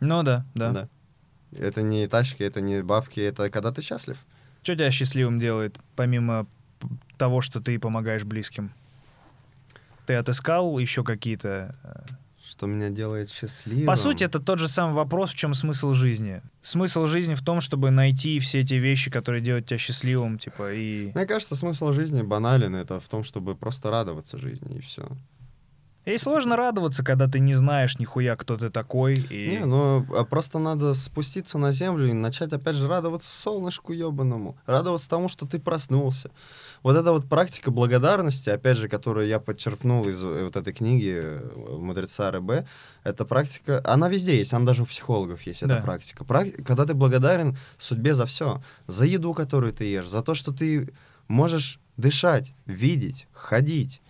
Ну 0.00 0.22
да, 0.22 0.46
да. 0.54 0.70
Да. 0.70 0.88
Это 1.52 1.82
не 1.82 2.08
тачки, 2.08 2.42
это 2.42 2.62
не 2.62 2.82
бабки, 2.82 3.20
это 3.20 3.50
когда 3.50 3.70
ты 3.72 3.82
счастлив. 3.82 4.16
Что 4.62 4.74
тебя 4.74 4.90
счастливым 4.90 5.38
делает, 5.38 5.78
помимо 5.96 6.46
того, 7.18 7.42
что 7.42 7.60
ты 7.60 7.78
помогаешь 7.78 8.24
близким? 8.24 8.72
Ты 10.06 10.14
отыскал 10.14 10.78
еще 10.78 11.04
какие-то... 11.04 11.74
Что 12.58 12.66
меня 12.66 12.90
делает 12.90 13.30
счастливым. 13.30 13.86
По 13.86 13.94
сути, 13.94 14.24
это 14.24 14.40
тот 14.40 14.58
же 14.58 14.66
самый 14.66 14.94
вопрос, 14.94 15.30
в 15.30 15.36
чем 15.36 15.54
смысл 15.54 15.92
жизни. 15.92 16.42
Смысл 16.60 17.06
жизни 17.06 17.34
в 17.34 17.44
том, 17.44 17.60
чтобы 17.60 17.92
найти 17.92 18.40
все 18.40 18.62
эти 18.62 18.74
вещи, 18.74 19.12
которые 19.12 19.40
делают 19.40 19.66
тебя 19.66 19.78
счастливым, 19.78 20.40
типа, 20.40 20.72
и... 20.72 21.12
Мне 21.14 21.24
кажется, 21.24 21.54
смысл 21.54 21.92
жизни 21.92 22.22
банален. 22.22 22.74
Это 22.74 22.98
в 22.98 23.08
том, 23.08 23.22
чтобы 23.22 23.54
просто 23.54 23.92
радоваться 23.92 24.38
жизни, 24.38 24.78
и 24.78 24.80
все. 24.80 25.06
И 26.04 26.16
сложно 26.16 26.56
радоваться, 26.56 27.04
когда 27.04 27.28
ты 27.28 27.38
не 27.38 27.52
знаешь 27.54 27.98
нихуя, 27.98 28.34
кто 28.34 28.56
ты 28.56 28.70
такой, 28.70 29.14
и... 29.14 29.50
Не, 29.50 29.66
ну 29.66 30.06
а 30.16 30.24
просто 30.24 30.58
надо 30.58 30.94
спуститься 30.94 31.58
на 31.58 31.70
землю 31.70 32.08
и 32.08 32.12
начать 32.12 32.52
опять 32.52 32.76
же 32.76 32.88
радоваться 32.88 33.30
солнышку 33.30 33.92
ебаному. 33.92 34.56
Радоваться 34.64 35.08
тому, 35.10 35.28
что 35.28 35.46
ты 35.46 35.58
проснулся. 35.58 36.30
Вот 36.82 36.96
эта 36.96 37.12
вот 37.12 37.28
практика 37.28 37.70
благодарности, 37.70 38.50
опять 38.50 38.76
же, 38.78 38.88
которую 38.88 39.26
я 39.26 39.40
подчеркнул 39.40 40.08
из 40.08 40.22
э, 40.22 40.44
вот 40.44 40.56
этой 40.56 40.72
книги 40.72 41.12
э, 41.16 41.76
«Мудреца 41.78 42.30
РБ», 42.30 42.64
эта 43.04 43.24
практика, 43.24 43.80
она 43.84 44.08
везде 44.08 44.36
есть, 44.38 44.52
она 44.52 44.64
даже 44.66 44.82
у 44.82 44.86
психологов 44.86 45.42
есть, 45.42 45.62
эта 45.62 45.74
Да. 45.76 45.80
практика. 45.82 46.24
Прак- 46.24 46.62
Когда 46.62 46.84
ты 46.84 46.94
благодарен 46.94 47.56
судьбе 47.78 48.14
за 48.14 48.26
все, 48.26 48.62
за 48.86 49.04
еду, 49.04 49.34
которую 49.34 49.72
ты 49.72 49.84
ешь, 49.84 50.08
за 50.08 50.22
то, 50.22 50.34
что 50.34 50.52
ты 50.52 50.88
можешь 51.26 51.78
дышать, 51.96 52.52
видеть, 52.66 53.26
ходить, 53.32 54.00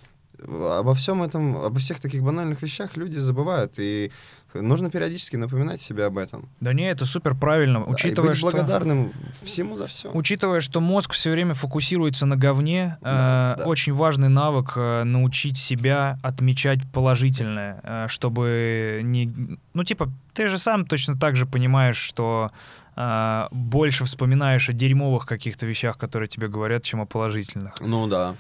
обо 0.47 0.95
всем 0.95 1.23
этом, 1.23 1.57
обо 1.57 1.79
всех 1.79 2.01
таких 2.01 2.23
банальных 2.23 2.63
вещах 2.63 2.97
люди 2.97 3.19
забывают, 3.19 3.75
и 3.79 4.11
нужно 4.55 4.91
периодически 4.91 5.37
напоминать 5.37 5.81
себе 5.81 6.05
об 6.07 6.19
этом. 6.19 6.49
Да 6.61 6.73
не, 6.73 6.91
это 6.91 7.05
супер 7.05 7.35
правильно, 7.35 7.81
Да, 7.81 7.87
и 7.87 7.93
учитывая, 7.93 8.31
быть 8.31 8.39
что... 8.39 8.51
благодарным 8.51 9.13
всему 9.43 9.77
за 9.77 9.87
все. 9.87 10.11
Учитывая, 10.13 10.61
что 10.61 10.81
мозг 10.81 11.13
все 11.13 11.31
время 11.31 11.55
фокусируется 11.55 12.27
на 12.27 12.37
говне, 12.37 12.99
Да, 13.01 13.55
э, 13.59 13.63
да. 13.63 13.65
очень 13.69 13.93
важный 13.93 14.29
навык 14.29 14.73
э, 14.77 15.05
научить 15.05 15.59
себя 15.59 16.19
отмечать 16.23 16.81
положительное, 16.93 17.81
э, 17.83 18.07
чтобы 18.09 19.01
не... 19.05 19.59
Ну, 19.75 19.85
типа, 19.85 20.11
ты 20.33 20.47
же 20.47 20.59
сам 20.59 20.87
точно 20.87 21.19
так 21.19 21.37
же 21.37 21.47
понимаешь, 21.47 21.97
что 21.97 22.51
э, 22.99 23.49
больше 23.53 24.05
вспоминаешь 24.05 24.69
о 24.69 24.73
дерьмовых 24.73 25.25
каких-то 25.25 25.67
вещах, 25.67 25.97
которые 25.97 26.29
тебе 26.29 26.49
говорят, 26.49 26.83
чем 26.83 27.01
о 27.01 27.07
положительных. 27.07 27.81
Ну 27.81 28.09
да. 28.09 28.35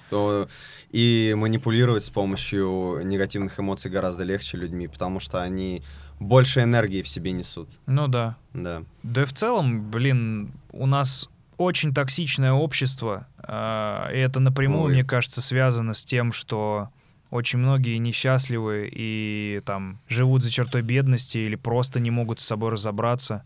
И 0.90 1.34
манипулировать 1.36 2.04
с 2.04 2.10
помощью 2.10 3.00
негативных 3.04 3.60
эмоций 3.60 3.90
гораздо 3.90 4.24
легче 4.24 4.56
людьми, 4.56 4.88
потому 4.88 5.20
что 5.20 5.42
они 5.42 5.82
больше 6.18 6.62
энергии 6.62 7.02
в 7.02 7.08
себе 7.08 7.32
несут. 7.32 7.68
Ну 7.86 8.08
да. 8.08 8.36
Да. 8.52 8.82
Да 9.04 9.22
и 9.22 9.24
в 9.24 9.32
целом, 9.32 9.90
блин, 9.90 10.52
у 10.72 10.86
нас 10.86 11.28
очень 11.56 11.94
токсичное 11.94 12.52
общество, 12.52 13.26
э, 13.38 14.14
и 14.14 14.18
это 14.18 14.40
напрямую, 14.40 14.84
Ой. 14.84 14.92
мне 14.92 15.04
кажется, 15.04 15.40
связано 15.40 15.94
с 15.94 16.04
тем, 16.04 16.32
что 16.32 16.88
очень 17.30 17.58
многие 17.58 17.98
несчастливы 17.98 18.88
и 18.90 19.60
там 19.64 19.98
живут 20.08 20.42
за 20.42 20.50
чертой 20.50 20.82
бедности 20.82 21.38
или 21.38 21.56
просто 21.56 22.00
не 22.00 22.10
могут 22.10 22.40
с 22.40 22.44
собой 22.44 22.70
разобраться. 22.70 23.44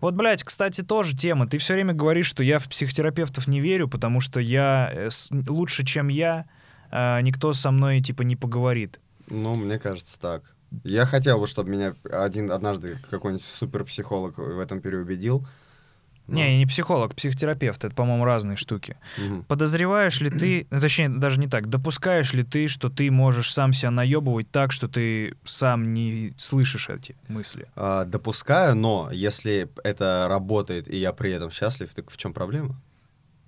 Вот, 0.00 0.14
блядь, 0.14 0.42
кстати, 0.42 0.82
тоже 0.82 1.16
тема. 1.16 1.46
Ты 1.46 1.58
все 1.58 1.74
время 1.74 1.94
говоришь, 1.94 2.26
что 2.26 2.42
я 2.42 2.58
в 2.58 2.68
психотерапевтов 2.68 3.46
не 3.46 3.60
верю, 3.60 3.88
потому 3.88 4.20
что 4.20 4.40
я 4.40 4.90
э, 4.92 5.08
лучше, 5.48 5.84
чем 5.84 6.08
я, 6.08 6.46
э, 6.90 7.20
никто 7.22 7.52
со 7.52 7.70
мной 7.70 8.00
типа 8.00 8.22
не 8.22 8.36
поговорит. 8.36 9.00
Ну, 9.28 9.54
мне 9.54 9.78
кажется, 9.78 10.18
так. 10.20 10.54
Я 10.82 11.06
хотел 11.06 11.38
бы, 11.38 11.46
чтобы 11.46 11.70
меня 11.70 11.94
один 12.10 12.50
однажды 12.50 12.98
какой-нибудь 13.10 13.44
суперпсихолог 13.44 14.38
в 14.38 14.58
этом 14.58 14.80
переубедил. 14.80 15.46
Не, 16.26 16.52
я 16.52 16.58
не 16.58 16.66
психолог, 16.66 17.14
психотерапевт. 17.14 17.84
Это, 17.84 17.94
по-моему, 17.94 18.24
разные 18.24 18.56
штуки. 18.56 18.96
Мгм. 19.18 19.44
Подозреваешь 19.44 20.20
ли 20.20 20.30
ты, 20.30 20.66
ну, 20.70 20.80
точнее, 20.80 21.08
даже 21.08 21.38
не 21.38 21.48
так, 21.48 21.68
допускаешь 21.68 22.32
ли 22.32 22.42
ты, 22.42 22.68
что 22.68 22.88
ты 22.88 23.10
можешь 23.10 23.52
сам 23.52 23.72
себя 23.72 23.90
наебывать 23.90 24.50
так, 24.50 24.72
что 24.72 24.88
ты 24.88 25.34
сам 25.44 25.92
не 25.92 26.32
слышишь 26.38 26.88
эти 26.88 27.16
мысли? 27.28 27.68
А, 27.76 28.04
допускаю, 28.04 28.74
но 28.74 29.10
если 29.12 29.68
это 29.82 30.26
работает 30.28 30.88
и 30.88 30.96
я 30.96 31.12
при 31.12 31.32
этом 31.32 31.50
счастлив, 31.50 31.92
так 31.94 32.10
в 32.10 32.16
чем 32.16 32.32
проблема? 32.32 32.80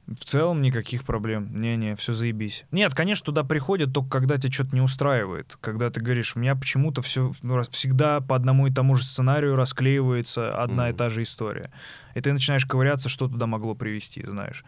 В 0.07 0.25
целом 0.25 0.63
никаких 0.63 1.03
проблем. 1.05 1.61
Не-не, 1.61 1.97
все 1.97 2.13
заебись. 2.13 2.65
Нет, 2.71 2.95
конечно, 2.95 3.25
туда 3.25 3.43
приходят 3.43 3.93
только 3.93 4.09
когда 4.09 4.39
тебя 4.39 4.53
что-то 4.53 4.75
не 4.75 4.81
устраивает. 4.81 5.59
Когда 5.61 5.91
ты 5.91 6.01
говоришь, 6.01 6.37
у 6.37 6.39
меня 6.39 6.55
почему-то 6.55 7.03
все 7.03 7.33
всегда 7.71 8.21
по 8.21 8.37
одному 8.37 8.69
и 8.69 8.73
тому 8.73 8.95
же 8.95 9.03
сценарию 9.03 9.57
расклеивается 9.57 10.57
одна 10.63 10.89
и 10.89 10.93
Мгм. 10.93 10.99
та 10.99 11.09
же 11.09 11.23
история. 11.23 11.73
И 12.15 12.21
ты 12.21 12.33
начинаешь 12.33 12.65
ковыряться, 12.67 13.09
что 13.09 13.27
туда 13.29 13.47
могло 13.49 13.75
привести, 13.75 14.25
знаешь. 14.25 14.65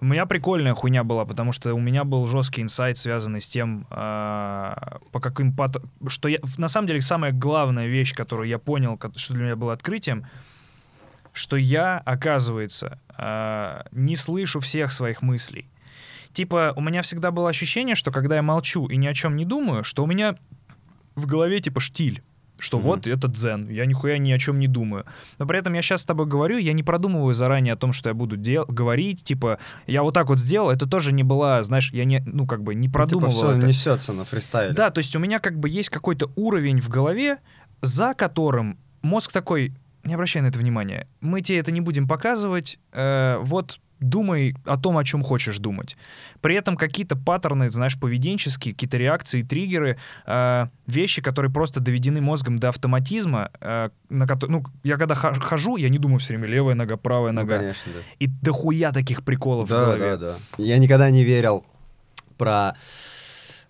У 0.00 0.06
меня 0.06 0.24
прикольная 0.26 0.74
хуйня 0.74 1.04
была, 1.04 1.26
потому 1.26 1.52
что 1.52 1.74
у 1.74 1.78
меня 1.78 2.04
был 2.04 2.26
жесткий 2.26 2.62
инсайт, 2.62 2.96
связанный 2.96 3.42
с 3.42 3.48
тем, 3.48 3.86
а, 3.90 4.98
по 5.12 5.20
каким 5.20 5.54
пат... 5.54 5.76
что 6.08 6.26
я 6.28 6.38
на 6.56 6.68
самом 6.68 6.88
деле 6.88 7.02
самая 7.02 7.32
главная 7.32 7.86
вещь, 7.86 8.14
которую 8.14 8.48
я 8.48 8.58
понял, 8.58 8.98
что 9.16 9.34
для 9.34 9.42
меня 9.44 9.56
было 9.56 9.74
открытием, 9.74 10.26
что 11.40 11.56
я, 11.56 12.02
оказывается, 12.04 12.98
а, 13.16 13.86
не 13.92 14.14
слышу 14.16 14.60
всех 14.60 14.92
своих 14.92 15.22
мыслей. 15.22 15.66
Типа, 16.32 16.74
у 16.76 16.82
меня 16.82 17.00
всегда 17.00 17.30
было 17.30 17.48
ощущение, 17.48 17.94
что 17.94 18.10
когда 18.12 18.36
я 18.36 18.42
молчу 18.42 18.86
и 18.88 18.96
ни 18.98 19.06
о 19.06 19.14
чем 19.14 19.36
не 19.36 19.46
думаю, 19.46 19.82
что 19.82 20.04
у 20.04 20.06
меня 20.06 20.36
в 21.16 21.24
голове 21.26 21.60
типа 21.60 21.80
штиль. 21.80 22.22
Что 22.58 22.76
Мгм. 22.76 22.86
вот 22.86 23.06
это 23.06 23.26
дзен, 23.26 23.70
я 23.70 23.86
нихуя 23.86 24.18
ни 24.18 24.30
о 24.32 24.38
чем 24.38 24.58
не 24.58 24.66
думаю. 24.68 25.06
Но 25.38 25.46
при 25.46 25.58
этом 25.58 25.72
я 25.72 25.80
сейчас 25.80 26.02
с 26.02 26.04
тобой 26.04 26.26
говорю, 26.26 26.58
я 26.58 26.74
не 26.74 26.82
продумываю 26.82 27.32
заранее 27.32 27.72
о 27.72 27.76
том, 27.76 27.94
что 27.94 28.10
я 28.10 28.14
буду 28.14 28.36
дел- 28.36 28.66
говорить, 28.68 29.24
типа, 29.24 29.58
я 29.86 30.02
вот 30.02 30.12
так 30.12 30.26
вот 30.28 30.38
сделал, 30.38 30.68
это 30.70 30.86
тоже 30.86 31.14
не 31.14 31.22
была, 31.22 31.62
знаешь, 31.62 31.90
я 31.94 32.04
не, 32.04 32.20
ну, 32.26 32.46
как 32.46 32.62
бы 32.62 32.74
не 32.74 32.90
продумывал 32.90 33.32
все 33.32 33.52
это. 33.52 33.66
несется 33.66 34.12
на 34.12 34.26
фристайле. 34.26 34.74
Да, 34.74 34.90
то 34.90 34.98
есть 34.98 35.16
у 35.16 35.18
меня 35.18 35.38
как 35.40 35.58
бы 35.58 35.70
есть 35.70 35.88
какой-то 35.88 36.30
уровень 36.36 36.80
в 36.82 36.90
голове, 36.90 37.38
за 37.80 38.12
которым 38.12 38.78
мозг 39.00 39.32
такой, 39.32 39.72
не 40.04 40.14
обращай 40.14 40.42
на 40.42 40.46
это 40.46 40.58
внимания, 40.58 41.06
мы 41.20 41.40
тебе 41.42 41.58
это 41.58 41.72
не 41.72 41.80
будем 41.80 42.06
показывать, 42.08 42.78
э, 42.92 43.38
вот 43.42 43.80
думай 44.00 44.54
о 44.64 44.78
том, 44.78 44.96
о 44.96 45.04
чем 45.04 45.22
хочешь 45.22 45.58
думать. 45.58 45.96
При 46.40 46.54
этом 46.56 46.76
какие-то 46.78 47.16
паттерны, 47.16 47.68
знаешь, 47.68 48.00
поведенческие, 48.00 48.72
какие-то 48.72 48.96
реакции, 48.96 49.42
триггеры, 49.42 49.98
э, 50.26 50.66
вещи, 50.86 51.20
которые 51.20 51.52
просто 51.52 51.80
доведены 51.80 52.22
мозгом 52.22 52.58
до 52.58 52.70
автоматизма, 52.70 53.50
э, 53.60 53.90
на 54.08 54.24
кото- 54.26 54.46
ну, 54.48 54.64
я 54.84 54.96
когда 54.96 55.14
хожу, 55.14 55.76
я 55.76 55.90
не 55.90 55.98
думаю 55.98 56.18
все 56.18 56.32
время 56.34 56.48
левая 56.48 56.74
нога, 56.74 56.96
правая 56.96 57.32
Ну, 57.32 57.42
нога. 57.42 57.58
конечно, 57.58 57.92
да. 57.92 58.00
И 58.18 58.26
дохуя 58.26 58.90
таких 58.92 59.22
приколов 59.22 59.68
в 59.68 59.70
Да, 59.70 59.84
голове. 59.84 60.00
да, 60.00 60.16
да. 60.16 60.38
Я 60.56 60.78
никогда 60.78 61.10
не 61.10 61.22
верил 61.22 61.66
про... 62.38 62.74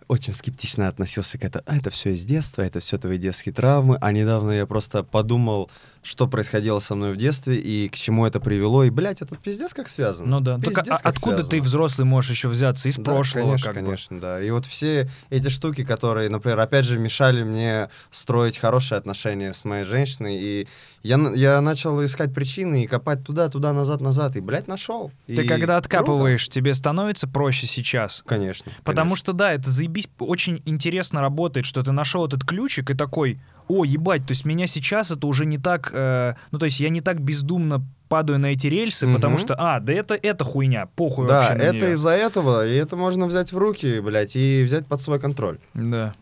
Очень 0.07 0.32
скептично 0.35 0.89
относился 0.89 1.39
к 1.39 1.44
этому. 1.44 1.62
А, 1.69 1.77
это 1.77 1.90
все 1.90 2.11
из 2.11 2.24
детства, 2.24 2.62
это 2.62 2.81
все 2.81 2.98
твои 2.98 3.16
детские 3.16 3.52
травмы. 3.52 3.97
А 4.01 4.11
недавно 4.11 4.51
я 4.51 4.66
просто 4.66 5.05
подумал 5.05 5.70
что 6.02 6.27
происходило 6.27 6.78
со 6.78 6.94
мной 6.94 7.12
в 7.12 7.16
детстве 7.16 7.56
и 7.56 7.89
к 7.89 7.94
чему 7.94 8.24
это 8.27 8.40
привело. 8.40 8.85
И, 8.85 8.90
блядь, 8.90 9.20
это 9.20 9.36
пиздец 9.36 9.74
как 9.74 9.86
связано. 9.89 10.28
Ну 10.31 10.40
да. 10.40 10.56
Так 10.56 10.64
Пиздец 10.74 10.89
а- 10.89 11.02
как 11.02 11.06
откуда 11.06 11.35
связано. 11.36 11.51
ты 11.51 11.60
взрослый 11.60 12.06
можешь 12.06 12.31
еще 12.31 12.48
взяться? 12.48 12.89
Из 12.89 12.97
Да, 12.97 13.02
прошлого, 13.12 13.44
конечно, 13.44 13.66
как 13.66 13.77
бы. 13.77 13.85
конечно, 13.85 14.20
да. 14.20 14.43
И 14.43 14.51
вот 14.51 14.64
все 14.66 15.10
эти 15.28 15.48
штуки, 15.51 15.85
которые, 15.85 16.31
например, 16.31 16.59
опять 16.59 16.86
же 16.86 16.98
мешали 16.98 17.43
мне 17.43 17.90
строить 18.10 18.56
хорошие 18.56 18.97
отношения 18.98 19.52
с 19.52 19.64
моей 19.64 19.85
женщиной, 19.85 20.39
и 20.40 20.68
я, 21.02 21.18
я 21.35 21.60
начал 21.60 22.02
искать 22.05 22.32
причины 22.35 22.85
и 22.85 22.86
копать 22.86 23.22
туда, 23.24 23.48
туда, 23.48 23.72
назад, 23.72 24.01
назад, 24.01 24.36
и, 24.36 24.40
блядь, 24.40 24.68
нашел. 24.68 25.10
Ты 25.27 25.32
И 25.35 25.36
когда 25.47 25.74
круто. 25.74 25.77
откапываешь, 25.77 26.48
тебе 26.48 26.72
становится 26.74 27.28
проще 27.28 27.66
сейчас. 27.66 28.22
Конечно. 28.27 28.72
Потому 28.85 29.10
конечно. 29.10 29.16
что, 29.16 29.32
да, 29.35 29.52
это 29.52 29.70
заебись, 29.70 30.09
очень 30.18 30.62
интересно 30.64 31.20
работает, 31.20 31.66
что 31.66 31.82
ты 31.82 31.93
нашел 31.93 32.27
этот 32.27 32.44
ключик 32.44 32.90
и 32.90 32.94
такой, 32.94 33.39
о, 33.70 33.84
ебать, 33.84 34.26
то 34.26 34.32
есть 34.32 34.44
меня 34.44 34.66
сейчас 34.66 35.10
это 35.10 35.26
уже 35.26 35.47
не 35.47 35.59
так, 35.59 35.90
э, 35.92 36.34
ну 36.51 36.59
то 36.59 36.66
есть 36.66 36.80
я 36.80 36.88
не 36.88 37.01
так 37.01 37.20
бездумно 37.20 37.82
падаю 38.09 38.38
на 38.40 38.47
эти 38.47 38.66
рельсы, 38.66 39.06
потому 39.12 39.34
Мгм. 39.36 39.38
что, 39.44 39.55
а, 39.59 39.78
да 39.80 39.92
это, 39.92 40.14
это 40.16 40.44
хуйня, 40.44 40.86
похуй 40.97 41.28
Да, 41.28 41.34
вообще 41.51 41.64
это 41.64 41.74
неё. 41.86 41.92
из-за 41.92 42.10
этого, 42.10 42.66
и 42.66 42.74
это 42.74 42.97
можно 42.97 43.26
взять 43.26 43.52
в 43.52 43.59
руки, 43.59 44.01
блядь, 44.01 44.34
и 44.36 44.64
взять 44.64 44.86
под 44.86 45.01
свой 45.01 45.20
контроль. 45.20 45.59
Да. 45.74 46.14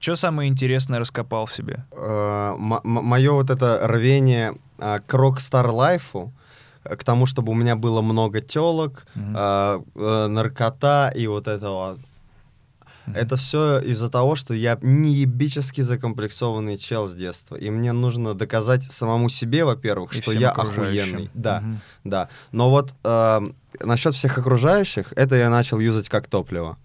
Что 0.00 0.16
самое 0.16 0.48
интересное 0.48 0.98
раскопал 0.98 1.46
в 1.46 1.52
себе? 1.52 1.84
Мое 1.92 3.32
вот 3.32 3.50
это 3.50 3.80
рвение 3.84 4.54
а, 4.78 4.98
к 4.98 5.12
рок-стар 5.14 5.68
лайфу, 5.70 6.32
э, 6.84 6.96
к 6.96 7.04
тому, 7.04 7.26
чтобы 7.26 7.52
у 7.52 7.54
меня 7.54 7.74
было 7.76 8.00
много 8.02 8.40
телок, 8.40 9.06
э, 9.16 9.78
наркота 10.28 11.12
и 11.14 11.26
вот 11.26 11.48
это 11.48 11.70
вот. 11.70 11.96
Мгм. 11.98 12.04
Это 13.14 13.36
все 13.36 13.78
из-за 13.80 14.08
того, 14.08 14.34
что 14.36 14.54
я 14.54 14.78
неебически 14.82 15.80
закомплексованный 15.80 16.76
чел 16.76 17.06
с 17.08 17.14
детства. 17.14 17.56
И 17.56 17.70
мне 17.70 17.92
нужно 17.92 18.34
доказать 18.34 18.84
самому 18.84 19.28
себе, 19.28 19.64
во-первых, 19.64 20.12
что 20.12 20.32
я 20.32 20.50
окружающим. 20.50 21.02
охуенный. 21.14 21.30
Да, 21.34 21.60
Мгм. 21.60 21.80
да. 22.04 22.28
Но 22.52 22.70
вот 22.70 22.94
э, 23.04 23.40
насчет 23.80 24.14
всех 24.14 24.38
окружающих, 24.38 25.12
это 25.16 25.36
я 25.36 25.50
начал 25.50 25.78
юзать 25.80 26.08
как 26.08 26.26
топливо. 26.26 26.76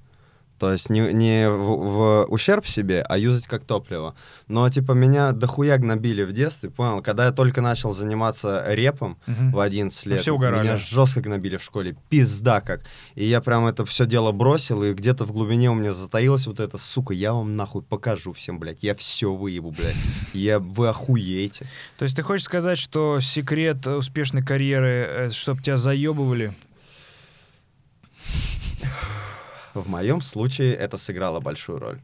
То 0.60 0.72
есть 0.72 0.90
не, 0.90 1.02
не 1.14 1.50
в, 1.50 1.58
в 1.58 2.26
ущерб 2.30 2.66
себе, 2.66 3.02
а 3.02 3.18
юзать 3.18 3.48
как 3.48 3.66
топливо. 3.66 4.16
Но 4.48 4.70
типа 4.70 4.94
меня 4.94 5.34
дохуя 5.34 5.78
гнобили 5.78 6.24
в 6.24 6.32
детстве, 6.32 6.70
понял? 6.70 7.02
Когда 7.02 7.26
я 7.26 7.32
только 7.32 7.60
начал 7.62 7.92
заниматься 7.92 8.64
репом 8.68 9.18
Мгм. 9.26 9.52
в 9.52 9.60
11 9.60 10.06
лет, 10.06 10.22
все 10.22 10.34
угорали. 10.34 10.64
меня 10.64 10.78
жестко 10.78 11.22
гнобили 11.22 11.58
в 11.58 11.64
школе, 11.64 11.98
пизда 12.10 12.62
как. 12.62 12.82
И 13.16 13.26
я 13.26 13.42
прям 13.42 13.66
это 13.66 13.84
все 13.86 14.06
дело 14.06 14.32
бросил, 14.32 14.84
и 14.84 14.94
где-то 14.94 15.26
в 15.26 15.34
глубине 15.34 15.70
у 15.70 15.74
меня 15.74 15.92
затаилось 15.92 16.48
вот 16.48 16.60
это, 16.60 16.78
сука, 16.78 17.14
я 17.14 17.34
вам 17.34 17.58
нахуй 17.58 17.82
покажу 17.82 18.32
всем, 18.32 18.60
блядь, 18.60 18.84
я 18.84 18.96
все 18.96 19.34
выебу, 19.34 19.72
блядь. 19.72 19.96
Я, 20.34 20.60
вы 20.60 20.88
охуеете. 20.88 21.66
То 21.98 22.04
есть 22.04 22.16
ты 22.16 22.22
хочешь 22.22 22.46
сказать, 22.46 22.78
что 22.78 23.20
секрет 23.20 23.86
э, 23.86 23.96
успешной 23.96 24.44
карьеры, 24.44 25.30
чтобы 25.32 25.62
тебя 25.62 25.78
заебывали? 25.78 26.54
В 29.74 29.90
моем 29.90 30.22
случае 30.22 30.74
это 30.76 30.98
сыграло 30.98 31.40
большую 31.40 31.80
роль. 31.80 32.00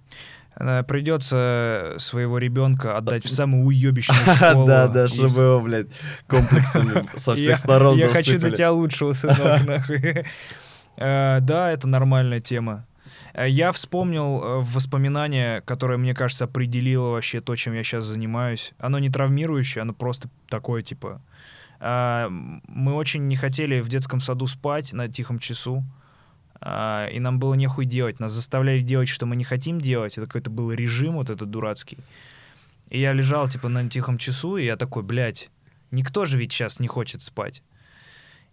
Э, 0.56 0.84
Придется 0.84 1.96
своего 2.00 2.38
ребенка 2.38 2.98
отдать 2.98 3.26
в 3.26 3.30
самую 3.32 3.66
уебищную 3.66 4.20
школу. 4.36 4.66
и 5.06 5.08
чтобы 5.16 5.42
его, 5.44 5.62
блядь, 5.62 5.88
комплексами 6.28 7.06
со 7.18 7.32
Я- 7.36 7.58
Я 8.00 8.08
хочу 8.10 8.32
для 8.40 8.50
тебя 8.58 8.72
лучшего, 8.72 9.12
сынок, 9.14 9.66
нахуй. 9.68 10.26
Э, 10.98 11.40
Да, 11.42 11.72
это 11.72 11.88
нормальная 11.88 12.40
тема. 12.40 12.86
Э, 13.34 13.48
Я 13.48 13.72
вспомнил 13.72 14.44
э, 14.44 14.60
воспоминание, 14.62 15.62
которое, 15.62 15.98
мне 15.98 16.14
кажется, 16.14 16.46
определило 16.46 17.12
вообще 17.12 17.40
то, 17.40 17.56
чем 17.56 17.74
я 17.74 17.84
сейчас 17.84 18.06
занимаюсь. 18.06 18.74
Оно 18.80 19.00
не 19.00 19.10
травмирующее, 19.10 19.84
оно 19.84 19.94
просто 19.94 20.30
такое, 20.50 20.82
типа... 20.82 21.22
э, 21.80 22.28
Мы 22.30 22.94
очень 22.96 23.28
не 23.28 23.36
хотели 23.36 23.80
в 23.82 23.90
детском 23.90 24.20
саду 24.20 24.48
спать 24.48 24.92
на 24.94 25.08
тихом 25.08 25.40
часу. 25.40 25.84
А, 26.62 27.08
И 27.08 27.20
нам 27.20 27.40
было 27.40 27.54
нехуй 27.54 27.86
делать. 27.86 28.20
Нас 28.20 28.32
заставляли 28.32 28.82
делать, 28.82 29.10
что 29.10 29.26
мы 29.26 29.36
не 29.36 29.44
хотим 29.44 29.80
делать. 29.80 30.18
Это 30.18 30.28
какой-то 30.28 30.50
был 30.50 30.72
режим 30.72 31.16
вот 31.16 31.30
этот 31.30 31.50
дурацкий. 31.50 31.98
И 32.90 33.00
я 33.00 33.14
лежал, 33.14 33.48
типа, 33.48 33.70
на 33.70 33.88
тихом 33.90 34.18
часу, 34.18 34.58
и 34.58 34.66
я 34.66 34.76
такой, 34.76 35.04
блядь, 35.04 35.50
никто 35.92 36.26
же 36.26 36.38
ведь 36.38 36.52
сейчас 36.52 36.80
не 36.80 36.88
хочет 36.88 37.22
спать. 37.22 37.62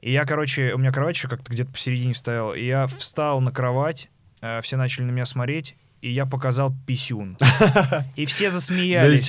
И 0.02 0.12
я, 0.12 0.26
короче, 0.26 0.72
у 0.74 0.78
меня 0.78 0.92
кровать 0.92 1.16
еще 1.16 1.28
как-то 1.28 1.50
где-то 1.50 1.72
посередине 1.72 2.14
стояла, 2.14 2.52
и 2.52 2.66
я 2.66 2.86
встал 2.86 3.40
на 3.40 3.50
кровать, 3.50 4.10
э, 4.42 4.60
все 4.60 4.76
начали 4.76 5.04
на 5.04 5.10
меня 5.10 5.24
смотреть, 5.24 5.74
и 6.02 6.10
я 6.10 6.26
показал 6.26 6.74
писюн. 6.86 7.38
И 8.16 8.26
все 8.26 8.50
засмеялись. 8.50 9.26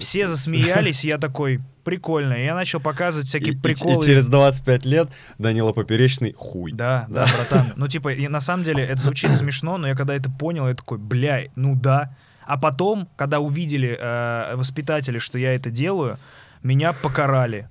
Все 0.00 0.26
засмеялись, 0.26 1.04
и 1.04 1.08
я 1.08 1.18
такой, 1.18 1.60
прикольно. 1.82 2.34
И 2.34 2.44
я 2.44 2.54
начал 2.54 2.80
показывать 2.80 3.26
И, 3.26 3.28
всякие 3.28 3.52
и- 3.54 3.56
и 3.56 3.60
приколы. 3.60 4.04
через 4.06 4.26
25 4.26 4.84
лет 4.86 5.08
Данила 5.38 5.72
Поперечный 5.72 6.32
хуй. 6.32 6.72
Да, 6.72 7.06
да, 7.08 7.26
Да. 7.26 7.32
братан. 7.36 7.72
Ну, 7.76 7.88
типа, 7.88 8.12
и 8.12 8.28
на 8.28 8.40
самом 8.40 8.64
деле 8.64 8.84
это 8.84 9.00
звучит 9.00 9.30
смешно, 9.32 9.76
но 9.78 9.88
я 9.88 9.94
когда 9.94 10.14
это 10.14 10.30
понял, 10.30 10.68
я 10.68 10.74
такой, 10.74 10.98
бля, 10.98 11.44
ну 11.56 11.74
да. 11.74 12.14
А 12.46 12.56
потом, 12.58 13.08
когда 13.16 13.38
увидели 13.40 13.96
э, 14.00 14.56
воспитатели, 14.56 15.18
что 15.18 15.38
я 15.38 15.54
это 15.54 15.70
делаю, 15.70 16.18
меня 16.62 16.92
покарали. 16.92 17.68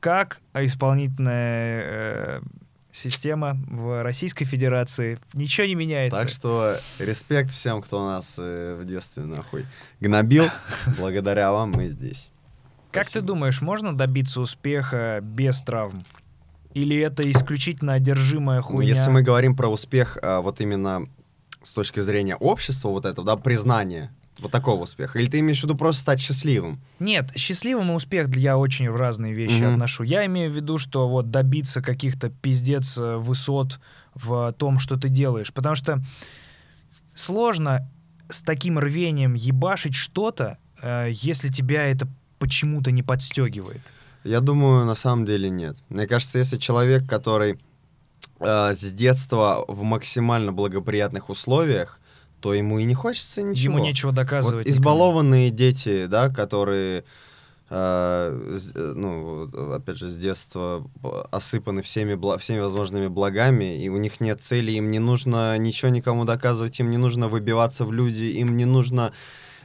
Как 0.00 0.40
исполнительная 0.52 1.82
э, 1.84 2.40
система 2.92 3.56
в 3.68 4.02
Российской 4.02 4.44
Федерации. 4.44 5.18
Ничего 5.32 5.66
не 5.66 5.74
меняется. 5.74 6.20
Так 6.20 6.28
что 6.28 6.76
респект 6.98 7.50
всем, 7.50 7.82
кто 7.82 8.04
нас 8.06 8.36
э, 8.38 8.78
в 8.80 8.84
детстве 8.84 9.24
нахуй 9.24 9.64
гнобил. 10.00 10.48
Благодаря 10.98 11.50
вам 11.52 11.72
мы 11.72 11.86
здесь. 11.88 12.30
Как 12.94 13.10
ты 13.10 13.20
думаешь, 13.20 13.60
можно 13.60 13.96
добиться 13.96 14.40
успеха 14.40 15.18
без 15.22 15.60
травм? 15.62 16.04
Или 16.74 16.96
это 16.98 17.28
исключительно 17.30 17.94
одержимая 17.94 18.58
Ну, 18.58 18.62
хуйня? 18.64 18.94
Если 18.94 19.10
мы 19.10 19.22
говорим 19.22 19.56
про 19.56 19.68
успех 19.68 20.18
а, 20.22 20.40
вот 20.40 20.60
именно 20.60 21.06
с 21.62 21.72
точки 21.72 22.00
зрения 22.00 22.36
общества, 22.36 22.88
вот 22.88 23.04
этого, 23.04 23.26
да, 23.26 23.36
признания 23.36 24.12
вот 24.38 24.50
такого 24.50 24.82
успеха, 24.82 25.18
или 25.18 25.26
ты 25.28 25.38
имеешь 25.38 25.60
в 25.60 25.64
виду 25.64 25.76
просто 25.76 26.02
стать 26.02 26.20
счастливым? 26.20 26.80
Нет, 26.98 27.30
счастливым 27.36 27.92
и 27.92 27.94
успех 27.94 28.34
я 28.36 28.58
очень 28.58 28.90
в 28.90 28.96
разные 28.96 29.32
вещи 29.32 29.62
Мгм. 29.62 29.74
отношу. 29.74 30.02
Я 30.02 30.26
имею 30.26 30.50
в 30.50 30.54
виду, 30.54 30.78
что 30.78 31.08
вот 31.08 31.30
добиться 31.30 31.80
каких-то 31.82 32.30
пиздец 32.30 32.98
э, 32.98 33.16
высот 33.16 33.80
в 34.14 34.52
том, 34.58 34.78
что 34.78 34.96
ты 34.96 35.08
делаешь. 35.08 35.52
Потому 35.52 35.76
что 35.76 36.02
сложно 37.14 37.88
с 38.28 38.42
таким 38.42 38.78
рвением 38.78 39.34
ебашить 39.34 39.94
что-то, 39.94 40.58
э, 40.82 41.10
если 41.12 41.48
тебя 41.48 41.84
это 41.84 42.08
почему-то 42.38 42.90
не 42.90 43.02
подстегивает. 43.02 43.80
Я 44.24 44.40
думаю, 44.40 44.86
на 44.86 44.94
самом 44.94 45.24
деле 45.24 45.50
нет. 45.50 45.76
Мне 45.88 46.06
кажется, 46.06 46.38
если 46.38 46.56
человек, 46.56 47.06
который 47.06 47.58
э, 48.40 48.74
с 48.74 48.92
детства 48.92 49.64
в 49.68 49.82
максимально 49.82 50.52
благоприятных 50.52 51.28
условиях, 51.30 52.00
то 52.40 52.54
ему 52.54 52.78
и 52.78 52.84
не 52.84 52.94
хочется 52.94 53.42
ничего. 53.42 53.74
Ему 53.76 53.84
нечего 53.84 54.12
доказывать. 54.12 54.66
Вот 54.66 54.70
избалованные 54.72 55.50
дети, 55.50 56.06
да, 56.06 56.28
которые, 56.28 57.04
э, 57.70 58.60
э, 58.74 58.92
ну, 58.96 59.72
опять 59.74 59.96
же, 59.98 60.08
с 60.08 60.16
детства 60.16 60.86
осыпаны 61.30 61.82
всеми, 61.82 62.14
бла- 62.14 62.38
всеми 62.38 62.60
возможными 62.60 63.08
благами, 63.08 63.82
и 63.82 63.88
у 63.88 63.96
них 63.98 64.20
нет 64.20 64.42
цели, 64.42 64.72
им 64.72 64.90
не 64.90 64.98
нужно 64.98 65.56
ничего 65.58 65.90
никому 65.90 66.24
доказывать, 66.24 66.80
им 66.80 66.90
не 66.90 66.98
нужно 66.98 67.28
выбиваться 67.28 67.84
в 67.84 67.92
люди, 67.92 68.24
им 68.40 68.56
не 68.56 68.64
нужно... 68.66 69.12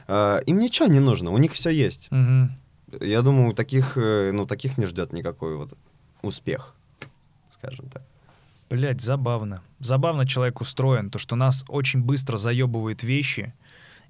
э, 0.08 0.40
им 0.46 0.58
ничего 0.58 0.88
не 0.88 1.00
нужно, 1.00 1.30
у 1.30 1.38
них 1.38 1.52
все 1.52 1.70
есть. 1.70 2.08
никогда. 2.10 2.59
Я 3.00 3.22
думаю, 3.22 3.54
таких, 3.54 3.96
э, 3.96 4.30
ну, 4.32 4.46
таких 4.46 4.78
не 4.78 4.86
ждет 4.86 5.12
никакой 5.12 5.56
вот 5.56 5.74
успех, 6.22 6.74
скажем 7.52 7.88
так. 7.88 8.02
Блять, 8.68 9.00
забавно. 9.00 9.62
Забавно 9.80 10.26
человек 10.26 10.60
устроен, 10.60 11.10
то, 11.10 11.18
что 11.18 11.36
нас 11.36 11.64
очень 11.68 12.02
быстро 12.02 12.36
заебывают 12.36 13.02
вещи, 13.02 13.52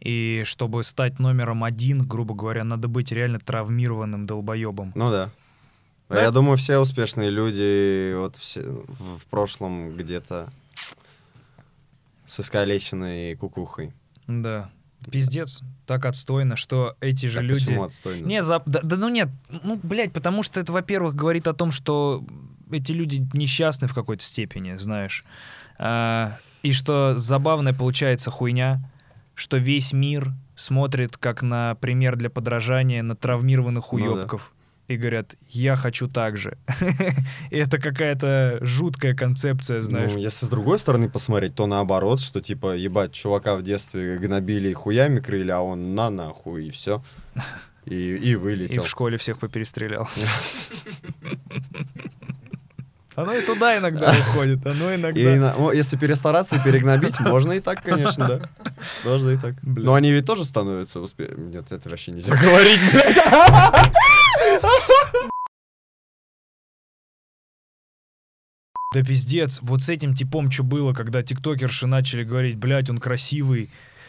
и 0.00 0.42
чтобы 0.44 0.82
стать 0.84 1.18
номером 1.18 1.64
один, 1.64 2.06
грубо 2.06 2.34
говоря, 2.34 2.64
надо 2.64 2.88
быть 2.88 3.12
реально 3.12 3.38
травмированным 3.38 4.26
долбоебом. 4.26 4.92
Ну 4.94 5.10
да. 5.10 5.30
Да? 6.08 6.22
Я 6.22 6.30
думаю, 6.32 6.56
все 6.56 6.78
успешные 6.78 7.30
люди 7.30 8.14
вот 8.14 8.36
все 8.36 8.62
в, 8.62 9.18
в 9.18 9.26
прошлом 9.26 9.96
где-то 9.96 10.50
с 12.26 12.40
искалеченной 12.40 13.36
кукухой. 13.36 13.92
Да. 14.26 14.70
Пиздец. 15.10 15.62
Так 15.86 16.06
отстойно, 16.06 16.56
что 16.56 16.96
эти 17.00 17.26
же 17.26 17.40
Так 17.40 17.44
люди... 17.44 17.66
Почему 17.66 17.84
отстойно? 17.84 18.26
Не, 18.26 18.42
за... 18.42 18.62
да, 18.66 18.80
да 18.82 18.96
ну 18.96 19.08
нет, 19.08 19.28
ну, 19.62 19.78
блядь, 19.82 20.12
потому 20.12 20.42
что 20.42 20.60
это, 20.60 20.72
во-первых, 20.72 21.14
говорит 21.14 21.48
о 21.48 21.52
том, 21.52 21.70
что 21.70 22.24
эти 22.70 22.92
люди 22.92 23.26
несчастны 23.32 23.88
в 23.88 23.94
какой-то 23.94 24.22
степени, 24.22 24.76
знаешь. 24.76 25.24
А, 25.78 26.36
и 26.62 26.72
что 26.72 27.16
забавная 27.16 27.72
получается 27.72 28.30
хуйня, 28.30 28.80
что 29.34 29.56
весь 29.56 29.92
мир 29.92 30.32
смотрит 30.54 31.16
как 31.16 31.42
на 31.42 31.74
пример 31.76 32.16
для 32.16 32.30
подражания 32.30 33.02
на 33.02 33.16
травмированных 33.16 33.90
Ну 33.92 33.98
да. 34.16 34.59
И 34.90 34.96
говорят, 34.96 35.36
я 35.48 35.76
хочу 35.76 36.08
так 36.08 36.36
же. 36.36 36.58
И 37.50 37.56
это 37.56 37.78
какая-то 37.78 38.58
жуткая 38.60 39.14
концепция, 39.14 39.82
знаешь. 39.82 40.10
Ну, 40.12 40.18
если 40.18 40.46
с 40.46 40.48
другой 40.48 40.80
стороны 40.80 41.08
посмотреть, 41.08 41.54
то 41.54 41.66
наоборот, 41.68 42.20
что 42.20 42.40
типа, 42.40 42.74
ебать, 42.74 43.12
чувака 43.12 43.54
в 43.54 43.62
детстве 43.62 44.18
гнобили 44.18 44.68
и 44.70 44.72
хуями 44.72 45.20
крыли, 45.20 45.52
а 45.52 45.60
он 45.60 45.94
на 45.94 46.10
нахуй, 46.10 46.66
и 46.66 46.70
все. 46.70 47.04
И, 47.84 47.94
и 47.94 48.30
И 48.30 48.34
вылетел. 48.34 48.82
в 48.82 48.88
школе 48.88 49.16
всех 49.16 49.38
поперестрелял. 49.38 50.08
Оно 53.16 53.34
и 53.34 53.44
туда 53.44 53.76
иногда 53.76 54.14
уходит, 54.30 54.64
оно 54.64 54.92
И 54.92 54.96
иногда... 54.96 55.20
на- 55.36 55.54
ну, 55.58 55.72
если 55.72 55.96
перестараться 55.96 56.56
и 56.56 56.60
перегнобить, 56.64 57.18
можно 57.20 57.52
и 57.52 57.60
так, 57.60 57.82
конечно, 57.82 58.26
да. 58.26 58.48
Можно 59.04 59.30
и 59.30 59.36
так. 59.36 59.54
Бля. 59.62 59.84
Но 59.84 59.94
они 59.94 60.10
ведь 60.12 60.24
тоже 60.26 60.44
становятся 60.44 61.00
успе... 61.00 61.28
Нет, 61.36 61.70
это 61.72 61.88
вообще 61.90 62.12
нельзя 62.12 62.34
говорить, 62.34 62.80
блядь. 62.92 63.16
Да 68.92 69.02
пиздец, 69.04 69.60
вот 69.62 69.82
с 69.82 69.88
этим 69.88 70.14
типом 70.14 70.50
что 70.50 70.64
было, 70.64 70.92
когда 70.92 71.22
тиктокерши 71.22 71.86
начали 71.86 72.24
говорить, 72.24 72.56
блядь, 72.56 72.90
он 72.90 72.98
красивый. 72.98 73.68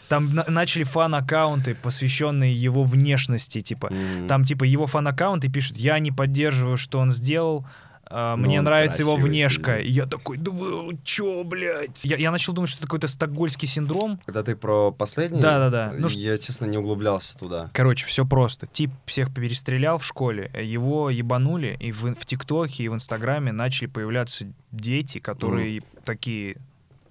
Там 0.10 0.34
на- 0.34 0.46
начали 0.50 0.84
фан-аккаунты, 0.84 1.76
посвященные 1.76 2.54
его 2.54 2.84
внешности, 2.84 3.62
типа. 3.62 3.88
М. 3.94 4.28
Там, 4.28 4.44
типа, 4.44 4.64
его 4.66 4.88
фан-аккаунты 4.88 5.50
пишут, 5.50 5.78
я 5.78 6.00
не 6.00 6.12
поддерживаю, 6.12 6.78
что 6.78 7.00
он 7.00 7.12
сделал, 7.12 7.66
а, 8.12 8.36
Но 8.36 8.46
мне 8.48 8.60
он 8.60 8.66
нравится 8.66 9.02
его 9.02 9.14
красивый, 9.14 9.32
внешка. 9.32 9.76
пиздец. 9.78 9.88
И 9.92 9.96
я 9.96 10.06
такой, 10.06 10.38
да 10.38 10.52
вы 10.52 10.98
чё, 11.04 11.44
блядь? 11.44 12.04
Я, 12.06 12.18
я 12.18 12.32
начал 12.32 12.54
думать, 12.54 12.70
что 12.70 12.80
это 12.80 12.88
какой-то 12.88 13.08
стокгольский 13.08 13.68
синдром. 13.68 14.20
Когда 14.26 14.44
ты 14.44 14.56
про 14.56 14.92
последний, 14.92 15.40
Да-да-да. 15.42 15.94
Ну, 15.98 16.10
ш- 16.10 16.20
я, 16.20 16.38
честно, 16.38 16.66
не 16.66 16.78
углублялся 16.78 17.38
туда. 17.38 17.70
Короче, 17.74 18.06
все 18.06 18.26
просто. 18.26 18.68
Тип 18.68 18.92
всех 19.06 19.34
перестрелял 19.34 19.98
в 19.98 20.06
школе, 20.06 20.52
его 20.62 21.10
ебанули, 21.10 21.78
и 21.80 21.92
в, 21.92 22.04
в 22.16 22.26
ТикТоке, 22.26 22.84
и 22.84 22.88
в 22.90 22.94
Инстаграме 22.94 23.52
начали 23.52 23.88
появляться 23.88 24.46
дети, 24.72 25.20
которые 25.20 25.82
такие 26.06 26.58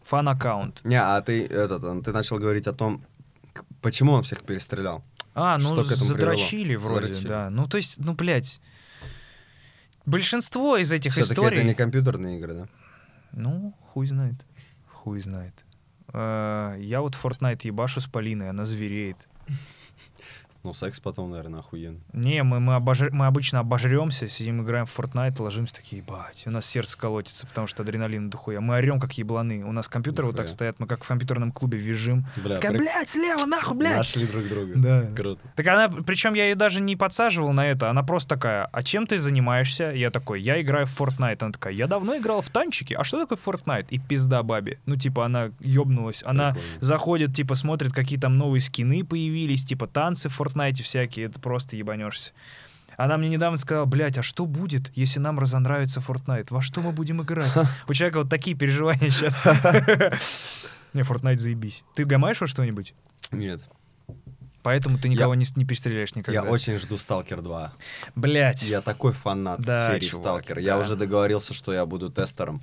фан-аккаунт. 0.05 0.81
Не, 0.85 1.01
а 1.01 1.20
ты, 1.20 1.47
этот, 1.47 2.05
ты 2.05 2.12
начал 2.12 2.39
говорить 2.39 2.66
о 2.66 2.72
том, 2.72 3.02
почему 3.82 4.12
он 4.12 4.22
всех 4.22 4.43
перестрелял. 4.43 5.02
А, 5.35 5.59
ну 5.59 5.68
Что 5.74 5.82
задрочили 5.82 6.74
привело? 6.77 6.89
вроде, 6.89 7.06
Задрочили. 7.06 7.28
да. 7.28 7.51
Ну, 7.51 7.66
то 7.66 7.77
есть, 7.77 7.98
ну, 7.98 8.14
блядь. 8.14 8.60
Большинство 10.11 10.77
из 10.77 10.93
этих 10.93 11.12
Все-таки 11.12 11.32
историй... 11.35 11.59
это 11.59 11.66
не 11.66 11.74
компьютерные 11.74 12.39
игры, 12.39 12.55
да? 12.55 12.69
Ну, 13.32 13.74
хуй 13.89 14.07
знает. 14.07 14.47
Хуй 14.89 15.20
знает. 15.20 15.65
Э, 16.12 16.77
Я 16.81 17.01
вот 17.01 17.15
Fortnite 17.15 17.61
ебашу 17.65 18.01
с 18.01 18.07
Полиной, 18.07 18.51
она 18.51 18.65
звереет. 18.65 19.28
Ну, 20.62 20.74
секс 20.74 21.01
потом, 21.01 21.31
наверное, 21.31 21.61
охуенно. 21.61 21.99
Не, 22.12 22.43
мы, 22.43 22.61
мы, 22.61 22.74
обожр- 22.74 23.11
мы 23.12 23.27
обычно 23.27 23.61
обожремся, 23.61 24.28
сидим, 24.28 24.62
играем 24.62 24.85
в 24.85 24.99
Fortnite, 24.99 25.41
ложимся 25.41 25.74
такие, 25.74 26.03
ебать, 26.03 26.45
у 26.47 26.51
нас 26.51 26.66
сердце 26.66 26.99
колотится, 26.99 27.47
потому 27.47 27.66
что 27.66 27.82
адреналин 27.82 28.28
дохуя. 28.28 28.61
Мы 28.61 28.74
орем, 28.74 29.01
как 29.01 29.12
ебланы. 29.15 29.65
У 29.65 29.73
нас 29.73 29.89
компьютеры 29.89 30.27
вот 30.27 30.37
так 30.37 30.49
стоят, 30.49 30.78
мы 30.78 30.87
как 30.87 31.03
в 31.03 31.09
компьютерном 31.09 31.51
клубе 31.51 31.78
визжим. 31.78 32.27
Бля, 32.45 32.57
Такая, 32.57 32.73
прик- 32.73 32.78
блядь, 32.78 33.09
слева, 33.09 33.47
нахуй, 33.47 33.77
блядь! 33.77 33.97
Нашли 33.97 34.27
друг 34.27 34.47
друга. 34.49 34.73
Да. 34.77 35.07
Круто. 35.16 35.41
Так 35.57 35.66
она, 35.66 35.89
причем 35.89 36.35
я 36.35 36.45
ее 36.45 36.55
даже 36.57 36.82
не 36.82 36.95
подсаживал 36.95 37.53
на 37.53 37.66
это, 37.66 37.89
она 37.89 38.03
просто 38.03 38.28
такая, 38.37 38.66
а 38.66 38.82
чем 38.82 39.07
ты 39.07 39.19
занимаешься? 39.19 39.91
Я 39.93 40.11
такой, 40.11 40.43
я 40.43 40.61
играю 40.61 40.85
в 40.87 41.01
Fortnite. 41.01 41.39
Она 41.41 41.53
такая, 41.53 41.73
я 41.73 41.87
давно 41.87 42.16
играл 42.19 42.43
в 42.43 42.51
танчики, 42.51 42.93
а 42.93 43.03
что 43.03 43.24
такое 43.27 43.39
Fortnite? 43.39 43.87
И 43.91 43.99
пизда 43.99 44.43
бабе. 44.43 44.78
Ну, 44.85 44.97
типа, 44.97 45.24
она 45.24 45.53
ёбнулась. 45.61 46.23
Она 46.27 46.53
Прикольно. 46.53 46.77
заходит, 46.81 47.35
типа, 47.35 47.55
смотрит, 47.55 47.93
какие 47.93 48.19
там 48.19 48.37
новые 48.37 48.61
скины 48.61 49.05
появились, 49.05 49.65
типа, 49.65 49.87
танцы 49.87 50.28
в 50.28 50.39
Fortnite 50.55 50.82
всякие, 50.82 51.27
это 51.27 51.40
просто 51.40 51.77
ебанешься. 51.77 52.32
Она 52.97 53.16
мне 53.16 53.28
недавно 53.28 53.56
сказала, 53.56 53.86
блядь, 53.86 54.18
а 54.18 54.22
что 54.22 54.44
будет, 54.47 54.90
если 54.94 55.20
нам 55.20 55.39
разонравится 55.39 56.01
Fortnite? 56.01 56.48
Во 56.51 56.60
что 56.60 56.81
мы 56.82 56.93
будем 56.93 57.22
играть? 57.22 57.52
У 57.89 57.94
человека 57.94 58.18
вот 58.18 58.28
такие 58.28 58.56
переживания 58.56 59.10
сейчас. 59.10 59.43
Не, 60.93 61.02
Fortnite 61.02 61.36
заебись. 61.39 61.82
Ты 61.94 62.05
гамаешь 62.05 62.40
во 62.40 62.47
что-нибудь? 62.47 62.94
Нет. 63.31 63.62
Поэтому 64.62 64.98
ты 64.98 65.09
никого 65.09 65.35
не, 65.35 65.44
с- 65.47 65.56
не 65.56 65.64
перестреляешь 65.64 66.14
никогда. 66.14 66.43
Я 66.43 66.47
очень 66.47 66.78
жду 66.78 66.98
Сталкер 66.98 67.40
2. 67.40 67.72
Блять. 68.16 68.62
Я 68.64 68.82
такой 68.82 69.14
фанат 69.14 69.60
Да, 69.60 69.86
серии 69.94 70.09
Сталкер. 70.10 70.59
Я 70.59 70.74
да. 70.77 70.81
уже 70.81 70.97
договорился, 70.97 71.55
что 71.55 71.72
я 71.72 71.86
буду 71.86 72.10
тестером. 72.10 72.60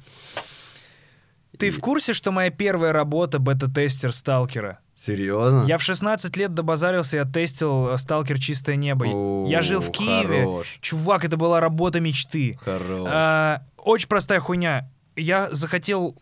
Ты 1.58 1.70
И- 1.70 1.72
в 1.72 1.80
курсе, 1.80 2.14
что 2.14 2.32
моя 2.32 2.52
первая 2.52 2.92
работа 2.94 3.40
бета-тестер 3.40 4.12
Сталкера? 4.12 4.78
Серьезно? 4.98 5.66
Я 5.68 5.78
в 5.78 5.84
16 5.84 6.36
лет 6.38 6.56
добазарился, 6.56 7.18
я 7.18 7.26
тестил 7.26 7.90
э, 7.90 7.98
Сталкер 8.00 8.40
Чистое 8.40 8.78
небо. 8.78 9.48
я 9.48 9.62
жил 9.62 9.80
в 9.80 9.90
О, 9.90 9.92
Киеве. 9.92 10.40
Хорош. 10.40 10.80
Чувак, 10.82 11.24
это 11.24 11.38
была 11.38 11.60
работа 11.60 12.00
мечты. 12.00 12.58
Хорош. 12.60 13.08
А, 13.08 13.62
очень 13.78 14.08
простая 14.08 14.40
хуйня. 14.40 14.90
Я 15.16 15.50
захотел 15.52 16.18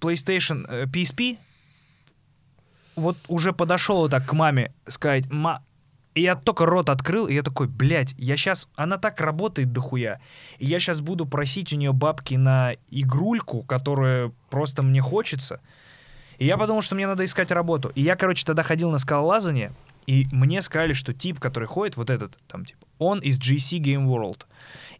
PlayStation 0.00 0.66
э, 0.68 0.86
PSP. 0.86 1.38
Вот 2.96 3.16
уже 3.28 3.52
подошел 3.52 3.98
вот 3.98 4.10
так 4.10 4.26
к 4.26 4.32
маме 4.32 4.74
сказать, 4.88 5.30
ма... 5.30 5.62
И 6.14 6.22
я 6.22 6.34
только 6.34 6.66
рот 6.66 6.90
открыл, 6.90 7.28
и 7.28 7.34
я 7.34 7.44
такой, 7.44 7.68
блядь, 7.68 8.12
я 8.18 8.36
сейчас... 8.36 8.68
Она 8.74 8.98
так 8.98 9.20
работает 9.20 9.70
дохуя. 9.70 10.20
И 10.58 10.66
я 10.66 10.80
сейчас 10.80 11.00
буду 11.00 11.26
просить 11.26 11.72
у 11.72 11.76
нее 11.76 11.92
бабки 11.92 12.34
на 12.34 12.72
игрульку, 12.90 13.62
которая 13.62 14.32
просто 14.50 14.82
мне 14.82 15.00
хочется. 15.00 15.60
И 16.38 16.46
я 16.46 16.56
подумал, 16.56 16.82
что 16.82 16.94
мне 16.94 17.06
надо 17.06 17.24
искать 17.24 17.50
работу. 17.50 17.92
И 17.94 18.02
я, 18.02 18.16
короче, 18.16 18.44
тогда 18.44 18.62
ходил 18.62 18.90
на 18.90 18.98
скалолазание, 18.98 19.72
и 20.06 20.26
мне 20.30 20.60
сказали, 20.62 20.92
что 20.92 21.12
тип, 21.12 21.40
который 21.40 21.66
ходит, 21.66 21.96
вот 21.96 22.10
этот, 22.10 22.38
там, 22.46 22.64
типа, 22.64 22.86
он 22.98 23.18
из 23.20 23.38
GC 23.38 23.78
Game 23.78 24.06
World. 24.06 24.46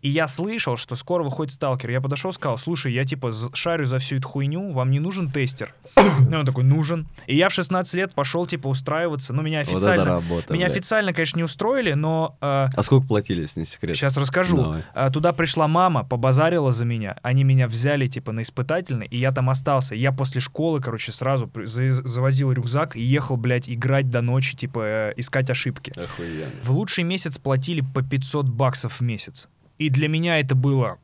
И 0.03 0.09
я 0.09 0.29
слышал, 0.29 0.77
что 0.77 0.95
скоро 0.95 1.23
выходит 1.23 1.53
сталкер. 1.53 1.91
Я 1.91 2.01
подошел, 2.01 2.33
сказал, 2.33 2.59
слушай, 2.59 2.93
я 2.93 3.05
типа 3.05 3.33
шарю 3.55 3.87
за 3.87 3.99
всю 3.99 4.17
эту 4.17 4.29
хуйню, 4.29 4.73
вам 4.73 4.91
не 4.91 5.01
нужен 5.01 5.29
тестер? 5.29 5.73
И 6.31 6.35
он 6.35 6.45
такой, 6.45 6.65
нужен. 6.65 7.07
И 7.27 7.37
я 7.37 7.49
в 7.49 7.53
16 7.53 7.95
лет 7.95 8.15
пошел, 8.15 8.47
типа, 8.47 8.69
устраиваться. 8.69 9.33
Ну, 9.33 9.43
меня 9.43 9.61
вот 9.61 9.69
официально... 9.69 10.05
работа, 10.05 10.53
меня 10.53 10.67
блядь. 10.67 10.77
официально, 10.77 11.13
конечно, 11.13 11.39
не 11.39 11.45
устроили, 11.45 11.93
но 11.93 12.37
э, 12.41 12.69
А 12.75 12.83
сколько 12.83 13.07
платили, 13.07 13.41
если 13.43 13.61
не 13.61 13.67
секрет? 13.67 13.97
сейчас 13.97 14.17
расскажу. 14.17 14.57
Давай. 14.57 14.83
А, 14.95 15.11
Туда 15.11 15.33
пришла 15.33 15.69
мама, 15.69 16.05
побазарила 16.05 16.73
за 16.73 16.85
меня. 16.85 17.17
Они 17.23 17.45
меня 17.45 17.67
взяли, 17.67 18.07
типа, 18.07 18.33
на 18.33 18.43
испытательный, 18.43 19.07
и 19.07 19.19
я 19.19 19.33
там 19.33 19.51
остался. 19.51 19.95
Я 19.95 20.13
после 20.13 20.41
школы, 20.41 20.81
короче, 20.81 21.13
сразу 21.13 21.51
завозил 21.65 22.53
рюкзак 22.53 22.97
и 22.97 23.03
ехал, 23.03 23.37
блядь, 23.37 23.69
играть 23.69 24.11
до 24.11 24.21
ночи, 24.21 24.57
типа, 24.57 24.81
э, 24.85 25.13
искать 25.17 25.51
ошибки. 25.51 25.93
Охуенно. 25.99 26.51
В 26.63 26.71
лучший 26.71 27.05
месяц 27.05 27.39
платили 27.39 27.81
по 27.81 28.03
500 28.03 28.49
баксов 28.49 29.01
в 29.01 29.01
месяц. 29.03 29.49
И 29.79 29.91
для 29.91 30.09
меня 30.09 30.39
это 30.41 30.55
было... 30.55 30.99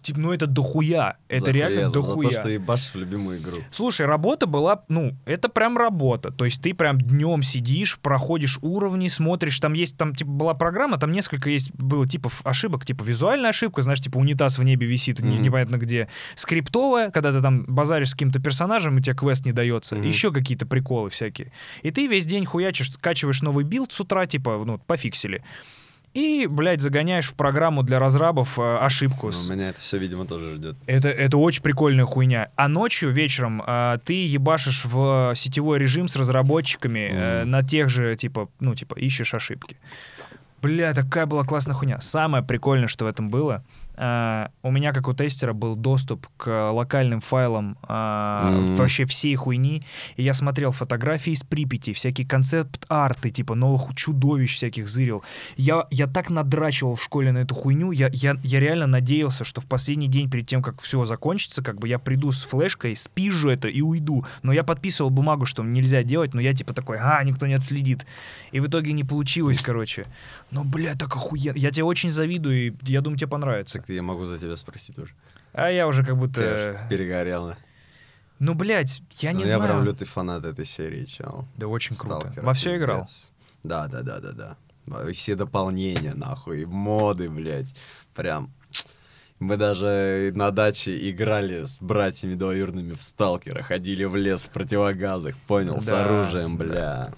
Типа, 0.00 0.18
ну 0.18 0.32
это 0.32 0.48
дохуя. 0.48 1.16
Это 1.28 1.46
Захуя, 1.46 1.68
реально 1.68 1.84
За 1.86 1.90
дохуя. 1.92 2.28
то, 2.30 2.34
что 2.34 2.48
ебашишь 2.50 2.90
в 2.92 2.96
любимую 2.96 3.38
игру. 3.38 3.58
Слушай, 3.70 4.04
работа 4.06 4.48
была, 4.48 4.82
ну, 4.88 5.14
это 5.26 5.48
прям 5.48 5.78
работа. 5.78 6.32
То 6.32 6.44
есть 6.44 6.60
ты 6.60 6.74
прям 6.74 7.00
днем 7.00 7.44
сидишь, 7.44 8.00
проходишь 8.00 8.58
уровни, 8.62 9.06
смотришь, 9.06 9.60
там 9.60 9.74
есть, 9.74 9.96
там, 9.96 10.12
типа, 10.12 10.28
была 10.28 10.54
программа, 10.54 10.98
там 10.98 11.12
несколько 11.12 11.50
есть, 11.50 11.72
было 11.74 12.04
типов 12.08 12.40
ошибок, 12.42 12.84
типа 12.84 13.04
визуальная 13.04 13.50
ошибка, 13.50 13.82
знаешь, 13.82 14.00
типа 14.00 14.18
унитаз 14.18 14.58
в 14.58 14.64
небе 14.64 14.88
висит, 14.88 15.20
не- 15.22 15.34
Мгм. 15.36 15.42
непонятно 15.42 15.76
где. 15.76 16.08
Скриптовая, 16.34 17.12
когда 17.12 17.30
ты 17.30 17.40
там 17.40 17.64
базаришь 17.66 18.08
с 18.08 18.12
каким-то 18.14 18.40
персонажем, 18.40 18.98
и 18.98 19.02
тебе 19.02 19.14
квест 19.14 19.46
не 19.46 19.52
дается. 19.52 19.94
Мгм. 19.94 20.04
Еще 20.04 20.32
какие-то 20.32 20.66
приколы 20.66 21.10
всякие. 21.10 21.52
И 21.82 21.92
ты 21.92 22.08
весь 22.08 22.26
день 22.26 22.44
хуячишь, 22.44 22.90
скачиваешь 22.90 23.42
новый 23.42 23.64
build 23.64 23.92
с 23.92 24.00
утра, 24.00 24.26
типа, 24.26 24.60
ну, 24.66 24.78
пофиксили. 24.78 25.44
И, 26.14 26.46
блядь, 26.46 26.82
загоняешь 26.82 27.28
в 27.30 27.34
программу 27.34 27.82
для 27.82 27.98
разрабов 27.98 28.58
э, 28.58 28.76
ошибку. 28.76 29.26
Ну, 29.26 29.32
с- 29.32 29.48
меня 29.48 29.70
это 29.70 29.80
все, 29.80 29.96
видимо, 29.96 30.26
тоже 30.26 30.56
ждет. 30.56 30.76
это, 30.86 31.08
это 31.08 31.38
очень 31.38 31.62
прикольная 31.62 32.04
хуйня. 32.04 32.50
А 32.54 32.68
ночью, 32.68 33.10
вечером, 33.10 33.62
а, 33.66 33.96
ты 33.98 34.26
ебашишь 34.26 34.84
в 34.84 35.32
сетевой 35.34 35.78
режим 35.78 36.08
с 36.08 36.16
разработчиками 36.16 37.08
э, 37.10 37.44
на 37.44 37.62
тех 37.62 37.88
же, 37.88 38.14
типа, 38.14 38.48
ну, 38.60 38.74
типа, 38.74 38.94
ищешь 38.98 39.32
ошибки. 39.32 39.78
Бля, 40.60 40.92
такая 40.92 41.24
была 41.26 41.44
классная 41.44 41.74
хуйня. 41.74 42.00
Самое 42.00 42.44
прикольное, 42.44 42.88
что 42.88 43.06
в 43.06 43.08
этом 43.08 43.30
было, 43.30 43.64
а, 43.94 44.50
у 44.62 44.70
меня, 44.70 44.92
как 44.92 45.08
у 45.08 45.12
тестера, 45.14 45.52
был 45.52 45.76
доступ 45.76 46.26
к 46.36 46.70
локальным 46.72 47.20
файлам 47.20 47.76
а, 47.82 48.50
Мгм. 48.52 48.76
вообще 48.76 49.04
всей 49.04 49.34
хуйни. 49.34 49.82
И 50.16 50.22
я 50.22 50.32
смотрел 50.34 50.72
фотографии 50.72 51.32
из 51.32 51.42
Припяти, 51.42 51.92
всякие 51.92 52.26
концепт-арты, 52.26 53.30
типа 53.30 53.54
новых 53.54 53.94
чудовищ 53.94 54.54
всяких 54.54 54.88
зырил. 54.88 55.22
Я, 55.56 55.86
я 55.90 56.06
так 56.06 56.30
надрачивал 56.30 56.94
в 56.94 57.02
школе 57.02 57.32
на 57.32 57.38
эту 57.38 57.54
хуйню, 57.54 57.90
я, 57.92 58.08
я, 58.12 58.36
я 58.42 58.60
реально 58.60 58.86
надеялся, 58.86 59.44
что 59.44 59.60
в 59.60 59.66
последний 59.66 60.08
день 60.08 60.30
перед 60.30 60.46
тем, 60.46 60.62
как 60.62 60.80
все 60.80 61.04
закончится, 61.04 61.62
как 61.62 61.78
бы 61.78 61.88
я 61.88 61.98
приду 61.98 62.30
с 62.32 62.42
флешкой, 62.42 62.96
спижу 62.96 63.50
это 63.50 63.68
и 63.68 63.80
уйду. 63.82 64.24
Но 64.42 64.52
я 64.52 64.62
подписывал 64.64 65.10
бумагу, 65.10 65.46
что 65.46 65.62
нельзя 65.62 66.02
делать, 66.02 66.34
но 66.34 66.40
я 66.40 66.54
типа 66.54 66.72
такой, 66.72 66.98
а, 66.98 67.22
никто 67.24 67.46
не 67.46 67.54
отследит. 67.54 68.06
И 68.52 68.60
в 68.60 68.66
итоге 68.68 68.92
не 68.92 69.04
получилось, 69.04 69.60
короче. 69.60 70.06
Но, 70.50 70.64
бля, 70.64 70.94
так 70.94 71.14
охуенно. 71.16 71.56
Я 71.56 71.70
тебе 71.70 71.84
очень 71.84 72.10
завидую, 72.10 72.68
и 72.68 72.74
я 72.82 73.00
думаю, 73.00 73.18
тебе 73.18 73.28
понравится. 73.28 73.81
Так 73.82 73.90
я 73.90 74.02
могу 74.02 74.24
за 74.24 74.38
тебя 74.38 74.56
спросить 74.56 74.94
тоже. 74.96 75.12
А 75.52 75.68
я 75.70 75.86
уже 75.86 76.04
как 76.04 76.16
будто... 76.16 76.40
что-то 76.42 76.86
перегорело. 76.88 77.56
Ну, 78.38 78.54
блядь, 78.54 79.02
я 79.20 79.32
Ну, 79.32 79.38
не 79.38 79.44
я 79.44 79.56
знаю. 79.56 79.64
прям 79.64 79.84
лютый 79.84 80.04
фанат 80.06 80.44
этой 80.44 80.64
серии, 80.64 81.04
чел. 81.04 81.46
Да 81.56 81.66
очень 81.68 81.94
круто. 81.96 82.20
Сталкера, 82.20 82.42
Во 82.44 82.54
все 82.54 82.76
играл. 82.76 83.08
Да, 83.62 83.86
да, 83.88 84.02
да, 84.02 84.20
да, 84.20 84.32
да. 84.32 85.12
Все 85.12 85.34
дополнения, 85.36 86.14
нахуй, 86.14 86.64
моды, 86.64 87.28
блядь. 87.28 87.74
Прям. 88.14 88.52
Мы 89.38 89.56
даже 89.56 90.30
на 90.36 90.50
даче 90.52 91.10
играли 91.10 91.64
с 91.66 91.80
братьями 91.80 92.34
двоюродными 92.34 92.92
в 92.94 93.02
сталкера, 93.02 93.62
ходили 93.62 94.04
в 94.04 94.14
лес 94.16 94.42
в 94.42 94.50
противогазах, 94.50 95.36
понял, 95.48 95.80
с 95.80 95.84
Да, 95.84 96.04
оружием, 96.04 96.56
да. 96.56 96.64
бля. 96.64 97.12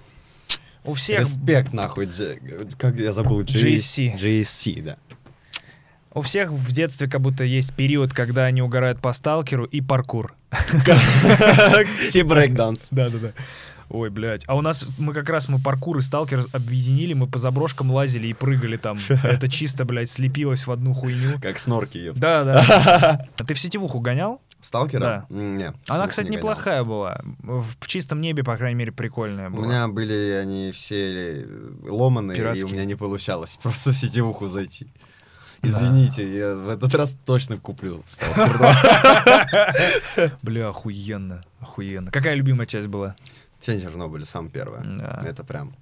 У 0.84 0.92
всех, 0.94 1.20
Респект, 1.20 1.72
нахуй. 1.74 2.06
Дж- 2.06 2.74
Как 2.78 2.96
я 2.96 3.12
забыл? 3.12 3.42
GSC. 3.42 4.18
GSC, 4.18 4.82
да. 4.82 4.96
У 6.14 6.22
всех 6.22 6.50
в 6.50 6.72
детстве 6.72 7.08
как 7.08 7.20
будто 7.20 7.44
есть 7.44 7.72
период, 7.74 8.12
когда 8.14 8.44
они 8.44 8.62
угорают 8.62 9.00
по 9.00 9.12
сталкеру 9.12 9.64
и 9.64 9.80
паркур. 9.80 10.34
Те 12.10 12.24
брейкданс. 12.24 12.88
Да-да-да. 12.90 13.32
Ой, 13.90 14.08
блядь. 14.10 14.44
А 14.46 14.56
у 14.56 14.60
нас, 14.62 14.86
мы 14.98 15.12
как 15.12 15.28
раз, 15.28 15.48
мы 15.48 15.58
паркур 15.60 15.98
и 15.98 16.00
сталкер 16.00 16.44
объединили, 16.52 17.12
мы 17.12 17.26
по 17.26 17.38
заброшкам 17.38 17.90
лазили 17.90 18.28
и 18.28 18.32
прыгали 18.32 18.76
там. 18.78 18.98
Это 19.22 19.46
чисто, 19.48 19.84
блядь, 19.84 20.08
слепилось 20.08 20.66
в 20.66 20.72
одну 20.72 20.94
хуйню. 20.94 21.38
Как 21.40 21.58
снорки, 21.58 21.98
еб. 21.98 22.14
Да-да. 22.16 23.26
А 23.38 23.44
ты 23.44 23.52
в 23.54 23.58
сетевуху 23.58 24.00
гонял? 24.00 24.40
Сталкера? 24.62 25.00
Да. 25.00 25.26
М, 25.30 25.56
Не. 25.56 25.72
Она, 25.88 26.06
кстати, 26.08 26.26
не 26.26 26.36
гонял. 26.38 26.40
неплохая 26.52 26.82
была. 26.82 27.20
В 27.42 27.86
чистом 27.86 28.22
небе, 28.22 28.42
по 28.42 28.56
крайней 28.56 28.76
мере, 28.78 28.90
прикольная 28.92 29.50
У 29.50 29.52
была. 29.52 29.66
меня 29.66 29.88
были 29.88 30.30
они 30.40 30.72
все 30.72 31.42
э, 31.42 31.46
ломаные, 31.86 32.38
и 32.38 32.40
у 32.40 32.42
Пиратские. 32.42 32.72
меня 32.72 32.84
не 32.86 32.94
получалось 32.94 33.58
просто 33.62 33.90
в 33.92 33.96
сетевуху 33.96 34.46
зайти. 34.46 34.86
Извините, 35.68 36.36
я 36.38 36.54
в 36.54 36.68
этот 36.68 36.94
раз 36.94 37.16
точно 37.24 37.56
куплю 37.58 38.02
Stalker 38.06 38.56
2. 40.16 40.30
Бля, 40.42 40.68
охуенно, 40.68 41.42
охуенно. 41.60 42.10
Какая 42.10 42.34
любимая 42.34 42.66
часть 42.66 42.86
была? 42.88 43.16
Тень 43.60 43.80
Чернобыля, 43.80 44.24
сам 44.24 44.50
первая. 44.50 44.82
Да. 44.84 45.22
Это 45.26 45.44
прям. 45.44 45.74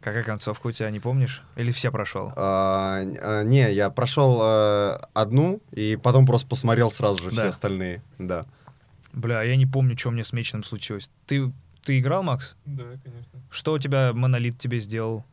Какая 0.00 0.24
концовка 0.24 0.66
у 0.66 0.72
тебя, 0.72 0.90
не 0.90 0.98
помнишь? 0.98 1.42
Или 1.54 1.70
все 1.70 1.92
прошел? 1.92 2.32
А, 2.34 3.02
а, 3.22 3.42
не, 3.44 3.72
я 3.72 3.88
прошел 3.88 4.40
э, 4.42 4.98
одну, 5.14 5.60
и 5.70 5.96
потом 6.02 6.26
просто 6.26 6.48
посмотрел 6.48 6.90
сразу 6.90 7.22
же 7.22 7.30
все 7.30 7.42
Да. 7.42 7.48
остальные. 7.48 8.02
Да. 8.18 8.44
Бля, 9.12 9.42
я 9.44 9.54
не 9.56 9.66
помню, 9.66 9.96
что 9.96 10.10
мне 10.10 10.24
с 10.24 10.32
Меченым 10.32 10.64
случилось. 10.64 11.08
Ты, 11.26 11.52
ты 11.84 12.00
играл, 12.00 12.24
Макс? 12.24 12.56
Да, 12.64 12.82
конечно. 13.04 13.40
Что 13.50 13.74
у 13.74 13.78
тебя 13.78 14.12
Монолит 14.12 14.58
тебе 14.58 14.80
сделал? 14.80 15.24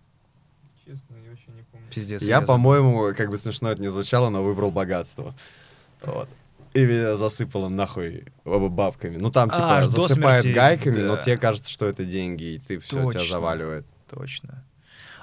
Честно, 0.86 1.16
я 1.24 1.32
вообще 1.32 1.46
не 1.48 1.64
помню. 1.64 1.88
Пиздец. 2.00 2.22
Я, 2.22 2.42
по-моему, 2.42 3.14
как 3.16 3.30
бы 3.30 3.38
смешно 3.38 3.72
это 3.72 3.82
не 3.82 3.90
звучало, 3.90 4.30
но 4.30 4.44
выбрал 4.44 4.72
богатство. 4.72 5.36
Вот. 6.02 6.28
И 6.74 6.86
меня 6.86 7.16
засыпало 7.16 7.68
нахуй 7.68 8.26
бабками. 8.46 9.18
Ну 9.18 9.32
там, 9.32 9.50
типа, 9.50 9.78
А, 9.80 9.82
до 9.84 9.90
засыпают 9.90 10.44
смерти, 10.44 10.56
гайками, 10.56 11.02
но 11.02 11.16
да. 11.16 11.24
тебе 11.24 11.38
кажется, 11.38 11.72
что 11.72 11.88
это 11.88 12.06
деньги, 12.06 12.44
и 12.44 12.60
ты 12.60 12.78
все, 12.80 12.98
тебя 13.02 13.12
Точно. 13.20 13.28
заваливает. 13.34 13.86
Точно. 14.08 14.64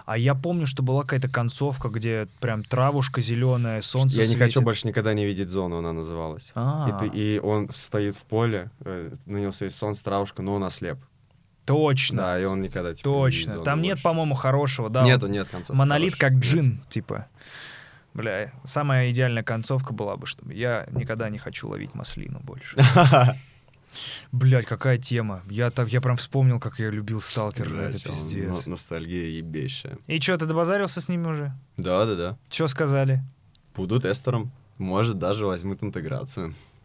А 0.07 0.17
я 0.19 0.35
помню, 0.37 0.67
что 0.67 0.83
была 0.85 1.03
какая-то 1.03 1.29
концовка, 1.29 1.89
где 1.89 2.29
прям 2.41 2.63
травушка 2.63 3.21
зеленая, 3.21 3.81
солнце 3.81 4.21
Я 4.23 4.29
не 4.29 4.35
хочу 4.37 4.53
светит. 4.55 4.65
больше 4.65 4.87
никогда 4.89 5.15
не 5.15 5.25
видеть 5.27 5.49
зону, 5.49 5.79
она 5.79 5.93
называлась. 5.93 6.53
А, 6.55 6.89
И, 7.03 7.09
ты- 7.11 7.17
и 7.17 7.39
он 7.41 7.69
стоит 7.73 8.15
в 8.15 8.23
поле, 8.23 8.71
э, 8.85 9.13
на 9.27 9.39
него 9.39 9.51
светит 9.53 9.75
солнце, 9.77 10.05
травушка, 10.05 10.43
но 10.43 10.55
он 10.55 10.63
ослеп. 10.65 10.99
Точно, 11.67 12.17
Да, 12.23 12.41
и 12.41 12.45
он 12.45 12.63
никогда 12.63 12.95
типа, 12.95 13.09
не 13.09 13.15
точно. 13.15 13.53
зону 13.53 13.65
Там 13.65 13.81
нет, 13.83 14.01
по-моему, 14.03 14.35
хорошего, 14.35 14.89
да. 14.89 15.03
Нету, 15.03 15.27
нет 15.27 15.49
концов. 15.49 15.77
Монолит 15.77 16.17
как 16.17 16.33
Нет. 16.33 16.43
джин, 16.43 16.85
типа. 16.89 17.27
Бля, 18.15 18.51
самая 18.65 19.11
идеальная 19.11 19.43
концовка 19.43 19.93
была 19.93 20.17
бы, 20.17 20.27
чтобы 20.27 20.55
я 20.55 20.87
никогда 20.93 21.29
не 21.29 21.39
хочу 21.39 21.69
ловить 21.69 21.95
маслину 21.95 22.41
больше. 22.41 22.77
Блять, 24.33 24.67
какая 24.67 24.99
тема. 24.99 25.43
Я 25.49 25.71
так, 25.71 25.89
я 25.89 26.01
прям 26.01 26.17
вспомнил, 26.17 26.61
как 26.61 26.79
я 26.79 26.91
любил 26.91 27.21
Сталкер. 27.21 27.69
Блядь, 27.69 27.95
Это 27.95 28.05
пиздец. 28.11 28.67
но- 28.67 28.73
Ностальгия 28.73 29.29
ебейшая. 29.39 29.99
И 30.07 30.21
что, 30.21 30.37
ты 30.37 30.47
добазарился 30.47 31.01
с 31.01 31.09
ними 31.09 31.27
уже? 31.29 31.53
Да, 31.77 32.05
да, 32.05 32.15
да. 32.15 32.39
Что 32.51 32.67
сказали? 32.69 33.23
Буду 33.75 34.01
тестером. 34.01 34.51
Может, 34.79 35.19
даже 35.19 35.47
возьмут 35.47 35.83
интеграцию. 35.83 36.55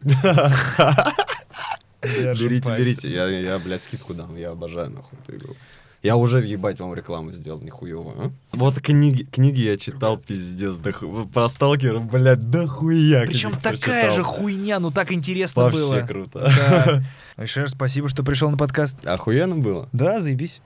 Берите, 2.02 2.68
берите. 2.76 3.10
Я, 3.10 3.26
я, 3.28 3.58
блядь, 3.58 3.82
скидку 3.82 4.14
дам. 4.14 4.36
Я 4.36 4.50
обожаю 4.50 4.90
нахуй 4.90 5.18
эту 5.26 5.36
игру. 5.36 5.56
Я 6.02 6.16
уже, 6.16 6.44
ебать, 6.44 6.80
вам 6.80 6.94
рекламу 6.94 7.30
сделал, 7.32 7.60
нихуево, 7.60 8.12
а? 8.16 8.30
Вот 8.56 8.80
книги, 8.80 9.22
книги 9.22 9.60
я 9.60 9.76
читал, 9.76 10.18
пиздец, 10.18 10.74
да 10.78 10.90
ху- 10.90 11.28
про 11.32 11.48
сталкеров, 11.48 12.10
блядь, 12.10 12.50
да 12.50 12.66
хуя. 12.66 13.22
Причем 13.24 13.52
такая 13.52 14.06
прочитал. 14.06 14.10
же 14.16 14.22
хуйня, 14.24 14.80
ну 14.80 14.90
так 14.90 15.12
интересно 15.12 15.62
Вообще 15.62 15.78
было. 15.78 16.00
круто. 16.00 16.40
Да. 16.40 17.04
Айшер, 17.36 17.68
спасибо, 17.68 18.08
что 18.08 18.24
пришел 18.24 18.50
на 18.50 18.56
подкаст. 18.56 19.06
Охуенно 19.06 19.54
было. 19.58 19.88
Да, 19.92 20.18
заебись. 20.18 20.60